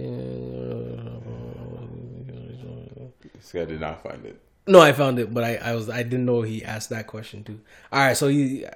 Oh, 2.66 3.12
this 3.34 3.52
guy 3.52 3.64
did 3.66 3.80
not 3.80 4.02
find 4.02 4.24
it. 4.24 4.40
No, 4.66 4.80
I 4.80 4.92
found 4.92 5.18
it, 5.18 5.32
but 5.34 5.44
I, 5.44 5.56
I 5.56 5.74
was 5.74 5.90
I 5.90 6.02
didn't 6.02 6.24
know 6.24 6.40
he 6.42 6.64
asked 6.64 6.88
that 6.90 7.06
question 7.06 7.44
too. 7.44 7.60
All 7.92 8.00
right, 8.00 8.16
so 8.16 8.28
you 8.28 8.66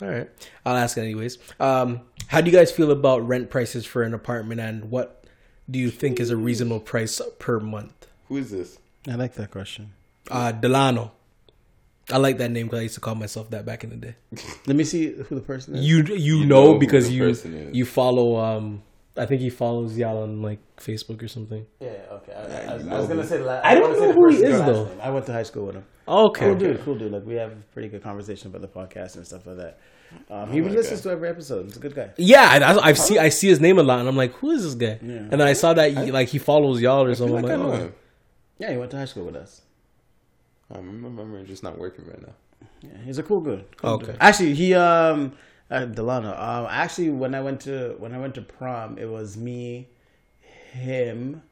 all 0.00 0.08
right? 0.08 0.30
I'll 0.64 0.76
ask 0.76 0.96
it 0.96 1.02
anyways. 1.02 1.38
Um, 1.60 2.00
how 2.28 2.40
do 2.40 2.50
you 2.50 2.56
guys 2.56 2.72
feel 2.72 2.90
about 2.90 3.26
rent 3.26 3.50
prices 3.50 3.84
for 3.84 4.02
an 4.02 4.14
apartment, 4.14 4.60
and 4.60 4.90
what 4.90 5.24
do 5.70 5.78
you 5.78 5.90
think 5.90 6.20
is 6.20 6.30
a 6.30 6.36
reasonable 6.36 6.80
price 6.80 7.20
per 7.38 7.60
month? 7.60 8.06
Who 8.28 8.38
is 8.38 8.50
this? 8.50 8.78
I 9.08 9.14
like 9.16 9.34
that 9.34 9.50
question. 9.50 9.92
Uh, 10.30 10.52
Delano. 10.52 11.12
I 12.10 12.18
like 12.18 12.38
that 12.38 12.52
name 12.52 12.66
because 12.66 12.78
I 12.78 12.82
used 12.82 12.94
to 12.94 13.00
call 13.00 13.16
myself 13.16 13.50
that 13.50 13.66
back 13.66 13.82
in 13.82 13.90
the 13.90 13.96
day. 13.96 14.14
Let 14.66 14.76
me 14.76 14.84
see 14.84 15.10
who 15.10 15.34
the 15.34 15.40
person 15.40 15.74
is. 15.74 15.84
You 15.84 16.04
you, 16.04 16.38
You 16.38 16.46
know, 16.46 16.72
know 16.72 16.78
because 16.78 17.10
you 17.10 17.36
you 17.72 17.84
follow 17.84 18.36
um 18.36 18.82
I 19.18 19.26
think 19.26 19.40
he 19.40 19.50
follows 19.50 19.96
y'all 19.96 20.22
on 20.22 20.42
like 20.42 20.58
Facebook 20.76 21.22
or 21.22 21.28
something. 21.28 21.66
yeah, 21.80 21.88
okay. 22.12 22.32
I, 22.32 22.46
Yeah, 22.48 22.70
I, 22.70 22.74
was, 22.74 22.86
I 22.88 22.98
was 22.98 23.08
gonna 23.08 23.26
say 23.26 23.38
the 23.38 23.44
last. 23.44 23.64
I 23.64 23.74
don't 23.74 23.98
know 23.98 24.12
who 24.12 24.28
he 24.30 24.36
is, 24.44 24.58
though. 24.58 24.90
I 25.00 25.10
went 25.10 25.26
to 25.26 25.32
high 25.32 25.42
school 25.42 25.66
with 25.66 25.76
him. 25.76 25.84
Okay. 26.08 26.46
Cool 26.46 26.54
dude, 26.54 26.80
cool 26.82 26.94
dude. 26.98 27.12
Like 27.12 27.24
we 27.24 27.34
have 27.34 27.52
a 27.52 27.56
pretty 27.72 27.88
good 27.88 28.02
conversation 28.02 28.48
about 28.48 28.62
the 28.62 28.68
podcast 28.68 29.16
and 29.16 29.26
stuff 29.26 29.46
like 29.46 29.56
that. 29.56 29.78
Um, 30.30 30.52
he 30.52 30.60
like 30.60 30.72
listens 30.72 31.02
that. 31.02 31.10
to 31.10 31.14
every 31.16 31.28
episode. 31.28 31.64
He's 31.64 31.76
a 31.76 31.80
good 31.80 31.94
guy. 31.94 32.10
Yeah, 32.16 32.42
I, 32.62 32.88
I've 32.88 32.98
see 32.98 33.18
I 33.18 33.28
see 33.28 33.48
his 33.48 33.60
name 33.60 33.78
a 33.78 33.82
lot, 33.82 34.00
and 34.00 34.08
I'm 34.08 34.16
like, 34.16 34.32
who 34.34 34.50
is 34.50 34.62
this 34.62 34.74
guy? 34.74 34.98
Yeah. 35.02 35.16
And 35.16 35.32
then 35.32 35.42
I 35.42 35.52
saw 35.52 35.74
that 35.74 35.92
he, 35.92 36.12
like 36.12 36.28
he 36.28 36.38
follows 36.38 36.80
y'all 36.80 37.04
or 37.04 37.10
I 37.10 37.14
feel 37.14 37.28
something. 37.28 37.42
like 37.42 37.50
I 37.50 37.54
I'm 37.54 37.60
know 37.60 37.68
like, 37.68 37.80
oh. 37.80 37.84
him. 37.84 37.94
Yeah, 38.58 38.70
he 38.72 38.76
went 38.78 38.90
to 38.92 38.96
high 38.98 39.04
school 39.04 39.24
with 39.24 39.36
us. 39.36 39.62
I'm 40.70 41.04
remembering 41.04 41.46
just 41.46 41.62
not 41.62 41.78
working 41.78 42.06
right 42.06 42.20
now. 42.20 42.34
Yeah, 42.82 42.98
he's 43.04 43.18
a 43.18 43.22
cool 43.22 43.40
dude. 43.40 43.64
Cool 43.76 43.90
Okay. 43.90 44.06
dude. 44.06 44.16
Actually, 44.20 44.54
he 44.54 44.74
um, 44.74 45.32
uh, 45.70 45.84
Delano. 45.86 46.30
Um, 46.30 46.66
actually, 46.70 47.10
when 47.10 47.34
I 47.34 47.40
went 47.40 47.60
to 47.62 47.96
when 47.98 48.12
I 48.14 48.18
went 48.18 48.34
to 48.36 48.42
prom, 48.42 48.98
it 48.98 49.06
was 49.08 49.36
me, 49.36 49.88
him, 50.72 51.42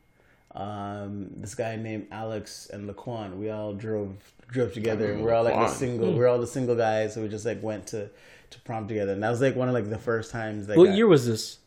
um, 0.55 1.31
this 1.37 1.55
guy 1.55 1.77
named 1.77 2.07
Alex 2.11 2.69
and 2.73 2.89
Laquan. 2.89 3.37
We 3.37 3.51
all 3.51 3.73
drove 3.75 4.17
drove 4.49 4.73
together. 4.73 5.12
and 5.12 5.23
We're 5.23 5.35
all 5.35 5.45
like 5.45 5.55
the 5.55 5.61
Laquan. 5.61 5.71
single. 5.71 6.12
We're 6.12 6.29
all 6.29 6.39
the 6.39 6.47
single 6.47 6.77
guys. 6.77 7.15
So 7.15 7.23
we 7.23 7.29
just 7.29 7.45
like 7.47 7.62
went 7.62 7.87
to 7.89 8.09
to 8.51 8.61
prom 8.61 8.87
together, 8.87 9.12
and 9.12 9.23
that 9.23 9.31
was 9.31 9.41
like 9.41 9.57
one 9.57 9.69
of 9.69 9.75
like 9.75 9.91
the 9.91 9.99
first 9.99 10.31
times. 10.31 10.69
Like 10.69 10.79
what 10.79 10.91
year 10.91 11.07
was 11.07 11.27
this? 11.27 11.59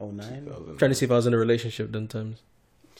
Oh 0.00 0.10
nine. 0.10 0.46
trying 0.78 0.90
to 0.90 0.94
see 0.94 1.04
if 1.06 1.10
I 1.10 1.14
was 1.16 1.26
in 1.26 1.34
a 1.34 1.38
relationship 1.38 1.92
then 1.92 2.06
times. 2.08 2.42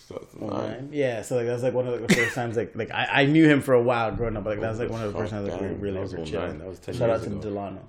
2009. 0.09 0.51
Nine? 0.71 0.89
Yeah, 0.93 1.23
so 1.23 1.37
like 1.37 1.47
that 1.47 1.53
was 1.53 1.63
like 1.63 1.75
one 1.75 1.87
of 1.87 2.01
the 2.07 2.15
first 2.15 2.35
times 2.35 2.57
like 2.57 2.75
like 2.77 2.91
I, 2.91 3.23
I 3.23 3.25
knew 3.27 3.49
him 3.49 3.61
for 3.63 3.75
a 3.75 3.83
while 3.83 4.13
growing 4.15 4.37
up, 4.37 4.45
but 4.45 4.51
like 4.51 4.61
that 4.61 4.71
was 4.71 4.79
like 4.79 4.91
one 4.91 5.03
of 5.03 5.13
the 5.13 5.19
first 5.19 5.33
times 5.33 5.49
like 5.49 5.61
we 5.61 5.67
really 5.69 5.95
that 5.95 6.01
was 6.03 6.13
were 6.13 6.19
09. 6.19 6.27
chilling. 6.27 6.59
That 6.59 6.69
was 6.69 6.79
10 6.81 6.95
Shout 6.95 7.11
out 7.11 7.13
years 7.15 7.23
to 7.25 7.31
ago. 7.33 7.41
Delano. 7.41 7.81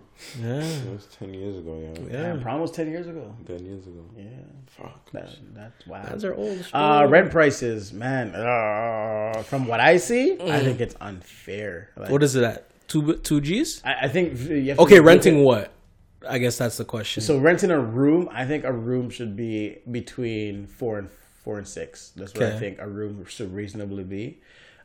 Yeah. 0.41 0.47
That 0.59 0.91
was 0.93 1.05
10 1.19 1.33
years 1.35 1.57
ago, 1.57 1.79
yeah. 1.79 2.11
Yeah. 2.11 2.33
Yeah, 2.35 2.41
prom 2.41 2.59
was 2.61 2.71
ten 2.71 2.89
years 2.89 3.05
ago. 3.07 3.35
10 3.45 3.65
years 3.65 3.85
ago. 3.85 4.03
Yeah, 4.17 4.23
Fuck. 4.65 5.11
that, 5.11 5.29
that's 5.53 5.85
wow. 5.85 6.03
That's 6.09 6.23
our 6.23 6.33
old. 6.33 6.65
Uh, 6.73 7.05
rent 7.07 7.29
prices, 7.29 7.93
man. 7.93 8.33
Uh, 8.33 9.43
from 9.43 9.67
what 9.67 9.79
I 9.79 9.97
see, 9.97 10.33
I 10.41 10.59
think 10.61 10.81
it's 10.81 10.95
unfair. 10.99 11.91
Like, 11.95 12.09
What 12.09 12.23
is 12.23 12.35
it 12.35 12.43
at? 12.43 12.63
Two 12.87 13.17
two 13.17 13.41
G's? 13.41 13.81
I, 13.85 14.05
I 14.05 14.07
think 14.07 14.39
you 14.39 14.69
have 14.69 14.79
Okay, 14.79 14.95
look 14.97 15.05
renting 15.05 15.43
what? 15.43 15.71
I 16.27 16.39
guess 16.39 16.57
that's 16.57 16.77
the 16.77 16.85
question. 16.85 17.21
So 17.21 17.37
renting 17.37 17.69
a 17.69 17.79
room, 17.79 18.27
I 18.31 18.45
think 18.45 18.63
a 18.63 18.71
room 18.73 19.09
should 19.09 19.35
be 19.35 19.79
between 19.91 20.65
four 20.67 20.97
and 20.97 21.09
four 21.11 21.19
and 21.57 21.65
six. 21.67 22.11
That's 22.17 22.33
what 22.33 22.43
I 22.43 22.59
think 22.59 22.79
a 22.79 22.87
room 22.87 23.23
should 23.25 23.53
reasonably 23.53 24.03
be. 24.03 24.41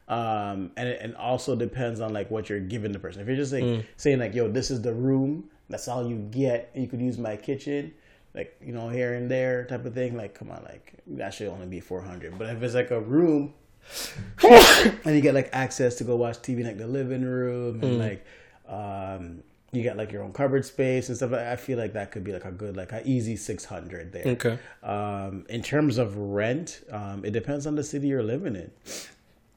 Um, 0.09 0.71
and 0.77 0.89
it 0.89 0.99
and 1.03 1.17
also 1.17 1.57
depends 1.57 1.99
on 2.01 2.13
like 2.13 2.31
what 2.31 2.49
you're 2.49 2.61
giving 2.61 2.93
the 2.93 2.99
person. 3.01 3.21
If 3.23 3.27
you're 3.27 3.37
just 3.37 3.53
like 3.53 3.65
Mm. 3.65 3.85
saying 3.97 4.19
like, 4.21 4.35
"Yo, 4.35 4.49
this 4.49 4.71
is 4.71 4.81
the 4.83 4.95
room. 4.95 5.51
That's 5.69 5.89
all 5.89 6.09
you 6.09 6.17
get. 6.31 6.71
You 6.75 6.87
could 6.87 7.01
use 7.01 7.19
my 7.19 7.37
kitchen." 7.37 7.93
Like 8.35 8.57
you 8.65 8.73
know, 8.73 8.89
here 8.89 9.15
and 9.15 9.31
there 9.31 9.65
type 9.65 9.85
of 9.85 9.95
thing. 9.95 10.17
Like, 10.17 10.35
come 10.35 10.51
on, 10.51 10.63
like 10.65 10.95
that 11.07 11.35
should 11.35 11.49
only 11.49 11.67
be 11.67 11.81
four 11.81 12.01
hundred. 12.03 12.39
But 12.39 12.49
if 12.51 12.63
it's 12.63 12.75
like 12.75 12.91
a 12.91 13.01
room, 13.01 13.53
and 14.43 15.15
you 15.15 15.21
get 15.21 15.35
like 15.35 15.51
access 15.53 15.97
to 15.97 16.05
go 16.05 16.17
watch 16.17 16.39
TV 16.39 16.61
in 16.61 16.67
like 16.67 16.79
the 16.79 16.87
living 16.87 17.23
room 17.25 17.81
Mm. 17.81 17.85
and 17.85 17.99
like 17.99 18.25
um 18.69 19.43
you 19.73 19.83
get 19.83 19.97
like 19.97 20.13
your 20.13 20.23
own 20.23 20.33
cupboard 20.33 20.67
space 20.67 21.09
and 21.09 21.17
stuff. 21.17 21.33
I 21.33 21.57
feel 21.57 21.79
like 21.79 21.95
that 21.95 22.11
could 22.13 22.25
be 22.25 22.33
like 22.33 22.45
a 22.45 22.53
good 22.53 22.77
like 22.77 22.93
a 22.93 23.07
easy 23.09 23.37
six 23.37 23.65
hundred 23.65 24.13
there. 24.13 24.27
Okay. 24.27 24.59
Um, 24.83 25.47
in 25.49 25.63
terms 25.63 25.97
of 25.97 26.17
rent, 26.17 26.83
um, 26.91 27.25
it 27.25 27.31
depends 27.31 27.67
on 27.67 27.75
the 27.75 27.83
city 27.83 28.09
you're 28.09 28.23
living 28.23 28.55
in. 28.55 28.71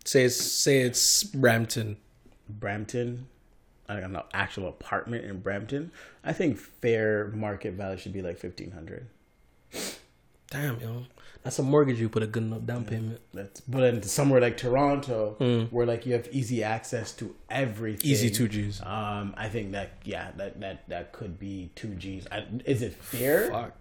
Say 0.06 0.24
it's 0.24 0.38
say 0.42 0.80
it's 0.80 1.24
Brampton. 1.24 1.98
Brampton, 2.48 3.28
I 3.90 4.00
don't 4.00 4.14
know, 4.14 4.24
actual 4.34 4.70
apartment 4.70 5.26
in 5.26 5.42
Brampton. 5.42 5.92
I 6.24 6.32
think 6.32 6.58
fair 6.58 7.28
market 7.30 7.74
value 7.74 7.98
should 7.98 8.14
be 8.14 8.22
like 8.22 8.38
fifteen 8.38 8.72
hundred. 8.72 9.08
Damn, 10.56 10.80
yo. 10.80 11.06
That's 11.44 11.60
a 11.60 11.64
mortgage. 11.64 12.00
You 12.00 12.10
put 12.10 12.24
a 12.24 12.28
good 12.28 12.44
enough 12.44 12.66
down 12.66 12.86
payment. 12.86 13.20
That's 13.34 13.60
but 13.62 13.84
in 13.84 14.02
somewhere 14.02 14.40
like 14.42 14.58
Toronto, 14.58 15.68
where 15.70 15.86
like 15.86 16.06
you 16.06 16.14
have 16.14 16.28
easy 16.32 16.64
access 16.64 17.12
to 17.14 17.36
everything, 17.50 18.10
Easy 18.10 18.30
two 18.32 18.48
Gs. 18.48 18.82
Um, 18.82 19.36
I 19.38 19.50
think 19.50 19.74
that 19.74 19.92
yeah, 20.06 20.32
that 20.38 20.60
that 20.62 20.90
that 20.90 21.12
could 21.12 21.38
be 21.38 21.72
two 21.76 21.90
Gs. 21.90 22.26
I, 22.32 22.46
is 22.66 22.82
it 22.82 22.96
fair? 22.96 23.52
Fuck. 23.52 23.74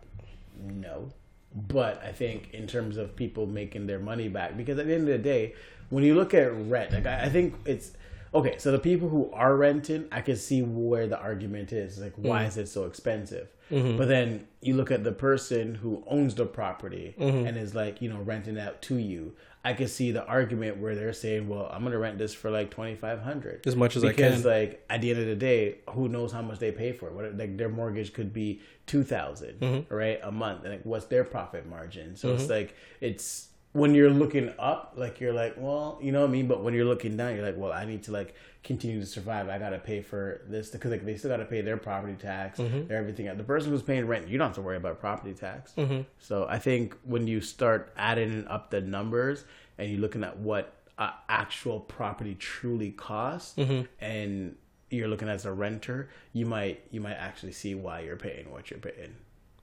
No, 0.62 1.10
but 1.54 2.02
I 2.04 2.12
think 2.12 2.52
in 2.52 2.66
terms 2.66 2.96
of 2.96 3.16
people 3.16 3.46
making 3.46 3.86
their 3.86 4.00
money 4.00 4.28
back, 4.28 4.56
because 4.56 4.78
at 4.78 4.86
the 4.86 4.94
end 4.94 5.08
of 5.08 5.12
the 5.16 5.18
day, 5.18 5.54
when 5.88 6.04
you 6.04 6.14
look 6.16 6.34
at 6.34 6.52
rent, 6.68 6.92
like 6.92 7.06
I, 7.06 7.24
I 7.24 7.28
think 7.30 7.54
it's 7.64 7.92
okay. 8.34 8.56
So 8.58 8.72
the 8.72 8.78
people 8.78 9.08
who 9.08 9.30
are 9.32 9.56
renting, 9.56 10.08
I 10.10 10.20
can 10.20 10.36
see 10.36 10.62
where 10.62 11.06
the 11.06 11.18
argument 11.18 11.72
is. 11.72 11.98
Like, 11.98 12.14
why 12.16 12.44
mm. 12.44 12.48
is 12.48 12.56
it 12.56 12.68
so 12.68 12.84
expensive? 12.84 13.48
Mm-hmm. 13.70 13.96
But 13.96 14.08
then 14.08 14.46
you 14.60 14.74
look 14.74 14.90
at 14.90 15.04
the 15.04 15.12
person 15.12 15.76
who 15.76 16.04
owns 16.06 16.34
the 16.34 16.46
property 16.46 17.14
mm-hmm. 17.18 17.46
and 17.46 17.56
is 17.56 17.74
like, 17.74 18.02
you 18.02 18.08
know, 18.08 18.20
renting 18.20 18.58
out 18.58 18.82
to 18.82 18.96
you. 18.96 19.34
I 19.66 19.72
can 19.72 19.88
see 19.88 20.10
the 20.10 20.24
argument 20.26 20.76
where 20.76 20.94
they're 20.94 21.14
saying, 21.14 21.48
"Well, 21.48 21.70
I'm 21.72 21.82
gonna 21.84 21.98
rent 21.98 22.18
this 22.18 22.34
for 22.34 22.50
like 22.50 22.70
twenty 22.70 22.96
five 22.96 23.20
hundred 23.20 23.66
As 23.66 23.74
much 23.74 23.96
as 23.96 24.04
I 24.04 24.08
can." 24.08 24.16
because 24.16 24.44
like 24.44 24.84
at 24.90 25.00
the 25.00 25.08
end 25.08 25.20
of 25.20 25.26
the 25.26 25.34
day, 25.34 25.78
who 25.88 26.06
knows 26.06 26.32
how 26.32 26.42
much 26.42 26.58
they 26.58 26.70
pay 26.70 26.92
for 26.92 27.08
it? 27.08 27.14
What 27.14 27.38
like 27.38 27.56
their 27.56 27.70
mortgage 27.70 28.12
could 28.12 28.34
be 28.34 28.60
two 28.84 29.02
mm-hmm. 29.04 29.94
right 29.94 30.20
a 30.22 30.30
month, 30.30 30.64
and 30.64 30.72
like 30.72 30.84
what's 30.84 31.06
their 31.06 31.24
profit 31.24 31.66
margin? 31.66 32.14
So 32.14 32.34
it's 32.34 32.50
like 32.50 32.74
it's 33.00 33.48
when 33.74 33.92
you're 33.92 34.08
looking 34.10 34.52
up, 34.58 34.94
like 34.96 35.20
you're 35.20 35.32
like, 35.32 35.54
well, 35.58 35.98
you 36.00 36.12
know 36.12 36.20
what 36.20 36.28
I 36.28 36.32
mean. 36.32 36.46
But 36.46 36.62
when 36.62 36.74
you're 36.74 36.84
looking 36.84 37.16
down, 37.16 37.34
you're 37.34 37.44
like, 37.44 37.56
well, 37.58 37.72
I 37.72 37.84
need 37.84 38.04
to 38.04 38.12
like 38.12 38.34
continue 38.62 39.00
to 39.00 39.06
survive. 39.06 39.48
I 39.48 39.58
gotta 39.58 39.78
pay 39.78 40.00
for 40.00 40.42
this 40.48 40.70
because 40.70 40.92
like 40.92 41.04
they 41.04 41.16
still 41.16 41.28
gotta 41.30 41.44
pay 41.44 41.60
their 41.60 41.76
property 41.76 42.14
tax, 42.14 42.58
their 42.58 42.98
everything. 42.98 43.26
The 43.36 43.42
person 43.44 43.70
who's 43.72 43.82
paying 43.82 44.06
rent, 44.06 44.28
you 44.28 44.38
don't 44.38 44.46
have 44.46 44.54
to 44.54 44.62
worry 44.62 44.76
about 44.76 45.00
property 45.00 45.34
tax. 45.34 45.72
So 46.20 46.46
I 46.48 46.58
think 46.60 46.96
when 47.02 47.26
you 47.26 47.40
start 47.40 47.92
adding 47.96 48.46
up 48.46 48.70
the 48.70 48.80
numbers 48.80 49.44
and 49.76 49.90
you're 49.90 50.00
looking 50.00 50.22
at 50.22 50.38
what 50.38 50.72
uh, 50.96 51.10
actual 51.28 51.80
property 51.80 52.36
truly 52.36 52.92
costs, 52.92 53.58
and 54.00 54.54
you're 54.90 55.08
looking 55.08 55.28
as 55.28 55.44
a 55.46 55.52
renter, 55.52 56.08
you 56.32 56.46
might 56.46 56.80
you 56.92 57.00
might 57.00 57.14
actually 57.16 57.50
see 57.52 57.74
why 57.74 58.00
you're 58.00 58.14
paying 58.16 58.52
what 58.52 58.70
you're 58.70 58.78
paying. 58.78 59.16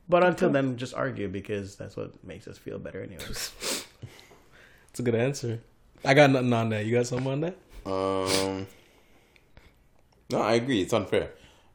But 0.10 0.24
until 0.24 0.50
then, 0.50 0.78
just 0.78 0.94
argue 0.94 1.28
because 1.30 1.76
that's 1.76 1.96
what 1.96 2.24
makes 2.24 2.48
us 2.48 2.58
feel 2.58 2.80
better, 2.80 3.02
anyways. 3.02 3.86
It's 4.92 5.00
a 5.00 5.04
good 5.04 5.16
answer. 5.16 5.62
I 6.04 6.14
got 6.14 6.32
nothing 6.32 6.52
on 6.52 6.68
that. 6.70 6.86
You 6.86 6.92
got 6.92 7.08
something 7.08 7.32
on 7.32 7.40
that? 7.42 7.56
Um, 7.86 8.68
no, 10.30 10.42
I 10.42 10.54
agree. 10.56 10.82
It's 10.82 10.92
unfair. 10.92 11.32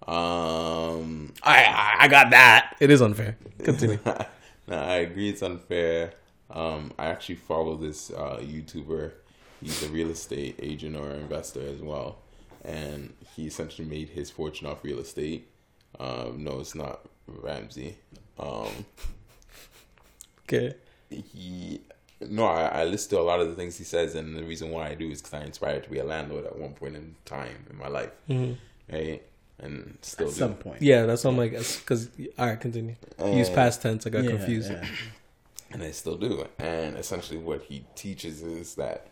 Um, 0.06 1.32
I 1.42 1.64
I, 1.64 1.96
I 2.00 2.08
got 2.08 2.30
that. 2.30 2.76
It 2.78 2.90
is 2.90 3.00
unfair. 3.00 3.38
Continue. 3.64 3.98
no, 4.04 4.76
I 4.76 4.96
agree. 4.96 5.30
It's 5.30 5.42
unfair. 5.42 6.12
Um, 6.50 6.92
I 6.98 7.06
actually 7.06 7.36
follow 7.36 7.76
this 7.76 8.10
uh, 8.10 8.38
YouTuber. 8.42 9.12
He's 9.62 9.82
a 9.82 9.88
real 9.88 10.10
estate 10.10 10.60
agent 10.62 10.94
or 10.94 11.10
investor 11.12 11.62
as 11.62 11.80
well, 11.80 12.18
and 12.64 13.14
he 13.34 13.46
essentially 13.46 13.88
made 13.88 14.10
his 14.10 14.30
fortune 14.30 14.66
off 14.66 14.84
real 14.84 14.98
estate. 14.98 15.50
Um, 15.98 16.44
no, 16.44 16.60
it's 16.60 16.74
not 16.74 17.00
Ramsey. 17.26 17.96
Um, 18.38 18.68
okay. 20.44 20.74
he 21.10 21.80
no 22.20 22.44
I, 22.46 22.66
I 22.82 22.84
listen 22.84 23.10
to 23.10 23.20
a 23.20 23.22
lot 23.22 23.40
of 23.40 23.48
the 23.48 23.54
things 23.54 23.76
he 23.78 23.84
says 23.84 24.14
and 24.14 24.36
the 24.36 24.42
reason 24.44 24.70
why 24.70 24.88
i 24.88 24.94
do 24.94 25.10
is 25.10 25.20
because 25.22 25.34
i 25.34 25.44
inspired 25.44 25.84
to 25.84 25.90
be 25.90 25.98
a 25.98 26.04
landlord 26.04 26.44
at 26.46 26.58
one 26.58 26.72
point 26.74 26.96
in 26.96 27.14
time 27.24 27.66
in 27.70 27.76
my 27.78 27.88
life 27.88 28.10
right 28.28 29.22
and 29.58 29.96
still 30.02 30.26
At 30.28 30.34
do. 30.34 30.38
some 30.38 30.54
point, 30.54 30.82
Yeah, 30.82 31.06
that's 31.06 31.24
what 31.24 31.30
I'm 31.30 31.38
like. 31.38 31.52
Because 31.52 32.10
all 32.38 32.46
right, 32.46 32.60
continue. 32.60 32.94
Use 33.24 33.48
past 33.48 33.80
tense. 33.80 34.06
I 34.06 34.10
got 34.10 34.24
Yeah, 34.24 34.32
confused. 34.32 34.70
yeah. 34.70 34.84
and 35.70 35.82
I 35.82 35.92
still 35.92 36.18
do. 36.18 36.46
And 36.58 36.98
essentially, 36.98 37.38
what 37.38 37.62
he 37.62 37.86
teaches 37.94 38.42
is 38.42 38.74
that 38.74 39.06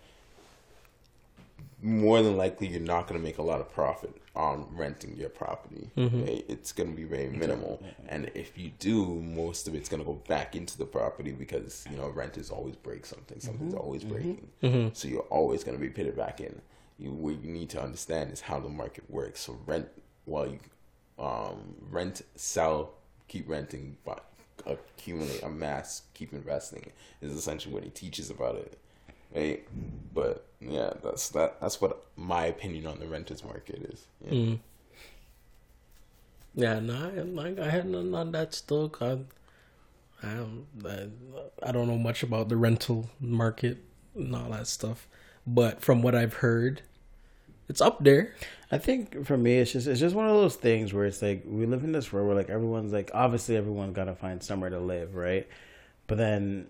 more 1.83 2.21
than 2.23 2.37
likely 2.37 2.67
you're 2.67 2.81
not 2.81 3.07
going 3.09 3.19
to 3.19 3.25
make 3.25 3.39
a 3.39 3.43
lot 3.43 3.61
of 3.62 3.73
profit 3.73 4.15
on 4.37 4.66
renting 4.72 5.16
your 5.16 5.28
property. 5.28 5.91
Mm-hmm. 5.97 6.22
okay? 6.22 6.45
It's 6.49 6.72
going 6.72 6.91
to 6.91 6.97
be 6.97 7.05
very 7.05 7.28
minimal, 7.28 7.82
and 8.09 8.30
if 8.35 8.59
you 8.59 8.72
do, 8.78 9.07
most 9.20 9.68
of 9.68 9.74
it's 9.74 9.89
going 9.89 10.03
to 10.03 10.07
go 10.07 10.20
back 10.28 10.57
into 10.57 10.76
the 10.76 10.87
property 10.87 11.32
because 11.32 11.85
you 11.91 11.97
know 11.97 12.09
renters 12.09 12.51
always 12.51 12.76
break 12.76 13.07
something. 13.07 13.39
Mm-hmm. 13.39 13.47
Something's 13.47 13.74
always 13.74 14.03
mm-hmm. 14.03 14.12
breaking, 14.12 14.91
so 14.95 15.09
you're 15.09 15.20
always 15.22 15.64
going 15.64 15.76
to 15.76 15.80
be 15.80 15.91
pitted 15.91 16.16
back 16.16 16.41
in. 16.41 16.61
You 16.99 17.12
what 17.12 17.43
you 17.43 17.51
need 17.51 17.70
to 17.70 17.82
understand 17.82 18.32
is 18.32 18.41
how 18.41 18.61
the 18.61 18.68
market 18.68 19.05
works. 19.09 19.41
So 19.41 19.59
rent 19.66 19.89
while 20.24 20.47
you 20.47 20.59
um, 21.18 21.74
rent, 21.91 22.22
sell, 22.35 22.95
keep 23.28 23.49
renting, 23.49 23.97
but 24.05 24.24
accumulate, 24.66 25.43
amass, 25.43 26.03
keep 26.14 26.32
investing 26.32 26.91
is 27.20 27.32
essentially 27.32 27.74
what 27.74 27.85
he 27.85 27.91
teaches 27.91 28.30
about 28.30 28.57
it. 28.57 28.78
Right? 29.35 29.66
But 30.14 30.47
yeah, 30.61 30.93
that's 31.03 31.28
that. 31.30 31.61
That's 31.61 31.80
what 31.80 32.05
my 32.16 32.47
opinion 32.47 32.87
on 32.87 32.99
the 33.01 33.07
renters 33.07 33.45
market 33.45 33.91
is. 33.93 34.05
Yeah. 34.24 34.30
Hmm. 34.30 34.55
Yeah, 36.55 36.78
no, 36.80 36.95
I, 36.95 37.43
I, 37.49 37.66
I 37.66 37.68
had 37.70 37.87
nothing 37.87 38.14
on 38.14 38.32
that 38.32 38.55
still. 38.55 38.93
I, 39.01 39.18
I, 40.22 40.35
don't- 40.35 40.66
I, 40.87 41.09
I 41.68 41.72
don't 41.72 41.89
know 41.89 41.99
much 41.99 42.22
about 42.22 42.49
the 42.49 42.57
rental 42.57 43.11
market 43.20 43.78
and 44.14 44.35
all 44.35 44.51
that 44.51 44.66
stuff, 44.68 45.09
but 45.47 45.82
from 45.82 46.01
what 46.03 46.14
I've 46.14 46.35
heard, 46.35 46.82
it's 47.68 47.80
up 47.80 48.05
there. 48.05 48.35
I 48.70 48.78
think 48.78 49.26
for 49.26 49.37
me, 49.37 49.59
it's 49.59 49.72
just 49.72 49.87
it's 49.87 50.01
just 50.01 50.14
one 50.14 50.26
of 50.26 50.32
those 50.35 50.57
things 50.57 50.93
where 50.93 51.07
it's 51.07 51.22
like 51.22 51.43
we 51.47 51.66
live 51.66 51.82
in 51.85 51.93
this 51.93 52.12
world 52.12 52.28
where 52.28 52.37
like 52.37 52.51
everyone's 52.51 52.93
like 52.93 53.11
obviously 53.14 53.57
everyone's 53.57 53.95
got 53.97 54.05
to 54.05 54.14
find 54.14 54.43
somewhere 54.43 54.70
to 54.70 54.78
live, 54.80 55.14
right? 55.14 55.47
But 56.07 56.18
then, 56.18 56.66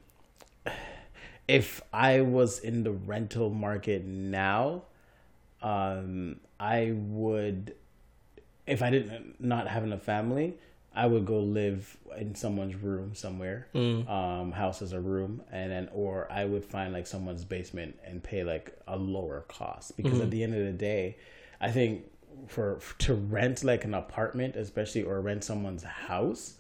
if 1.49 1.83
I 1.93 2.21
was 2.23 2.59
in 2.59 2.85
the 2.85 2.93
rental 2.93 3.51
market 3.51 4.05
now, 4.05 4.83
um, 5.63 6.41
I 6.59 6.93
would, 6.95 7.75
if 8.67 8.83
I 8.83 8.91
didn't 8.91 9.41
not 9.41 9.69
having 9.69 9.93
a 9.93 9.99
family, 9.99 10.55
I 10.95 11.07
would 11.07 11.27
go 11.27 11.41
live 11.41 11.97
in 12.17 12.35
someone's 12.35 12.77
room 12.77 13.15
somewhere, 13.15 13.67
um, 14.09 14.53
house 14.53 14.81
as 14.81 14.93
a 14.93 15.01
room, 15.01 15.43
and 15.51 15.73
then 15.73 15.89
or 15.93 16.31
I 16.31 16.45
would 16.45 16.65
find 16.65 16.93
like 16.93 17.07
someone's 17.07 17.45
basement 17.45 17.99
and 18.05 18.23
pay 18.23 18.45
like 18.45 18.79
a 18.87 18.97
lower 18.97 19.41
cost. 19.49 19.97
Because 19.97 20.21
at 20.21 20.31
the 20.31 20.43
end 20.45 20.55
of 20.55 20.65
the 20.65 20.73
day, 20.73 21.17
I 21.61 21.71
think 21.73 22.05
for 22.47 22.79
to 22.99 23.15
rent 23.15 23.65
like 23.65 23.85
an 23.85 23.95
apartment, 23.95 24.55
especially 24.55 25.03
or 25.03 25.21
rent 25.21 25.43
someone's 25.43 25.83
house, 25.83 26.55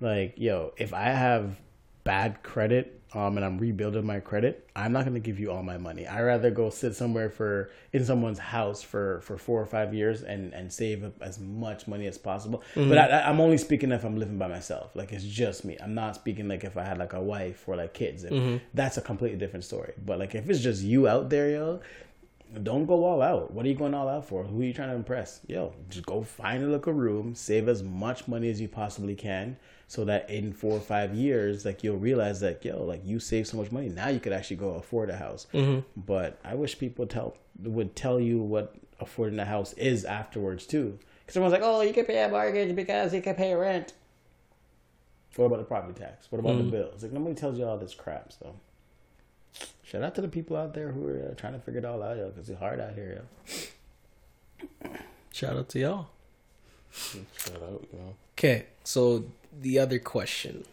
like 0.00 0.34
yo, 0.36 0.72
if 0.76 0.94
I 0.94 1.06
have 1.06 1.56
bad 2.04 2.42
credit 2.44 3.00
um 3.14 3.36
and 3.36 3.44
I'm 3.44 3.58
rebuilding 3.58 4.04
my 4.06 4.20
credit, 4.20 4.68
I'm 4.74 4.92
not 4.92 5.04
gonna 5.04 5.20
give 5.20 5.38
you 5.38 5.50
all 5.52 5.62
my 5.62 5.78
money. 5.78 6.06
I 6.06 6.20
rather 6.22 6.50
go 6.50 6.70
sit 6.70 6.94
somewhere 6.94 7.30
for 7.30 7.70
in 7.92 8.04
someone's 8.04 8.38
house 8.38 8.82
for 8.82 9.20
for 9.20 9.36
four 9.38 9.60
or 9.62 9.66
five 9.66 9.94
years 9.94 10.22
and 10.22 10.52
and 10.52 10.72
save 10.72 11.04
up 11.04 11.22
as 11.22 11.38
much 11.38 11.86
money 11.86 12.06
as 12.06 12.18
possible. 12.18 12.62
But 12.74 12.98
I, 12.98 13.22
I'm 13.28 13.40
only 13.40 13.58
speaking 13.58 13.92
if 13.92 14.04
I'm 14.04 14.16
living 14.16 14.38
by 14.38 14.48
myself. 14.48 14.94
Like 14.94 15.12
it's 15.12 15.24
just 15.24 15.64
me. 15.64 15.76
I'm 15.80 15.94
not 15.94 16.14
speaking 16.16 16.48
like 16.48 16.64
if 16.64 16.76
I 16.76 16.84
had 16.84 16.98
like 16.98 17.12
a 17.12 17.22
wife 17.22 17.68
or 17.68 17.76
like 17.76 17.94
kids. 17.94 18.24
And 18.24 18.34
That's 18.74 18.96
a 18.96 19.00
completely 19.02 19.38
different 19.38 19.64
story. 19.64 19.92
But 20.04 20.18
like 20.18 20.34
if 20.34 20.48
it's 20.50 20.60
just 20.60 20.82
you 20.82 21.06
out 21.08 21.30
there, 21.30 21.50
yo, 21.50 21.80
don't 22.62 22.86
go 22.86 23.04
all 23.04 23.20
out. 23.22 23.52
What 23.52 23.66
are 23.66 23.68
you 23.68 23.74
going 23.74 23.94
all 23.94 24.08
out 24.08 24.26
for? 24.26 24.44
Who 24.44 24.60
are 24.60 24.64
you 24.64 24.72
trying 24.72 24.90
to 24.90 24.94
impress? 24.94 25.40
Yo, 25.46 25.72
just 25.88 26.06
go 26.06 26.22
find 26.22 26.62
a 26.62 26.66
little 26.68 26.92
room, 26.92 27.34
save 27.34 27.68
as 27.68 27.82
much 27.82 28.28
money 28.28 28.48
as 28.48 28.60
you 28.60 28.68
possibly 28.68 29.14
can, 29.16 29.56
so 29.94 30.04
that 30.06 30.28
in 30.28 30.52
four 30.52 30.72
or 30.72 30.80
five 30.80 31.14
years, 31.14 31.64
like 31.64 31.84
you'll 31.84 31.96
realize 31.96 32.40
that 32.40 32.64
yo, 32.64 32.82
like 32.82 33.02
you 33.06 33.20
save 33.20 33.46
so 33.46 33.56
much 33.56 33.70
money. 33.70 33.88
Now 33.88 34.08
you 34.08 34.18
could 34.18 34.32
actually 34.32 34.56
go 34.56 34.70
afford 34.70 35.08
a 35.08 35.16
house. 35.16 35.46
But 35.96 36.40
I 36.44 36.56
wish 36.56 36.76
people 36.76 37.06
tell 37.06 37.36
would 37.62 37.94
tell 37.94 38.18
you 38.18 38.40
what 38.40 38.74
affording 38.98 39.38
a 39.38 39.44
house 39.44 39.72
is 39.74 40.04
afterwards 40.04 40.66
too. 40.66 40.98
Because 41.20 41.36
everyone's 41.36 41.52
like, 41.52 41.62
oh, 41.62 41.80
you 41.82 41.92
can 41.92 42.06
pay 42.06 42.22
a 42.24 42.28
mortgage 42.28 42.74
because 42.74 43.14
you 43.14 43.22
can 43.22 43.36
pay 43.36 43.54
rent. 43.54 43.92
What 45.36 45.46
about 45.46 45.58
the 45.58 45.64
property 45.64 45.98
tax? 45.98 46.26
What 46.30 46.40
about 46.40 46.58
the 46.58 46.64
bills? 46.64 47.04
Like 47.04 47.12
nobody 47.12 47.36
tells 47.36 47.56
you 47.56 47.64
all 47.64 47.78
this 47.78 47.94
crap. 47.94 48.32
So. 48.32 48.56
Shout 49.84 50.02
out 50.02 50.16
to 50.16 50.22
the 50.22 50.28
people 50.28 50.56
out 50.56 50.74
there 50.74 50.90
who 50.90 51.06
are 51.06 51.28
uh, 51.30 51.34
trying 51.34 51.52
to 51.52 51.60
figure 51.60 51.78
it 51.78 51.84
all 51.84 52.02
out, 52.02 52.16
yo, 52.16 52.30
because 52.30 52.48
it's 52.48 52.58
hard 52.58 52.80
out 52.80 52.94
here, 52.94 53.26
yo. 54.82 54.90
Shout 55.32 55.56
out 55.56 55.68
to 55.68 55.78
y'all. 55.78 56.08
Shout 56.90 57.62
out, 57.62 57.92
know. 57.92 58.16
Okay, 58.36 58.66
so 58.82 59.24
the 59.60 59.78
other 59.78 59.98
question. 59.98 60.64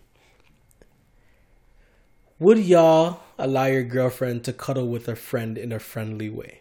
Would 2.39 2.59
y'all 2.59 3.19
allow 3.37 3.65
your 3.65 3.83
girlfriend 3.83 4.43
to 4.45 4.53
cuddle 4.53 4.87
with 4.87 5.07
a 5.07 5.15
friend 5.15 5.57
in 5.57 5.71
a 5.71 5.79
friendly 5.79 6.29
way? 6.29 6.59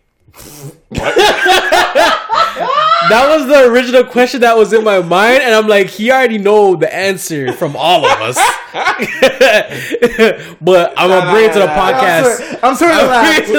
that 3.08 3.26
was 3.28 3.46
the 3.48 3.66
original 3.70 4.04
question 4.04 4.40
that 4.42 4.56
was 4.56 4.72
in 4.72 4.84
my 4.84 5.00
mind, 5.00 5.42
and 5.42 5.52
I'm 5.54 5.66
like, 5.66 5.88
he 5.88 6.10
already 6.12 6.38
know 6.38 6.76
the 6.76 6.94
answer 6.94 7.52
from 7.54 7.74
all 7.76 8.04
of 8.04 8.12
us. 8.20 8.36
but 10.60 10.92
I'm 10.96 11.08
gonna 11.08 11.32
bring 11.32 11.46
it 11.50 11.52
to 11.54 11.58
the 11.60 11.66
podcast. 11.66 12.58
I'm 12.62 12.76
sorry 12.76 12.94
to 12.94 13.08
Bring 13.08 13.42
it 13.42 13.46
to 13.46 13.52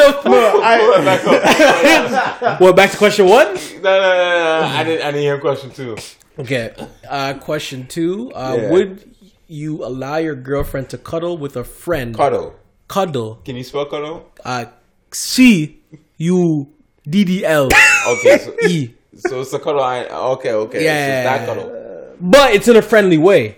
the- 2.40 2.58
well, 2.62 2.74
back 2.74 2.92
to 2.92 2.98
question 2.98 3.26
one. 3.28 3.48
No, 3.48 3.52
no, 3.54 3.60
no, 3.60 3.82
no, 3.82 4.62
no. 4.62 4.68
I 4.68 4.84
didn't. 4.84 5.02
I 5.02 5.12
didn't 5.12 5.22
hear 5.24 5.40
question 5.40 5.72
two. 5.72 5.98
Okay. 6.42 6.74
Uh, 7.08 7.34
question 7.36 7.88
two. 7.88 8.32
Uh, 8.34 8.58
Yeah. 8.60 8.70
Would 8.72 9.16
you 9.48 9.84
allow 9.84 10.16
your 10.18 10.36
girlfriend 10.36 10.90
to 10.90 10.98
cuddle 10.98 11.38
with 11.38 11.56
a 11.58 11.64
friend. 11.64 12.16
Cuddle. 12.16 12.56
Cuddle. 12.88 13.42
Can 13.44 13.56
you 13.58 13.64
spell 13.64 13.86
cuddle? 13.86 14.32
Uh, 14.46 14.66
C 15.12 15.80
U 16.18 16.68
D 17.08 17.24
D 17.26 17.46
L 17.46 17.68
Okay. 18.08 18.38
So, 18.38 18.56
E. 18.68 18.94
so 19.16 19.42
it's 19.42 19.52
a 19.54 19.60
cuddle. 19.60 19.82
I, 19.84 20.06
okay. 20.40 20.54
Okay. 20.54 20.84
Yeah. 20.84 21.06
So 21.06 21.12
it's 21.12 21.26
that 21.30 21.46
cuddle. 21.48 22.16
But 22.22 22.54
it's 22.54 22.68
in 22.68 22.78
a 22.78 22.82
friendly 22.82 23.18
way. 23.18 23.58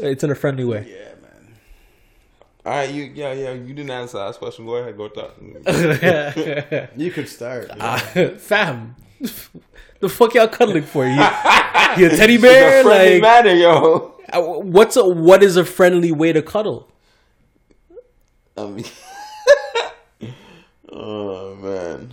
It's 0.00 0.22
in 0.24 0.30
a 0.30 0.34
friendly 0.34 0.64
way. 0.64 0.86
Yeah, 0.88 1.14
man. 1.20 1.54
All 2.64 2.72
right. 2.72 2.90
You. 2.90 3.04
Yeah. 3.14 3.32
Yeah. 3.32 3.52
You 3.52 3.74
didn't 3.74 3.90
answer 3.90 4.16
the 4.18 4.24
last 4.24 4.38
question. 4.38 4.64
Go 4.66 4.76
ahead. 4.76 4.96
Go 4.96 5.08
talk. 5.08 5.34
You 6.96 7.10
could 7.10 7.28
start. 7.28 7.70
Fam, 8.40 8.96
the 10.00 10.08
fuck 10.08 10.34
y'all 10.34 10.48
cuddling 10.48 10.82
for? 10.84 11.04
You, 11.06 11.12
you 11.96 12.06
a 12.06 12.16
teddy 12.16 12.36
bear? 12.38 12.80
A 12.80 12.84
Like, 12.84 13.22
manner, 13.22 13.52
yo. 13.54 14.14
uh, 14.32 14.40
what's 14.42 14.96
a 14.96 15.04
what 15.06 15.42
is 15.42 15.56
a 15.56 15.64
friendly 15.64 16.12
way 16.12 16.32
to 16.32 16.42
cuddle? 16.42 16.88
I 18.56 18.66
mean. 18.66 18.84
oh 20.92 21.54
man. 21.56 22.12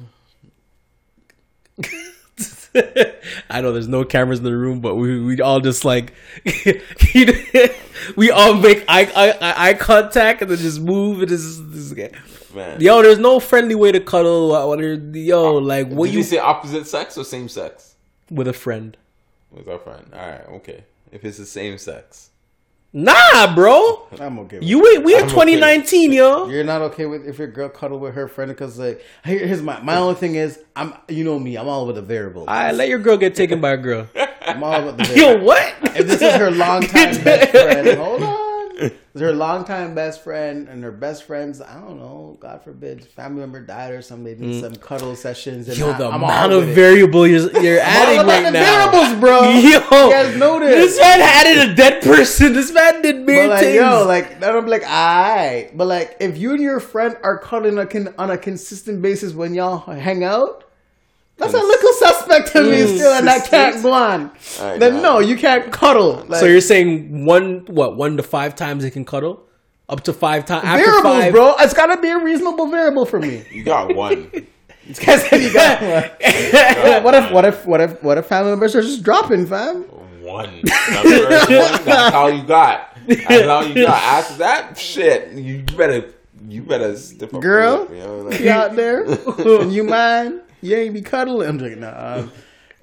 I 3.50 3.62
know 3.62 3.72
there's 3.72 3.88
no 3.88 4.04
cameras 4.04 4.40
in 4.40 4.46
the 4.46 4.56
room, 4.56 4.82
but 4.82 4.96
we 4.96 5.22
we 5.22 5.40
all 5.42 5.60
just 5.62 5.86
like 5.86 6.14
we 8.16 8.32
all 8.32 8.54
make 8.54 8.84
eye, 8.88 9.10
eye 9.16 9.70
eye 9.70 9.74
contact 9.76 10.42
and 10.42 10.52
then 10.52 10.58
just 10.58 10.82
move 10.82 11.22
and 11.22 11.30
just, 11.30 11.62
just 11.72 11.96
Man. 12.56 12.80
yo. 12.82 13.02
There's 13.02 13.20
no 13.20 13.40
friendly 13.40 13.76
way 13.76 13.92
to 13.92 14.00
cuddle. 14.00 14.56
uh, 14.56 14.76
you're, 14.78 14.94
yo, 14.96 15.56
like 15.56 15.88
what 15.90 16.06
Did 16.08 16.14
you 16.14 16.20
you 16.20 16.24
say 16.24 16.38
opposite 16.38 16.88
sex 16.88 17.18
or 17.18 17.24
same 17.24 17.50
sex? 17.50 17.96
with 18.32 18.48
a 18.48 18.54
friend? 18.54 18.98
With 19.52 19.68
our 19.70 19.78
friend. 19.80 20.06
All 20.14 20.20
right. 20.28 20.46
Okay. 20.58 20.84
If 21.12 21.24
it's 21.24 21.38
the 21.38 21.46
same 21.46 21.78
sex. 21.78 22.32
Nah, 22.92 23.54
bro. 23.54 24.08
I'm 24.22 24.40
okay. 24.40 24.60
With 24.60 24.68
You 24.68 24.88
ain't. 24.88 25.04
We 25.04 25.14
in 25.16 25.20
I'm 25.24 25.26
okay. 25.26 25.34
2019, 25.34 26.14
yo. 26.14 26.48
You're 26.48 26.64
not 26.64 26.82
okay 26.84 27.06
with 27.06 27.28
if 27.28 27.38
your 27.38 27.48
girl 27.50 27.68
cuddle 27.68 28.00
with 28.00 28.14
her 28.16 28.28
friend 28.30 28.50
because 28.50 28.80
like 28.80 29.04
here- 29.26 29.46
here's 29.46 29.62
my 29.62 29.82
my 29.82 29.98
only 29.98 30.16
thing 30.16 30.36
is 30.36 30.60
I'm 30.78 30.94
you 31.10 31.26
know 31.26 31.38
me 31.38 31.58
I'm 31.58 31.68
all 31.68 31.84
about 31.84 31.96
the 31.96 32.02
variables. 32.02 32.48
I 32.48 32.72
let 32.72 32.88
your 32.88 33.00
girl 33.00 33.18
get 33.18 33.36
taken 33.36 33.60
by 33.60 33.72
a 33.72 33.78
girl. 33.78 34.08
I'm 34.42 34.64
all 34.64 34.76
about 34.88 34.98
the 34.98 35.14
Yo, 35.18 35.44
what? 35.44 35.74
if 35.96 36.08
this 36.08 36.22
is 36.22 36.34
her 36.36 36.52
longtime 36.52 37.22
best 37.24 37.52
friend, 37.52 37.98
hold 37.98 38.24
on. 38.24 38.45
Her 39.18 39.32
longtime 39.32 39.96
best 39.96 40.24
friend 40.24 40.68
and 40.68 40.84
her 40.84 40.92
best 40.92 41.24
friends. 41.24 41.62
I 41.62 41.76
don't 41.80 41.98
know. 41.98 42.38
God 42.42 42.62
forbid, 42.64 43.06
family 43.06 43.40
member 43.40 43.62
died 43.62 43.94
or 43.94 44.02
something. 44.02 44.26
They 44.26 44.36
did 44.36 44.62
some 44.62 44.76
cuddle 44.76 45.16
sessions. 45.16 45.70
And 45.70 45.78
Mm. 45.78 45.80
Yo, 45.80 45.92
I, 45.92 45.98
the 45.98 46.08
I'm 46.10 46.24
amount 46.24 46.52
of 46.52 46.66
variable 46.76 47.26
you're, 47.26 47.50
you're 47.62 47.80
all 47.82 47.86
adding 47.88 48.20
about 48.20 48.28
right 48.28 48.44
the 48.44 48.52
now. 48.52 48.92
variables, 48.92 49.20
bro. 49.22 49.42
Yo, 49.50 49.60
you 49.62 50.12
guys 50.12 50.36
know 50.36 50.60
This 50.60 51.00
man 51.00 51.22
added 51.22 51.70
a 51.72 51.76
dead 51.76 52.04
person. 52.04 52.52
This 52.52 52.72
man 52.74 53.02
did 53.02 53.26
weird 53.26 53.50
like, 53.52 53.60
things. 53.62 53.76
yo, 53.76 54.06
like, 54.06 54.44
I'm 54.44 54.68
like, 54.68 54.84
alright. 54.84 55.78
But 55.78 55.88
like, 55.88 56.18
if 56.20 56.38
you 56.38 56.52
and 56.54 56.62
your 56.62 56.82
friend 56.82 57.16
are 57.24 57.38
cuddling 57.40 57.78
on 58.18 58.32
a 58.32 58.38
consistent 58.38 59.02
basis 59.02 59.32
when 59.34 59.54
y'all 59.54 59.78
hang 59.80 60.26
out, 60.26 60.65
that's 61.38 61.54
a 61.54 61.58
little 61.58 61.94
suspect 61.94 62.52
to 62.54 62.62
me 62.62 62.78
mm. 62.78 62.96
still, 62.96 63.14
and 63.14 63.28
that 63.28 63.46
can't 63.46 63.82
go 63.84 63.94
on. 63.94 64.32
Then 64.80 65.02
no, 65.02 65.20
you 65.20 65.36
can't 65.36 65.72
cuddle. 65.72 66.26
Like, 66.28 66.40
so 66.40 66.46
you're 66.46 66.62
saying 66.62 67.26
one, 67.26 67.66
what, 67.68 67.96
one 67.98 68.18
to 68.18 68.24
five 68.24 68.56
times 68.56 68.84
it 68.84 68.92
can 68.92 69.06
cuddle? 69.06 69.44
Up 69.88 70.02
to 70.02 70.14
five 70.14 70.46
times? 70.46 70.66
After 70.66 70.86
variables, 70.86 71.24
five, 71.24 71.34
bro. 71.34 71.56
It's 71.60 71.74
gotta 71.74 72.02
be 72.02 72.10
a 72.10 72.18
reasonable 72.18 72.68
variable 72.68 73.06
for 73.06 73.20
me. 73.20 73.44
You 73.52 73.64
got 73.64 73.96
one. 73.96 74.32
It's 74.88 75.00
'cause 75.00 75.24
you 75.32 75.52
got 75.52 75.82
one. 75.82 77.04
what 77.04 77.16
if, 77.16 77.32
what 77.32 77.44
if, 77.44 77.66
what 77.66 77.82
if, 77.82 78.04
what 78.04 78.18
if 78.20 78.28
family 78.28 78.52
members 78.52 78.76
are 78.76 78.84
just 78.84 79.02
dropping, 79.02 79.48
fam? 79.48 79.84
one. 80.26 80.62
That's, 80.64 81.06
one. 81.06 81.86
That's 81.86 82.16
all 82.16 82.30
you 82.30 82.44
got. 82.44 82.98
That's 83.08 83.48
all 83.48 83.66
you 83.66 83.86
got. 83.86 84.04
After 84.04 84.38
that, 84.40 84.78
shit. 84.78 85.34
You 85.34 85.64
better. 85.78 86.12
You 86.48 86.62
better 86.62 86.96
step 86.98 87.34
up. 87.34 87.42
Girl, 87.42 87.88
you 87.90 87.98
know, 87.98 88.18
like- 88.20 88.40
You 88.40 88.50
out 88.52 88.76
there, 88.76 89.04
and 89.62 89.74
you 89.74 89.84
mind? 89.84 90.42
You 90.66 90.76
ain't 90.78 90.94
be 90.94 91.02
cuddling. 91.02 91.48
I'm 91.48 91.58
like, 91.60 91.78
nah. 91.78 92.16
Um, 92.18 92.32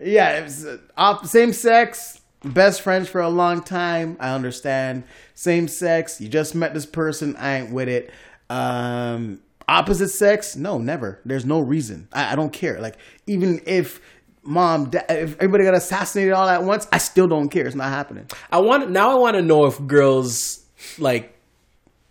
yeah, 0.01 0.39
it's 0.39 0.65
uh, 0.65 1.23
same 1.25 1.53
sex, 1.53 2.21
best 2.45 2.81
friends 2.81 3.09
for 3.09 3.21
a 3.21 3.29
long 3.29 3.63
time. 3.63 4.17
I 4.21 4.35
understand. 4.35 5.05
Same 5.35 5.69
sex, 5.69 6.21
you 6.21 6.29
just 6.29 6.55
met 6.55 6.75
this 6.75 6.87
person. 6.87 7.35
I 7.37 7.59
ain't 7.59 7.73
with 7.73 7.89
it. 7.89 8.11
Um, 8.49 9.41
opposite 9.67 10.11
sex, 10.11 10.55
no, 10.57 10.79
never. 10.79 11.21
There's 11.25 11.45
no 11.45 11.61
reason. 11.61 12.09
I, 12.13 12.33
I 12.33 12.37
don't 12.37 12.53
care. 12.53 12.81
Like 12.81 12.97
even 13.27 13.61
if 13.67 14.01
mom, 14.43 14.91
da- 14.91 15.05
if 15.09 15.35
everybody 15.37 15.65
got 15.65 15.75
assassinated 15.75 16.33
all 16.33 16.49
at 16.49 16.63
once, 16.63 16.87
I 16.93 16.99
still 16.99 17.27
don't 17.27 17.49
care. 17.49 17.67
It's 17.67 17.77
not 17.77 17.89
happening. 17.89 18.27
I 18.51 18.61
want 18.61 18.91
now. 18.91 19.11
I 19.11 19.15
want 19.15 19.37
to 19.37 19.43
know 19.43 19.67
if 19.67 19.85
girls 19.87 20.65
like 20.99 21.37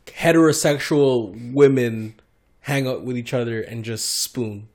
heterosexual 0.06 1.54
women 1.54 2.16
hang 2.62 2.88
out 2.88 3.04
with 3.04 3.18
each 3.18 3.34
other 3.34 3.62
and 3.62 3.84
just 3.84 4.22
spoon. 4.22 4.68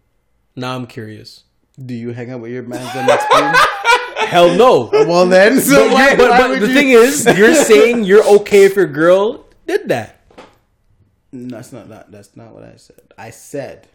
Now 0.56 0.74
I'm 0.74 0.86
curious. 0.86 1.44
Do 1.84 1.94
you 1.94 2.10
hang 2.12 2.30
out 2.30 2.40
with 2.40 2.50
your 2.52 2.62
man's 2.62 2.94
on 2.96 3.06
next 3.06 3.24
spoon? 3.30 3.54
Hell 4.28 4.54
no. 4.56 4.88
Well 4.92 5.26
then, 5.26 5.60
so 5.60 5.86
but 5.88 5.92
why, 5.92 6.16
but, 6.16 6.30
why 6.30 6.38
but 6.40 6.50
would 6.50 6.60
the 6.62 6.68
you- 6.68 6.74
thing 6.74 6.88
is, 6.90 7.24
you're 7.36 7.54
saying 7.70 8.04
you're 8.04 8.24
okay 8.38 8.64
if 8.64 8.74
your 8.74 8.86
girl 8.86 9.44
did 9.66 9.88
that. 9.88 10.20
No, 11.32 11.56
that's 11.58 11.72
not, 11.72 11.88
not 11.88 12.10
that's 12.10 12.34
not 12.36 12.54
what 12.54 12.62
I 12.64 12.76
said. 12.76 13.00
I 13.18 13.30
said 13.30 13.88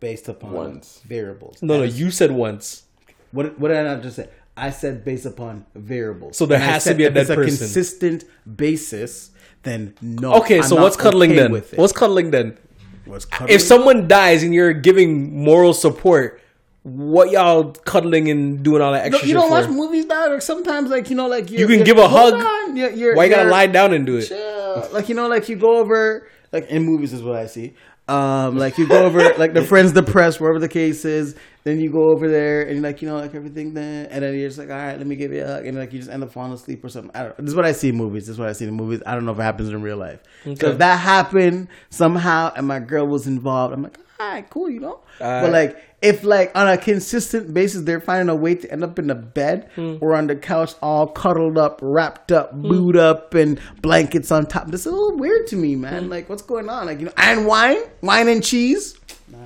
based 0.00 0.28
upon 0.28 0.52
Once. 0.52 1.00
variables. 1.04 1.60
No, 1.62 1.78
no, 1.78 1.82
you 1.82 2.10
said 2.10 2.30
once. 2.30 2.84
What 3.32 3.58
what 3.58 3.68
did 3.68 3.78
I 3.78 3.82
not 3.82 4.02
just 4.02 4.16
say? 4.16 4.28
I 4.56 4.70
said 4.70 5.04
based 5.04 5.26
upon 5.26 5.66
variables. 5.74 6.36
So 6.36 6.46
there 6.46 6.58
And 6.60 6.70
has 6.70 6.84
to 6.84 6.94
be 6.94 7.04
a 7.04 7.08
if 7.08 7.16
it's 7.16 7.28
dead 7.28 7.38
a 7.38 7.42
consistent 7.44 8.24
basis. 8.56 9.30
Then 9.64 9.94
no. 10.00 10.34
Okay, 10.34 10.58
I'm 10.58 10.62
so 10.64 10.76
not 10.76 10.82
what's 10.82 10.96
cuddling 10.96 11.32
okay 11.32 11.40
then? 11.42 11.52
with 11.52 11.72
it. 11.72 11.78
What's 11.78 11.92
cuddling 11.92 12.30
then? 12.30 12.56
What's 13.04 13.24
cuddling? 13.24 13.54
If 13.54 13.62
someone 13.62 14.08
dies 14.08 14.42
and 14.42 14.54
you're 14.54 14.72
giving 14.72 15.36
moral 15.44 15.74
support, 15.74 16.40
what 16.84 17.30
y'all 17.30 17.72
cuddling 17.72 18.28
and 18.28 18.62
doing 18.62 18.82
all 18.82 18.92
that 18.92 19.02
No, 19.10 19.16
extra 19.16 19.28
you 19.28 19.34
don't 19.34 19.48
for? 19.48 19.60
watch 19.60 19.68
movies, 19.68 20.04
dog. 20.06 20.30
Like 20.32 20.42
sometimes, 20.42 20.90
like 20.90 21.10
you 21.10 21.16
know, 21.16 21.28
like 21.28 21.50
you're, 21.50 21.60
You 21.60 21.66
can 21.66 21.74
you're- 21.76 21.84
give 21.86 21.98
a 21.98 22.08
hug. 22.08 22.34
on, 22.34 22.76
you're- 22.76 22.94
you're- 22.94 23.14
Why 23.16 23.24
you 23.26 23.30
gotta 23.30 23.48
lie 23.50 23.66
down 23.68 23.92
and 23.92 24.04
do 24.06 24.16
it? 24.16 24.26
chill. 24.26 24.88
Like 24.92 25.08
you 25.08 25.14
know, 25.14 25.28
like 25.28 25.48
you 25.48 25.56
go 25.56 25.78
over 25.78 26.26
like 26.52 26.68
in 26.70 26.82
movies 26.82 27.12
is 27.12 27.22
what 27.22 27.36
I 27.36 27.46
see. 27.46 27.74
Um, 28.12 28.58
like 28.58 28.76
you 28.76 28.86
go 28.86 29.04
over 29.06 29.20
like 29.38 29.54
the 29.54 29.64
friends 29.64 29.92
depressed, 29.92 30.38
wherever 30.38 30.58
the 30.58 30.68
case 30.68 31.04
is. 31.06 31.34
Then 31.64 31.80
you 31.80 31.90
go 31.90 32.10
over 32.10 32.28
there 32.28 32.62
and 32.62 32.72
you're 32.72 32.82
like 32.82 33.00
you 33.00 33.08
know 33.08 33.16
like 33.16 33.34
everything 33.34 33.72
then, 33.72 34.06
and 34.06 34.22
then 34.22 34.34
you're 34.34 34.48
just 34.48 34.58
like, 34.58 34.68
all 34.68 34.76
right, 34.76 34.98
let 34.98 35.06
me 35.06 35.16
give 35.16 35.32
you 35.32 35.44
a 35.44 35.46
hug, 35.46 35.66
and 35.66 35.78
like 35.78 35.92
you 35.92 35.98
just 35.98 36.10
end 36.10 36.22
up 36.22 36.32
falling 36.32 36.52
asleep 36.52 36.84
or 36.84 36.88
something. 36.88 37.10
I 37.14 37.22
don't. 37.22 37.36
This 37.38 37.48
is 37.48 37.54
what 37.54 37.64
I 37.64 37.72
see 37.72 37.88
in 37.88 37.96
movies. 37.96 38.26
This 38.26 38.34
is 38.34 38.38
what 38.38 38.48
I 38.48 38.52
see 38.52 38.66
in 38.66 38.74
movies. 38.74 39.00
I 39.06 39.14
don't 39.14 39.24
know 39.24 39.32
if 39.32 39.38
it 39.38 39.42
happens 39.42 39.70
in 39.70 39.80
real 39.80 39.96
life. 39.96 40.20
So 40.44 40.72
if 40.72 40.78
that 40.78 40.96
happened 40.96 41.68
somehow 41.88 42.52
and 42.54 42.66
my 42.66 42.80
girl 42.80 43.06
was 43.06 43.26
involved, 43.26 43.72
I'm 43.72 43.82
like, 43.84 43.98
all 44.20 44.28
right, 44.28 44.48
cool, 44.50 44.70
you 44.70 44.80
know. 44.80 45.00
Alright. 45.20 45.42
But 45.42 45.52
like 45.52 45.84
if 46.00 46.24
like 46.24 46.50
on 46.54 46.68
a 46.68 46.76
consistent 46.76 47.52
basis 47.54 47.82
they're 47.82 48.00
finding 48.00 48.28
a 48.28 48.34
way 48.34 48.54
to 48.54 48.70
end 48.70 48.84
up 48.84 48.98
in 48.98 49.06
the 49.08 49.14
bed 49.14 49.70
Hmm. 49.74 49.96
or 50.00 50.14
on 50.14 50.26
the 50.26 50.36
couch 50.36 50.74
all 50.82 51.06
cuddled 51.06 51.58
up, 51.58 51.80
wrapped 51.82 52.30
up, 52.32 52.52
hmm. 52.52 52.62
booed 52.62 52.96
up 52.96 53.34
and 53.34 53.60
blankets 53.80 54.30
on 54.30 54.46
top. 54.46 54.68
This 54.68 54.82
is 54.82 54.86
a 54.86 54.90
little 54.94 55.16
weird 55.16 55.46
to 55.48 55.56
me, 55.56 55.76
man. 55.76 56.04
Hmm. 56.04 56.10
Like 56.10 56.28
what's 56.28 56.42
going 56.42 56.68
on? 56.68 56.86
Like, 56.86 57.00
you 57.00 57.06
know, 57.06 57.12
and 57.16 57.46
wine? 57.46 57.78
Wine 58.00 58.28
and 58.28 58.42
cheese? 58.44 58.98
No 59.30 59.38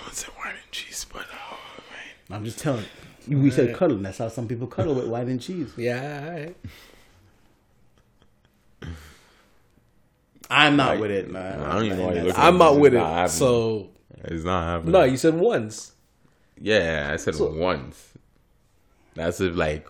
one 0.00 0.12
said 0.12 0.30
wine 0.38 0.54
and 0.60 0.72
cheese, 0.72 1.06
but 1.12 1.22
uh, 1.22 1.52
oh, 1.52 1.58
man. 2.28 2.36
I'm 2.38 2.44
just 2.44 2.58
telling 2.58 2.84
you. 3.28 3.38
We 3.38 3.50
said 3.50 3.74
cuddling. 3.76 4.02
That's 4.02 4.18
how 4.18 4.28
some 4.28 4.46
people 4.48 4.66
cuddle 4.66 4.94
with 4.94 5.06
wine 5.06 5.28
and 5.28 5.40
cheese. 5.40 5.72
Yeah, 5.76 6.24
all 6.26 6.30
right. 6.32 6.56
I'm 10.50 10.76
not 10.76 10.98
with 10.98 11.10
it, 11.10 11.30
man. 11.30 11.60
I 11.60 11.72
don't 11.74 11.84
even 11.86 11.98
know 11.98 12.06
why 12.06 12.12
you're 12.14 12.24
looking 12.24 12.40
I'm 12.40 12.58
not 12.58 12.78
with 12.78 12.94
it. 12.94 12.98
not. 12.98 13.30
So 13.30 13.90
It's 14.24 14.44
not 14.44 14.64
happening. 14.64 14.92
no, 14.92 15.02
you 15.04 15.16
said 15.16 15.34
once. 15.34 15.92
Yeah, 16.60 17.10
I 17.12 17.16
said 17.16 17.34
once. 17.38 18.12
That's 19.14 19.40
if 19.40 19.54
like 19.56 19.88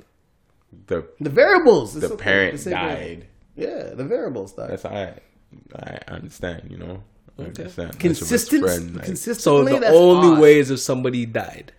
the 0.86 1.06
The 1.20 1.31
variables. 1.31 1.94
The 1.94 2.06
okay 2.12 2.16
parent 2.22 2.60
to 2.60 2.70
died. 2.70 2.97
variables. 2.97 3.24
Yeah, 3.56 3.94
the 3.94 4.05
variables 4.05 4.51
stuff. 4.52 4.68
That's 4.70 4.85
all 4.85 4.93
right. 4.93 5.18
I 5.76 5.98
understand, 6.12 6.68
you 6.70 6.76
know. 6.78 7.02
I 7.39 7.43
understand. 7.44 7.89
That's 7.90 7.97
Consistent, 7.98 8.62
friend, 8.64 8.97
like- 8.97 9.16
So 9.16 9.64
the 9.64 9.78
that's 9.78 9.94
only 9.94 10.28
odd. 10.36 10.40
way 10.40 10.59
is 10.59 10.70
if 10.70 10.81
somebody 10.81 11.26
died. 11.26 11.72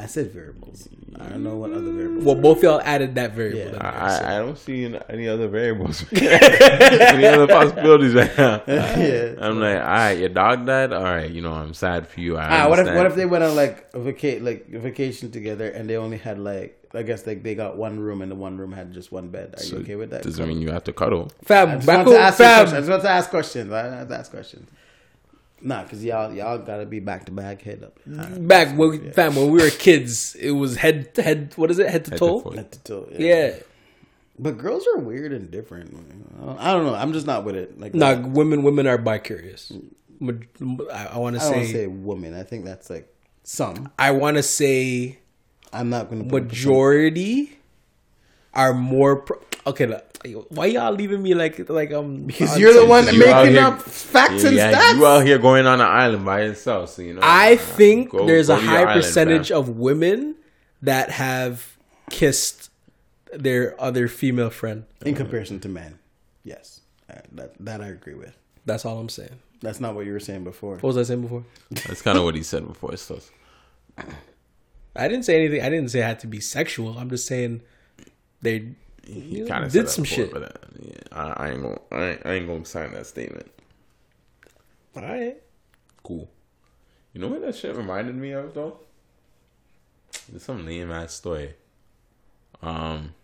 I 0.00 0.06
said 0.06 0.30
variables. 0.32 0.88
I 1.18 1.28
don't 1.30 1.42
know 1.42 1.56
what 1.56 1.72
other 1.72 1.90
variables. 1.92 2.24
Well, 2.24 2.36
both 2.36 2.62
y'all 2.62 2.80
added 2.80 3.16
that 3.16 3.32
variable. 3.32 3.58
Yeah. 3.58 3.70
then. 3.72 3.82
I, 3.82 4.36
I 4.36 4.38
don't 4.38 4.56
see 4.56 4.84
any- 4.84 5.00
any 5.08 5.26
other 5.28 5.48
variables, 5.48 6.04
any 6.12 7.26
other 7.26 7.48
possibilities 7.48 8.14
right 8.14 8.38
now. 8.38 8.62
yeah. 8.68 9.34
I'm 9.40 9.58
like, 9.58 9.78
all 9.80 9.86
right, 9.86 10.12
your 10.12 10.28
dog 10.28 10.66
died. 10.66 10.92
All 10.92 11.02
right, 11.02 11.28
you 11.30 11.42
know, 11.42 11.52
I'm 11.52 11.74
sad 11.74 12.06
for 12.06 12.20
you. 12.20 12.36
I 12.36 12.62
Ah, 12.62 12.68
what 12.68 12.78
if 12.78 12.86
what 12.94 13.06
if 13.06 13.14
they 13.16 13.26
went 13.26 13.42
on 13.42 13.56
like 13.56 13.88
a 13.92 13.98
vaca- 13.98 14.38
like 14.40 14.66
a 14.72 14.78
vacation 14.78 15.32
together 15.32 15.68
and 15.68 15.90
they 15.90 15.96
only 15.96 16.18
had 16.18 16.38
like 16.38 16.76
I 16.94 17.02
guess 17.02 17.26
like 17.26 17.42
they 17.42 17.54
got 17.56 17.76
one 17.76 17.98
room 17.98 18.22
and 18.22 18.30
the 18.30 18.36
one 18.36 18.56
room 18.56 18.72
had 18.72 18.92
just 18.92 19.10
one 19.10 19.28
bed. 19.30 19.54
Are 19.58 19.64
you 19.64 19.78
okay 19.78 19.96
with 19.96 20.10
that? 20.10 20.22
Doesn't 20.22 20.46
mean 20.48 20.60
you 20.62 20.70
have 20.70 20.84
to 20.84 20.92
cuddle. 20.92 21.30
Fab, 21.42 21.68
I 21.68 21.70
Fam, 21.72 21.78
just 21.78 21.86
back 21.86 22.06
want 22.06 22.18
to 22.18 22.22
ask 22.22 22.38
you 22.38 22.44
questions. 22.44 22.72
I 22.72 22.74
fam. 22.76 22.80
just 22.82 22.90
want 22.90 23.02
to 23.02 23.10
ask 23.10 23.30
questions. 23.30 23.72
I 23.72 23.82
have 23.98 24.08
to 24.08 24.16
ask 24.16 24.30
questions. 24.30 24.70
Nah, 25.60 25.84
cause 25.84 26.04
y'all 26.04 26.32
y'all 26.32 26.58
gotta 26.58 26.86
be 26.86 27.00
back 27.00 27.26
to 27.26 27.32
back, 27.32 27.62
head 27.62 27.82
up, 27.82 27.98
Back 28.46 28.76
when 28.76 28.90
we, 28.90 28.98
fam 29.10 29.34
when 29.34 29.50
we 29.50 29.60
were 29.62 29.70
kids, 29.70 30.36
it 30.36 30.52
was 30.52 30.76
head 30.76 31.14
to 31.16 31.22
head. 31.22 31.52
What 31.56 31.70
is 31.70 31.78
it? 31.80 31.90
Head 31.90 32.04
to 32.06 32.10
Head 32.12 32.18
toe. 32.20 32.40
foot. 32.40 32.54
head 32.56 32.72
to 32.72 32.78
toe. 32.84 33.08
Yeah. 33.18 33.54
But 34.38 34.56
girls 34.56 34.86
are 34.86 34.98
weird 34.98 35.32
and 35.32 35.50
different. 35.50 35.92
I 36.58 36.72
don't 36.72 36.86
know. 36.86 36.94
I'm 36.94 37.12
just 37.12 37.26
not 37.26 37.44
with 37.44 37.56
it. 37.56 37.80
Like 37.80 37.92
Nah, 37.92 38.14
that. 38.14 38.28
women 38.28 38.62
women 38.62 38.86
are 38.86 38.96
bi 38.98 39.18
curious. 39.18 39.72
I, 40.22 40.26
I 40.26 40.28
want 40.28 40.38
to 40.90 40.96
I 41.18 41.18
want 41.18 41.38
say, 41.40 41.60
to 41.62 41.72
say 41.72 41.86
woman. 41.88 42.34
I 42.34 42.44
think 42.44 42.64
that's 42.64 42.88
like 42.88 43.12
some. 43.42 43.90
I 43.98 44.12
want 44.12 44.36
to 44.36 44.42
say 44.44 45.18
I'm 45.72 45.90
not 45.90 46.08
going 46.08 46.28
to 46.28 46.32
majority 46.40 47.58
are 48.54 48.74
more. 48.74 49.16
Pro- 49.22 49.40
okay, 49.68 49.86
look, 49.86 50.04
why 50.50 50.66
y'all 50.66 50.92
leaving 50.92 51.22
me 51.22 51.34
like 51.34 51.68
like 51.68 51.92
um? 51.92 52.24
because 52.24 52.54
on 52.54 52.60
you're 52.60 52.72
the 52.74 52.86
one 52.86 53.04
You 53.14 53.26
out 53.28 53.44
making 53.46 53.54
here- 53.54 53.64
up 53.66 53.80
facts 53.82 54.44
and 54.44 54.56
yeah, 54.56 54.72
stats. 54.72 54.96
you 54.96 55.06
out 55.06 55.24
here 55.26 55.38
going 55.38 55.66
on 55.66 55.80
an 55.80 55.86
island 55.86 56.24
by 56.24 56.42
yourself, 56.42 56.90
so 56.90 57.02
you 57.02 57.14
know. 57.14 57.20
I 57.22 57.54
uh, 57.54 57.56
think 57.58 58.10
go- 58.10 58.26
there's 58.26 58.48
go 58.48 58.54
a 58.56 58.60
high 58.60 58.82
island, 58.82 59.02
percentage 59.02 59.48
fam. 59.48 59.58
of 59.58 59.68
women 59.70 60.34
that 60.82 61.10
have 61.10 61.76
kissed 62.10 62.70
their 63.32 63.80
other 63.80 64.08
female 64.08 64.50
friend. 64.50 64.84
in 65.04 65.14
comparison 65.14 65.60
to 65.60 65.68
men. 65.68 65.98
Yes, 66.44 66.80
Uh, 67.10 67.20
that 67.32 67.54
that 67.60 67.80
I 67.80 67.88
agree 67.88 68.14
with. 68.14 68.34
That's 68.66 68.84
all 68.84 68.98
I'm 68.98 69.08
saying. 69.08 69.38
That's 69.60 69.80
not 69.80 69.94
what 69.94 70.06
you 70.06 70.12
were 70.12 70.20
saying 70.20 70.44
before. 70.44 70.74
What 70.74 70.84
was 70.84 70.96
I 70.96 71.02
saying 71.02 71.22
before? 71.22 71.44
That's 71.70 72.00
kind 72.02 72.16
of 72.16 72.24
what 72.24 72.34
he 72.36 72.42
said 72.42 72.66
before. 72.66 72.96
So 72.96 73.18
I 74.96 75.08
didn't 75.08 75.24
say 75.24 75.36
anything. 75.36 75.62
I 75.62 75.68
didn't 75.68 75.90
say 75.90 76.00
it 76.00 76.04
had 76.04 76.20
to 76.20 76.26
be 76.26 76.40
sexual. 76.40 76.98
I'm 76.98 77.10
just 77.10 77.26
saying 77.26 77.62
they 78.42 78.74
he 79.12 79.44
kind 79.46 79.64
of 79.64 79.72
did 79.72 79.88
some 79.88 80.04
shit. 80.04 80.32
But 80.32 80.42
uh, 80.42 80.48
yeah, 80.80 80.92
I, 81.12 81.22
I 81.44 81.50
ain't 81.50 81.62
gonna, 81.62 81.78
I 81.90 82.04
ain't, 82.10 82.26
I 82.26 82.32
ain't 82.34 82.46
gonna 82.46 82.64
sign 82.64 82.92
that 82.92 83.06
statement. 83.06 83.50
All 84.96 85.02
right. 85.02 85.36
Cool. 86.02 86.28
You 87.12 87.20
know 87.20 87.28
what 87.28 87.40
that 87.42 87.54
shit 87.56 87.74
reminded 87.76 88.14
me 88.14 88.32
of 88.32 88.54
though? 88.54 88.78
It's 90.34 90.44
some 90.44 90.64
lame 90.66 90.90
ass 90.90 91.14
story. 91.14 91.54
Um. 92.62 93.14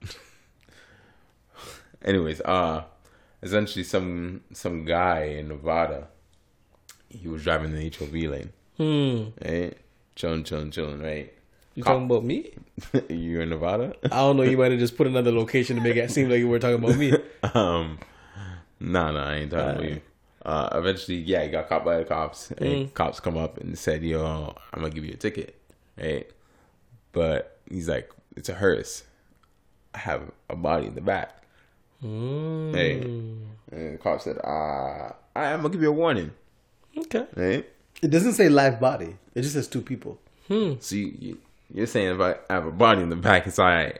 anyways, 2.04 2.40
uh, 2.42 2.84
essentially 3.42 3.84
some 3.84 4.42
some 4.52 4.84
guy 4.84 5.24
in 5.24 5.48
Nevada, 5.48 6.08
he 7.08 7.28
was 7.28 7.42
driving 7.44 7.72
the 7.74 7.90
HOV 7.90 8.12
lane, 8.14 8.52
Hmm. 8.76 9.30
right? 9.44 9.76
Chilling, 10.14 10.44
chilling, 10.44 10.70
chilling, 10.70 11.00
right? 11.02 11.32
You 11.74 11.82
Cop- 11.82 11.94
talking 11.94 12.06
about 12.06 12.24
me? 12.24 12.52
you 13.08 13.40
in 13.40 13.50
Nevada? 13.50 13.94
I 14.04 14.08
don't 14.08 14.36
know. 14.36 14.42
You 14.42 14.58
might 14.58 14.72
have 14.72 14.80
just 14.80 14.96
put 14.96 15.06
another 15.06 15.32
location 15.32 15.76
to 15.76 15.82
make 15.82 15.96
it 15.96 16.10
seem 16.10 16.28
like 16.28 16.38
you 16.38 16.48
were 16.48 16.58
talking 16.58 16.82
about 16.84 16.96
me. 16.96 17.12
um, 17.54 17.98
nah, 18.78 19.10
nah, 19.10 19.30
I 19.30 19.34
ain't 19.36 19.50
talking 19.50 19.70
about 19.70 19.84
you. 19.84 20.00
Uh, 20.44 20.68
eventually, 20.72 21.18
yeah, 21.18 21.44
he 21.44 21.50
got 21.50 21.68
caught 21.68 21.84
by 21.84 21.98
the 21.98 22.04
cops. 22.04 22.50
And 22.52 22.92
cops 22.94 23.20
come 23.20 23.38
up 23.38 23.58
and 23.58 23.78
said, 23.78 24.02
"Yo, 24.02 24.54
I'm 24.72 24.82
gonna 24.82 24.92
give 24.92 25.04
you 25.04 25.12
a 25.12 25.16
ticket." 25.16 25.56
Right? 25.96 26.28
But 27.12 27.58
he's 27.70 27.88
like, 27.88 28.10
"It's 28.36 28.48
a 28.48 28.54
hearse. 28.54 29.04
I 29.94 29.98
have 29.98 30.30
a 30.50 30.56
body 30.56 30.88
in 30.88 30.94
the 30.94 31.00
back." 31.00 31.42
Hey, 32.00 33.00
and 33.00 33.46
the 33.70 33.98
cop 34.02 34.20
said, 34.20 34.38
"Ah, 34.42 35.14
I'm 35.36 35.58
gonna 35.58 35.70
give 35.70 35.82
you 35.82 35.90
a 35.90 35.92
warning." 35.92 36.32
Okay. 36.98 37.26
Right? 37.36 37.68
It 38.02 38.08
doesn't 38.08 38.32
say 38.32 38.48
live 38.48 38.80
body. 38.80 39.16
It 39.34 39.42
just 39.42 39.54
says 39.54 39.68
two 39.68 39.80
people. 39.80 40.18
So 40.80 40.96
you, 40.96 41.16
you, 41.18 41.38
you're 41.72 41.86
saying 41.86 42.14
if 42.14 42.20
I 42.20 42.36
have 42.52 42.66
a 42.66 42.70
body 42.70 43.02
in 43.02 43.08
the 43.08 43.16
back, 43.16 43.46
it's 43.46 43.58
all 43.58 43.66
right. 43.66 43.98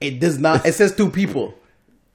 It 0.00 0.20
does 0.20 0.38
not. 0.38 0.64
It 0.66 0.72
says 0.74 0.94
two 0.94 1.10
people. 1.10 1.54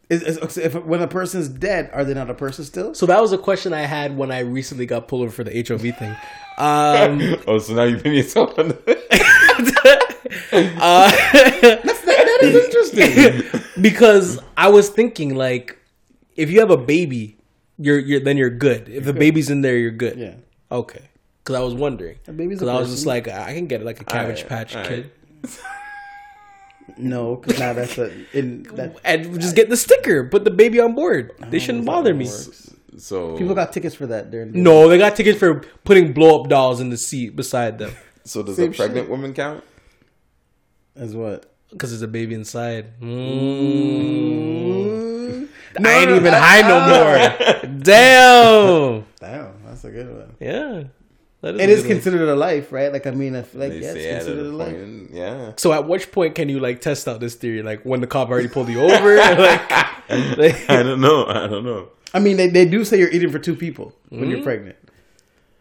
Is, 0.10 0.24
is- 0.24 0.58
if 0.58 0.74
when 0.86 1.02
a 1.02 1.08
person's 1.08 1.48
dead, 1.48 1.90
are 1.94 2.04
they 2.04 2.14
not 2.14 2.30
a 2.30 2.34
person 2.34 2.66
still? 2.66 2.94
So 2.94 3.06
that 3.06 3.22
was 3.22 3.32
a 3.32 3.38
question 3.38 3.74
I 3.74 3.82
had 3.82 4.18
when 4.18 4.32
I 4.32 4.40
recently 4.40 4.86
got 4.86 5.08
pulled 5.08 5.24
over 5.24 5.32
for 5.32 5.44
the 5.44 5.52
HOV 5.68 5.82
thing. 5.98 6.16
Um, 6.58 7.38
Oh, 7.48 7.60
so 7.60 7.74
now 7.74 7.84
you 7.84 7.96
put 7.98 8.12
yourself 8.12 8.58
on 8.60 8.70
the. 8.70 8.76
that 10.52 12.40
is 12.42 12.56
interesting. 12.56 13.62
because 13.82 14.40
I 14.58 14.70
was 14.70 14.90
thinking 14.90 15.36
like, 15.36 15.78
if 16.36 16.50
you 16.52 16.60
have 16.60 16.72
a 16.72 16.78
baby, 16.78 17.38
you're 17.78 18.00
you're 18.00 18.20
then 18.20 18.38
you're 18.38 18.50
good. 18.50 18.90
If 18.90 19.06
the 19.06 19.14
baby's 19.14 19.50
in 19.50 19.62
there, 19.62 19.78
you're 19.78 19.92
good. 19.92 20.18
yeah. 20.18 20.36
Okay. 20.72 21.02
Because 21.44 21.56
I 21.56 21.64
was 21.64 21.74
wondering. 21.74 22.18
Because 22.26 22.68
I 22.68 22.80
was 22.80 22.92
just 22.92 23.06
like, 23.06 23.28
I 23.28 23.54
can 23.54 23.68
get 23.68 23.84
like 23.84 24.00
a 24.02 24.04
Cabbage 24.06 24.44
Alright, 24.44 24.50
Patch 24.50 24.76
alright. 24.76 24.90
kid 24.90 25.12
No, 26.98 27.36
because 27.38 27.60
now 27.60 27.74
that's 27.74 27.98
a 27.98 28.12
in 28.38 28.64
that 28.76 28.96
and 29.04 29.40
just 29.40 29.56
get 29.56 29.70
the 29.70 29.78
sticker. 29.78 30.26
Put 30.26 30.44
the 30.44 30.52
baby 30.52 30.80
on 30.80 30.94
board. 30.94 31.32
They 31.50 31.58
shouldn't 31.60 31.86
bother 31.86 32.14
me. 32.14 32.30
So 32.98 33.38
people 33.38 33.56
got 33.56 33.72
tickets 33.74 33.96
for 33.96 34.06
that. 34.08 34.30
During 34.30 34.52
No, 34.62 34.90
they 34.90 34.98
got 34.98 35.16
tickets 35.16 35.40
for 35.40 35.62
putting 35.84 36.14
blow 36.14 36.42
up 36.42 36.50
dolls 36.50 36.82
in 36.82 36.90
the 36.90 36.98
seat 36.98 37.36
beside 37.36 37.80
them 37.80 37.94
So 38.26 38.44
does 38.44 38.58
Same 38.58 38.72
a 38.72 38.76
pregnant 38.76 39.10
woman 39.10 39.34
count? 39.34 39.64
as 40.96 41.16
what? 41.16 41.48
because 41.72 41.92
there's 41.92 42.02
a 42.02 42.08
baby 42.08 42.36
inside. 42.36 43.00
Mm. 43.00 44.02
I 45.86 45.90
ain't 46.00 46.12
even 46.12 46.34
high 46.34 46.62
no 46.62 46.82
more. 46.82 47.16
Damn. 47.82 49.06
Damn, 49.20 49.64
that's 49.66 49.86
a 49.86 49.90
good 49.90 50.14
one. 50.14 50.36
Yeah. 50.40 50.84
That 51.42 51.56
It 51.56 51.62
a 51.62 51.64
is 51.72 51.82
good 51.82 51.88
one. 51.90 51.96
considered 51.98 52.30
a 52.30 52.36
life, 52.36 52.72
right? 52.72 52.92
Like 52.94 53.08
I 53.08 53.12
mean, 53.12 53.36
I 53.36 53.42
feel 53.42 53.62
like 53.62 53.72
They 53.72 53.80
yeah, 53.80 53.92
it's 53.94 54.26
considered 54.26 54.46
a 54.46 54.50
a 54.50 54.52
life. 54.52 54.76
point, 54.76 55.10
yeah. 55.12 55.52
So 55.58 55.74
at 55.74 55.88
which 55.88 56.12
point 56.12 56.36
can 56.36 56.50
you 56.50 56.60
like 56.60 56.82
test 56.82 57.08
out 57.08 57.20
this 57.20 57.36
theory? 57.36 57.64
Like 57.64 57.82
when 57.84 58.00
the 58.02 58.08
cop 58.08 58.30
already 58.30 58.48
pulled 58.48 58.70
you 58.70 58.82
over? 58.82 59.16
like, 59.18 59.72
like- 60.38 60.70
I 60.70 60.84
don't 60.84 61.02
know. 61.02 61.26
I 61.26 61.48
don't 61.48 61.64
know. 61.66 61.90
I 62.14 62.20
mean, 62.20 62.38
they, 62.38 62.48
they 62.48 62.66
do 62.66 62.84
say 62.86 63.00
you're 63.00 63.10
eating 63.10 63.32
for 63.32 63.40
two 63.40 63.56
people 63.56 63.94
when 64.10 64.22
Mm-hmm. 64.22 64.32
you're 64.32 64.44
pregnant. 64.44 64.76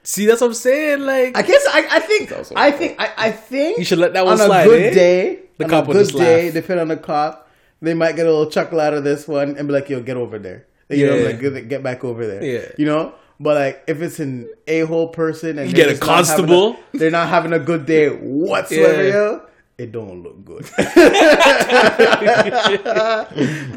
see, 0.03 0.27
that's 0.27 0.41
what 0.41 0.49
I'm 0.49 0.55
saying. 0.55 1.01
Like 1.01 1.37
I 1.37 1.43
guess 1.43 1.65
I, 1.73 1.87
I 1.91 2.01
think 2.01 2.33
I 2.57 2.71
think 2.73 3.01
I, 3.01 3.13
I 3.17 3.31
think 3.31 3.79
You 3.79 3.85
should 3.85 3.99
let 3.99 4.13
that 4.15 4.25
one 4.25 4.41
on 4.41 4.47
slide, 4.47 4.63
a 4.63 4.69
good 4.69 4.83
eh? 4.83 4.95
day. 4.95 5.39
The 5.59 5.65
on 5.65 5.71
cop 5.71 5.85
a 5.85 5.89
would 5.89 5.95
good 5.95 6.07
just 6.07 6.19
day, 6.19 6.45
laugh. 6.47 6.55
depending 6.55 6.83
on 6.83 6.89
the 6.89 6.97
cop, 6.97 7.49
they 7.81 7.95
might 7.95 8.17
get 8.17 8.27
a 8.27 8.31
little 8.31 8.51
chuckle 8.51 8.81
out 8.81 8.93
of 8.95 9.05
this 9.05 9.29
one 9.29 9.57
and 9.57 9.69
be 9.69 9.73
like, 9.73 9.89
"Yo, 9.89 10.01
get 10.03 10.17
over 10.17 10.39
there." 10.39 10.67
You 10.89 11.07
know, 11.07 11.17
like 11.25 11.41
get, 11.41 11.69
get 11.69 11.83
back 11.83 12.03
over 12.05 12.27
there. 12.27 12.43
Yeah. 12.45 12.69
you 12.77 12.85
know. 12.87 13.15
But 13.43 13.57
like, 13.57 13.85
if 13.87 14.03
it's 14.03 14.21
an 14.21 14.51
a 14.67 14.81
hole 14.81 15.09
person 15.09 15.59
and 15.59 15.69
You 15.69 15.75
get 15.75 15.87
a 15.89 15.93
just 15.93 16.03
not 16.03 16.09
constable? 16.09 16.77
they're 16.93 17.11
not 17.11 17.31
having 17.31 17.55
a 17.55 17.59
good 17.59 17.87
day 17.87 18.11
whatsoever. 18.11 19.03
Yeah. 19.03 19.13
Yo, 19.13 19.43
it 19.79 19.93
don't 19.93 20.23
look 20.23 20.45
good. 20.45 20.69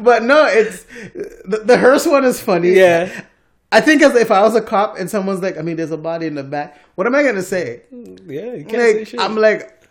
but 0.03 0.23
no, 0.23 0.45
it's 0.47 0.83
the, 1.45 1.61
the 1.63 1.77
hearse 1.77 2.05
one 2.05 2.25
is 2.25 2.41
funny. 2.41 2.71
Yeah. 2.71 3.23
I 3.71 3.79
think 3.79 4.01
as 4.01 4.13
if 4.15 4.29
I 4.29 4.41
was 4.41 4.53
a 4.53 4.61
cop 4.61 4.99
and 4.99 5.09
someone's 5.09 5.41
like, 5.41 5.57
I 5.57 5.61
mean, 5.61 5.77
there's 5.77 5.91
a 5.91 5.97
body 5.97 6.27
in 6.27 6.35
the 6.35 6.43
back. 6.43 6.77
What 6.95 7.07
am 7.07 7.15
I 7.15 7.23
gonna 7.23 7.41
say? 7.41 7.83
yeah, 7.91 8.53
you 8.53 8.65
can't 8.65 8.97
say 8.97 9.03
shit. 9.05 9.19
I'm 9.19 9.35
like, 9.35 9.82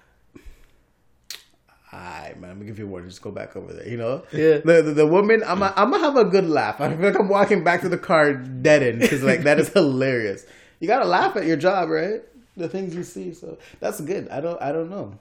alright, 2.03 2.41
man, 2.41 2.51
I'm 2.51 2.57
gonna 2.57 2.67
give 2.67 2.79
you 2.79 2.87
a 2.87 2.89
word. 2.89 3.05
Just 3.07 3.23
go 3.23 3.31
back 3.31 3.57
over 3.57 3.73
there. 3.73 3.89
You 3.89 3.97
know, 3.97 4.25
Yeah. 4.33 4.59
The 4.59 4.83
the, 4.83 4.95
the 4.95 5.07
woman, 5.07 5.43
I'm 5.47 5.63
i 5.63 5.73
I'm 5.77 5.91
gonna 5.91 6.03
have 6.05 6.17
a 6.17 6.25
good 6.25 6.49
laugh. 6.49 6.81
I 6.81 6.95
feel 6.95 7.07
like 7.07 7.19
I'm 7.19 7.29
walking 7.29 7.65
back 7.65 7.81
to 7.83 7.89
the 7.89 7.99
car 7.99 8.35
dead 8.35 8.63
deadened 8.63 9.01
because 9.01 9.23
like 9.23 9.43
that 9.43 9.59
is 9.59 9.69
hilarious. 9.73 10.45
You 10.81 10.89
gotta 10.89 11.07
laugh 11.07 11.37
at 11.37 11.47
your 11.47 11.57
job, 11.57 11.89
right? 11.89 12.23
The 12.57 12.69
things 12.69 12.95
you 12.95 13.05
see. 13.05 13.33
So 13.33 13.59
that's 13.81 14.01
good. 14.01 14.29
I 14.29 14.41
don't 14.41 14.61
I 14.61 14.73
don't 14.73 14.91
know, 14.91 15.19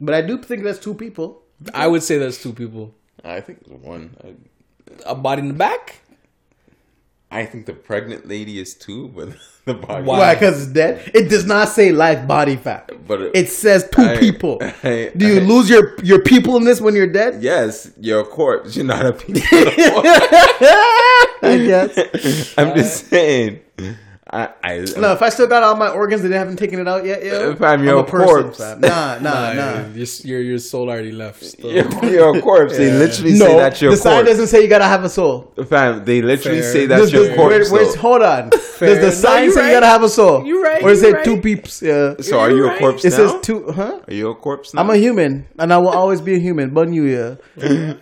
but 0.00 0.14
I 0.14 0.22
do 0.22 0.38
think 0.38 0.62
that's 0.62 0.78
two 0.78 0.94
people. 0.94 1.42
I 1.74 1.86
would 1.86 2.02
say 2.02 2.18
that's 2.18 2.42
two 2.42 2.52
people. 2.52 2.94
I 3.24 3.40
think 3.40 3.60
it's 3.60 3.70
one. 3.70 4.16
I, 4.24 4.34
A 5.06 5.14
body 5.14 5.42
in 5.42 5.48
the 5.48 5.54
back. 5.54 5.99
I 7.32 7.44
think 7.46 7.66
the 7.66 7.72
pregnant 7.74 8.26
lady 8.26 8.58
is 8.58 8.74
two, 8.74 9.08
but 9.08 9.28
the 9.64 9.74
body. 9.74 10.04
Why? 10.04 10.18
Why? 10.18 10.34
Because 10.34 10.62
it's 10.64 10.72
dead. 10.72 11.10
It 11.14 11.28
does 11.28 11.44
not 11.46 11.68
say 11.68 11.92
life 11.92 12.26
body 12.26 12.56
fat. 12.56 12.90
But 13.06 13.20
it- 13.20 13.30
it 13.36 13.48
says 13.50 13.88
two 13.94 14.02
I- 14.02 14.16
people. 14.18 14.58
I- 14.82 15.12
Do 15.16 15.26
you 15.26 15.36
I- 15.40 15.44
lose 15.44 15.70
your 15.70 15.94
your 16.02 16.22
people 16.22 16.56
in 16.56 16.64
this 16.64 16.80
when 16.80 16.94
you're 16.96 17.06
dead? 17.12 17.40
Yes, 17.42 17.90
you're 18.00 18.20
a 18.20 18.24
corpse. 18.24 18.74
You're 18.76 18.84
not 18.86 19.06
a 19.06 19.12
people. 19.26 19.44
I 21.42 21.56
guess. 21.66 22.54
I'm 22.58 22.74
just 22.76 23.04
uh, 23.04 23.08
saying. 23.08 23.60
I, 24.32 24.48
I 24.62 24.78
No, 24.96 25.12
if 25.12 25.22
I 25.22 25.28
still 25.28 25.48
got 25.48 25.62
all 25.64 25.76
my 25.76 25.88
organs 25.88 26.22
and 26.22 26.32
they 26.32 26.38
haven't 26.38 26.56
taken 26.56 26.78
it 26.78 26.86
out 26.86 27.04
yet, 27.04 27.24
yo, 27.24 27.50
If 27.50 27.60
I'm 27.62 27.82
your 27.82 28.04
corpse. 28.04 28.58
fam. 28.58 28.80
Nah, 28.80 29.18
nah, 29.18 29.52
Nah, 29.52 29.52
nah. 29.54 29.88
Your, 29.94 30.06
your 30.24 30.40
your 30.40 30.58
soul 30.58 30.88
already 30.88 31.10
left. 31.10 31.42
still. 31.44 31.70
you're, 31.72 32.04
you're 32.04 32.36
a 32.38 32.40
corpse. 32.40 32.76
They 32.76 32.92
literally 32.92 33.32
No, 33.38 33.46
say 33.46 33.56
that 33.58 33.80
you're 33.82 33.90
the 33.90 33.96
a 33.98 34.00
sign 34.00 34.24
doesn't 34.24 34.46
say 34.46 34.62
you 34.62 34.68
gotta 34.68 34.84
have 34.84 35.02
a 35.04 35.08
soul. 35.08 35.52
Fam, 35.68 36.04
they 36.04 36.22
literally 36.22 36.60
Fair. 36.62 36.72
say 36.72 36.86
that's 36.86 37.02
Does- 37.02 37.12
your 37.12 37.26
does- 37.26 37.36
corpse. 37.36 37.70
where- 37.70 37.82
where's- 37.82 37.94
hold 37.96 38.22
on. 38.22 38.50
Does 38.50 38.98
the 39.00 39.10
sign 39.12 39.44
you're 39.44 39.52
say 39.52 39.60
right. 39.60 39.66
you 39.68 39.72
gotta 39.74 39.86
have 39.86 40.02
a 40.04 40.08
soul? 40.08 40.46
You're 40.46 40.62
right, 40.62 40.82
Or 40.82 40.90
is 40.90 41.02
you're 41.02 41.18
it 41.18 41.24
two 41.24 41.34
right. 41.34 41.42
peeps? 41.42 41.82
Yeah. 41.82 42.14
so 42.20 42.38
are 42.40 42.50
you 42.50 42.56
You're 42.56 42.66
a 42.66 42.70
right. 42.70 42.78
corpse 42.78 43.04
It 43.04 43.10
now? 43.10 43.16
says 43.16 43.34
two. 43.42 43.70
Huh? 43.72 44.00
Are 44.08 44.14
you 44.14 44.30
a 44.30 44.34
corpse 44.34 44.72
now? 44.72 44.80
I'm 44.80 44.90
a 44.90 44.96
human, 44.96 45.46
and 45.58 45.72
I 45.72 45.76
will 45.78 45.90
always 45.90 46.20
be 46.22 46.34
a 46.34 46.38
human. 46.38 46.72
Bun 46.72 46.92
you, 46.92 47.04
yeah. 47.04 47.34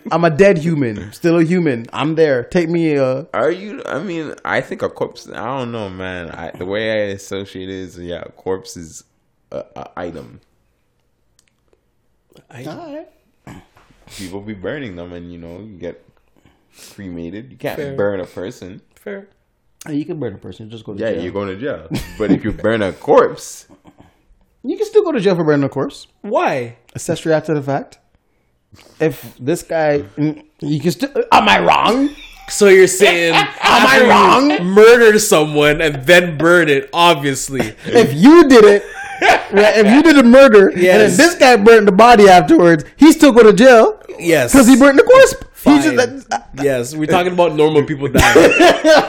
I'm 0.11 0.23
a 0.23 0.29
dead 0.29 0.57
human, 0.59 1.11
still 1.11 1.37
a 1.39 1.43
human. 1.43 1.85
I'm 1.91 2.15
there. 2.15 2.43
Take 2.43 2.69
me, 2.69 2.97
uh. 2.97 3.23
Are 3.33 3.51
you? 3.51 3.81
I 3.85 3.99
mean, 3.99 4.35
I 4.45 4.61
think 4.61 4.81
a 4.83 4.89
corpse. 4.89 5.27
I 5.29 5.45
don't 5.57 5.71
know, 5.71 5.89
man. 5.89 6.18
I, 6.31 6.51
the 6.51 6.65
way 6.65 6.91
I 6.91 6.95
associate 7.13 7.69
it 7.69 7.75
is, 7.75 7.97
yeah, 7.97 8.23
a 8.25 8.31
corpse 8.31 8.75
is 8.77 9.03
a, 9.51 9.63
a 9.75 9.89
item. 9.97 10.41
I- 12.49 13.05
People 14.17 14.41
be 14.41 14.55
burning 14.55 14.95
them, 14.95 15.13
and 15.13 15.31
you 15.31 15.37
know, 15.37 15.59
you 15.59 15.77
get 15.77 16.03
cremated. 16.95 17.51
You 17.51 17.57
can't 17.57 17.77
Fair. 17.77 17.95
burn 17.95 18.19
a 18.19 18.25
person. 18.25 18.81
fair. 18.95 19.27
You 19.87 20.03
can 20.03 20.19
burn 20.19 20.33
a 20.33 20.37
person. 20.39 20.69
Just 20.69 20.83
go 20.83 20.93
to 20.95 20.99
Yeah, 20.99 21.11
jail. 21.13 21.23
you're 21.23 21.31
going 21.31 21.47
to 21.49 21.55
jail. 21.57 21.87
but 22.17 22.31
if 22.31 22.43
you 22.43 22.51
burn 22.51 22.81
a 22.81 22.91
corpse, 22.91 23.67
You 24.63 24.75
can 24.77 24.85
still 24.87 25.03
go 25.03 25.11
to 25.11 25.19
jail 25.21 25.35
for 25.35 25.43
burning 25.45 25.63
a 25.63 25.69
corpse. 25.69 26.07
Why? 26.21 26.77
Accessory 26.95 27.33
after 27.33 27.53
the 27.53 27.61
fact. 27.61 27.99
if 28.99 29.37
this 29.39 29.61
guy, 29.63 30.03
you 30.59 30.79
can 30.79 30.91
still. 30.91 31.11
Am 31.31 31.47
I 31.47 31.59
wrong? 31.63 32.09
So 32.49 32.67
you're 32.67 32.87
saying, 32.87 33.33
am 33.35 33.47
I 33.61 34.07
wrong? 34.07 34.65
Murder 34.65 35.19
someone 35.19 35.81
and 35.81 36.03
then 36.05 36.37
burn 36.37 36.69
it? 36.69 36.89
Obviously, 36.93 37.75
If 37.85 38.13
you 38.13 38.47
did 38.47 38.63
it, 38.65 38.83
right, 39.51 39.77
if 39.77 39.87
you 39.91 40.03
did 40.03 40.17
a 40.17 40.23
murder, 40.23 40.69
and 40.69 40.81
then 40.81 41.17
this 41.17 41.35
guy 41.35 41.55
burned 41.57 41.87
the 41.87 41.91
body 41.91 42.27
afterwards, 42.27 42.85
he 42.97 43.11
still 43.11 43.31
go 43.31 43.43
to 43.43 43.53
jail 43.53 44.01
yes, 44.19 44.51
because 44.51 44.67
he 44.67 44.75
burned 44.75 44.99
the 44.99 45.03
corpse. 45.03 45.35
He 45.63 45.81
Fine. 45.81 45.95
just, 45.95 46.27
yes, 46.63 46.95
we're 46.95 47.05
talking 47.05 47.33
about 47.33 47.53
normal 47.53 47.83
people 47.83 48.07
dying. 48.07 48.51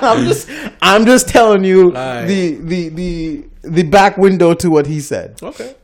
I'm 0.02 0.24
just, 0.26 0.48
I'm 0.82 1.06
just 1.06 1.28
telling 1.28 1.62
you 1.62 1.94
Aye. 1.94 2.24
the 2.24 2.54
the 2.56 2.88
the 2.88 3.44
the 3.62 3.82
back 3.84 4.16
window 4.18 4.54
to 4.54 4.68
what 4.68 4.86
he 4.86 5.00
said. 5.00 5.38
Okay. 5.40 5.76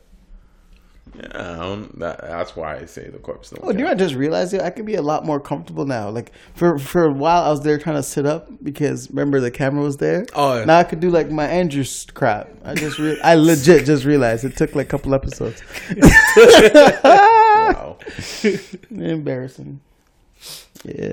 Yeah, 1.18 1.62
I 1.62 1.86
that, 1.98 2.20
that's 2.20 2.54
why 2.56 2.76
I 2.76 2.84
say 2.84 3.08
the 3.08 3.18
corpse 3.18 3.50
don't 3.50 3.64
Oh, 3.64 3.72
do 3.72 3.78
you 3.78 3.84
know, 3.84 3.90
I 3.90 3.94
just 3.94 4.14
realize 4.14 4.52
it? 4.52 4.60
I 4.60 4.70
could 4.70 4.84
be 4.86 4.94
a 4.96 5.02
lot 5.02 5.24
more 5.24 5.40
comfortable 5.40 5.86
now. 5.86 6.10
Like 6.10 6.32
for 6.54 6.78
for 6.78 7.04
a 7.04 7.12
while, 7.12 7.42
I 7.44 7.50
was 7.50 7.62
there 7.62 7.78
trying 7.78 7.96
to 7.96 8.02
sit 8.02 8.26
up 8.26 8.48
because 8.62 9.08
remember 9.10 9.40
the 9.40 9.50
camera 9.50 9.82
was 9.82 9.96
there. 9.96 10.26
Oh, 10.34 10.58
yeah. 10.58 10.64
now 10.64 10.78
I 10.78 10.84
could 10.84 11.00
do 11.00 11.10
like 11.10 11.30
my 11.30 11.46
Andrews 11.46 12.06
crap. 12.14 12.50
I 12.64 12.74
just 12.74 12.98
re- 12.98 13.20
I 13.22 13.34
legit 13.34 13.86
just 13.86 14.04
realized 14.04 14.44
it 14.44 14.56
took 14.56 14.74
like 14.74 14.86
a 14.86 14.90
couple 14.90 15.14
episodes. 15.14 15.62
Wow. 16.96 17.98
Embarrassing. 18.90 19.80
Yeah, 20.84 21.12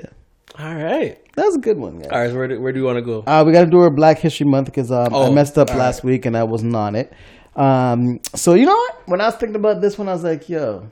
All 0.58 0.74
right. 0.74 1.18
that 1.34 1.44
was 1.44 1.56
a 1.56 1.58
good 1.58 1.78
one, 1.78 1.98
guys. 1.98 2.10
All 2.12 2.18
right. 2.20 2.30
So 2.30 2.36
where 2.36 2.46
do, 2.48 2.60
where 2.60 2.72
do 2.72 2.78
you 2.78 2.84
want 2.84 2.96
to 2.98 3.02
go? 3.02 3.24
Uh, 3.26 3.42
we 3.44 3.52
got 3.52 3.64
to 3.64 3.70
do 3.70 3.80
our 3.80 3.90
Black 3.90 4.18
History 4.18 4.46
Month 4.46 4.66
because 4.66 4.92
um, 4.92 5.12
I 5.12 5.16
Oh, 5.16 5.32
messed 5.32 5.58
up 5.58 5.70
all 5.70 5.78
last 5.78 6.04
week 6.04 6.26
and 6.26 6.36
I 6.36 6.44
wasn't 6.44 6.76
on 6.76 6.94
it. 6.94 7.12
Um, 7.56 8.20
so 8.34 8.54
you 8.54 8.66
know 8.66 8.74
what? 8.74 9.08
When 9.08 9.20
I 9.20 9.26
was 9.26 9.34
thinking 9.36 9.56
about 9.56 9.80
this 9.80 9.96
one, 9.98 10.08
I 10.08 10.12
was 10.12 10.24
like, 10.24 10.48
"Yo, 10.48 10.90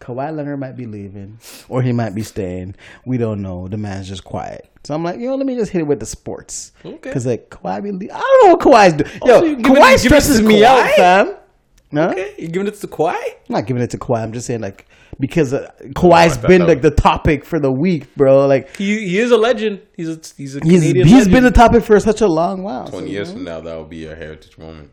Kawhi 0.00 0.34
Leonard 0.34 0.60
might 0.60 0.76
be 0.76 0.86
leaving, 0.86 1.38
or 1.68 1.82
he 1.82 1.92
might 1.92 2.14
be 2.14 2.22
staying. 2.22 2.74
We 3.06 3.16
don't 3.18 3.42
know. 3.42 3.68
The 3.68 3.76
man's 3.78 4.08
just 4.08 4.24
quiet." 4.24 4.68
So 4.84 4.94
I'm 4.94 5.02
like, 5.04 5.20
"Yo, 5.20 5.34
let 5.36 5.46
me 5.46 5.54
just 5.54 5.72
hit 5.72 5.80
it 5.80 5.86
with 5.86 6.00
the 6.00 6.06
sports." 6.06 6.72
Okay. 6.84 6.96
Because 7.00 7.26
like 7.26 7.50
Kawhi 7.50 7.82
be, 7.82 7.92
le- 8.08 8.14
I 8.14 8.18
don't 8.20 8.46
know 8.46 8.54
what 8.54 8.60
Kawhi's 8.60 8.92
doing. 8.94 9.20
Yo, 9.24 9.38
so 9.40 9.44
you 9.44 9.56
giving 9.56 9.76
it- 9.76 9.78
Kawhi 9.80 9.94
it 9.94 10.00
stresses 10.00 10.38
to 10.40 10.44
me 10.44 10.64
out, 10.64 10.84
Kawhi? 10.90 10.96
fam. 10.96 11.36
No, 11.94 12.08
Okay, 12.08 12.34
you 12.38 12.48
giving 12.48 12.68
it 12.68 12.74
to 12.76 12.86
Kawhi? 12.86 13.12
I'm 13.14 13.34
not 13.50 13.66
giving 13.66 13.82
it 13.82 13.90
to 13.90 13.98
Kawhi. 13.98 14.22
I'm 14.22 14.32
just 14.32 14.46
saying 14.46 14.60
like 14.62 14.86
because 15.20 15.52
uh, 15.52 15.70
Kawhi's 15.90 16.36
thought 16.36 16.48
been 16.48 16.62
that 16.62 16.68
like 16.68 16.80
the 16.82 16.90
topic 16.90 17.44
for 17.44 17.58
the 17.60 17.70
week, 17.70 18.14
bro. 18.16 18.46
Like 18.46 18.74
He 18.76 19.06
he 19.08 19.18
is 19.18 19.30
a 19.30 19.36
legend. 19.36 19.80
He's 19.96 20.08
a 20.08 20.18
he's 20.36 20.56
a 20.56 20.60
he's 20.60 20.80
Canadian 20.80 21.06
he's 21.06 21.16
legend. 21.26 21.32
been 21.32 21.44
the 21.44 21.50
topic 21.50 21.84
for 21.84 22.00
such 22.00 22.22
a 22.22 22.26
long 22.26 22.62
while. 22.62 22.86
so, 22.86 22.92
20 22.92 23.06
you 23.08 23.12
years 23.12 23.28
know. 23.28 23.34
from 23.34 23.44
now, 23.44 23.60
that 23.60 23.74
will 23.76 23.84
be 23.84 24.06
a 24.06 24.14
heritage 24.14 24.56
moment. 24.56 24.90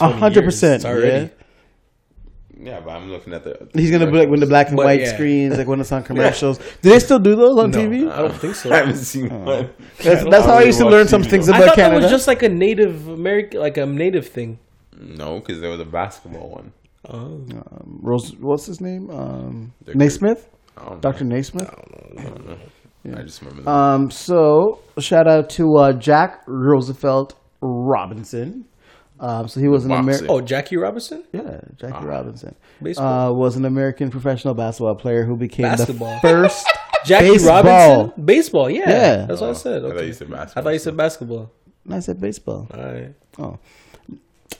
A 0.00 0.10
hundred 0.12 0.44
percent. 0.44 0.84
Already- 0.84 1.24
Yeah. 1.24 1.28
Yeah, 2.64 2.78
but 2.78 2.90
I'm 2.90 3.10
looking 3.10 3.32
at 3.34 3.42
the. 3.42 3.68
He's 3.74 3.90
gonna 3.90 4.06
be 4.08 4.18
like 4.18 4.28
when 4.28 4.38
the 4.38 4.46
black 4.46 4.68
and 4.68 4.76
But, 4.76 4.86
white 4.86 5.00
yeah. 5.00 5.12
screens, 5.14 5.58
like 5.58 5.66
when 5.66 5.80
it's 5.80 5.90
on 5.96 6.04
commercials. 6.04 6.58
Do 6.80 6.90
they 6.90 7.00
still 7.00 7.18
do 7.18 7.34
those 7.34 7.58
on 7.58 7.72
No, 7.72 7.78
TV? 7.78 8.08
I 8.08 8.18
don't 8.22 8.34
think 8.36 8.54
so. 8.54 8.70
I 8.72 8.76
haven't 8.76 8.96
seen 8.98 9.28
one. 9.44 9.70
That's, 10.00 10.22
that's 10.24 10.46
how 10.46 10.58
I 10.58 10.62
used 10.62 10.78
to 10.78 10.86
learn 10.88 11.08
some 11.08 11.24
things 11.24 11.48
I 11.48 11.56
about 11.56 11.66
thought 11.68 11.74
Canada. 11.76 11.96
that 11.96 12.02
was 12.04 12.10
just 12.12 12.28
like 12.28 12.44
a 12.44 12.48
native 12.48 13.08
American, 13.08 13.58
like 13.58 13.78
a 13.78 13.86
native 13.86 14.28
thing. 14.28 14.60
No, 14.96 15.40
because 15.40 15.60
there 15.60 15.70
was 15.70 15.80
a 15.80 15.84
basketball 15.84 16.50
one. 16.50 16.72
Oh, 17.08 17.40
Rose, 18.00 18.32
what's 18.38 18.66
his 18.66 18.80
name? 18.80 19.10
Um, 19.10 19.72
Dick 19.84 19.96
Naismith, 19.96 20.48
I 20.76 20.82
don't 20.82 20.92
know. 20.92 21.00
Doctor 21.00 21.24
Naismith. 21.24 21.68
I 21.68 23.22
just 23.22 23.40
remember 23.40 23.62
that. 23.62 23.68
Um, 23.70 24.08
so 24.12 24.78
shout 25.00 25.26
out 25.26 25.50
to 25.50 25.74
uh, 25.78 25.92
Jack 25.94 26.42
Roosevelt 26.46 27.34
Robinson. 27.60 28.66
Um, 29.22 29.46
so 29.48 29.60
he 29.60 29.68
was 29.68 29.84
an 29.84 29.92
American. 29.92 30.26
oh, 30.28 30.40
Jackie 30.40 30.76
Robinson, 30.76 31.22
Yeah, 31.32 31.60
Jackie 31.76 32.04
Robinson. 32.04 32.54
Baseball. 32.82 33.30
Uh, 33.30 33.32
was 33.32 33.54
an 33.56 33.64
American 33.64 34.10
professional 34.10 34.52
basketball 34.54 34.96
player 34.96 35.24
who 35.24 35.36
became 35.36 35.62
Basketball. 35.62 36.14
the 36.14 36.28
first 36.28 36.66
Jackie 37.06 37.30
baseball. 37.30 37.62
Robinson, 37.62 38.24
baseball. 38.24 38.68
Yeah, 38.70 38.88
Yeah. 38.90 39.26
that's 39.26 39.40
what 39.40 39.50
I 39.50 39.52
said. 39.52 39.84
I 39.84 39.88
thought 39.88 39.96
Okay. 39.96 40.06
you 40.08 40.12
said 40.12 40.26
I 40.26 40.30
basketball. 40.36 40.62
thought 40.64 40.70
you 40.72 40.78
said 40.80 40.96
basketball. 40.96 41.52
I 41.90 42.00
said 42.00 42.20
baseball. 42.20 42.68
All 42.74 42.82
right. 42.82 43.14
Oh, 43.38 43.58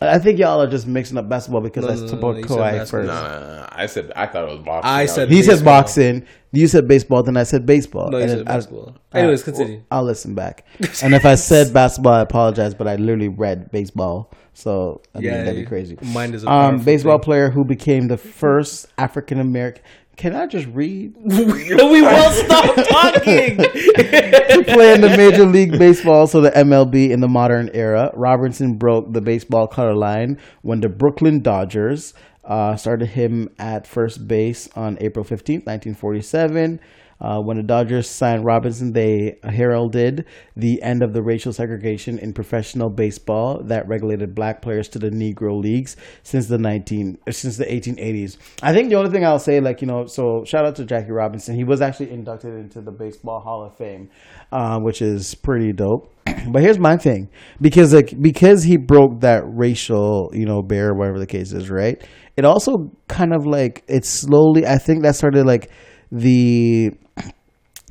I 0.08 0.18
think 0.18 0.38
y'all 0.38 0.60
are 0.62 0.66
just 0.70 0.86
mixing 0.86 1.16
up 1.18 1.28
basketball 1.28 1.60
because 1.60 1.84
No, 1.84 1.90
I 1.90 1.94
no, 1.94 2.00
no, 2.00 2.06
no, 2.32 2.36
you 2.36 2.42
said 2.46 2.58
Kawhi 2.58 2.78
first. 2.90 2.92
No, 2.92 3.22
no, 3.22 3.56
no, 3.56 3.68
I 3.70 3.86
said 3.86 4.12
I 4.16 4.26
thought 4.26 4.44
it 4.48 4.52
was 4.52 4.64
boxing. 4.64 4.90
I 4.90 5.02
was- 5.02 5.14
said 5.14 5.30
He 5.30 5.42
said 5.42 5.64
boxing. 5.64 6.24
You 6.54 6.66
said 6.68 6.86
baseball. 6.86 7.22
Then 7.22 7.36
I 7.36 7.44
said 7.44 7.64
baseball. 7.64 8.10
No, 8.10 8.18
you 8.18 8.22
And 8.24 8.30
said 8.30 8.38
then 8.40 8.48
I- 8.48 8.56
basketball. 8.56 8.94
Anyways, 9.14 9.42
continue. 9.42 9.76
well, 9.76 9.84
I'll 9.90 10.04
listen 10.04 10.34
back. 10.34 10.64
And 11.02 11.14
if 11.14 11.24
I 11.24 11.34
said 11.34 11.72
basketball, 11.72 12.12
I 12.14 12.20
apologize. 12.20 12.74
But 12.74 12.88
I 12.88 12.96
literally 12.96 13.28
read 13.28 13.70
baseball. 13.70 14.30
So 14.54 15.00
I 15.14 15.18
mean, 15.18 15.28
Yeah, 15.28 15.44
that'd 15.44 15.56
be 15.56 15.64
crazy. 15.64 15.96
Mind 16.02 16.34
is 16.34 16.44
a 16.44 16.50
Um, 16.50 16.78
baseball 16.84 17.16
thing. 17.18 17.24
player 17.24 17.48
who 17.50 17.64
became 17.64 18.08
the 18.08 18.18
first 18.18 18.86
African 18.98 19.40
American. 19.40 19.82
Can 20.22 20.36
I 20.36 20.46
just 20.46 20.68
read? 20.68 21.16
we 21.24 22.00
will 22.00 22.30
stop 22.30 22.76
talking. 22.76 23.56
to 23.56 24.64
play 24.68 24.94
in 24.94 25.00
the 25.00 25.12
Major 25.16 25.44
League 25.44 25.76
Baseball, 25.76 26.28
so 26.28 26.40
the 26.40 26.52
MLB 26.52 27.10
in 27.10 27.18
the 27.18 27.26
modern 27.26 27.68
era. 27.74 28.12
Robinson 28.14 28.74
broke 28.74 29.12
the 29.12 29.20
baseball 29.20 29.66
color 29.66 29.94
line 29.94 30.38
when 30.60 30.80
the 30.80 30.88
Brooklyn 30.88 31.40
Dodgers 31.42 32.14
uh, 32.44 32.76
started 32.76 33.06
him 33.06 33.50
at 33.58 33.84
first 33.84 34.28
base 34.28 34.68
on 34.76 34.96
April 35.00 35.24
15th, 35.24 35.66
1947. 35.66 36.78
Uh, 37.22 37.40
when 37.40 37.56
the 37.56 37.62
Dodgers 37.62 38.10
signed 38.10 38.44
Robinson, 38.44 38.92
they 38.92 39.38
heralded 39.44 40.26
the 40.56 40.82
end 40.82 41.04
of 41.04 41.12
the 41.12 41.22
racial 41.22 41.52
segregation 41.52 42.18
in 42.18 42.32
professional 42.32 42.90
baseball 42.90 43.62
that 43.62 43.86
regulated 43.86 44.34
black 44.34 44.60
players 44.60 44.88
to 44.88 44.98
the 44.98 45.08
Negro 45.08 45.56
leagues 45.62 45.96
since 46.24 46.48
the 46.48 46.58
19 46.58 47.18
since 47.30 47.56
the 47.56 47.64
1880s. 47.64 48.38
I 48.60 48.72
think 48.72 48.90
the 48.90 48.96
only 48.96 49.10
thing 49.10 49.24
I'll 49.24 49.38
say, 49.38 49.60
like 49.60 49.80
you 49.80 49.86
know, 49.86 50.06
so 50.06 50.42
shout 50.44 50.66
out 50.66 50.74
to 50.76 50.84
Jackie 50.84 51.12
Robinson. 51.12 51.54
He 51.54 51.62
was 51.62 51.80
actually 51.80 52.10
inducted 52.10 52.54
into 52.54 52.80
the 52.80 52.90
Baseball 52.90 53.40
Hall 53.40 53.64
of 53.64 53.76
Fame, 53.76 54.10
uh, 54.50 54.80
which 54.80 55.00
is 55.00 55.36
pretty 55.36 55.72
dope. 55.72 56.12
But 56.48 56.62
here's 56.62 56.78
my 56.78 56.96
thing, 56.96 57.28
because 57.60 57.94
like 57.94 58.20
because 58.20 58.64
he 58.64 58.76
broke 58.76 59.20
that 59.20 59.44
racial 59.46 60.30
you 60.32 60.44
know 60.44 60.60
barrier, 60.60 60.92
whatever 60.92 61.20
the 61.20 61.26
case 61.26 61.52
is, 61.52 61.70
right? 61.70 62.02
It 62.36 62.44
also 62.44 62.90
kind 63.06 63.32
of 63.32 63.46
like 63.46 63.84
it 63.86 64.04
slowly. 64.04 64.66
I 64.66 64.78
think 64.78 65.04
that 65.04 65.14
started 65.14 65.46
like 65.46 65.70
the 66.10 66.92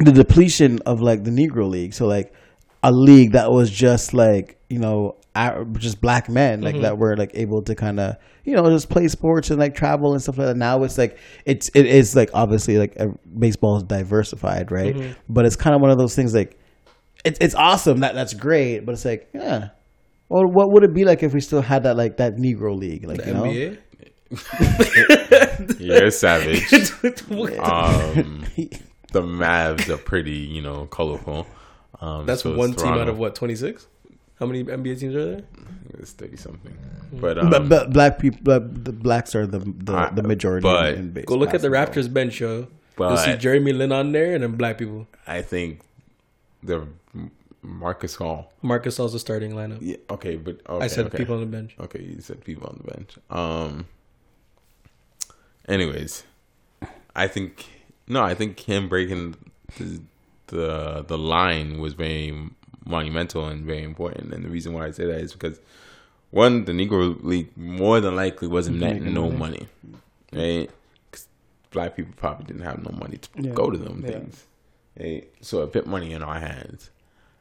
the 0.06 0.12
depletion 0.12 0.80
of 0.86 1.02
like 1.02 1.24
the 1.24 1.32
Negro 1.32 1.70
League. 1.70 1.94
So 1.94 2.08
like 2.08 2.34
a 2.84 2.92
league 2.92 3.34
that 3.34 3.52
was 3.52 3.70
just 3.70 4.14
like 4.14 4.58
you 4.70 4.80
know 4.80 5.16
just 5.78 6.02
black 6.02 6.28
men 6.28 6.62
like 6.62 6.82
that 6.82 6.98
were 6.98 7.16
like 7.16 7.32
able 7.36 7.62
to 7.62 7.74
kind 7.74 8.00
of 8.02 8.18
you 8.44 8.54
know 8.54 8.70
just 8.70 8.90
play 8.90 9.08
sports 9.08 9.50
and 9.50 9.60
like 9.60 9.74
travel 9.76 10.14
and 10.14 10.22
stuff 10.22 10.38
like 10.38 10.48
that. 10.48 10.58
Now 10.58 10.84
it's 10.84 10.98
like 10.98 11.18
it's 11.46 11.70
it 11.74 11.86
is 11.86 12.16
like 12.16 12.30
obviously 12.34 12.78
like 12.78 13.00
uh, 13.00 13.08
baseball 13.38 13.78
is 13.78 13.84
diversified, 13.84 14.72
right? 14.72 15.16
But 15.30 15.46
it's 15.46 15.56
kind 15.56 15.76
of 15.76 15.82
one 15.82 15.92
of 15.92 15.98
those 15.98 16.16
things 16.16 16.34
like 16.34 16.60
it's 17.24 17.38
it's 17.40 17.56
awesome 17.56 18.02
that 18.02 18.14
that's 18.16 18.34
great, 18.34 18.80
but 18.80 18.94
it's 18.94 19.06
like 19.06 19.30
yeah. 19.34 19.70
Well, 20.28 20.46
what 20.46 20.72
would 20.72 20.84
it 20.84 20.94
be 20.94 21.04
like 21.04 21.24
if 21.24 21.34
we 21.34 21.42
still 21.42 21.62
had 21.62 21.84
that 21.84 21.98
like 21.98 22.18
that 22.18 22.36
Negro 22.38 22.78
league, 22.78 23.06
like 23.06 23.22
The 23.24 23.28
you 23.28 23.34
know? 23.34 23.44
NBA. 23.44 23.78
You're 25.80 26.10
savage. 26.10 26.72
um, 27.60 28.46
the 29.12 29.22
Mavs 29.22 29.90
are 29.90 29.98
pretty, 29.98 30.32
you 30.32 30.62
know, 30.62 30.86
colorful. 30.88 31.48
Um, 32.00 32.26
That's 32.26 32.44
so 32.44 32.52
is 32.52 32.58
one 32.58 32.74
team 32.74 32.94
out 32.94 33.08
of 33.08 33.18
what 33.18 33.36
twenty 33.36 33.56
six. 33.56 33.88
How 34.40 34.48
many 34.48 34.64
NBA 34.64 35.00
teams 35.00 35.16
are 35.16 35.36
there? 35.36 35.44
It's 36.00 36.14
thirty 36.14 36.38
something. 36.38 36.76
But 37.14 37.38
um, 37.38 37.50
But, 37.50 37.70
but 37.70 37.94
black 37.94 38.18
people, 38.18 38.40
but 38.44 38.86
the 38.86 38.92
blacks 38.92 39.36
are 39.36 39.46
the 39.46 39.60
the, 39.60 39.94
I- 39.94 40.10
the 40.10 40.24
majority. 40.24 40.64
but- 40.64 40.94
in, 40.94 41.00
in 41.00 41.12
base 41.12 41.26
Go 41.26 41.36
look 41.36 41.54
at 41.54 41.62
the. 41.62 41.68
Raptors 41.68 42.12
bench 42.12 42.34
show. 42.34 42.68
You'll 43.00 43.18
see 43.18 43.36
Jeremy 43.38 43.74
Lin 43.74 43.92
on 43.92 44.12
there, 44.12 44.36
and 44.36 44.44
then 44.44 44.56
black 44.58 44.78
people. 44.78 45.08
I 45.26 45.42
think 45.42 45.82
the 46.62 46.88
Marc 47.62 48.02
Gasol. 48.02 48.48
Marc 48.62 48.86
Gasol's 48.86 49.14
the 49.14 49.20
starting 49.20 49.54
lineup. 49.54 49.80
Yeah. 49.82 49.98
Okay, 50.10 50.36
but 50.36 50.60
okay, 50.68 50.86
I 50.86 50.88
said 50.88 51.08
okay. 51.08 51.18
people 51.18 51.36
on 51.36 51.42
the 51.42 51.48
bench. 51.48 51.76
Okay, 51.80 52.02
you 52.02 52.22
said 52.22 52.44
people 52.44 52.68
on 52.68 52.82
the 52.84 52.92
bench. 52.94 53.16
Um. 53.30 53.86
Anyways, 55.68 56.24
I 57.16 57.28
think 57.28 57.81
no, 58.08 58.22
I 58.24 58.34
think 58.36 58.60
him 58.60 58.90
breaking 58.90 59.36
the 59.78 60.02
the, 60.48 61.06
the 61.08 61.18
line 61.18 61.80
was 61.80 61.94
very 61.94 62.38
monumental 62.86 63.48
and 63.48 63.66
very 63.66 63.84
important. 63.84 64.34
And 64.34 64.44
the 64.44 64.50
reason 64.50 64.74
why 64.74 64.86
I 64.88 64.92
say 64.92 65.06
that 65.06 65.20
is 65.22 65.32
because 65.32 65.60
one, 66.32 66.66
the 66.66 66.74
Negro 66.74 67.22
League 67.24 67.56
more 67.56 68.02
than 68.02 68.16
likely 68.18 68.48
wasn't 68.50 68.80
netting 68.80 69.14
no 69.14 69.30
money, 69.30 69.68
right? 70.34 70.70
Cause 71.12 71.28
black 71.72 71.96
people 71.96 72.14
probably 72.18 72.46
didn't 72.46 72.64
have 72.64 72.84
no 72.84 72.92
money 72.98 73.18
to 73.18 73.30
Yeah. 73.42 73.52
go 73.54 73.70
to 73.70 73.78
them 73.78 74.02
Yeah. 74.04 74.12
things. 74.12 74.46
Right? 75.00 75.30
So 75.42 75.64
it 75.64 75.72
put 75.72 75.88
money 75.88 76.12
in 76.12 76.22
our 76.22 76.40
hands. 76.40 76.90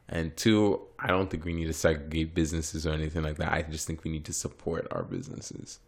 And 0.09 0.37
two, 0.37 0.81
I 0.99 1.09
don't 1.09 1.31
think 1.31 1.45
we 1.45 1.53
need 1.53 1.67
to 1.67 1.73
segregate 1.73 2.35
businesses 2.35 2.87
or 2.87 2.91
anything 2.93 3.23
like 3.23 3.37
that. 3.39 3.53
I 3.53 3.63
just 3.63 3.87
think 3.89 4.05
we 4.05 4.11
need 4.11 4.25
to 4.27 4.33
support 4.33 4.87
our 4.93 5.03
businesses, 5.05 5.79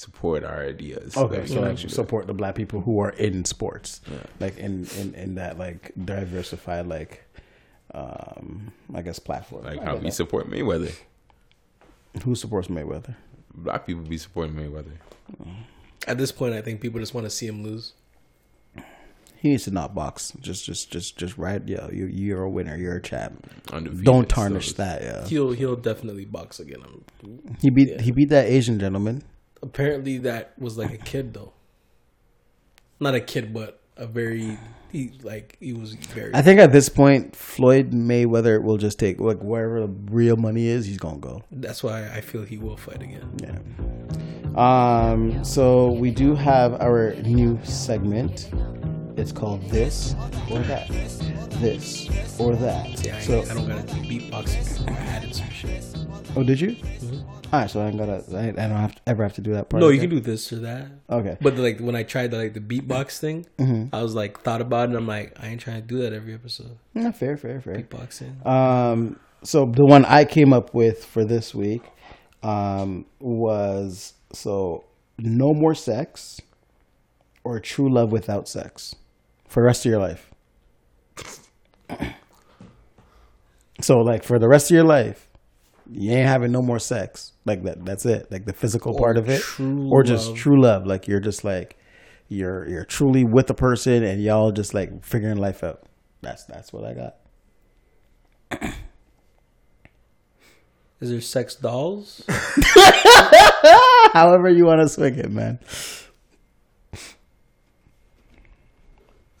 support 0.00 0.44
our 0.44 0.62
ideas. 0.66 1.16
Okay, 1.16 1.40
we 1.42 1.46
so 1.46 1.60
like 1.60 1.78
support 1.78 2.26
the 2.26 2.34
black 2.34 2.54
people 2.54 2.80
who 2.80 3.00
are 3.00 3.10
in 3.10 3.44
sports, 3.44 4.00
like 4.40 4.56
in, 4.58 4.86
in 4.98 5.14
in 5.14 5.34
that 5.36 5.58
like 5.58 5.92
diversified 6.04 6.86
like, 6.86 7.24
um, 7.94 8.72
I 8.94 9.02
guess 9.02 9.18
platform. 9.18 9.64
like 9.64 9.80
I 9.80 9.84
how 9.84 9.92
get 9.94 10.02
we 10.02 10.08
that. 10.08 10.14
support 10.14 10.48
Mayweather. 10.50 10.92
Who 12.24 12.34
supports 12.34 12.68
Mayweather? 12.68 13.14
Black 13.54 13.86
people 13.86 14.02
be 14.02 14.18
supporting 14.18 14.54
Mayweather. 14.54 14.96
At 16.08 16.18
this 16.18 16.32
point, 16.32 16.54
I 16.54 16.62
think 16.62 16.80
people 16.80 16.98
just 17.00 17.14
want 17.14 17.26
to 17.26 17.30
see 17.30 17.46
him 17.46 17.62
lose. 17.62 17.92
He 19.36 19.48
needs 19.48 19.64
to 19.64 19.70
not 19.70 19.94
box. 19.94 20.32
Just, 20.40 20.66
just, 20.66 20.90
just, 20.90 21.16
just 21.16 21.38
right. 21.38 21.62
Yeah, 21.66 21.88
you, 21.90 22.06
you're 22.06 22.42
a 22.42 22.50
winner. 22.50 22.76
You're 22.76 22.96
a 22.96 23.02
champ. 23.02 23.50
Undefeated, 23.72 24.04
Don't 24.04 24.28
tarnish 24.28 24.68
so- 24.74 24.82
that. 24.82 25.02
Yeah. 25.02 25.26
He'll 25.26 25.52
he'll 25.52 25.76
definitely 25.76 26.26
box 26.26 26.60
again. 26.60 26.82
Um, 26.84 27.40
He 27.62 27.70
beat 27.70 28.00
he 28.02 28.10
beat 28.12 28.28
that 28.30 28.46
Asian 28.46 28.78
gentleman. 28.78 29.22
Apparently, 29.62 30.18
that 30.18 30.54
was 30.58 30.78
like 30.78 30.92
a 30.92 30.98
kid 30.98 31.34
though. 31.34 31.52
Not 32.98 33.14
a 33.14 33.20
kid, 33.20 33.52
but 33.54 33.80
a 33.96 34.06
very 34.06 34.58
he 34.90 35.12
like 35.22 35.56
he 35.60 35.72
was 35.72 35.94
very. 35.94 36.34
I 36.34 36.42
think 36.42 36.60
at 36.60 36.72
this 36.72 36.88
point, 36.88 37.36
Floyd 37.36 37.92
Mayweather 37.92 38.62
will 38.62 38.76
just 38.76 38.98
take 38.98 39.20
like 39.20 39.38
wherever 39.38 39.80
the 39.80 39.86
real 39.86 40.36
money 40.36 40.66
is, 40.66 40.86
he's 40.86 40.98
gonna 40.98 41.18
go. 41.18 41.42
that's 41.50 41.82
why 41.82 42.08
I 42.08 42.20
feel 42.20 42.42
he 42.42 42.58
will 42.58 42.76
fight 42.76 43.02
again. 43.02 43.28
Yeah. 44.56 45.10
Um. 45.12 45.44
So 45.44 45.92
we 45.92 46.10
do 46.10 46.34
have 46.34 46.80
our 46.80 47.14
new 47.22 47.58
segment. 47.62 48.50
It's 49.16 49.32
called 49.32 49.62
this 49.70 50.14
or 50.50 50.58
that. 50.60 50.88
This 51.60 52.08
or 52.40 52.56
that. 52.56 53.04
Yeah, 53.04 53.16
I, 53.16 53.20
So 53.20 53.42
I 53.42 53.54
don't 53.54 53.68
gotta 53.68 53.82
do 53.94 54.00
beatboxing. 54.00 54.90
I 54.90 54.94
added 54.94 55.34
some 55.34 55.50
shit. 55.50 55.84
oh, 56.36 56.42
did 56.42 56.60
you? 56.60 56.76
All 57.52 57.60
right. 57.60 57.70
So 57.70 57.80
I 57.80 57.88
ain't 57.88 57.98
gotta. 57.98 58.24
I, 58.36 58.48
I 58.48 58.50
don't 58.52 58.70
have 58.76 58.94
to, 58.94 59.00
ever 59.06 59.22
have 59.22 59.32
to 59.34 59.40
do 59.40 59.52
that 59.54 59.68
part. 59.68 59.80
No, 59.80 59.88
you 59.88 60.00
can 60.00 60.10
do 60.10 60.20
this 60.20 60.52
or 60.52 60.56
that. 60.60 60.88
Okay. 61.08 61.36
But 61.40 61.56
like 61.56 61.78
when 61.80 61.96
I 61.96 62.02
tried 62.02 62.30
the 62.30 62.38
like 62.38 62.54
the 62.54 62.60
beatbox 62.60 63.18
thing, 63.18 63.46
Mm-hmm. 63.58 63.94
I 63.94 64.02
was 64.02 64.14
like 64.14 64.40
thought 64.42 64.60
about 64.60 64.82
it. 64.84 64.90
and 64.90 64.96
I'm 64.96 65.06
like, 65.06 65.36
I 65.42 65.48
ain't 65.48 65.60
trying 65.60 65.80
to 65.82 65.86
do 65.86 65.98
that 66.02 66.12
every 66.12 66.34
episode. 66.34 66.78
Yeah, 66.94 67.10
fair, 67.12 67.36
fair, 67.36 67.60
fair. 67.60 67.74
Beatboxing. 67.80 68.46
Um, 68.46 69.18
so 69.42 69.66
the 69.66 69.84
one 69.86 70.04
I 70.04 70.24
came 70.24 70.52
up 70.52 70.74
with 70.74 71.04
for 71.04 71.24
this 71.24 71.54
week 71.54 71.82
um, 72.42 73.06
was 73.18 74.14
so 74.32 74.84
no 75.18 75.52
more 75.52 75.74
sex 75.74 76.40
or 77.42 77.58
true 77.58 77.92
love 77.92 78.12
without 78.12 78.48
sex 78.48 78.94
for 79.48 79.62
the 79.62 79.66
rest 79.66 79.84
of 79.86 79.90
your 79.90 80.00
life. 80.00 80.30
So 83.80 83.98
like 84.00 84.24
for 84.24 84.38
the 84.38 84.46
rest 84.48 84.70
of 84.70 84.74
your 84.74 84.84
life, 84.84 85.26
you 85.92 86.12
ain't 86.12 86.28
having 86.28 86.52
no 86.52 86.62
more 86.62 86.78
sex. 86.78 87.32
Like 87.44 87.62
that 87.64 87.84
that's 87.84 88.06
it. 88.06 88.30
Like 88.30 88.46
the 88.46 88.52
physical 88.52 88.94
or 88.94 88.98
part 88.98 89.16
of 89.16 89.28
it. 89.28 89.42
Or 89.60 90.02
just 90.02 90.28
love. 90.28 90.36
true 90.36 90.60
love. 90.60 90.86
Like 90.86 91.08
you're 91.08 91.20
just 91.20 91.44
like 91.44 91.76
you're 92.28 92.68
you're 92.68 92.84
truly 92.84 93.24
with 93.24 93.50
a 93.50 93.54
person 93.54 94.04
and 94.04 94.22
y'all 94.22 94.52
just 94.52 94.74
like 94.74 95.04
figuring 95.04 95.36
life 95.38 95.64
out. 95.64 95.82
That's 96.22 96.44
that's 96.44 96.72
what 96.72 96.84
I 96.84 96.94
got. 96.94 97.16
Is 101.00 101.10
there 101.10 101.20
sex 101.20 101.54
dolls? 101.54 102.22
However 104.12 104.50
you 104.50 104.66
want 104.66 104.82
to 104.82 104.88
swing 104.88 105.14
it, 105.16 105.30
man. 105.30 105.58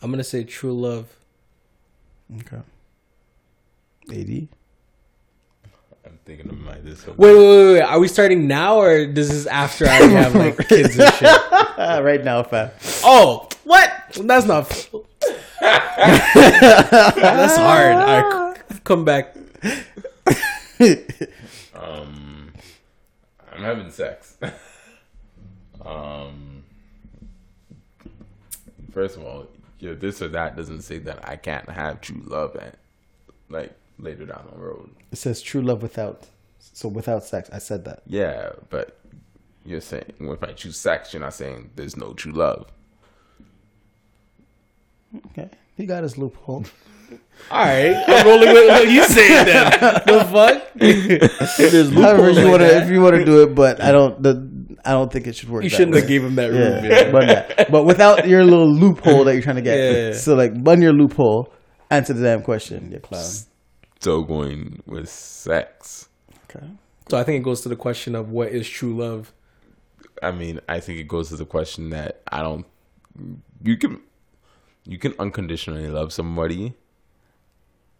I'm 0.02 0.10
gonna 0.10 0.24
say 0.24 0.44
true 0.44 0.72
love. 0.72 1.14
Okay. 2.38 2.62
80 4.10 4.48
thinking 6.30 6.48
of 6.48 6.60
my 6.60 6.78
this. 6.78 7.04
Wait, 7.06 7.16
wait, 7.18 7.34
wait, 7.36 7.72
wait. 7.74 7.82
Are 7.82 7.98
we 7.98 8.06
starting 8.06 8.46
now 8.46 8.78
or 8.78 9.04
does 9.06 9.28
this 9.28 9.36
is 9.36 9.46
after 9.48 9.86
I 9.88 9.98
already 9.98 10.14
have 10.14 10.34
like 10.36 10.56
kids 10.68 10.96
and 10.96 11.12
shit? 11.14 11.28
right 11.78 12.22
now, 12.22 12.44
fam. 12.44 12.70
Oh, 13.02 13.48
what? 13.64 13.90
That's 14.14 14.46
not. 14.46 14.68
That's 15.60 17.56
hard. 17.56 17.96
All 17.96 18.52
right, 18.52 18.56
c- 18.70 18.78
come 18.84 19.04
back. 19.04 19.36
Um, 21.74 22.52
I'm 23.52 23.62
having 23.62 23.90
sex. 23.90 24.38
um, 25.84 26.62
first 28.92 29.16
of 29.16 29.24
all, 29.24 29.48
your 29.80 29.96
this 29.96 30.22
or 30.22 30.28
that 30.28 30.56
doesn't 30.56 30.82
say 30.82 30.98
that 30.98 31.28
I 31.28 31.34
can't 31.34 31.68
have 31.68 32.00
true 32.00 32.22
love 32.24 32.54
and 32.54 32.76
like 33.48 33.79
later 34.02 34.26
down 34.26 34.48
the 34.52 34.58
road. 34.58 34.90
It 35.12 35.16
says 35.16 35.40
true 35.42 35.62
love 35.62 35.82
without, 35.82 36.26
so 36.58 36.88
without 36.88 37.24
sex. 37.24 37.50
I 37.52 37.58
said 37.58 37.84
that. 37.84 38.02
Yeah, 38.06 38.50
but 38.68 38.98
you're 39.64 39.80
saying 39.80 40.12
if 40.20 40.42
I 40.42 40.52
choose 40.52 40.78
sex, 40.78 41.12
you're 41.12 41.22
not 41.22 41.34
saying 41.34 41.70
there's 41.76 41.96
no 41.96 42.12
true 42.14 42.32
love. 42.32 42.66
Okay. 45.26 45.50
He 45.76 45.86
got 45.86 46.02
his 46.02 46.16
loophole. 46.18 46.64
All 47.50 47.58
right, 47.64 48.04
I'm 48.06 48.26
rolling 48.26 48.52
with 48.52 48.68
what 48.68 48.88
you 48.88 49.02
saying. 49.04 49.46
Then 49.46 49.70
the 50.06 50.28
fuck? 50.30 50.72
There's 50.74 51.92
However 51.92 52.30
you 52.30 52.36
like 52.36 52.46
want 52.46 52.60
to, 52.62 52.82
if 52.82 52.88
you 52.90 53.00
want 53.00 53.16
to 53.16 53.24
do 53.24 53.42
it, 53.42 53.54
but 53.54 53.80
I 53.82 53.90
don't. 53.90 54.22
The 54.22 54.48
I 54.84 54.92
don't 54.92 55.12
think 55.12 55.26
it 55.26 55.34
should 55.34 55.48
work. 55.50 55.64
You 55.64 55.68
shouldn't 55.70 55.92
way. 55.94 56.00
have 56.00 56.08
gave 56.08 56.22
him 56.24 56.36
that 56.36 56.50
room. 56.50 56.84
Yeah, 56.84 56.90
Yeah. 56.90 57.10
but, 57.12 57.28
yeah. 57.28 57.64
but 57.70 57.84
without 57.84 58.28
your 58.28 58.44
little 58.44 58.72
loophole 58.72 59.24
that 59.24 59.34
you're 59.34 59.42
trying 59.42 59.56
to 59.56 59.62
get. 59.62 59.76
Yeah. 59.80 60.12
So 60.14 60.34
like, 60.34 60.62
bun 60.62 60.80
your 60.80 60.92
loophole. 60.92 61.52
Answer 61.90 62.12
the 62.12 62.22
damn 62.22 62.42
question, 62.42 62.92
you 62.92 63.00
clown. 63.00 63.24
So 64.00 64.22
going 64.22 64.82
with 64.86 65.08
sex. 65.08 66.08
Okay. 66.50 66.66
So 67.08 67.18
I 67.18 67.24
think 67.24 67.40
it 67.40 67.44
goes 67.44 67.60
to 67.62 67.68
the 67.68 67.76
question 67.76 68.14
of 68.14 68.30
what 68.30 68.48
is 68.48 68.68
true 68.68 68.96
love. 68.96 69.32
I 70.22 70.30
mean, 70.32 70.60
I 70.68 70.80
think 70.80 70.98
it 70.98 71.08
goes 71.08 71.28
to 71.28 71.36
the 71.36 71.44
question 71.46 71.90
that 71.90 72.20
I 72.30 72.42
don't. 72.42 72.66
You 73.62 73.76
can, 73.76 74.00
you 74.84 74.98
can 74.98 75.14
unconditionally 75.18 75.88
love 75.88 76.12
somebody, 76.12 76.74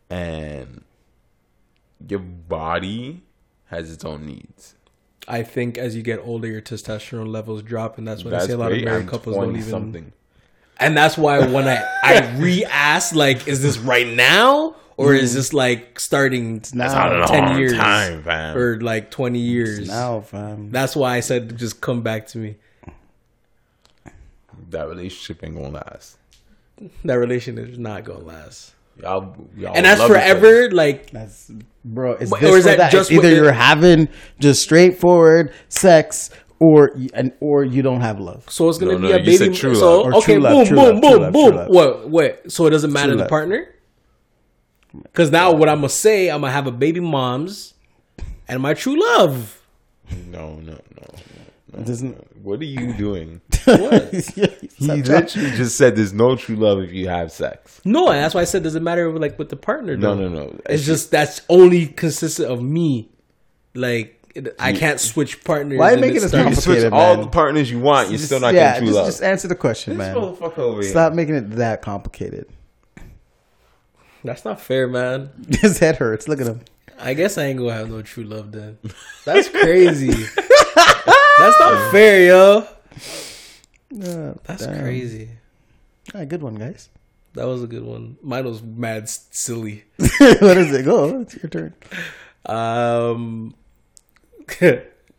and 0.09 0.85
your 2.09 2.19
body 2.21 3.23
has 3.67 3.93
its 3.93 4.05
own 4.05 4.27
needs. 4.27 4.75
I 5.29 5.43
think 5.43 5.77
as 5.79 5.95
you 5.95 6.03
get 6.03 6.21
older, 6.21 6.49
your 6.49 6.63
testosterone 6.63 7.29
levels 7.29 7.63
drop, 7.63 7.99
and 7.99 8.07
that's 8.09 8.25
why 8.25 8.31
I 8.31 8.33
That's 8.33 8.47
say 8.47 8.53
a 8.53 8.59
lot 8.59 8.69
great. 8.69 8.81
of 8.81 8.85
married 8.87 9.03
I'm 9.03 9.09
couples 9.09 9.37
don't 9.37 9.45
20 9.45 9.59
even. 9.59 9.71
something. 9.71 10.13
And 10.79 10.97
that's 10.97 11.19
why 11.19 11.47
when 11.47 11.69
I 11.69 11.85
I 12.03 12.37
re-ask, 12.39 13.15
like, 13.15 13.47
is 13.47 13.63
this 13.63 13.77
right 13.79 14.07
now 14.07 14.77
or 15.01 15.15
is 15.15 15.33
mm. 15.33 15.35
this 15.35 15.53
like 15.53 15.99
starting 16.01 16.63
Now, 16.75 16.93
Not 16.93 17.23
a 17.23 17.27
ten 17.27 17.45
long 17.45 17.59
years 17.59 17.73
time, 17.73 18.23
fam. 18.23 18.57
or 18.57 18.81
like 18.81 19.11
twenty 19.11 19.41
years? 19.41 19.89
now, 19.89 20.21
fam. 20.21 20.71
That's 20.71 20.95
why 20.97 21.17
I 21.17 21.21
said 21.21 21.57
just 21.57 21.81
come 21.81 22.03
back 22.03 22.27
to 22.29 22.39
me. 22.39 22.57
that 24.71 24.89
relationship 24.89 25.43
ain't 25.45 25.57
gonna 25.57 25.71
last. 25.71 26.17
That 27.05 27.15
relationship 27.15 27.69
is 27.69 27.79
not 27.79 28.05
gonna 28.05 28.21
last, 28.25 28.73
Y'all, 29.01 29.35
y'all 29.57 29.73
and 29.75 29.85
that's 29.85 30.01
love 30.01 30.11
each 30.11 30.17
forever. 30.17 30.71
Like, 30.71 31.11
That's 31.11 31.51
bro. 31.85 32.13
It's 32.13 32.31
this 32.31 32.51
or 32.51 32.59
is 32.59 32.65
that 32.65 32.79
that. 32.79 32.93
just 32.93 33.11
either 33.11 33.31
you're 33.35 33.53
having 33.53 34.09
just 34.39 34.63
straightforward 34.63 35.53
sex, 35.69 36.31
or 36.59 36.93
and 37.15 37.33
or 37.41 37.65
you 37.65 37.83
don't 37.83 38.01
have 38.03 38.19
love. 38.21 38.45
so 38.51 38.69
it's 38.69 38.79
gonna 38.79 38.93
No, 38.93 38.99
be 38.99 39.09
no, 39.09 39.15
a 39.17 39.19
baby. 39.25 39.55
true 39.57 39.75
so 39.75 40.03
love. 40.03 40.15
Okay, 40.23 40.35
true 40.35 40.43
love, 40.43 40.53
boom, 40.53 40.67
true 40.67 40.77
boom, 40.77 40.85
love, 40.85 41.01
true 41.03 41.11
boom, 41.11 41.21
love, 41.23 41.33
boom. 41.33 41.49
true 41.51 41.59
love. 41.59 41.69
What? 41.71 42.11
Wait. 42.11 42.51
So 42.53 42.67
it 42.67 42.71
doesn't 42.71 42.93
matter 42.93 43.09
True 43.09 43.17
the 43.17 43.23
love. 43.23 43.31
partner. 43.31 43.75
Because 45.03 45.31
now 45.31 45.53
what 45.53 45.69
I'm 45.69 45.79
gonna 45.79 45.89
say, 45.89 46.31
I'm 46.31 46.41
gonna 46.41 46.53
have 46.53 46.67
a 46.67 46.73
baby 46.73 47.01
mom's 47.01 47.75
and 48.49 48.61
my 48.61 48.75
true 48.75 49.01
love. 49.01 49.63
No, 50.27 50.57
no, 50.57 50.73
no. 50.73 51.79
It 51.79 51.87
doesn't. 51.87 52.17
What 52.45 52.61
are 52.61 52.65
you 52.65 52.93
doing? 52.95 53.41
What? 53.67 54.15
He 54.15 54.87
literally 55.03 55.51
just 55.51 55.77
said 55.77 55.95
there's 55.95 56.15
no 56.15 56.35
true 56.35 56.57
love 56.57 56.81
if 56.81 56.93
you 56.93 57.09
have 57.09 57.31
sex. 57.31 57.81
no, 57.85 58.09
and 58.09 58.19
that's 58.25 58.35
why 58.35 58.41
I 58.41 58.45
said 58.45 58.63
doesn't 58.63 58.83
matter 58.83 59.17
like 59.19 59.39
with 59.39 59.51
the 59.51 59.57
partner. 59.57 59.99
No, 59.99 60.17
though. 60.17 60.29
no, 60.29 60.47
no. 60.47 60.61
It's 60.67 60.87
just 60.87 61.11
that's 61.11 61.43
only 61.51 61.87
consistent 61.87 62.51
of 62.51 62.63
me. 62.63 63.11
Like 63.75 64.21
I 64.59 64.73
can't 64.73 64.99
switch 64.99 65.45
partners. 65.45 65.79
Why 65.79 65.93
are 65.93 65.95
you 65.97 66.01
making 66.01 66.17
it 66.17 66.21
this 66.21 66.31
starts- 66.31 66.49
you 66.49 66.55
switch 66.55 66.83
complicated, 66.83 66.93
all 66.93 67.23
the 67.23 67.31
partners 67.31 67.71
you 67.71 67.81
want. 67.81 68.09
You're 68.09 68.19
still 68.19 68.41
not 68.41 68.55
yeah, 68.55 68.73
getting 68.73 68.79
true 68.81 68.87
just, 68.89 68.97
love. 68.97 69.07
just 69.07 69.23
answer 69.23 69.49
the 69.49 69.55
question, 69.55 69.97
man. 69.99 70.17
motherfucker 70.17 70.59
over 70.59 70.83
here. 70.83 70.91
Stop 70.91 71.13
making 71.13 71.35
it 71.35 71.51
that 71.53 71.83
complicated. 71.83 72.47
That's 74.25 74.45
not 74.45 74.61
fair, 74.61 74.87
man. 74.89 75.31
His 75.61 75.79
head 75.79 75.97
hurts. 75.97 76.29
Look 76.29 76.41
at 76.41 76.47
him. 76.47 76.61
I 76.99 77.15
guess 77.15 77.39
I 77.39 77.45
ain't 77.47 77.59
gonna 77.59 77.73
have 77.73 77.89
no 77.91 78.03
true 78.03 78.25
love 78.25 78.53
then. 78.53 78.79
That's 79.25 79.49
crazy. 79.49 80.09
That's 80.37 81.59
not 81.59 81.91
fair, 81.91 82.27
yo. 82.27 82.67
Uh, 84.03 84.35
That's 84.45 84.67
damn. 84.67 84.81
crazy. 84.83 85.31
All 86.15 86.21
right, 86.21 86.29
good 86.29 86.43
one, 86.43 86.57
guys. 86.57 86.91
That 87.35 87.45
was 87.47 87.63
a 87.63 87.67
good 87.67 87.85
one. 87.85 88.19
Mine 88.23 88.45
was 88.45 88.63
mad 88.63 89.05
s- 89.05 89.27
silly. 89.31 89.85
what 89.97 90.57
is 90.59 90.73
it? 90.75 90.85
Go. 90.85 91.21
It's 91.21 91.35
your 91.37 91.49
turn. 91.49 91.75
Um, 92.45 93.55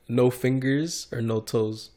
no 0.07 0.29
fingers 0.29 1.07
or 1.11 1.21
no 1.21 1.39
toes. 1.39 1.91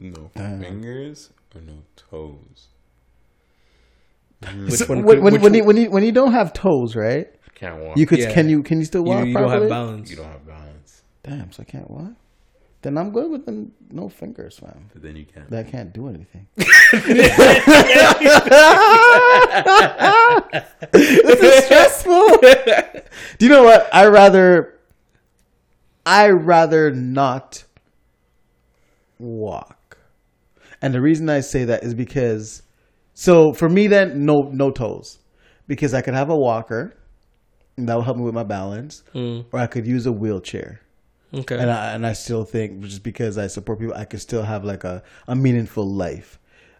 no 0.00 0.30
fingers 0.34 1.30
or 1.54 1.60
no 1.60 1.82
toes. 1.96 2.68
Mm. 4.44 4.64
Which 4.66 4.74
So 4.74 4.86
one? 4.86 5.02
when, 5.04 5.16
could- 5.16 5.22
when, 5.24 5.32
which 5.34 5.42
when, 5.42 5.54
you, 5.54 5.64
when 5.64 5.76
you 5.76 5.90
when 5.90 6.02
you 6.04 6.12
don't 6.12 6.32
have 6.32 6.52
toes, 6.52 6.96
right? 6.96 7.28
Can't 7.54 7.78
walk. 7.82 7.96
You 7.98 8.06
could 8.06 8.20
Yeah. 8.20 8.32
can 8.32 8.48
you 8.48 8.62
can 8.62 8.78
you 8.78 8.84
still 8.86 9.02
walk 9.04 9.26
you 9.26 9.34
don't 9.34 9.50
have 9.50 9.68
balance. 9.68 10.10
You 10.10 10.16
don't 10.16 10.30
have 10.30 10.46
balance, 10.46 11.02
Damn, 11.22 11.52
so 11.52 11.62
I 11.62 11.64
can't 11.70 11.90
walk. 11.90 12.12
Then 12.82 12.96
I'm 12.96 13.10
good 13.10 13.30
with 13.30 13.44
the 13.44 13.68
no 13.90 14.08
fingers, 14.08 14.58
fam. 14.58 14.88
but 14.94 15.02
then 15.02 15.14
you 15.14 15.26
can't. 15.26 15.50
That 15.50 15.68
can't 15.68 15.92
do 15.92 16.08
anything. 16.08 16.46
this 20.92 21.40
is 21.40 21.64
stressful. 21.64 22.28
do 23.38 23.46
you 23.46 23.48
know 23.48 23.62
what? 23.64 23.88
I 23.92 24.06
rather 24.06 24.78
I 26.06 26.30
rather 26.30 26.90
not 26.90 27.64
walk. 29.18 29.98
And 30.82 30.94
the 30.94 31.00
reason 31.00 31.28
I 31.28 31.40
say 31.40 31.64
that 31.64 31.84
is 31.84 31.92
because 31.94 32.62
So 33.26 33.52
for 33.52 33.68
me, 33.68 33.86
then 33.94 34.24
no 34.24 34.36
no 34.62 34.70
toes, 34.70 35.18
because 35.66 35.92
I 35.92 36.00
could 36.00 36.14
have 36.14 36.30
a 36.30 36.36
walker, 36.48 36.82
and 37.76 37.86
that 37.88 37.94
will 37.94 38.06
help 38.08 38.16
me 38.16 38.24
with 38.24 38.34
my 38.34 38.44
balance, 38.58 39.02
Mm. 39.14 39.44
or 39.52 39.58
I 39.60 39.66
could 39.66 39.86
use 39.86 40.06
a 40.06 40.12
wheelchair. 40.22 40.80
Okay. 41.40 41.58
And 41.58 41.70
I 41.70 41.92
and 41.94 42.06
I 42.06 42.14
still 42.14 42.44
think 42.44 42.80
just 42.80 43.02
because 43.02 43.36
I 43.36 43.46
support 43.48 43.78
people, 43.78 43.94
I 43.94 44.06
could 44.06 44.22
still 44.22 44.42
have 44.42 44.64
like 44.64 44.84
a, 44.84 45.02
a 45.28 45.36
meaningful 45.36 45.86
life. 46.06 46.38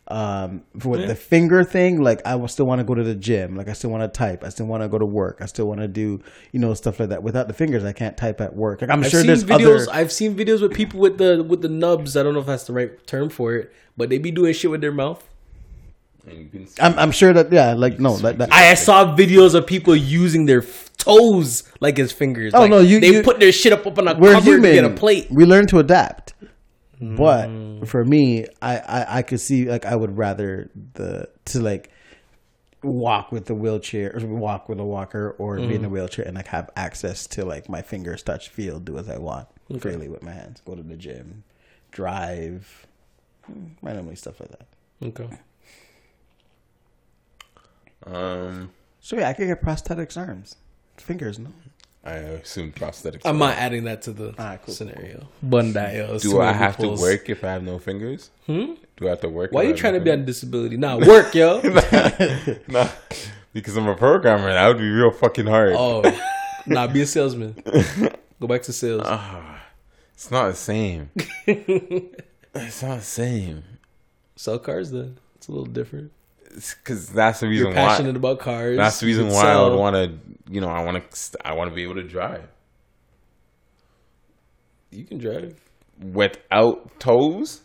Um, 0.09 0.63
for 0.79 0.89
with 0.93 1.07
the 1.07 1.15
finger 1.15 1.63
thing, 1.63 2.01
like 2.03 2.21
I 2.27 2.35
still 2.47 2.67
want 2.67 2.81
to 2.81 2.85
go 2.85 2.95
to 2.95 3.05
the 3.05 3.15
gym, 3.15 3.55
like 3.55 3.69
I 3.69 3.75
still 3.75 3.91
want 3.91 4.03
to 4.03 4.09
type, 4.09 4.43
I 4.43 4.49
still 4.49 4.67
want 4.67 4.83
to 4.83 4.89
go 4.89 4.99
to 4.99 5.07
work, 5.07 5.39
I 5.41 5.47
still 5.47 5.67
want 5.69 5.81
to 5.83 5.89
do 5.89 6.21
you 6.53 6.59
know 6.59 6.73
stuff 6.75 6.99
like 6.99 7.11
that. 7.11 7.23
Without 7.23 7.47
the 7.49 7.55
fingers, 7.55 7.85
I 7.85 7.93
can't 7.93 8.17
type 8.17 8.41
at 8.41 8.57
work. 8.57 8.81
Like 8.81 8.91
I'm 8.91 9.05
I've 9.05 9.11
sure 9.11 9.23
there's 9.23 9.45
videos. 9.45 9.83
other. 9.87 9.93
I've 9.93 10.11
seen 10.11 10.35
videos 10.35 10.63
with 10.63 10.73
people 10.73 10.99
with 11.01 11.19
the 11.19 11.45
with 11.51 11.61
the 11.61 11.69
nubs. 11.69 12.17
I 12.17 12.23
don't 12.25 12.33
know 12.35 12.41
if 12.41 12.47
that's 12.47 12.65
the 12.65 12.73
right 12.73 12.93
term 13.07 13.29
for 13.29 13.55
it, 13.55 13.71
but 13.99 14.09
they 14.09 14.19
be 14.19 14.33
doing 14.33 14.55
shit 14.55 14.71
with 14.71 14.81
their 14.81 14.91
mouth. 15.05 15.23
And 16.27 16.39
you 16.39 16.49
can 16.49 16.69
I'm, 16.81 16.99
I'm 16.99 17.11
sure 17.11 17.33
that 17.33 17.53
yeah, 17.53 17.75
like 17.75 17.99
no, 18.01 18.17
that, 18.19 18.39
that, 18.39 18.53
I 18.53 18.75
saw 18.75 19.15
videos 19.17 19.55
of 19.55 19.67
people 19.67 19.95
using 19.97 20.47
their 20.47 20.63
f- 20.63 20.91
toes 20.97 21.65
like 21.81 21.97
his 21.97 22.13
fingers. 22.13 22.53
Oh, 22.55 22.61
Like, 22.61 22.71
no, 22.71 22.79
you- 22.81 23.01
they 23.01 23.15
you- 23.17 23.23
put 23.23 23.41
their 23.41 23.53
shit 23.53 23.73
up, 23.73 23.87
up 23.87 23.99
on 23.99 24.09
a 24.09 24.15
we're 24.19 24.33
cupboard 24.33 24.47
human. 24.47 24.71
to 24.71 24.83
get 24.83 24.85
a 24.85 24.95
plate. 24.95 25.29
We 25.31 25.45
learn 25.45 25.67
to 25.69 25.79
adapt. 25.79 26.35
Mm. 27.01 27.17
But 27.81 27.89
for 27.89 28.05
me, 28.05 28.47
I, 28.61 28.77
I 28.79 29.19
I 29.19 29.23
could 29.23 29.41
see 29.41 29.65
like 29.65 29.87
I 29.87 29.97
would 29.97 30.19
rather 30.19 30.71
the 30.95 31.29
to 31.47 31.61
like 31.61 31.91
walk 32.83 33.31
with 33.33 33.47
the 33.47 33.55
wheelchair 33.55 34.15
or 34.17 34.27
walk 34.27 34.69
with 34.69 34.79
a 34.81 34.85
walker 34.85 35.35
or 35.39 35.57
be 35.57 35.63
Mm. 35.63 35.75
in 35.77 35.85
a 35.85 35.89
wheelchair 35.89 36.25
and 36.27 36.35
like 36.37 36.47
have 36.49 36.71
access 36.77 37.27
to 37.29 37.45
like 37.45 37.69
my 37.69 37.83
fingers 37.83 38.23
touch 38.23 38.49
feel 38.49 38.79
do 38.81 38.97
as 38.99 39.09
I 39.09 39.19
want 39.19 39.49
freely 39.79 40.09
with 40.09 40.23
my 40.23 40.33
hands 40.33 40.63
go 40.65 40.75
to 40.75 40.83
the 40.83 40.97
gym 40.97 41.45
drive 41.93 42.87
hmm, 43.47 43.67
randomly 43.83 44.17
stuff 44.17 44.41
like 44.41 44.51
that 44.51 44.67
Okay. 45.03 45.29
Um, 48.07 48.71
so 49.01 49.17
yeah 49.17 49.29
I 49.29 49.33
could 49.33 49.47
get 49.47 49.63
prosthetics 49.63 50.17
arms 50.17 50.57
fingers 50.97 51.39
no 51.39 51.53
I 52.03 52.13
assume 52.13 52.73
prosthetics. 52.73 53.23
I'm 53.27 53.39
not 53.39 53.57
adding 53.57 53.85
that 53.85 54.03
to 54.03 54.13
the 54.13 54.29
Alright, 54.29 54.63
cool, 54.63 54.73
scenario. 54.75 55.29
Bun 55.43 55.75
that, 55.75 55.95
yo. 55.95 56.19
Do 56.19 56.41
I 56.41 56.53
have 56.53 56.79
to 56.79 56.89
work 56.89 57.29
if 57.29 57.45
I 57.45 57.53
have 57.53 57.63
no 57.63 57.79
fingers? 57.79 58.31
Hmm? 58.47 58.75
Do 58.97 59.07
I 59.07 59.11
have 59.11 59.21
to 59.21 59.29
work? 59.29 59.53
Why 59.53 59.65
are 59.65 59.69
you 59.69 59.75
trying 59.75 59.93
no 59.93 59.99
to 59.99 60.05
be 60.07 60.11
on 60.11 60.25
disability? 60.25 60.79
Nah, 60.79 60.97
work, 61.07 61.35
yo. 61.35 61.61
fingers? 61.61 62.59
Nah, 62.69 62.89
because 63.53 63.77
I'm 63.77 63.87
a 63.87 63.95
programmer. 63.95 64.51
That 64.51 64.67
would 64.69 64.79
be 64.79 64.89
real 64.89 65.11
fucking 65.11 65.47
hard. 65.47 65.75
Oh, 65.77 66.03
nah, 66.67 66.87
be 66.87 67.03
a 67.03 67.07
salesman. 67.07 67.63
Go 68.41 68.47
back 68.47 68.63
to 68.63 68.73
sales. 68.73 69.07
It's 70.15 70.31
not 70.31 70.49
the 70.49 70.57
same. 70.57 71.11
it's 71.47 72.83
not 72.83 72.99
the 72.99 73.05
same. 73.05 73.63
Sell 74.37 74.59
cars, 74.59 74.91
then. 74.91 75.19
It's 75.37 75.49
a 75.49 75.53
little 75.53 75.67
different. 75.67 76.13
Because 76.53 77.09
that's 77.09 77.41
the 77.41 77.49
reason 77.49 77.67
You're 77.69 77.75
why. 77.77 77.89
passionate 77.89 78.17
about 78.17 78.41
cars. 78.41 78.77
That's 78.77 79.01
the 79.01 79.07
reason 79.07 79.29
why 79.29 79.53
I 79.53 79.63
would 79.69 79.79
want 79.79 79.95
to. 79.97 80.19
You 80.53 80.61
know, 80.61 80.69
I 80.69 80.83
want 80.85 81.11
to. 81.13 81.47
I 81.47 81.53
want 81.53 81.71
to 81.71 81.75
be 81.75 81.83
able 81.85 81.95
to 81.95 82.03
drive 82.03 82.49
You 84.91 85.05
can 85.05 85.19
drive. 85.19 85.55
without 86.01 86.99
toes. 86.99 87.61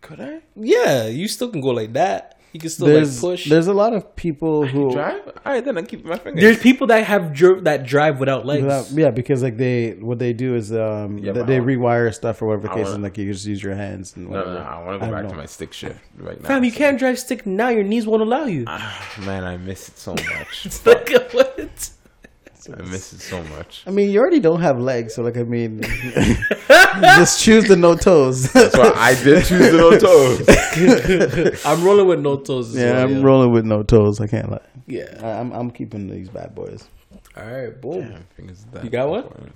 Could 0.00 0.20
I 0.20 0.42
Yeah, 0.56 1.06
you 1.06 1.28
still 1.28 1.50
can 1.50 1.60
go 1.60 1.68
like 1.70 1.92
that. 1.94 2.31
You 2.52 2.60
can 2.60 2.68
still 2.70 2.86
there's 2.86 3.22
like 3.22 3.32
push. 3.32 3.48
there's 3.48 3.66
a 3.66 3.72
lot 3.72 3.94
of 3.94 4.14
people 4.14 4.66
who 4.66 4.92
drive? 4.92 5.26
All 5.44 5.52
right, 5.52 5.64
then 5.64 5.78
I'm 5.78 5.86
keeping 5.86 6.08
my 6.08 6.18
fingers. 6.18 6.42
There's 6.42 6.58
people 6.60 6.86
that 6.88 7.04
have 7.04 7.32
dri- 7.32 7.60
that 7.62 7.84
drive 7.86 8.20
without 8.20 8.44
legs. 8.44 8.62
Without- 8.64 8.90
yeah, 8.90 9.10
because 9.10 9.42
like 9.42 9.56
they 9.56 9.92
what 9.92 10.18
they 10.18 10.32
do 10.32 10.54
is 10.54 10.70
um 10.72 11.18
Yeah, 11.18 11.32
they, 11.32 11.42
they 11.44 11.58
rewire 11.58 12.12
stuff 12.14 12.42
or 12.42 12.46
whatever 12.48 12.68
the 12.68 12.72
I 12.72 12.74
case, 12.74 12.84
wanna- 12.84 12.94
and 12.96 13.02
like 13.04 13.16
you 13.18 13.32
just 13.32 13.46
use 13.46 13.62
your 13.62 13.74
hands 13.74 14.14
and 14.16 14.26
no, 14.26 14.30
whatever. 14.32 14.54
no, 14.54 14.60
no, 14.60 14.66
I 14.68 14.84
want 14.84 15.00
to 15.00 15.06
go 15.06 15.12
don't 15.12 15.22
back 15.22 15.30
to 15.30 15.36
my 15.36 15.46
stick 15.46 15.72
shift 15.72 15.98
right 16.18 16.40
now. 16.42 16.48
Fam, 16.48 16.64
you 16.64 16.72
can't 16.72 16.98
drive 16.98 17.18
stick 17.18 17.46
now. 17.46 17.68
Your 17.70 17.84
knees 17.84 18.06
won't 18.06 18.22
allow 18.22 18.44
you. 18.44 18.64
Man, 18.64 19.44
I 19.44 19.56
miss 19.56 19.88
it 19.88 19.98
so 19.98 20.12
much. 20.14 20.66
it's 20.66 20.84
Like, 20.84 21.08
what? 21.32 21.90
I 22.70 22.82
miss 22.82 23.12
it 23.12 23.20
so 23.20 23.42
much. 23.44 23.82
I 23.86 23.90
mean, 23.90 24.10
you 24.10 24.20
already 24.20 24.40
don't 24.40 24.60
have 24.60 24.78
legs, 24.80 25.14
so 25.14 25.22
like 25.22 25.36
I 25.36 25.42
mean, 25.42 25.82
just 27.02 27.42
choose 27.42 27.66
the 27.68 27.76
no 27.76 27.96
toes. 27.96 28.52
That's 28.52 28.76
why 28.76 28.92
I 28.94 29.14
did 29.22 29.44
choose 29.44 29.70
the 29.70 29.78
no 29.78 29.98
toes. 31.50 31.64
I'm 31.66 31.84
rolling 31.84 32.06
with 32.06 32.20
no 32.20 32.36
toes. 32.38 32.74
Yeah, 32.74 32.92
well, 32.92 33.04
I'm 33.04 33.16
yo. 33.16 33.22
rolling 33.22 33.52
with 33.52 33.64
no 33.64 33.82
toes. 33.82 34.20
I 34.20 34.26
can't 34.26 34.50
lie. 34.50 34.60
Yeah. 34.86 35.18
I- 35.22 35.40
I'm 35.40 35.52
I'm 35.52 35.70
keeping 35.70 36.08
these 36.08 36.28
bad 36.28 36.54
boys. 36.54 36.88
All 37.36 37.44
right, 37.46 37.80
boom. 37.80 38.24
Damn, 38.36 38.54
that 38.72 38.84
You 38.84 38.90
got 38.90 39.08
one? 39.08 39.52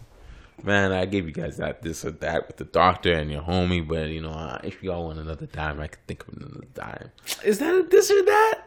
Man, 0.63 0.91
I 0.93 1.05
gave 1.05 1.27
you 1.27 1.33
guys 1.33 1.59
that 1.59 1.83
this 1.83 2.05
or 2.05 2.11
that 2.13 2.47
with 2.49 2.57
the 2.57 2.65
doctor 2.65 3.13
and 3.13 3.31
your 3.31 3.43
homie, 3.43 3.87
but 3.87 4.09
you 4.09 4.23
know, 4.23 4.31
uh, 4.31 4.59
if 4.65 4.83
y'all 4.83 5.05
want 5.05 5.19
another 5.19 5.47
dime, 5.47 5.81
I 5.81 5.87
could 5.87 6.05
think 6.07 6.27
of 6.27 6.35
another 6.35 6.65
dime. 6.75 7.11
Is 7.45 7.59
that 7.59 7.75
a 7.75 7.83
this 7.83 8.11
or 8.11 8.23
that? 8.25 8.63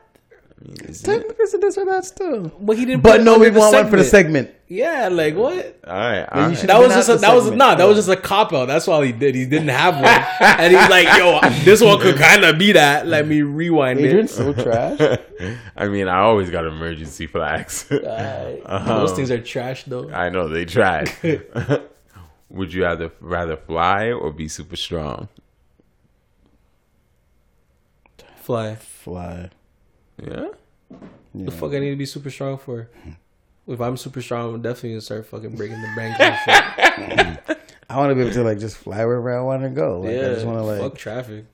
I 0.62 0.68
mean, 0.68 0.76
is? 0.90 1.02
Technically, 1.02 1.36
it's 1.40 1.54
a 1.54 1.58
this 1.58 1.78
or 1.78 1.86
that 1.86 2.04
still. 2.04 2.52
Well, 2.60 2.78
he 2.78 2.86
didn't. 2.86 3.02
But 3.02 3.12
put 3.12 3.22
it 3.22 3.24
no, 3.24 3.40
we 3.40 3.50
the 3.50 3.60
want 3.60 3.74
one 3.76 3.90
for 3.90 3.96
the 3.96 4.04
segment. 4.04 4.48
segment. 4.48 4.56
Yeah, 4.68 5.08
like 5.08 5.36
what? 5.36 5.80
All 5.88 5.94
right, 5.94 6.24
all 6.26 6.42
you 6.42 6.48
right. 6.50 6.58
should- 6.58 6.70
That 6.70 6.80
was 6.80 6.94
just 6.94 7.10
a, 7.10 7.14
at 7.14 7.16
the 7.16 7.22
that 7.28 7.34
was 7.34 7.44
segment. 7.46 7.58
nah, 7.60 7.76
that 7.76 7.86
was 7.86 7.98
just 7.98 8.10
a 8.10 8.16
cop 8.18 8.52
out. 8.54 8.66
That's 8.66 8.88
all 8.88 9.02
he 9.02 9.12
did. 9.14 9.36
He 9.36 9.46
didn't 9.46 9.70
have 9.70 9.96
one, 10.02 10.06
and 10.60 10.74
he's 10.76 10.90
like, 10.90 11.08
"Yo, 11.18 11.40
this 11.64 11.82
one 11.82 12.00
could 12.02 12.18
kind 12.28 12.44
of 12.44 12.58
be 12.60 12.74
that." 12.74 13.08
Let 13.08 13.26
me 13.26 13.42
rewind 13.42 14.00
Adrian's 14.00 14.32
it. 14.32 14.36
so 14.36 14.54
trash. 14.54 15.20
I 15.78 15.88
mean, 15.88 16.08
I 16.10 16.20
always 16.20 16.50
got 16.50 16.66
emergency 16.66 17.26
flags. 17.26 17.90
Uh-huh. 17.92 18.98
Those 19.00 19.14
things 19.14 19.32
are 19.32 19.40
trash, 19.42 19.86
though. 19.86 20.10
I 20.12 20.30
know 20.30 20.50
they 20.50 20.66
tried. 20.66 21.10
Would 22.50 22.74
you 22.74 22.84
rather 22.84 23.12
rather 23.22 23.56
fly 23.56 24.12
or 24.12 24.32
be 24.34 24.48
super 24.50 24.76
strong? 24.76 25.30
Fly. 28.42 28.76
Fly. 28.76 29.50
Yeah. 30.24 30.48
The 31.36 31.52
fuck 31.52 31.72
I 31.74 31.80
need 31.80 31.92
to 31.92 31.96
be 31.96 32.06
super 32.06 32.30
strong 32.30 32.58
for? 32.58 32.90
If 33.68 33.80
I'm 33.82 33.98
super 33.98 34.20
strong, 34.24 34.56
I'm 34.56 34.62
definitely 34.64 34.94
gonna 34.94 35.02
start 35.02 35.28
fucking 35.28 35.56
breaking 35.56 35.80
the 35.80 35.94
bank 35.96 36.20
and 36.20 36.36
shit. 37.46 37.60
I 37.90 37.98
want 37.98 38.10
to 38.10 38.16
be 38.16 38.22
able 38.22 38.32
to 38.34 38.42
like 38.44 38.58
just 38.58 38.78
fly 38.78 39.06
wherever 39.06 39.38
I 39.38 39.42
want 39.44 39.62
to 39.62 39.70
go. 39.70 40.00
Like, 40.02 40.12
yeah, 40.16 40.32
I 40.32 40.34
just 40.34 40.46
want 40.48 40.58
to 40.58 40.64
like 40.64 40.80
fuck 40.82 40.98
traffic. 40.98 41.46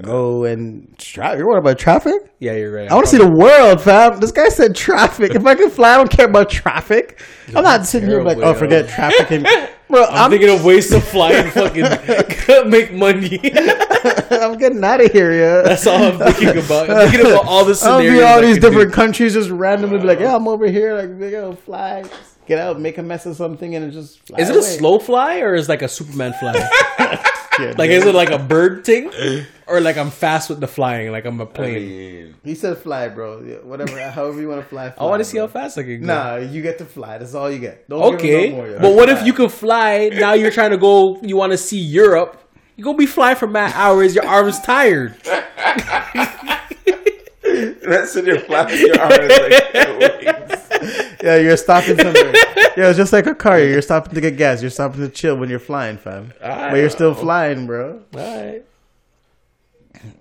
go 0.00 0.44
and 0.44 0.96
tra- 0.96 1.36
You're 1.36 1.48
worried 1.48 1.58
about 1.58 1.76
traffic? 1.80 2.32
Yeah, 2.38 2.52
you're 2.52 2.72
right. 2.72 2.88
I 2.88 2.94
want 2.94 3.06
to 3.06 3.10
see 3.10 3.18
the 3.18 3.28
world, 3.28 3.80
fam. 3.80 4.20
This 4.20 4.30
guy 4.30 4.48
said 4.48 4.76
traffic. 4.76 5.34
if 5.34 5.44
I 5.44 5.56
can 5.56 5.68
fly, 5.70 5.94
I 5.94 5.96
don't 5.96 6.10
care 6.10 6.26
about 6.26 6.50
traffic. 6.50 7.20
I'm 7.52 7.64
not 7.64 7.84
sitting 7.84 8.08
here 8.08 8.22
like, 8.22 8.38
oh, 8.38 8.54
forget 8.54 8.88
traffic. 8.88 9.28
And, 9.32 9.44
bro, 9.88 10.04
I'm, 10.04 10.14
I'm, 10.14 10.30
thinking 10.30 10.50
of 10.50 10.64
ways 10.64 10.88
to 10.90 11.00
fly 11.00 11.32
and 11.32 11.52
fucking 11.52 11.82
make 12.70 12.92
money. 12.92 13.40
I'm 14.30 14.58
getting 14.58 14.82
out 14.84 15.00
of 15.00 15.10
here, 15.12 15.32
yeah. 15.32 15.62
That's 15.62 15.86
all 15.86 16.02
I'm 16.02 16.18
thinking 16.18 16.64
about. 16.64 16.90
I'm 16.90 17.10
thinking 17.10 17.32
about 17.32 17.46
all 17.46 17.64
the 17.64 17.80
I'll 17.84 18.00
be 18.00 18.20
all 18.22 18.40
these 18.40 18.56
could 18.56 18.62
do. 18.62 18.70
different 18.70 18.92
countries, 18.92 19.34
just 19.34 19.50
randomly 19.50 19.98
be 19.98 20.04
like, 20.04 20.20
yeah, 20.20 20.34
I'm 20.34 20.48
over 20.48 20.66
here, 20.66 20.94
like, 20.94 21.18
they 21.18 21.30
go 21.30 21.54
fly, 21.54 22.04
get 22.46 22.58
out, 22.58 22.80
make 22.80 22.98
a 22.98 23.02
mess 23.02 23.26
of 23.26 23.36
something, 23.36 23.74
and 23.74 23.84
it 23.84 23.90
just 23.90 24.20
fly 24.26 24.38
Is 24.38 24.50
it 24.50 24.56
a 24.56 24.62
slow 24.62 24.98
fly 24.98 25.40
or 25.40 25.54
is 25.54 25.68
it 25.68 25.70
like 25.70 25.82
a 25.82 25.88
Superman 25.88 26.32
fly? 26.34 27.32
Yeah, 27.58 27.74
like, 27.78 27.90
is 27.90 28.04
it 28.04 28.14
like 28.14 28.30
a 28.30 28.38
bird 28.38 28.84
thing, 28.84 29.10
eh. 29.18 29.44
or 29.66 29.80
like 29.80 29.96
I'm 29.96 30.10
fast 30.10 30.50
with 30.50 30.60
the 30.60 30.66
flying, 30.66 31.10
like 31.10 31.24
I'm 31.24 31.40
a 31.40 31.46
plane? 31.46 31.88
mean, 31.88 32.34
He 32.44 32.54
said 32.54 32.78
fly, 32.78 33.08
bro. 33.08 33.42
Yeah, 33.42 33.56
whatever, 33.56 33.98
however 34.10 34.40
you 34.40 34.48
want 34.48 34.62
to 34.62 34.68
fly. 34.68 34.92
I 34.98 35.04
want 35.04 35.20
to 35.20 35.24
see 35.24 35.38
how 35.38 35.46
fast 35.46 35.78
I 35.78 35.82
can 35.82 36.00
go. 36.00 36.06
Nah, 36.06 36.36
you 36.36 36.62
get 36.62 36.78
to 36.78 36.84
fly. 36.84 37.18
That's 37.18 37.34
all 37.34 37.50
you 37.50 37.58
get. 37.58 37.88
Don't 37.88 38.18
give 38.18 38.20
Okay, 38.20 38.50
no 38.50 38.56
more, 38.56 38.78
but 38.80 38.94
what 38.94 39.08
if 39.08 39.24
you 39.24 39.32
can 39.32 39.48
fly? 39.48 40.10
Now 40.12 40.34
you're 40.34 40.50
trying 40.50 40.70
to 40.70 40.78
go. 40.78 41.20
You 41.22 41.36
want 41.36 41.52
to 41.52 41.58
see 41.58 41.80
Europe. 41.80 42.42
You 42.76 42.84
gonna 42.84 42.98
be 42.98 43.06
flying 43.06 43.36
for 43.36 43.46
mad 43.46 43.72
hours. 43.74 44.14
Your 44.14 44.26
arm's 44.26 44.60
tired. 44.60 45.16
that's 47.86 48.16
in 48.16 48.26
your 48.26 48.40
flapping 48.40 48.78
your 48.78 49.00
arms 49.00 49.16
like 49.18 49.74
wings. 49.98 50.55
Yeah, 51.26 51.38
you're 51.38 51.56
stopping 51.56 51.98
somewhere. 51.98 52.32
yeah, 52.76 52.88
it's 52.88 52.96
just 52.96 53.12
like 53.12 53.26
a 53.26 53.34
car. 53.34 53.58
You're 53.58 53.82
stopping 53.82 54.14
to 54.14 54.20
get 54.20 54.36
gas. 54.36 54.62
You're 54.62 54.70
stopping 54.70 55.00
to 55.00 55.08
chill 55.08 55.36
when 55.36 55.50
you're 55.50 55.58
flying, 55.58 55.98
fam. 55.98 56.32
but 56.40 56.76
you're 56.76 56.88
still 56.88 57.14
flying, 57.14 57.66
bro. 57.66 58.00
All 58.14 58.20
right. 58.20 58.62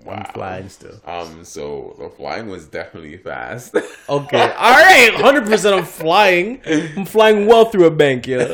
I'm 0.09 0.25
flying 0.33 0.67
still. 0.69 0.99
Um, 1.05 1.43
so 1.45 1.95
the 1.99 2.09
flying 2.09 2.49
was 2.49 2.65
definitely 2.65 3.17
fast. 3.17 3.75
Okay. 4.07 4.39
All 4.39 4.71
right. 4.71 5.13
Hundred 5.15 5.45
percent. 5.45 5.75
I'm 5.75 5.85
flying. 5.85 6.61
I'm 6.67 7.05
flying 7.05 7.47
well 7.47 7.65
through 7.65 7.85
a 7.85 7.91
bank. 7.91 8.27
Yeah. 8.27 8.49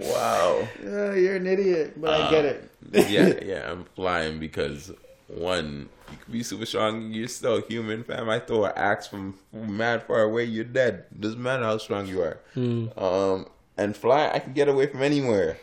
wow. 0.00 0.66
Yeah, 0.82 1.14
you're 1.14 1.36
an 1.36 1.46
idiot, 1.46 2.00
but 2.00 2.18
I 2.18 2.30
get 2.30 2.44
it. 2.46 2.70
Yeah, 2.92 3.34
yeah, 3.44 3.70
I'm 3.70 3.84
flying 3.94 4.38
because 4.38 4.90
one, 5.28 5.90
be 6.30 6.42
super 6.42 6.66
strong, 6.66 7.10
you're 7.12 7.28
still 7.28 7.60
human, 7.62 8.04
fam. 8.04 8.28
I 8.28 8.38
throw 8.40 8.64
an 8.64 8.72
axe 8.76 9.06
from 9.06 9.34
mad 9.52 10.02
far 10.04 10.22
away, 10.22 10.44
you're 10.44 10.64
dead. 10.64 11.04
Doesn't 11.18 11.42
matter 11.42 11.64
how 11.64 11.78
strong 11.78 12.06
you 12.06 12.22
are. 12.22 12.38
Um, 12.56 13.46
and 13.76 13.96
fly, 13.96 14.30
I 14.32 14.38
can 14.38 14.52
get 14.52 14.68
away 14.68 14.86
from 14.86 15.02
anywhere. 15.02 15.58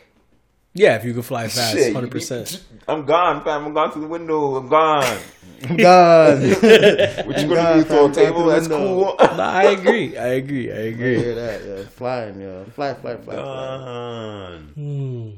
yeah. 0.74 0.96
If 0.96 1.04
you 1.04 1.12
can 1.14 1.22
fly 1.22 1.48
fast, 1.48 1.92
hundred 1.92 2.10
percent. 2.10 2.62
I'm 2.88 3.04
gone, 3.04 3.44
fam. 3.44 3.66
I'm 3.66 3.74
gone 3.74 3.92
through 3.92 4.02
the 4.02 4.08
window. 4.08 4.56
I'm 4.56 4.68
gone. 4.68 5.18
I'm 5.64 5.76
done. 5.76 6.40
What 7.26 7.38
you 7.38 7.46
gonna 7.48 7.54
gone, 7.54 7.78
do? 7.78 7.84
Throw 7.84 8.06
a 8.06 8.12
table? 8.12 8.46
That's 8.46 8.68
window. 8.68 8.78
cool. 8.78 9.16
Nah, 9.36 9.50
I 9.52 9.64
agree. 9.64 10.16
I 10.18 10.26
agree. 10.42 10.72
I 10.72 10.76
I 10.76 10.78
agree. 10.92 11.16
hear 11.16 11.34
that, 11.36 11.64
yeah. 11.64 11.84
Flying, 11.86 12.40
yeah. 12.40 12.64
Fly, 12.74 12.94
fly, 12.94 13.16
fly, 13.16 13.36
fly. 13.38 13.70
Gone. 13.76 14.72
Hmm. 14.74 15.30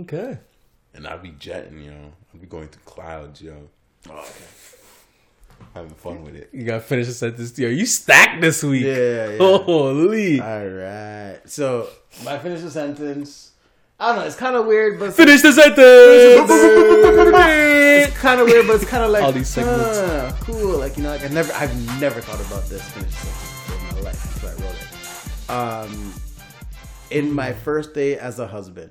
Okay. 0.00 0.38
and 0.94 1.06
I'll 1.06 1.18
be 1.18 1.32
jetting, 1.38 1.82
yo. 1.82 1.92
I'll 2.32 2.40
be 2.40 2.46
going 2.46 2.68
through 2.68 2.82
clouds, 2.84 3.42
yo. 3.42 3.68
Having 5.74 5.94
fun 5.94 6.24
with 6.24 6.36
it. 6.36 6.48
You 6.52 6.64
gotta 6.64 6.80
finish 6.80 7.06
the 7.06 7.12
sentence. 7.12 7.58
Yo, 7.58 7.68
you 7.68 7.84
stacked 7.86 8.40
this 8.40 8.62
week. 8.62 8.84
Yeah, 8.84 9.30
yeah. 9.32 9.38
Holy. 9.38 10.40
All 10.40 10.66
right. 10.66 11.40
So, 11.46 11.88
I 12.26 12.38
finish 12.38 12.62
the 12.62 12.70
sentence. 12.70 13.52
I 14.00 14.08
don't 14.08 14.16
know. 14.16 14.22
It's 14.26 14.36
kind 14.36 14.56
of 14.56 14.66
weird, 14.66 14.98
but 14.98 15.12
Finish 15.14 15.42
the 15.42 15.52
sentence. 15.52 15.78
it's 18.08 18.16
kind 18.18 18.40
of 18.40 18.46
weird, 18.46 18.66
but 18.66 18.76
it's 18.76 18.84
kind 18.84 19.04
of 19.04 19.10
like 19.10 19.22
All 19.22 19.32
these 19.32 19.48
segments. 19.48 19.98
uh, 19.98 20.34
cool. 20.40 20.78
Like 20.78 20.96
you 20.96 21.02
know, 21.02 21.10
like 21.10 21.24
I 21.24 21.28
never, 21.28 21.52
I've 21.54 22.00
never 22.00 22.20
thought 22.20 22.40
about 22.46 22.66
this 22.68 22.82
finish 22.90 23.12
sentence 23.12 23.90
in 23.90 23.96
my 23.96 24.02
life. 24.02 24.40
So 24.40 24.48
I 24.48 24.52
wrote 24.62 24.76
it. 24.76 24.86
Um, 25.90 26.14
in 27.10 27.32
my 27.32 27.52
first 27.52 27.94
day 27.94 28.16
as 28.18 28.38
a 28.38 28.46
husband. 28.46 28.90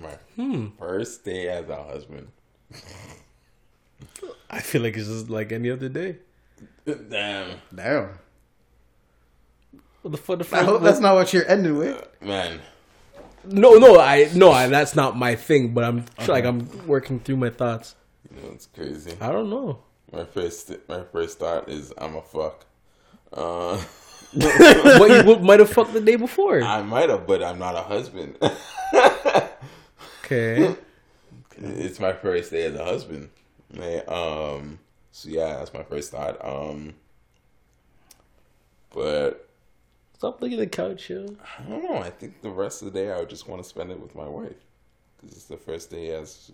My 0.00 0.16
Hmm. 0.36 0.68
first 0.78 1.24
day 1.24 1.48
as 1.48 1.68
a 1.68 1.82
husband. 1.82 2.28
I 4.50 4.60
feel 4.60 4.82
like 4.82 4.96
it's 4.96 5.06
just 5.08 5.30
like 5.30 5.52
any 5.52 5.70
other 5.70 5.88
day. 5.88 6.16
Damn, 6.86 7.60
Damn. 7.74 8.08
What 10.02 10.12
the 10.12 10.16
fuck? 10.16 10.38
The 10.38 10.56
I 10.56 10.62
hope 10.64 10.82
that's 10.82 10.98
not 11.00 11.14
what 11.14 11.32
you're 11.32 11.46
ending 11.48 11.76
with. 11.76 12.02
man. 12.22 12.60
No, 13.44 13.74
no, 13.74 13.98
I 13.98 14.30
no, 14.34 14.50
I, 14.50 14.66
that's 14.66 14.94
not 14.94 15.16
my 15.16 15.34
thing. 15.34 15.72
But 15.72 15.84
I'm 15.84 16.04
like 16.26 16.44
I'm 16.44 16.86
working 16.86 17.20
through 17.20 17.36
my 17.36 17.50
thoughts. 17.50 17.94
You 18.30 18.40
know 18.42 18.48
it's 18.52 18.66
crazy. 18.66 19.12
I 19.20 19.30
don't 19.32 19.48
know. 19.50 19.80
My 20.12 20.24
first, 20.24 20.72
my 20.88 21.02
first 21.12 21.38
thought 21.38 21.68
is 21.68 21.92
I'm 21.96 22.16
a 22.16 22.22
fuck. 22.22 22.64
Uh, 23.32 23.76
what 24.34 25.10
you 25.10 25.22
would- 25.24 25.42
might 25.48 25.60
have 25.60 25.70
fucked 25.70 25.92
the 25.92 26.00
day 26.00 26.16
before. 26.16 26.62
I 26.62 26.82
might 26.82 27.08
have, 27.08 27.26
but 27.26 27.42
I'm 27.42 27.58
not 27.58 27.76
a 27.76 27.82
husband. 27.82 28.36
Okay. 30.24 30.74
It's 31.60 32.00
my 32.00 32.12
first 32.12 32.50
day 32.50 32.64
as 32.64 32.74
a 32.74 32.84
husband. 32.84 33.30
Man, 33.72 34.02
um, 34.08 34.78
so 35.12 35.28
yeah, 35.28 35.56
that's 35.58 35.72
my 35.72 35.82
first 35.82 36.10
thought. 36.10 36.44
Um, 36.44 36.94
but 38.92 39.48
Stop 40.20 40.42
looking 40.42 40.58
at 40.58 40.60
the 40.60 40.66
couch, 40.66 41.08
yo. 41.08 41.34
I 41.58 41.62
don't 41.62 41.82
know. 41.82 41.96
I 41.96 42.10
think 42.10 42.42
the 42.42 42.50
rest 42.50 42.82
of 42.82 42.92
the 42.92 43.00
day 43.00 43.10
I 43.10 43.18
would 43.20 43.30
just 43.30 43.48
want 43.48 43.62
to 43.62 43.66
spend 43.66 43.90
it 43.90 43.98
with 43.98 44.14
my 44.14 44.28
wife 44.28 44.52
because 45.16 45.34
it's 45.34 45.46
the 45.46 45.56
first 45.56 45.90
day 45.90 46.10
as 46.10 46.50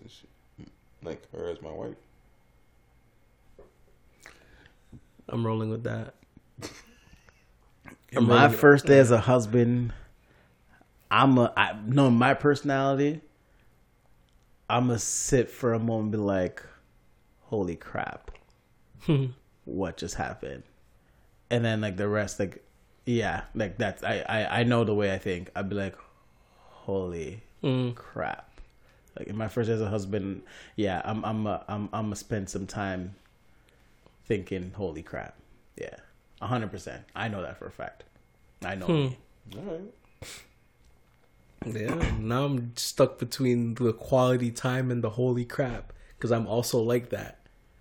like 1.03 1.29
her 1.33 1.49
as 1.49 1.61
my 1.61 1.71
wife. 1.71 1.97
I'm 5.27 5.45
rolling 5.45 5.69
with 5.69 5.83
that. 5.83 6.13
My 8.13 8.47
first 8.47 8.85
day 8.85 8.99
as 8.99 9.11
a 9.11 9.19
husband, 9.19 9.91
I'm 11.11 11.37
a 11.37 11.51
I 11.57 11.75
know 11.85 12.09
my 12.09 12.33
personality. 12.33 13.19
I'm 14.69 14.87
gonna 14.87 14.99
sit 14.99 15.49
for 15.49 15.73
a 15.73 15.79
moment, 15.79 16.03
and 16.03 16.11
be 16.11 16.17
like, 16.17 16.63
"Holy 17.43 17.75
crap, 17.75 18.31
hmm. 19.01 19.27
what 19.65 19.97
just 19.97 20.15
happened?" 20.15 20.63
And 21.49 21.63
then 21.63 21.81
like 21.81 21.97
the 21.97 22.07
rest, 22.07 22.39
like, 22.39 22.63
yeah, 23.05 23.43
like 23.55 23.77
that's 23.77 24.03
I 24.03 24.23
I, 24.27 24.59
I 24.59 24.63
know 24.63 24.83
the 24.83 24.93
way 24.93 25.13
I 25.13 25.17
think. 25.17 25.51
I'd 25.55 25.69
be 25.69 25.75
like, 25.75 25.95
"Holy 26.85 27.41
hmm. 27.61 27.91
crap!" 27.91 28.49
Like 29.17 29.27
in 29.27 29.37
my 29.37 29.47
first 29.47 29.67
day 29.67 29.73
as 29.73 29.81
a 29.81 29.89
husband, 29.89 30.43
yeah, 30.75 31.01
I'm 31.05 31.23
I'm 31.23 31.47
a, 31.47 31.63
I'm 31.67 31.89
I'm 31.93 32.05
gonna 32.05 32.15
spend 32.15 32.49
some 32.49 32.67
time 32.67 33.15
thinking, 34.25 34.71
"Holy 34.75 35.01
crap!" 35.03 35.35
Yeah, 35.77 35.95
hundred 36.41 36.71
percent. 36.71 37.03
I 37.15 37.27
know 37.29 37.41
that 37.41 37.57
for 37.57 37.67
a 37.67 37.71
fact. 37.71 38.03
I 38.63 38.75
know. 38.75 38.85
Hmm. 38.85 38.93
me. 38.93 39.17
All 39.55 39.63
right. 39.63 39.93
Yeah. 41.65 42.11
Now 42.19 42.45
I'm 42.45 42.75
stuck 42.75 43.17
between 43.19 43.75
the 43.75 43.93
quality 43.93 44.51
time 44.51 44.91
and 44.91 45.03
the 45.03 45.09
holy 45.11 45.45
crap 45.45 45.93
because 46.17 46.31
I'm 46.31 46.47
also 46.47 46.79
like 46.79 47.09
that. 47.09 47.39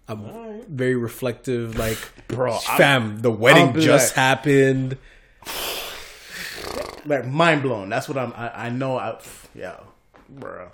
I'm 0.08 0.62
very 0.68 0.94
reflective. 0.94 1.76
Like, 1.76 1.98
Bro, 2.28 2.58
fam, 2.58 3.18
the 3.20 3.30
wedding 3.30 3.80
just 3.80 4.16
like- 4.16 4.16
happened. 4.16 4.98
like 7.06 7.26
mind 7.26 7.62
blown. 7.62 7.88
That's 7.88 8.08
what 8.08 8.16
I'm. 8.18 8.32
I, 8.34 8.66
I 8.66 8.70
know. 8.70 8.98
I 8.98 9.18
yeah, 9.54 9.80
bro. 10.28 10.70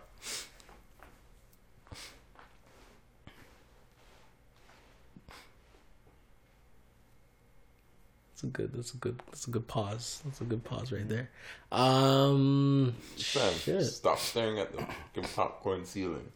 That's 8.43 8.51
a 8.51 8.57
good. 8.57 8.73
That's 8.75 8.95
a 8.95 8.97
good. 8.97 9.23
That's 9.27 9.47
a 9.47 9.51
good 9.51 9.69
pause. 9.69 10.21
That's 10.25 10.41
a 10.41 10.45
good 10.45 10.65
pause 10.65 10.91
right 10.91 11.09
there. 11.09 11.31
Um, 11.71 12.95
Fam, 13.17 13.55
shit. 13.55 13.85
stop 13.85 14.19
staring 14.19 14.59
at 14.59 14.73
the 14.73 14.79
fucking 14.79 15.31
popcorn 15.35 15.85
ceiling. 15.85 16.27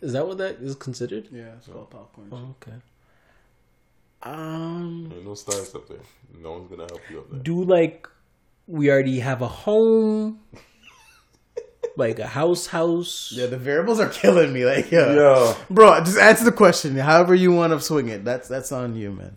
Is 0.00 0.14
that 0.14 0.26
what 0.26 0.38
that 0.38 0.56
is 0.56 0.74
considered? 0.76 1.28
Yeah, 1.30 1.54
it's 1.58 1.66
called 1.66 1.90
popcorn. 1.90 2.28
Oh, 2.32 2.54
okay. 2.62 2.76
Um, 4.22 5.08
There's 5.10 5.24
no 5.24 5.34
stars 5.34 5.74
up 5.74 5.88
there. 5.88 5.98
No 6.40 6.52
one's 6.52 6.70
gonna 6.70 6.86
help 6.88 7.00
you 7.10 7.18
up 7.20 7.30
there. 7.30 7.40
do 7.40 7.62
like 7.64 8.08
we 8.66 8.90
already 8.90 9.20
have 9.20 9.42
a 9.42 9.48
home, 9.48 10.40
like 11.96 12.18
a 12.18 12.26
house, 12.26 12.66
house. 12.66 13.30
Yeah, 13.36 13.46
the 13.46 13.58
variables 13.58 14.00
are 14.00 14.08
killing 14.08 14.54
me. 14.54 14.64
Like, 14.64 14.90
yeah. 14.90 15.12
Yo. 15.12 15.54
bro, 15.68 16.00
just 16.00 16.18
answer 16.18 16.44
the 16.44 16.52
question. 16.52 16.96
However 16.96 17.34
you 17.34 17.52
want 17.52 17.74
to 17.74 17.80
swing 17.80 18.08
it. 18.08 18.24
That's 18.24 18.48
that's 18.48 18.72
on 18.72 18.96
you, 18.96 19.12
man. 19.12 19.36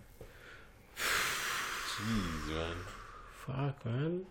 Jeez, 2.00 2.56
man. 2.56 2.76
Fuck, 3.46 3.86
man. 3.86 4.26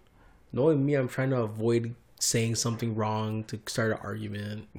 Knowing 0.53 0.85
me, 0.85 0.95
I'm 0.95 1.09
trying 1.09 1.31
to 1.31 1.43
avoid 1.43 1.95
saying 2.21 2.55
something 2.55 2.95
wrong 2.95 3.45
to 3.45 3.61
start 3.67 3.93
an 3.93 3.99
argument. 4.03 4.69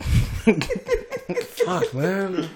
Fuck, 1.45 1.93
man. 1.93 2.49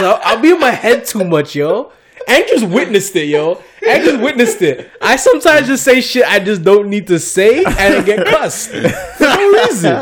No, 0.00 0.18
I'll 0.22 0.40
be 0.40 0.50
in 0.50 0.60
my 0.60 0.70
head 0.70 1.04
too 1.06 1.24
much, 1.24 1.54
yo. 1.54 1.92
Andrew's 2.26 2.64
witnessed 2.64 3.16
it, 3.16 3.28
yo. 3.28 3.62
Andrew's 3.86 4.18
witnessed 4.18 4.60
it. 4.62 4.90
I 5.00 5.16
sometimes 5.16 5.66
just 5.66 5.82
say 5.82 6.00
shit 6.00 6.24
I 6.28 6.40
just 6.40 6.62
don't 6.62 6.90
need 6.90 7.06
to 7.06 7.18
say 7.18 7.64
and 7.64 7.68
I 7.78 8.02
get 8.02 8.26
cussed 8.26 8.70
for 8.70 9.24
no 9.24 9.52
reason. 9.52 9.96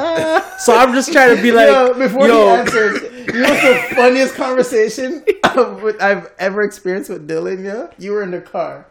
So 0.58 0.76
I'm 0.76 0.92
just 0.92 1.12
trying 1.12 1.36
to 1.36 1.42
be 1.42 1.52
like, 1.52 1.68
Yo, 1.68 1.94
before 1.94 2.26
yo, 2.26 2.44
he 2.44 2.60
answers, 2.60 3.02
you 3.26 3.40
know 3.40 3.48
the 3.48 3.94
funniest 3.94 4.34
conversation 4.34 5.24
I've, 5.44 6.30
ever 6.38 6.62
experienced 6.62 7.10
with 7.10 7.28
Dylan? 7.28 7.64
Yeah, 7.64 7.88
you 7.98 8.12
were 8.12 8.22
in 8.22 8.30
the 8.30 8.40
car 8.40 8.86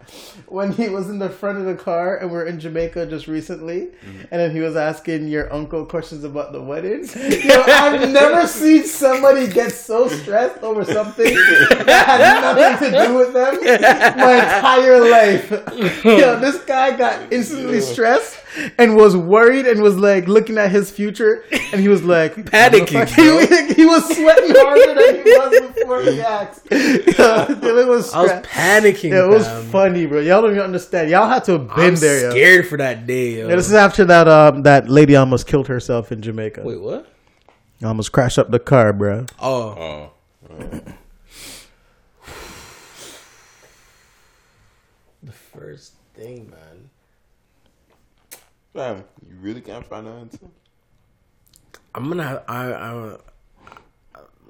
when 0.47 0.71
he 0.71 0.89
was 0.89 1.09
in 1.09 1.19
the 1.19 1.29
front 1.29 1.59
of 1.59 1.65
the 1.65 1.75
car, 1.75 2.17
and 2.17 2.31
we're 2.31 2.45
in 2.45 2.59
Jamaica 2.59 3.05
just 3.07 3.27
recently, 3.27 3.87
mm-hmm. 3.87 4.21
and 4.31 4.31
then 4.31 4.51
he 4.51 4.59
was 4.59 4.75
asking 4.75 5.27
your 5.27 5.51
uncle 5.53 5.85
questions 5.85 6.23
about 6.23 6.53
the 6.53 6.61
wedding. 6.61 7.05
Yo, 7.15 7.61
I've 7.67 8.09
never 8.09 8.47
seen 8.47 8.83
somebody 8.83 9.47
get 9.47 9.71
so 9.71 10.07
stressed 10.07 10.63
over 10.63 10.83
something 10.85 11.33
that 11.33 12.05
had 12.07 12.55
nothing 12.55 12.91
to 12.91 13.05
do 13.05 13.15
with 13.15 13.33
them 13.33 13.55
my 14.17 14.35
entire 14.35 15.09
life. 15.09 15.51
Yo, 16.05 16.39
this 16.39 16.63
guy 16.65 16.95
got 16.95 17.31
instantly 17.31 17.81
stressed 17.81 18.44
and 18.77 18.95
was 18.95 19.15
worried 19.17 19.65
and 19.65 19.81
was 19.81 19.97
like 19.97 20.27
looking 20.27 20.57
at 20.57 20.71
his 20.71 20.89
future, 20.91 21.43
and 21.71 21.81
he 21.81 21.87
was 21.87 22.03
like 22.03 22.35
Panicking, 22.51 23.07
He, 23.67 23.73
he 23.73 23.85
was 23.85 24.05
sweating 24.15 24.53
harder 24.55 24.93
than 24.93 25.15
he 25.25 25.31
was 25.31 25.71
before 25.73 26.01
he 26.01 26.21
asked. 26.35 26.65
Dylan 26.65 27.87
was 27.87 28.13
I 28.13 28.21
was 28.21 28.31
panicking. 28.45 29.11
Yeah, 29.11 29.25
it 29.25 29.29
was 29.29 29.45
fam. 29.47 29.65
funny, 29.65 30.05
bro. 30.05 30.19
Y'all 30.21 30.41
don't 30.41 30.51
even 30.51 30.63
understand. 30.63 31.09
Y'all 31.09 31.27
had 31.27 31.43
to 31.45 31.53
have 31.53 31.67
been 31.75 31.79
I'm 31.93 31.95
there. 31.95 32.21
yo. 32.21 32.29
scared 32.31 32.67
for 32.67 32.77
that 32.77 33.05
day, 33.07 33.39
yo. 33.39 33.47
Yeah, 33.49 33.55
this 33.55 33.67
is 33.67 33.73
after 33.73 34.05
that 34.05 34.27
um 34.27 34.63
that 34.63 34.89
lady 34.89 35.15
almost 35.15 35.47
killed 35.47 35.67
herself 35.67 36.11
in 36.11 36.21
Jamaica. 36.21 36.61
Wait, 36.63 36.79
what? 36.81 37.11
Almost 37.83 38.11
crashed 38.13 38.39
up 38.39 38.51
the 38.51 38.59
car, 38.59 38.93
bro. 38.93 39.25
Oh, 39.39 40.09
Oh. 40.49 40.81
the 45.23 45.31
first 45.31 45.93
thing, 46.13 46.49
man. 46.49 46.59
Fam, 48.75 49.05
you 49.25 49.37
really 49.39 49.61
can't 49.61 49.85
find 49.85 50.05
an 50.05 50.19
answer? 50.19 50.39
I'm 51.95 52.09
gonna 52.09 52.23
have 52.23 52.43
I, 52.45 52.73
I 52.73 53.15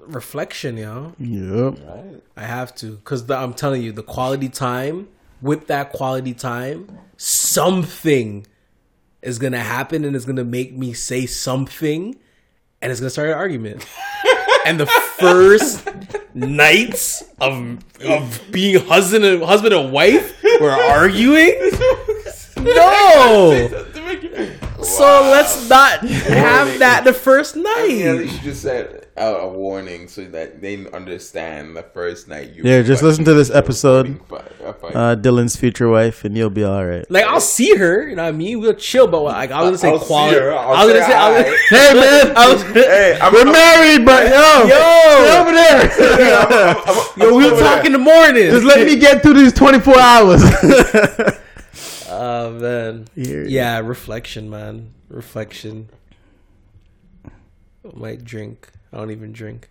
reflection, 0.00 0.76
yo. 0.76 1.14
Yep. 1.20 1.78
Right? 1.86 2.22
I 2.36 2.42
have 2.42 2.74
to 2.76 2.96
because 2.96 3.30
I'm 3.30 3.54
telling 3.54 3.82
you, 3.82 3.92
the 3.92 4.02
quality 4.02 4.48
time 4.48 5.06
with 5.40 5.68
that 5.68 5.92
quality 5.92 6.34
time, 6.34 6.98
something 7.16 8.44
is 9.22 9.38
gonna 9.38 9.60
happen 9.60 10.04
and 10.04 10.16
it's 10.16 10.24
gonna 10.24 10.44
make 10.44 10.76
me 10.76 10.92
say 10.92 11.26
something, 11.26 12.16
and 12.82 12.90
it's 12.90 13.00
gonna 13.00 13.10
start 13.10 13.28
an 13.28 13.34
argument. 13.34 13.86
and 14.66 14.80
the 14.80 14.86
first 14.86 15.88
nights 16.34 17.22
of 17.40 17.78
of 18.04 18.42
being 18.50 18.84
husband 18.86 19.24
and 19.24 19.44
husband 19.44 19.72
and 19.72 19.92
wife, 19.92 20.42
we're 20.60 20.70
arguing. 20.72 21.70
No. 22.58 23.86
So 24.82 25.04
let's 25.30 25.68
not 25.68 26.00
have 26.00 26.78
that 26.80 27.04
the 27.04 27.12
first 27.12 27.56
night. 27.56 27.86
Yeah, 27.90 28.12
night. 28.14 28.30
you 28.30 28.38
just 28.40 28.62
said 28.62 29.06
out 29.16 29.42
a 29.42 29.48
warning 29.48 30.06
so 30.08 30.24
that 30.26 30.60
they 30.60 30.86
understand 30.92 31.74
the 31.74 31.82
first 31.82 32.28
night 32.28 32.52
you. 32.52 32.62
Yeah, 32.64 32.82
just 32.82 33.02
listen 33.02 33.24
to 33.24 33.32
this 33.34 33.50
episode. 33.50 34.08
recording 34.08 34.50
fi- 34.60 34.64
a 34.68 34.72
fight. 34.74 34.94
Uh, 34.94 35.16
Dylan's 35.16 35.56
future 35.56 35.88
wife, 35.88 36.24
and 36.24 36.36
you'll 36.36 36.50
be 36.50 36.62
all 36.64 36.84
right. 36.84 37.10
Like 37.10 37.24
I'll 37.24 37.40
see 37.40 37.74
her, 37.76 38.06
you 38.06 38.14
know 38.16 38.24
what 38.24 38.28
I 38.28 38.32
mean? 38.32 38.60
We'll 38.60 38.74
chill, 38.74 39.06
but 39.06 39.22
like 39.22 39.50
I 39.50 39.62
was 39.68 39.80
gonna 39.80 39.94
I'll 39.94 39.98
say 40.00 40.04
see 40.04 40.06
quality. 40.08 40.38
her, 40.40 40.52
I'll 40.52 40.74
I 40.74 40.84
was 40.84 40.92
gonna 40.94 41.04
say 41.04 41.10
say, 41.10 41.16
I 41.16 41.30
was. 41.30 41.60
Hey 41.70 41.94
man, 41.94 42.36
I 42.36 42.52
was, 42.52 42.62
hey, 42.74 43.18
I'm, 43.20 43.32
we're 43.32 43.38
I'm- 43.40 43.52
married, 43.52 44.04
but 44.04 44.26
yo, 44.28 44.66
yo, 44.68 45.40
over 45.40 45.52
there. 45.52 45.90
I'm- 46.46 46.76
I'm- 46.86 47.06
yo, 47.16 47.34
we'll 47.36 47.52
over 47.52 47.60
talk 47.62 47.76
there. 47.78 47.86
in 47.86 47.92
the 47.92 47.98
morning. 47.98 48.50
Just 48.50 48.64
let 48.64 48.86
me 48.86 48.96
get 48.98 49.22
through 49.22 49.34
these 49.34 49.52
twenty 49.54 49.80
four 49.80 49.98
hours. 49.98 50.42
Oh 52.18 52.50
man, 52.52 53.06
Yeah. 53.14 53.44
yeah, 53.46 53.78
reflection, 53.80 54.48
man, 54.48 54.94
reflection. 55.08 55.88
Might 57.94 58.24
drink. 58.24 58.70
I 58.92 58.96
don't 58.96 59.10
even 59.10 59.32
drink. 59.32 59.68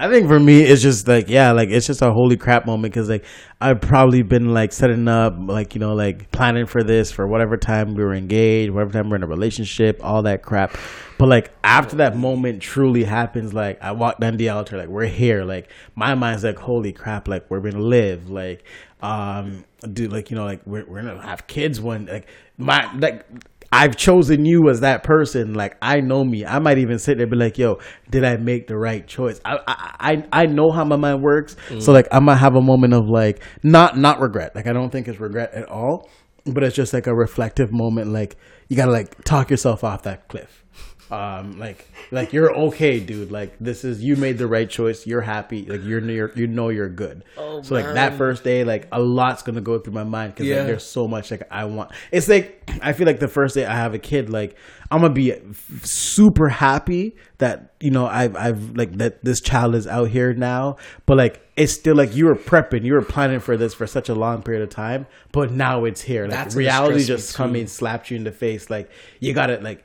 I 0.00 0.08
think 0.08 0.28
for 0.28 0.38
me, 0.38 0.60
it's 0.62 0.80
just 0.80 1.08
like 1.08 1.28
yeah, 1.28 1.50
like 1.50 1.70
it's 1.70 1.88
just 1.88 2.02
a 2.02 2.12
holy 2.12 2.36
crap 2.36 2.66
moment 2.66 2.94
because 2.94 3.08
like 3.08 3.24
I've 3.60 3.80
probably 3.80 4.22
been 4.22 4.54
like 4.54 4.72
setting 4.72 5.08
up, 5.08 5.34
like 5.38 5.74
you 5.74 5.80
know, 5.80 5.94
like 5.94 6.30
planning 6.30 6.66
for 6.66 6.84
this 6.84 7.10
for 7.10 7.26
whatever 7.26 7.56
time 7.56 7.94
we 7.96 8.04
were 8.04 8.14
engaged, 8.14 8.70
whatever 8.72 8.92
time 8.92 9.10
we're 9.10 9.16
in 9.16 9.24
a 9.24 9.26
relationship, 9.26 9.98
all 10.04 10.22
that 10.22 10.42
crap. 10.44 10.76
But 11.18 11.28
like 11.28 11.50
after 11.64 11.96
that 11.96 12.16
moment 12.16 12.62
truly 12.62 13.02
happens, 13.02 13.52
like 13.52 13.82
I 13.82 13.90
walk 13.90 14.20
down 14.20 14.36
the 14.36 14.50
altar, 14.50 14.78
like 14.78 14.88
we're 14.88 15.06
here, 15.06 15.42
like 15.44 15.68
my 15.96 16.14
mind's 16.14 16.44
like 16.44 16.58
holy 16.58 16.92
crap, 16.92 17.26
like 17.26 17.50
we're 17.50 17.60
gonna 17.60 17.82
live, 17.82 18.30
like 18.30 18.64
um, 19.00 19.64
dude, 19.92 20.12
like 20.12 20.30
you 20.30 20.36
know, 20.36 20.44
like 20.44 20.60
we're 20.66 20.84
we're 20.86 21.02
gonna 21.02 21.22
have 21.22 21.46
kids 21.46 21.80
one, 21.80 22.06
like 22.06 22.28
my 22.56 22.90
like 22.96 23.24
I've 23.70 23.96
chosen 23.96 24.44
you 24.44 24.68
as 24.70 24.80
that 24.80 25.02
person. 25.04 25.54
Like 25.54 25.76
I 25.82 26.00
know 26.00 26.24
me. 26.24 26.44
I 26.44 26.58
might 26.58 26.78
even 26.78 26.98
sit 26.98 27.18
there 27.18 27.24
and 27.24 27.30
be 27.30 27.36
like, 27.36 27.58
"Yo, 27.58 27.78
did 28.10 28.24
I 28.24 28.36
make 28.36 28.66
the 28.66 28.76
right 28.76 29.06
choice?" 29.06 29.40
I 29.44 29.58
I 29.66 29.94
I, 30.00 30.42
I 30.42 30.46
know 30.46 30.70
how 30.70 30.84
my 30.84 30.96
mind 30.96 31.22
works. 31.22 31.56
So 31.78 31.92
like 31.92 32.08
I 32.10 32.18
might 32.20 32.36
have 32.36 32.54
a 32.54 32.62
moment 32.62 32.94
of 32.94 33.08
like 33.08 33.42
not 33.62 33.96
not 33.96 34.20
regret. 34.20 34.54
Like 34.54 34.66
I 34.66 34.72
don't 34.72 34.90
think 34.90 35.06
it's 35.06 35.20
regret 35.20 35.52
at 35.52 35.68
all, 35.68 36.08
but 36.46 36.62
it's 36.64 36.74
just 36.74 36.92
like 36.92 37.06
a 37.06 37.14
reflective 37.14 37.70
moment. 37.70 38.08
Like 38.08 38.36
you 38.68 38.76
gotta 38.76 38.92
like 38.92 39.22
talk 39.24 39.50
yourself 39.50 39.84
off 39.84 40.02
that 40.04 40.28
cliff. 40.28 40.64
Um, 41.10 41.58
like 41.58 41.88
like 42.10 42.32
you're 42.32 42.54
okay, 42.66 43.00
dude. 43.00 43.30
Like 43.30 43.56
this 43.58 43.84
is 43.84 44.02
you 44.02 44.16
made 44.16 44.36
the 44.38 44.46
right 44.46 44.68
choice. 44.68 45.06
You're 45.06 45.22
happy. 45.22 45.64
Like 45.64 45.82
you're 45.84 46.00
near. 46.00 46.32
You 46.36 46.46
know 46.46 46.68
you're 46.68 46.88
good. 46.90 47.24
Oh, 47.36 47.62
so 47.62 47.74
like 47.74 47.94
that 47.94 48.14
first 48.18 48.44
day, 48.44 48.64
like 48.64 48.88
a 48.92 49.00
lot's 49.00 49.42
gonna 49.42 49.60
go 49.62 49.78
through 49.78 49.94
my 49.94 50.04
mind 50.04 50.34
because 50.34 50.46
Yeah. 50.46 50.56
like, 50.58 50.66
there's 50.66 50.84
so 50.84 51.08
much 51.08 51.30
like 51.30 51.42
I 51.50 51.64
want. 51.64 51.92
It's 52.12 52.28
like 52.28 52.62
I 52.82 52.92
feel 52.92 53.06
like 53.06 53.20
the 53.20 53.28
first 53.28 53.54
day 53.54 53.64
I 53.64 53.74
have 53.74 53.94
a 53.94 53.98
kid, 53.98 54.28
like 54.28 54.56
I'm 54.90 55.00
gonna 55.00 55.14
be 55.14 55.32
f- 55.32 55.84
super 55.84 56.48
happy 56.48 57.16
that 57.38 57.72
you 57.80 57.90
know 57.90 58.06
I've 58.06 58.36
I've 58.36 58.76
like 58.76 58.92
that 58.98 59.24
this 59.24 59.40
child 59.40 59.74
is 59.74 59.86
out 59.86 60.08
here 60.10 60.34
now, 60.34 60.76
but 61.06 61.16
like 61.16 61.40
it's 61.56 61.72
still 61.72 61.96
like 61.96 62.14
you 62.14 62.26
were 62.26 62.36
prepping, 62.36 62.84
you 62.84 62.92
were 62.92 63.02
planning 63.02 63.40
for 63.40 63.56
this 63.56 63.74
for 63.74 63.86
such 63.86 64.08
a 64.08 64.14
long 64.14 64.42
period 64.42 64.62
of 64.62 64.68
time, 64.70 65.06
but 65.32 65.50
now 65.50 65.84
it's 65.84 66.02
here. 66.02 66.22
Like 66.22 66.30
That's 66.32 66.54
reality 66.54 67.02
just 67.04 67.32
too. 67.32 67.36
come 67.38 67.54
and 67.56 67.68
slapped 67.68 68.10
you 68.10 68.16
in 68.16 68.24
the 68.24 68.30
face. 68.32 68.68
Like 68.70 68.90
you 69.20 69.32
got 69.32 69.46
to 69.46 69.58
like. 69.60 69.82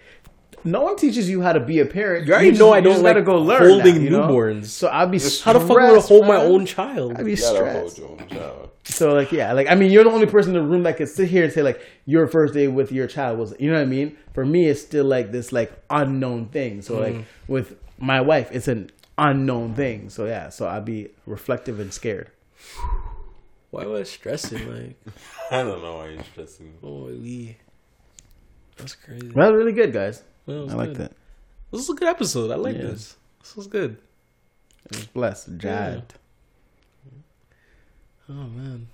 No 0.64 0.82
one 0.82 0.96
teaches 0.96 1.30
you 1.30 1.42
how 1.42 1.54
to 1.54 1.60
be 1.60 1.80
a 1.80 1.86
parent. 1.86 2.28
You 2.28 2.34
already 2.34 2.52
know 2.52 2.72
I 2.72 2.82
don't 2.82 2.94
just 2.94 3.04
like 3.04 3.16
gotta 3.16 3.26
go 3.26 3.38
learn 3.38 3.62
holding 3.62 3.96
that, 3.96 4.02
you 4.02 4.10
know? 4.10 4.28
newborns. 4.28 4.66
So 4.68 4.88
I'll 4.88 5.08
be 5.08 5.20
How 5.20 5.54
the 5.54 5.60
fuck 5.60 5.72
am 5.72 5.78
I 5.78 5.88
gonna 5.88 5.90
stressed, 5.92 6.08
hold 6.10 6.28
my 6.28 6.38
man. 6.38 6.52
own 6.52 6.66
child? 6.66 7.18
I'd 7.18 7.26
be 7.26 7.32
You 7.32 7.38
stressed. 7.38 7.98
hold 7.98 7.98
your 7.98 8.22
own 8.22 8.28
child. 8.30 8.70
So 8.86 9.14
like 9.14 9.32
yeah, 9.32 9.54
like 9.54 9.68
I 9.70 9.76
mean 9.76 9.92
you're 9.92 10.04
the 10.04 10.12
only 10.12 10.26
person 10.26 10.56
in 10.56 10.64
the 10.64 10.70
room 10.70 10.84
that 10.84 10.98
could 10.98 11.10
sit 11.10 11.30
here 11.30 11.44
and 11.44 11.54
say 11.54 11.62
like 11.62 11.82
your 12.06 12.28
first 12.28 12.54
day 12.54 12.68
with 12.68 12.92
your 12.92 13.08
child 13.08 13.40
was 13.40 13.54
you 13.60 13.70
know 13.70 13.78
what 13.78 13.84
I 13.84 13.86
mean? 13.86 14.18
For 14.34 14.46
me 14.46 14.68
it's 14.68 14.82
still 14.82 15.06
like 15.06 15.32
this 15.32 15.52
like 15.52 15.72
unknown 15.90 16.48
thing. 16.48 16.82
So 16.82 17.00
like 17.00 17.16
mm. 17.16 17.26
with 17.48 17.78
my 17.98 18.22
wife 18.22 18.50
it's 18.52 18.68
an 18.68 18.92
unknown 19.18 19.76
thing. 19.76 20.10
So 20.10 20.26
yeah, 20.26 20.50
so 20.50 20.68
I'd 20.68 20.86
be 20.86 21.10
reflective 21.26 21.80
and 21.80 21.94
scared. 21.94 22.30
Why 23.72 23.86
was 23.86 24.02
I 24.02 24.04
stressing? 24.04 24.72
Like, 24.72 24.96
I 25.52 25.64
don't 25.64 25.82
know 25.82 25.96
why 25.96 26.10
you're 26.10 26.24
stressing. 26.24 26.76
holy, 26.80 27.58
that's 28.78 28.94
crazy. 28.96 29.32
Well, 29.32 29.52
really 29.52 29.72
good 29.72 29.92
guys. 29.92 30.22
That 30.46 30.54
was 30.64 30.74
I 30.74 30.78
like 30.78 30.88
good. 30.90 30.98
that. 30.98 31.12
This 31.72 31.82
is 31.82 31.90
a 31.90 31.94
good 31.94 32.08
episode. 32.08 32.52
I 32.52 32.56
like 32.56 32.76
Yeah. 32.76 32.82
this. 32.84 33.16
This 33.42 33.56
was 33.56 33.68
good. 33.68 33.98
It 34.86 34.96
was 34.98 35.06
blessed, 35.08 35.58
jabbed. 35.58 36.16
Oh 38.30 38.34
man. 38.34 38.88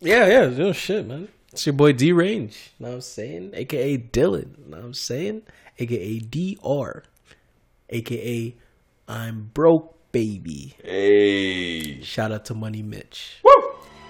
Yeah, 0.00 0.26
yeah, 0.26 0.46
no 0.48 0.72
shit, 0.72 1.06
man. 1.06 1.28
It's 1.52 1.64
your 1.66 1.72
boy 1.74 1.92
D 1.92 2.12
Range. 2.12 2.72
Know 2.78 2.88
what 2.88 2.94
I'm 2.96 3.00
saying? 3.00 3.50
AKA 3.54 3.98
Dylan. 3.98 4.66
Know 4.68 4.76
what 4.78 4.84
I'm 4.86 4.94
saying? 4.94 5.42
AKA 5.78 6.18
DR. 6.20 7.02
AKA 7.90 8.54
I'm 9.08 9.50
broke 9.54 9.96
baby. 10.12 10.74
Hey. 10.82 12.02
Shout 12.02 12.32
out 12.32 12.44
to 12.46 12.54
Money 12.54 12.82
Mitch. 12.82 13.36
Woo! 13.44 13.52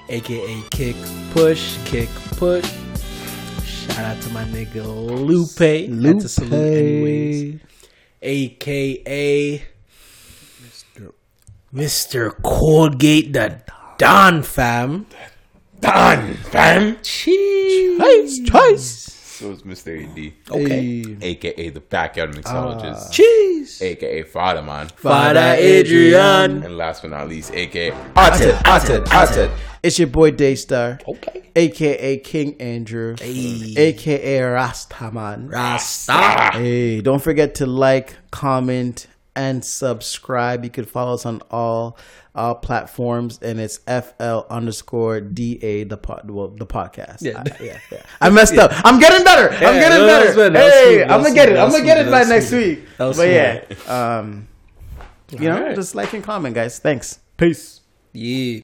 AKA 0.09 0.63
Kick 0.71 0.97
Push, 1.33 1.77
Kick 1.85 2.09
Push. 2.37 2.71
Shout 3.87 3.99
out 3.99 4.23
to 4.23 4.31
my 4.31 4.45
nigga 4.45 4.85
Lupe. 4.85 5.59
Had 5.59 6.21
to 6.21 6.29
salute 6.29 6.53
anyways. 6.53 7.61
AKA 8.23 9.63
Mr. 11.75 12.43
Colgate 12.43 13.33
the 13.33 13.61
Don 13.99 14.43
fam. 14.43 15.07
Done, 15.81 16.35
fam. 16.35 16.99
Cheese. 17.03 18.41
Choice. 18.49 19.14
So 19.45 19.51
it's 19.51 19.61
Mr. 19.61 20.03
AD, 20.03 20.33
Okay. 20.51 21.17
aka 21.21 21.69
the 21.69 21.81
backyard 21.81 22.33
mixologist, 22.35 23.09
ah. 23.09 23.11
Cheese. 23.11 23.83
aka 23.83 24.23
Father 24.23 24.63
Man, 24.63 24.89
Father 24.97 25.55
Adrian. 25.59 26.63
and 26.63 26.79
last 26.79 27.03
but 27.03 27.11
not 27.11 27.29
least, 27.29 27.53
aka 27.53 27.91
Arted, 28.17 28.55
Arted, 28.65 29.07
Arted. 29.13 29.51
It's 29.83 29.99
your 29.99 30.09
boy 30.09 30.31
Daystar, 30.31 30.99
Okay. 31.07 31.43
aka 31.55 32.17
King 32.21 32.57
Andrew, 32.59 33.17
Hey. 33.21 33.75
aka 33.77 34.39
Rastaman. 34.41 35.53
Rasta. 35.53 36.53
Hey, 36.57 37.03
don't 37.03 37.23
forget 37.23 37.57
to 37.57 37.67
like, 37.67 38.17
comment, 38.31 39.07
and 39.37 39.63
subscribe. 39.63 40.65
You 40.65 40.71
can 40.71 40.87
follow 40.87 41.13
us 41.13 41.27
on 41.27 41.43
all 41.51 41.99
uh, 42.35 42.55
platforms, 42.55 43.39
and 43.43 43.61
it's 43.61 43.79
FL 43.87 44.41
underscore 44.51 45.21
DA 45.21 45.85
the 45.85 45.97
pod, 45.97 46.31
well, 46.31 46.49
the 46.49 46.67
podcast. 46.67 47.23
Yeah. 47.23 47.43
I, 47.47 47.63
yeah, 47.63 47.79
yeah. 47.93 48.03
I 48.21 48.31
messed 48.31 48.57
up. 48.59 48.73
I'm 48.85 48.99
getting 48.99 49.25
better. 49.25 49.51
I'm 49.51 49.61
getting 49.61 50.07
better. 50.07 50.27
was 50.27 50.35
good. 50.35 50.53
That 50.55 50.65
was 50.65 50.73
Hey. 50.73 51.03
I'm 51.05 51.23
gonna 51.23 51.35
get 51.35 51.49
it. 51.49 51.57
I'm 51.57 51.71
gonna 51.71 51.85
get 51.85 52.07
it 52.07 52.11
by 52.11 52.25
next 52.25 52.51
week. 52.53 52.85
But 52.99 53.17
yeah, 53.19 53.65
um, 53.87 54.49
you 55.31 55.49
know, 55.49 55.57
Alright. 55.57 55.77
just 55.77 55.95
like 55.95 56.13
and 56.13 56.25
comment, 56.25 56.55
guys. 56.55 56.79
Thanks. 56.79 57.21
Peace. 57.37 57.81
Yeah. 58.13 58.61